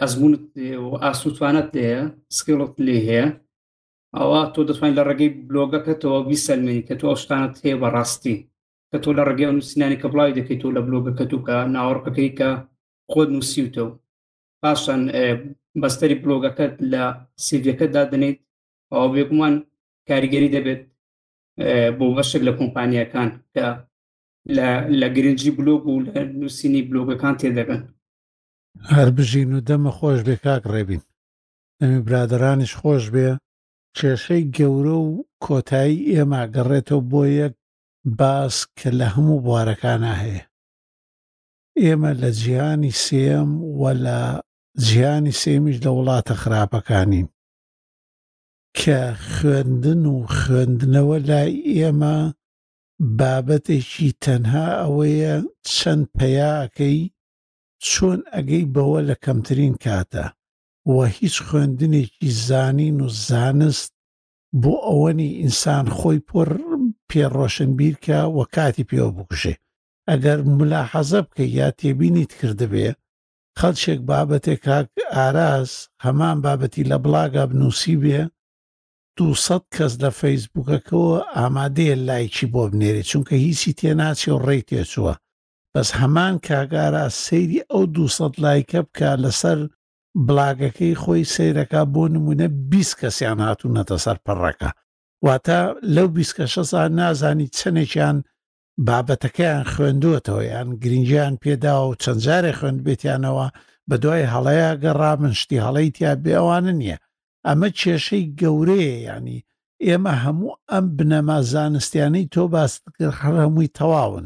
ئەزمونت 0.02 0.44
و 0.84 0.88
ئاسووتوانت 1.04 1.68
دەیە 1.76 2.00
سکڵت 2.38 2.74
لێ 2.86 2.98
هەیە 3.08 3.26
ئەوە 4.18 4.40
تۆ 4.54 4.62
دەتوانین 4.70 4.98
لە 5.00 5.04
ڕێگەی 5.10 5.36
بلۆگەکەتەوە 5.50 6.20
بیسەلمێنی 6.30 6.86
کە 6.88 6.94
تۆ 7.00 7.06
ئەو 7.10 7.18
شتانت 7.24 7.54
هەیە 7.64 7.76
بە 7.82 7.88
ڕاستی 7.96 8.36
کە 8.90 8.98
تۆ 9.04 9.10
لە 9.18 9.24
ڕێگەی 9.30 9.52
نووسینانی 9.56 10.00
کە 10.02 10.08
بڵاوی 10.12 10.36
دەکەیت 10.40 10.60
تۆ 10.64 10.70
لە 10.78 10.82
بلۆگەکە 10.88 11.26
تو 11.32 11.38
کە 11.48 11.56
ناوەڕکەکەی 11.76 12.32
کە 12.40 12.50
خۆت 13.12 13.30
نووسیوتەوە 13.36 13.92
پاشان 14.62 15.02
بەستری 15.82 16.16
بلۆگەکەت 16.24 16.74
لە 16.92 17.04
سیدەکەدا 17.46 18.04
دەنێت 18.12 18.38
ئەو 18.94 19.08
بێگومان 19.14 19.54
کاریگەری 20.10 20.54
دەبێت 20.56 20.82
بۆ 21.98 22.06
بەشێک 22.18 22.44
لە 22.48 22.54
کۆمپانیەکان 22.60 23.30
کە 23.56 23.68
لە 25.00 25.08
گرنگجی 25.16 25.52
بلۆگ 25.60 25.82
و 25.88 26.04
لە 26.08 26.22
نووسینی 26.40 26.82
بلۆگەکان 26.90 27.36
تێدەگەن 27.42 27.82
هەر 28.94 29.10
بژین 29.18 29.50
و 29.56 29.64
دەمە 29.68 29.92
خۆش 29.98 30.20
بێ 30.28 30.36
کاک 30.46 30.64
ڕێبین 30.74 31.02
ئەمی 31.82 32.00
برادرانیش 32.08 32.74
خۆش 32.82 33.06
بێ 33.16 33.28
کێشەی 34.00 34.44
گەورە 34.56 34.98
و 35.06 35.10
کۆتایی 35.44 36.06
ئێمە 36.12 36.42
گەڕێتەوە 36.54 37.04
بۆ 37.12 37.22
یەک 37.42 37.56
باس 38.20 38.56
کە 38.78 38.90
لە 39.00 39.08
هەموو 39.16 39.44
بوارەکانە 39.46 40.14
هەیە 40.24 40.44
ئێمە 41.84 42.12
لە 42.22 42.30
جیهانی 42.40 42.92
سێم 43.04 43.52
و 43.80 43.82
لە 44.06 44.20
جیهانی 44.86 45.34
سێمیش 45.42 45.78
لە 45.86 45.92
وڵاتە 45.98 46.34
خراپەکانین 46.42 47.28
کە 48.80 49.00
خوێندن 49.34 50.04
و 50.14 50.18
خوێندنەوە 50.38 51.18
لای 51.30 51.54
ئێمە 51.78 52.18
بابەتێکی 53.18 54.10
تەنها 54.24 54.68
ئەوەیە 54.82 55.36
چەند 55.76 56.04
پەیاکەی 56.18 57.00
چۆن 57.90 58.20
ئەگەی 58.34 58.64
بەوە 58.74 59.00
لە 59.10 59.16
کەمترین 59.24 59.74
کاتە 59.84 60.26
و 60.94 61.02
هیچ 61.04 61.38
خوێندنێکی 61.48 62.30
زانین 62.48 62.98
و 63.02 63.08
زانست 63.28 63.94
بۆ 64.62 64.74
ئەوەنی 64.88 65.30
ئینسان 65.42 65.86
خۆی 65.98 66.20
پڕ 66.30 66.50
پێڕۆشنبیرکە 67.10 68.20
و 68.36 68.40
کاتی 68.56 68.88
پێوە 68.90 69.12
بکوشێ 69.18 69.54
ئەگەر 70.10 70.40
ملا 70.58 70.84
حەزە 70.92 71.22
بکە 71.28 71.46
یا 71.60 71.70
تێبینیت 71.80 72.32
کردبێ 72.40 72.88
خەڵشێک 73.60 74.00
بابەتێک 74.10 74.60
کاک 74.68 74.88
ئاراز 75.16 75.70
هەمان 76.06 76.38
بابەتی 76.46 76.88
لە 76.92 76.98
بڵاگا 77.04 77.44
بنووسی 77.50 77.96
بێ 78.04 78.22
دوسەد 79.18 79.64
کەس 79.76 79.94
لە 80.04 80.10
فەیسبوکەکەەوە 80.20 81.18
ئامادەیە 81.38 81.96
لایکی 82.08 82.46
بۆ 82.54 82.62
بنێرێ 82.72 83.04
چونکە 83.10 83.36
هیچی 83.46 83.72
تێناچی 83.80 84.30
و 84.36 84.44
ڕێی 84.48 84.66
تێچووە 84.70 85.14
بەس 85.74 85.90
هەمان 86.00 86.36
کاگارە 86.48 87.06
سەیری 87.26 87.62
ئەو 87.72 87.84
دوسەد 87.96 88.34
لایکە 88.44 88.80
بکە 88.88 89.12
لەسەر 89.24 89.60
بڵاگەکەی 90.28 90.94
خۆی 91.02 91.24
سیرەکە 91.34 91.82
بۆ 91.94 92.04
نمونە 92.16 92.48
بیست 92.72 92.94
کەسیان 93.02 93.40
هاتوونەتە 93.48 93.96
سەر 94.06 94.18
پەڕەکە 94.26 94.70
واتە 95.26 95.60
لەو 95.96 96.08
بیستکە 96.18 96.46
شەسا 96.54 96.82
نازانی 97.00 97.52
چەندێکیان 97.58 98.18
بابەتەکەیان 98.88 99.64
خوێندوەتەوە 99.72 100.44
یان 100.54 100.70
گرنجیان 100.84 101.34
پێداوە 101.44 101.84
و 101.90 102.00
چەند 102.02 102.20
جارێک 102.26 102.56
خوێند 102.60 102.80
بێتیانەوە 102.86 103.48
بە 103.90 103.96
دوای 104.04 104.30
هەڵەیە 104.34 104.72
گەڕا 104.84 105.12
من 105.22 105.34
شتی 105.42 105.64
هەڵی 105.66 105.90
تیا 105.96 106.14
بێوانە 106.26 106.74
نییە 106.82 106.98
ئەمە 107.48 107.70
کێشەی 107.80 108.24
گەورەیە 108.40 108.94
ینی 109.10 109.40
ئێمە 109.86 110.14
هەموو 110.24 110.54
ئەم 110.72 110.86
بنەما 110.98 111.38
زانستیانەی 111.52 112.30
تۆ 112.34 112.44
باستگر 112.56 113.14
هەرەمووی 113.22 113.72
تەواون 113.78 114.26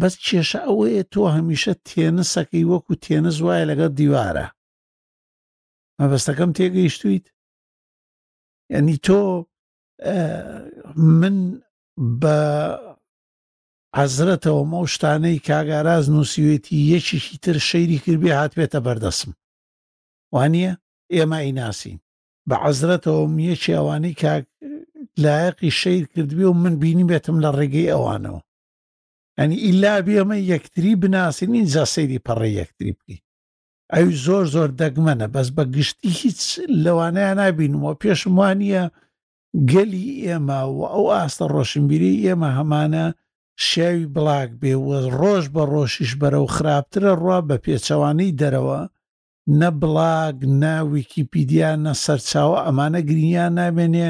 بەس 0.00 0.14
کێشە 0.26 0.60
ئەوەیە 0.68 1.04
تۆ 1.12 1.20
هەمیشە 1.36 1.74
تێنسەکەی 1.88 2.68
وەکو 2.72 2.92
تێنز 3.04 3.36
وایە 3.46 3.64
لەگەڵ 3.70 3.92
دیوارە 4.00 4.46
مەبەستەکەم 6.02 6.50
تێگەیشتیت 6.56 7.26
ینی 8.76 8.96
تۆ 9.06 9.20
من 11.20 11.36
بە 12.20 12.38
حەزرەتەوە 13.98 14.62
مە 14.70 14.80
شتانەی 14.94 15.44
کاگاراز 15.48 16.04
نووسیوێتی 16.14 16.86
یەکیشی 16.92 17.36
تر 17.44 17.56
شەیری 17.68 18.02
کردێ 18.04 18.30
هاتبێتە 18.40 18.78
بەردەسم 18.86 19.30
وانە 20.34 20.70
ئێمە 21.14 21.38
ئیناسین 21.44 21.98
بە 22.48 22.56
عەزرەتەوە 22.64 23.22
یەکی 23.50 23.76
ئەوانەی 23.78 24.18
کاک 24.22 24.44
لایەقی 25.24 25.76
شەیر 25.80 26.04
کردبێ 26.12 26.46
و 26.50 26.54
من 26.62 26.74
بینی 26.82 27.04
بێتم 27.10 27.36
لە 27.44 27.50
ڕێگەی 27.58 27.90
ئەوانەوە 27.92 28.40
ئەنی 29.38 29.56
ئیلا 29.64 29.94
بێمە 30.06 30.36
یەکتری 30.52 30.92
بناسین 31.02 31.50
اینجا 31.58 31.84
سەیری 31.94 32.22
پەڕێ 32.26 32.48
یەکتری 32.60 32.92
بکەین 32.98 33.20
ئەوی 33.94 34.14
زۆر 34.24 34.44
زۆر 34.54 34.70
دەگمەنە 34.80 35.26
بەس 35.34 35.48
بە 35.56 35.64
گشتی 35.74 36.10
هیچ 36.22 36.40
لەوانەیە 36.84 37.32
نبینمەوە 37.40 37.94
پێشم 38.02 38.34
وانە 38.40 38.84
گەلی 39.72 40.08
ئێمە 40.24 40.60
و 40.76 40.80
ئەو 40.92 41.04
ئاستە 41.14 41.44
ڕۆشنبیری 41.54 42.20
ئێمە 42.24 42.50
هەمانە 42.58 43.06
شێوی 43.68 44.10
بڵاک 44.14 44.50
بێ 44.60 44.72
و 44.86 44.88
ڕۆژ 45.20 45.44
بە 45.54 45.62
ڕۆشیش 45.72 46.12
بەرە 46.20 46.38
و 46.42 46.52
خراپترە 46.56 47.12
ڕوا 47.22 47.38
بە 47.48 47.56
پێچەوانەی 47.64 48.36
دەرەوە 48.40 48.80
نە 49.60 49.68
بڵاگ 49.80 50.36
ناویکیپیدیا 50.62 51.70
نە 51.84 51.92
سەرچاوە 52.04 52.58
ئەمانە 52.66 53.00
گرینیان 53.08 53.52
نابێنێ 53.60 54.08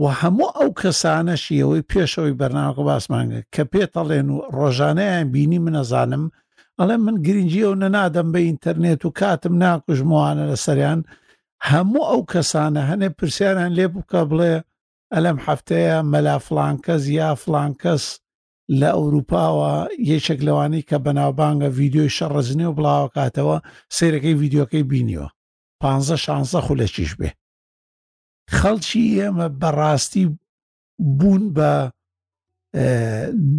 و 0.00 0.04
هەموو 0.20 0.50
ئەو 0.58 0.68
کەسانەشی 0.80 1.60
ئەوەی 1.62 1.86
پێشەوەی 1.90 2.36
بەرناوکە 2.40 2.82
باسمانگە 2.88 3.40
کە 3.54 3.62
پێتەڵێن 3.72 4.28
و 4.30 4.38
ڕۆژانەیان 4.58 5.26
بینی 5.34 5.60
منەزانم 5.64 6.24
ئەڵێ 6.80 6.96
من 7.06 7.16
گرنگجیە 7.26 7.66
و 7.70 7.80
نەنادەم 7.82 8.28
بە 8.34 8.40
ئینتەرنێت 8.46 9.00
و 9.04 9.14
کاتم 9.20 9.54
ناکوژموانە 9.62 10.44
لە 10.50 10.56
سەریان 10.64 11.00
هەموو 11.70 12.08
ئەو 12.10 12.20
کەسانە 12.32 12.82
هەنێ 12.90 13.08
پرسیاران 13.18 13.72
لێ 13.78 13.86
بکە 13.94 14.20
بڵێ 14.30 14.52
ئەلەم 15.14 15.38
هەفتەیە 15.46 15.96
مەلا 16.12 16.36
فلانکەس 16.46 17.02
یا 17.18 17.30
فلانکەس 17.42 18.04
لە 18.80 18.90
ئەوروپاوە 18.96 19.72
یەکێک 20.10 20.40
لەوانی 20.46 20.82
کە 20.88 20.96
بەناوبانگە 21.04 21.68
ویددیۆی 21.78 22.14
شەڕزنی 22.16 22.66
و 22.68 22.76
بڵاوە 22.78 23.08
کاتەوە 23.16 23.56
سیرەکەی 23.96 24.38
ویددیوەکەی 24.40 24.84
بینیوە 24.90 25.28
پ 25.80 25.82
شانزە 26.24 26.60
خولەکیش 26.66 27.12
بێ 27.20 27.30
خەڵکی 28.58 29.04
ئێمە 29.18 29.46
بەڕاستی 29.60 30.24
بوون 31.18 31.42
بە 31.56 31.70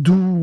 دوو 0.05 0.39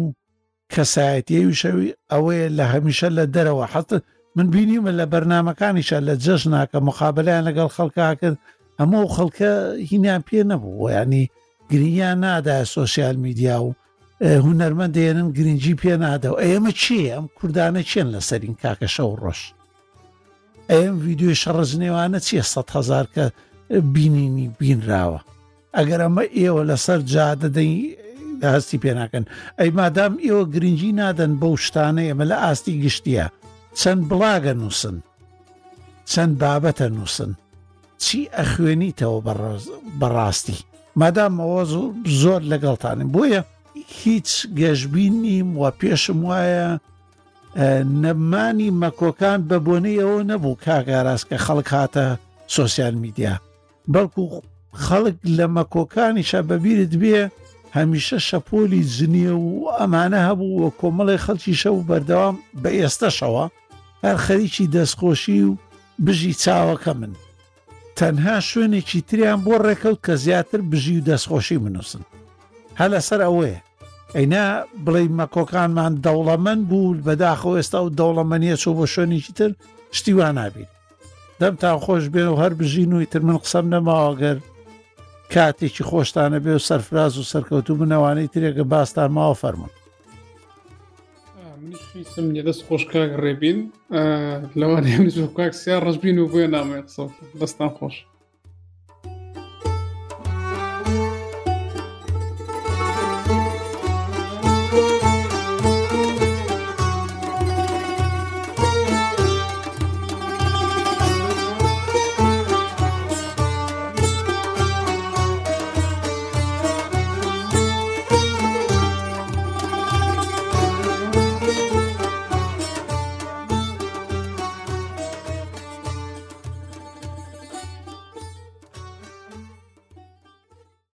کەسایەتی 0.74 1.46
وشەوی 1.50 1.94
ئەوەیە 2.12 2.48
لە 2.58 2.64
هەمیشە 2.72 3.08
لە 3.18 3.24
دەرەوە 3.34 3.66
حەتە 3.74 3.96
من 4.36 4.46
بینیمە 4.54 4.92
لە 5.00 5.04
بەرنمەکانیشە 5.12 5.98
لە 6.08 6.14
جەژ 6.24 6.42
ناکە 6.54 6.78
مخابلیان 6.88 7.42
لەگەڵ 7.48 7.68
خەڵکاکرد 7.76 8.38
ئەمە 8.78 8.98
خەڵکە 9.16 9.52
هینیان 9.90 10.22
پێ 10.28 10.40
نەبوو 10.50 10.88
ینی 10.96 11.24
گرنگیان 11.70 12.18
نادای 12.24 12.64
سوسیال 12.76 13.16
میدیا 13.24 13.56
و 13.64 13.70
هوەرمە 14.44 14.86
دێنن 14.96 15.26
گرنگجی 15.36 15.74
پێ 15.80 15.92
نادەوە 16.04 16.38
ئێمە 16.48 16.72
چیە 16.82 17.12
ئەم 17.14 17.26
کوردانە 17.38 17.82
چێن 17.90 18.08
لە 18.14 18.20
سەرین 18.28 18.54
کاکە 18.62 18.88
شەو 18.94 19.10
ڕۆژ 19.22 19.40
ئەم 20.72 20.94
ویددیوی 21.04 21.40
شەڕزنێوانە 21.42 22.18
چیە 22.26 22.42
سە 22.52 22.60
هزار 22.76 23.06
کە 23.14 23.24
بینینی 23.94 24.46
بینراوە 24.60 25.20
ئەگەر 25.78 26.00
ئەمە 26.04 26.24
ئێوە 26.38 26.62
لەسەر 26.70 27.00
جادەدەی 27.12 27.74
هەستی 28.50 28.78
پێناکەن 28.84 29.24
ئەی 29.58 29.70
مادام 29.78 30.14
ئێوە 30.24 30.42
گرنگی 30.54 30.92
نادەن 31.00 31.32
بەو 31.40 31.54
شتانە 31.64 32.02
ئێمە 32.08 32.24
لە 32.30 32.36
ئاستی 32.44 32.74
گشتیە 32.84 33.26
چەند 33.80 34.02
بڵاگە 34.10 34.54
نووسن 34.62 34.96
چەند 36.12 36.32
بابەتە 36.40 36.88
نووسن 36.96 37.30
چی 38.02 38.20
ئەخوێنیتەوە 38.36 39.18
بەڕاستی 40.00 40.58
مادامەوە 41.00 41.62
زۆر 42.22 42.42
لەگەڵتانین 42.52 43.10
بۆیە 43.14 43.42
هیچ 44.02 44.28
گەشتبین 44.60 45.14
نیم 45.24 45.48
و 45.60 45.64
پێشم 45.80 46.18
وایە 46.28 46.68
نەمانی 48.02 48.70
مەکۆکان 48.82 49.38
بە 49.48 49.56
بۆنەیەوە 49.66 50.18
نەبوو 50.30 50.54
کاگاراست 50.64 51.26
کە 51.30 51.36
خەڵک 51.44 51.68
هاتە 51.76 52.06
سۆسیال 52.56 52.94
میدیا 53.02 53.34
بەڵکو 53.94 54.22
خەڵک 54.86 55.16
لە 55.38 55.46
مەکۆکانیشە 55.56 56.40
بەبیرت 56.48 56.94
بێ 57.02 57.18
هەمیشە 57.76 58.18
شەپۆلی 58.28 58.82
جنیە 58.96 59.34
و 59.44 59.50
ئەمانە 59.78 60.20
هەبوو 60.28 60.56
وە 60.62 60.68
کۆمەڵی 60.80 61.22
خەڵکی 61.24 61.54
شەو 61.62 61.76
بەردەوام 61.88 62.36
بە 62.62 62.70
ئێستەشەوە 62.80 63.44
هەر 64.04 64.16
خەریکی 64.26 64.70
دەستخۆشی 64.74 65.42
و 65.48 65.52
بژی 66.06 66.32
چاوەکە 66.42 66.92
من 67.00 67.12
تەنها 67.98 68.36
شوێنێکی 68.50 69.00
تریان 69.08 69.40
بۆ 69.44 69.54
ڕێکەوت 69.66 69.98
کە 70.06 70.14
زیاتر 70.24 70.60
بژی 70.70 70.98
و 70.98 71.04
دەستخۆشی 71.08 71.58
منووسن 71.64 72.02
هە 72.78 72.84
لەسەر 72.92 73.20
ئەوەیە 73.26 73.60
ئەینا 74.16 74.46
بڵێ 74.84 75.02
مەکۆکانمان 75.18 75.92
دەوڵەمەند 76.04 76.62
بوو 76.68 76.96
بەداخەوە 77.06 77.54
ئێستا 77.58 77.78
و 77.84 77.88
دەوڵەمەنیە 77.98 78.56
چۆ 78.62 78.70
بۆ 78.76 78.86
شوێنێکی 78.94 79.32
تر 79.38 79.50
شتیوان 79.98 80.34
نابین 80.38 80.68
دەم 81.40 81.54
تا 81.60 81.70
خۆش 81.84 82.04
بێن 82.12 82.28
و 82.28 82.36
هەر 82.42 82.52
بژین 82.60 82.92
و 82.92 83.00
ئیتر 83.04 83.20
من 83.28 83.38
قسەم 83.44 83.66
نەماوەگەر 83.74 84.38
کاتێکی 85.36 85.84
خۆشتانە 85.90 86.38
بێ 86.44 86.52
و 86.56 86.64
سەرفراز 86.68 87.12
و 87.16 87.28
سەرکەوتو 87.32 87.72
بنەوانەی 87.80 88.32
ترێکە 88.34 88.64
باستان 88.72 89.08
ماوە 89.18 89.36
فەرمون 89.42 89.72
منیسم 91.62 92.26
لەدەست 92.36 92.62
خۆشکاک 92.66 93.10
ڕێبین 93.22 93.58
لەوان 94.60 94.84
هێمز 94.92 95.14
و 95.18 95.32
کاکسیا 95.36 95.76
ڕژبین 95.86 96.16
و 96.18 96.30
بۆیە 96.32 96.48
نامێت 96.56 96.86
دەستان 97.40 97.70
خۆش. 97.78 97.96